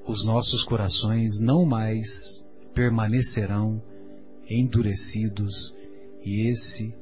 os 0.06 0.24
nossos 0.24 0.64
corações 0.64 1.40
não 1.40 1.66
mais 1.66 2.44
permanecerão 2.74 3.82
endurecidos, 4.50 5.76
e 6.24 6.48
esse 6.50 6.94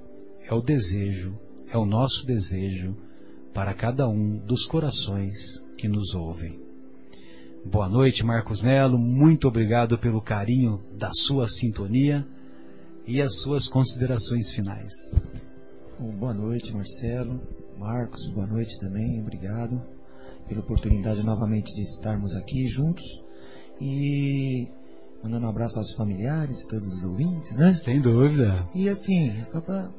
é 0.43 0.53
o 0.53 0.61
desejo, 0.61 1.37
é 1.71 1.77
o 1.77 1.85
nosso 1.85 2.25
desejo 2.25 2.95
para 3.53 3.73
cada 3.73 4.07
um 4.07 4.37
dos 4.37 4.65
corações 4.65 5.65
que 5.77 5.87
nos 5.87 6.13
ouvem. 6.13 6.59
Boa 7.63 7.89
noite, 7.89 8.25
Marcos 8.25 8.61
Melo, 8.61 8.97
muito 8.97 9.47
obrigado 9.47 9.97
pelo 9.97 10.21
carinho 10.21 10.83
da 10.93 11.09
sua 11.11 11.47
sintonia 11.47 12.25
e 13.07 13.21
as 13.21 13.37
suas 13.37 13.67
considerações 13.67 14.51
finais. 14.51 14.93
Boa 15.99 16.33
noite, 16.33 16.75
Marcelo. 16.75 17.39
Marcos, 17.77 18.29
boa 18.29 18.47
noite 18.47 18.79
também. 18.79 19.19
Obrigado 19.19 19.94
pela 20.47 20.61
oportunidade 20.61 21.23
novamente 21.23 21.73
de 21.73 21.81
estarmos 21.81 22.35
aqui 22.35 22.67
juntos. 22.67 23.23
E 23.79 24.67
mandando 25.23 25.45
um 25.45 25.49
abraço 25.49 25.79
aos 25.79 25.93
familiares, 25.93 26.65
todos 26.67 26.87
os 26.87 27.03
ouvintes, 27.03 27.53
né? 27.57 27.73
Sem 27.73 27.99
dúvida. 27.99 28.67
E 28.73 28.87
assim, 28.87 29.33
só 29.43 29.59
para 29.59 29.91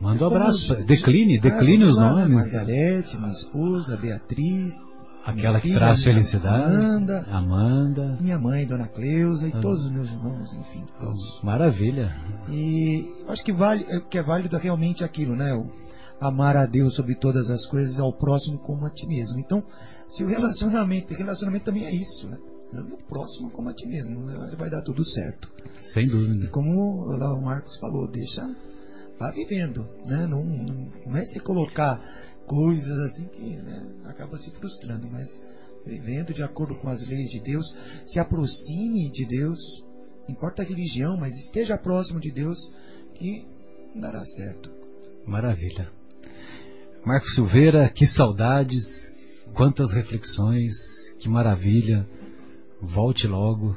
Manda 0.00 0.24
um 0.24 0.26
abraço. 0.28 0.76
Decline, 0.84 1.38
decline 1.38 1.84
os 1.84 1.98
nomes. 1.98 2.52
Margarete, 2.52 3.16
minha 3.16 3.32
esposa, 3.32 3.96
Beatriz, 3.96 4.76
Aquela 5.24 5.60
que 5.60 5.74
traz 5.74 6.04
felicidade. 6.04 6.74
Amanda. 6.74 7.26
Amanda. 7.30 8.18
Minha 8.20 8.38
mãe, 8.38 8.64
Dona 8.64 8.86
Cleusa 8.86 9.48
e 9.48 9.52
ah. 9.54 9.60
todos 9.60 9.84
os 9.84 9.90
meus 9.90 10.10
irmãos, 10.10 10.54
enfim, 10.54 10.84
todos. 10.98 11.40
Maravilha. 11.42 12.10
E 12.48 13.06
acho 13.28 13.44
que 13.44 13.52
vale, 13.52 13.84
é, 13.88 14.00
que 14.00 14.16
é 14.16 14.22
válido 14.22 14.56
realmente 14.56 15.04
aquilo, 15.04 15.34
né? 15.36 15.52
O 15.52 15.66
amar 16.20 16.56
a 16.56 16.66
Deus 16.66 16.94
sobre 16.94 17.14
todas 17.14 17.50
as 17.50 17.66
coisas, 17.66 17.98
ao 17.98 18.12
próximo 18.12 18.58
como 18.58 18.86
a 18.86 18.90
ti 18.90 19.06
mesmo. 19.06 19.38
Então, 19.38 19.64
se 20.08 20.24
o 20.24 20.26
relacionamento, 20.26 21.14
relacionamento 21.14 21.66
também 21.66 21.84
é 21.84 21.94
isso, 21.94 22.28
né? 22.28 22.38
O 22.72 23.02
próximo 23.08 23.50
como 23.50 23.68
a 23.68 23.72
ti 23.72 23.86
mesmo, 23.86 24.20
né? 24.20 24.34
vai 24.58 24.68
dar 24.68 24.82
tudo 24.82 25.04
certo. 25.04 25.50
Sem 25.80 26.06
dúvida. 26.06 26.44
E 26.44 26.48
como 26.48 27.06
lá 27.06 27.32
o 27.32 27.40
Marcos 27.40 27.76
falou, 27.76 28.06
deixa, 28.06 28.42
vá 29.18 29.30
vivendo, 29.30 29.88
né? 30.04 30.26
Não, 30.26 30.44
não, 30.44 30.92
não 31.06 31.16
é 31.16 31.24
se 31.24 31.40
colocar 31.40 32.02
coisas 32.46 32.98
assim 33.00 33.26
que 33.26 33.56
né, 33.56 33.86
acaba 34.04 34.36
se 34.36 34.50
frustrando, 34.50 35.08
mas 35.10 35.40
vivendo 35.84 36.32
de 36.32 36.42
acordo 36.42 36.74
com 36.74 36.88
as 36.88 37.06
leis 37.06 37.30
de 37.30 37.40
Deus, 37.40 37.74
se 38.04 38.18
aproxime 38.18 39.10
de 39.10 39.26
Deus, 39.26 39.84
importa 40.28 40.62
a 40.62 40.64
religião, 40.64 41.16
mas 41.16 41.38
esteja 41.38 41.78
próximo 41.78 42.20
de 42.20 42.30
Deus 42.30 42.74
que 43.14 43.46
dará 43.94 44.24
certo. 44.24 44.70
Maravilha. 45.24 45.97
Marcos 47.08 47.32
Silveira, 47.32 47.88
que 47.88 48.06
saudades, 48.06 49.16
quantas 49.54 49.92
reflexões, 49.92 50.74
que 51.18 51.26
maravilha. 51.26 52.06
Volte 52.82 53.26
logo. 53.26 53.74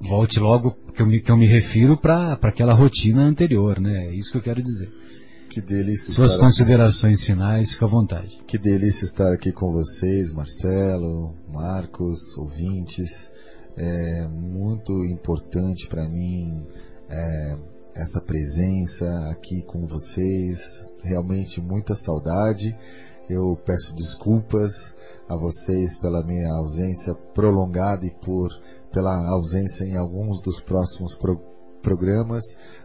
Volte 0.00 0.40
logo, 0.40 0.74
que 0.94 1.02
eu 1.02 1.06
me, 1.06 1.20
que 1.20 1.30
eu 1.30 1.36
me 1.36 1.46
refiro 1.46 1.94
para 1.98 2.32
aquela 2.32 2.72
rotina 2.72 3.22
anterior, 3.24 3.78
né? 3.78 4.06
É 4.06 4.14
isso 4.14 4.32
que 4.32 4.38
eu 4.38 4.42
quero 4.42 4.62
dizer. 4.62 4.90
Que 5.50 5.60
delícia. 5.60 6.14
Suas 6.14 6.38
considerações 6.38 7.18
aqui. 7.18 7.32
finais, 7.34 7.74
fica 7.74 7.84
à 7.84 7.88
vontade. 7.88 8.40
Que 8.46 8.56
delícia 8.56 9.04
estar 9.04 9.30
aqui 9.30 9.52
com 9.52 9.70
vocês, 9.70 10.32
Marcelo, 10.32 11.34
Marcos, 11.46 12.38
ouvintes. 12.38 13.34
É 13.76 14.26
muito 14.28 15.04
importante 15.04 15.86
para 15.88 16.08
mim 16.08 16.66
é, 17.10 17.58
essa 17.96 18.20
presença 18.20 19.06
aqui 19.30 19.62
com 19.62 19.86
vocês. 19.86 20.92
Realmente 21.02 21.60
muita 21.60 21.94
saudade. 21.94 22.76
Eu 23.28 23.56
peço 23.64 23.94
desculpas 23.96 24.96
a 25.28 25.36
vocês 25.36 25.98
pela 25.98 26.24
minha 26.24 26.52
ausência 26.54 27.14
prolongada 27.34 28.06
e 28.06 28.10
por 28.10 28.50
pela 28.92 29.28
ausência 29.28 29.84
em 29.84 29.96
alguns 29.96 30.40
dos 30.40 30.60
próximos 30.60 31.14
pro, 31.14 31.38
programas, 31.82 32.42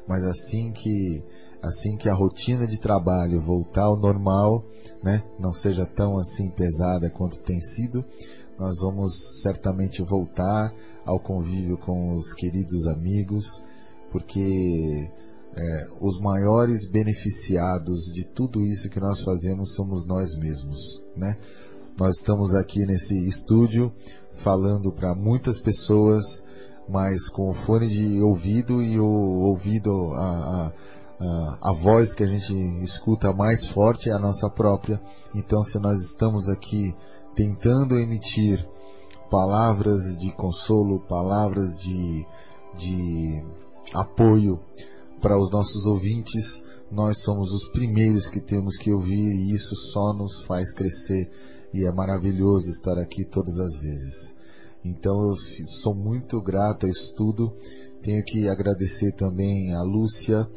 mas 0.07 0.25
assim 0.25 0.71
que 0.71 1.23
assim 1.61 1.95
que 1.95 2.09
a 2.09 2.13
rotina 2.13 2.65
de 2.65 2.81
trabalho 2.81 3.39
voltar 3.39 3.83
ao 3.83 3.95
normal, 3.95 4.65
né, 5.03 5.23
não 5.39 5.53
seja 5.53 5.85
tão 5.85 6.17
assim 6.17 6.49
pesada 6.49 7.09
quanto 7.11 7.43
tem 7.43 7.61
sido, 7.61 8.03
nós 8.59 8.79
vamos 8.81 9.41
certamente 9.41 10.01
voltar 10.03 10.73
ao 11.05 11.19
convívio 11.19 11.77
com 11.77 12.11
os 12.11 12.33
queridos 12.33 12.87
amigos, 12.87 13.63
porque 14.11 15.09
é, 15.55 15.87
os 15.99 16.19
maiores 16.19 16.89
beneficiados 16.89 18.11
de 18.13 18.27
tudo 18.27 18.65
isso 18.65 18.89
que 18.89 18.99
nós 18.99 19.21
fazemos 19.21 19.75
somos 19.75 20.05
nós 20.05 20.37
mesmos, 20.37 21.03
né? 21.15 21.37
Nós 21.99 22.17
estamos 22.17 22.55
aqui 22.55 22.85
nesse 22.85 23.17
estúdio 23.25 23.91
falando 24.33 24.91
para 24.91 25.13
muitas 25.13 25.59
pessoas, 25.59 26.45
mas 26.87 27.27
com 27.29 27.49
o 27.49 27.53
fone 27.53 27.87
de 27.87 28.21
ouvido 28.21 28.81
e 28.81 28.99
o 28.99 29.05
ouvido 29.05 30.13
a, 30.13 30.67
a 30.67 30.73
a 31.61 31.71
voz 31.71 32.13
que 32.13 32.23
a 32.23 32.27
gente 32.27 32.55
escuta 32.81 33.31
mais 33.31 33.65
forte 33.65 34.09
é 34.09 34.13
a 34.13 34.19
nossa 34.19 34.49
própria. 34.49 34.99
Então, 35.35 35.61
se 35.61 35.77
nós 35.79 35.99
estamos 36.01 36.49
aqui 36.49 36.95
tentando 37.35 37.99
emitir 37.99 38.67
palavras 39.29 40.17
de 40.17 40.31
consolo, 40.31 40.99
palavras 40.99 41.79
de, 41.79 42.25
de 42.75 43.43
apoio 43.93 44.59
para 45.21 45.37
os 45.37 45.51
nossos 45.51 45.85
ouvintes. 45.85 46.63
Nós 46.91 47.19
somos 47.19 47.51
os 47.51 47.69
primeiros 47.69 48.29
que 48.29 48.41
temos 48.41 48.77
que 48.77 48.91
ouvir 48.91 49.33
e 49.33 49.53
isso 49.53 49.75
só 49.75 50.13
nos 50.13 50.43
faz 50.43 50.73
crescer 50.73 51.29
e 51.73 51.85
é 51.85 51.91
maravilhoso 51.91 52.69
estar 52.69 52.97
aqui 52.97 53.23
todas 53.23 53.59
as 53.59 53.79
vezes. 53.79 54.37
Então 54.83 55.27
eu 55.27 55.33
sou 55.67 55.93
muito 55.93 56.41
grato 56.41 56.85
a 56.85 56.89
isso 56.89 57.13
tudo. 57.15 57.53
Tenho 58.01 58.23
que 58.23 58.49
agradecer 58.49 59.11
também 59.13 59.73
a 59.75 59.83
Lúcia, 59.83 60.49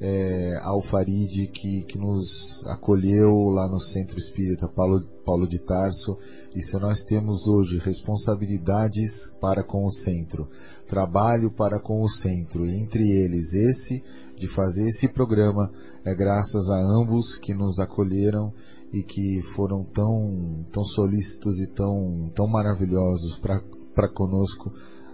é, 0.00 0.58
ao 0.62 0.80
Farid, 0.80 1.48
que, 1.48 1.82
que 1.82 1.98
nos 1.98 2.64
acolheu 2.66 3.50
lá 3.50 3.68
no 3.68 3.80
Centro 3.80 4.18
Espírita 4.18 4.68
Paulo, 4.68 5.00
Paulo 5.24 5.48
de 5.48 5.58
Tarso. 5.64 6.16
E 6.54 6.62
se 6.62 6.78
nós 6.78 7.02
temos 7.02 7.46
hoje 7.48 7.78
responsabilidades 7.78 9.32
para 9.40 9.64
com 9.64 9.84
o 9.84 9.90
centro, 9.90 10.48
trabalho 10.86 11.50
para 11.50 11.78
com 11.78 12.02
o 12.02 12.08
centro, 12.08 12.66
e 12.66 12.80
entre 12.80 13.10
eles 13.10 13.54
esse 13.54 14.02
de 14.36 14.48
fazer 14.48 14.86
esse 14.88 15.08
programa, 15.08 15.70
é 16.04 16.14
graças 16.14 16.68
a 16.68 16.78
ambos 16.78 17.38
que 17.38 17.54
nos 17.54 17.78
acolheram 17.78 18.52
e 18.92 19.02
que 19.02 19.40
foram 19.40 19.84
tão, 19.84 20.66
tão 20.70 20.84
solícitos 20.84 21.60
e 21.60 21.68
tão, 21.68 22.28
tão 22.34 22.46
maravilhosos 22.46 23.38
para 23.38 24.08
conosco 24.08 24.72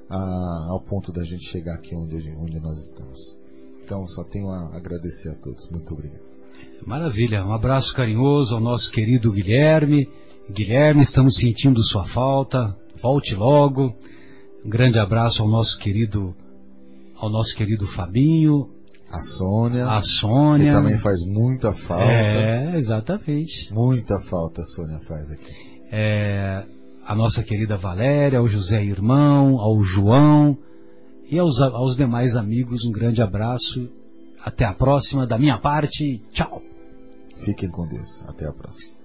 a, 0.09 0.67
ao 0.71 0.81
ponto 0.81 1.13
da 1.13 1.23
gente 1.23 1.45
chegar 1.45 1.75
aqui 1.75 1.95
onde, 1.95 2.17
onde 2.41 2.59
nós 2.59 2.79
estamos. 2.79 3.39
Então, 3.85 4.07
só 4.07 4.25
tenho 4.25 4.51
a 4.51 4.77
agradecer 4.77 5.31
a 5.31 5.35
todos. 5.35 5.71
Muito 5.71 5.95
obrigado. 5.95 6.21
Maravilha. 6.85 7.45
Um 7.45 7.53
abraço 7.53 7.95
carinhoso 7.95 8.55
ao 8.55 8.61
nosso 8.61 8.91
querido 8.91 9.33
Guilherme. 9.33 10.09
Guilherme, 10.51 11.03
estamos 11.03 11.37
sentindo 11.37 11.83
sua 11.83 12.05
falta. 12.05 12.77
Volte 13.01 13.35
logo. 13.35 13.95
Um 14.65 14.69
grande 14.69 14.99
abraço 14.99 15.43
ao 15.43 15.49
nosso 15.49 15.79
querido 15.79 16.35
ao 17.17 17.29
nosso 17.29 17.57
querido 17.57 17.87
Fabinho, 17.87 18.71
a 19.11 19.21
Sônia. 19.21 19.87
A 19.87 20.01
Sônia. 20.01 20.67
Que 20.67 20.73
também 20.73 20.99
faz 20.99 21.27
muita 21.27 21.73
falta. 21.73 22.05
É, 22.05 22.77
exatamente. 22.77 23.73
Muita 23.73 24.21
falta 24.21 24.61
a 24.61 24.65
Sônia 24.65 25.01
faz 25.01 25.31
aqui. 25.31 25.81
É, 25.91 26.65
a 27.07 27.15
nossa 27.15 27.43
querida 27.43 27.77
Valéria, 27.77 28.39
ao 28.39 28.47
José 28.47 28.85
Irmão, 28.85 29.59
ao 29.59 29.83
João 29.83 30.59
e 31.31 31.39
aos, 31.39 31.61
aos 31.61 31.97
demais 31.97 32.37
amigos, 32.37 32.85
um 32.85 32.93
grande 32.93 33.23
abraço. 33.23 33.89
Até 34.45 34.65
a 34.65 34.75
próxima, 34.75 35.27
da 35.27 35.39
minha 35.39 35.59
parte, 35.59 36.23
tchau. 36.31 36.63
Fiquem 37.45 37.71
com 37.71 37.87
Deus. 37.87 38.23
Até 38.27 38.47
a 38.47 38.53
próxima. 38.53 38.98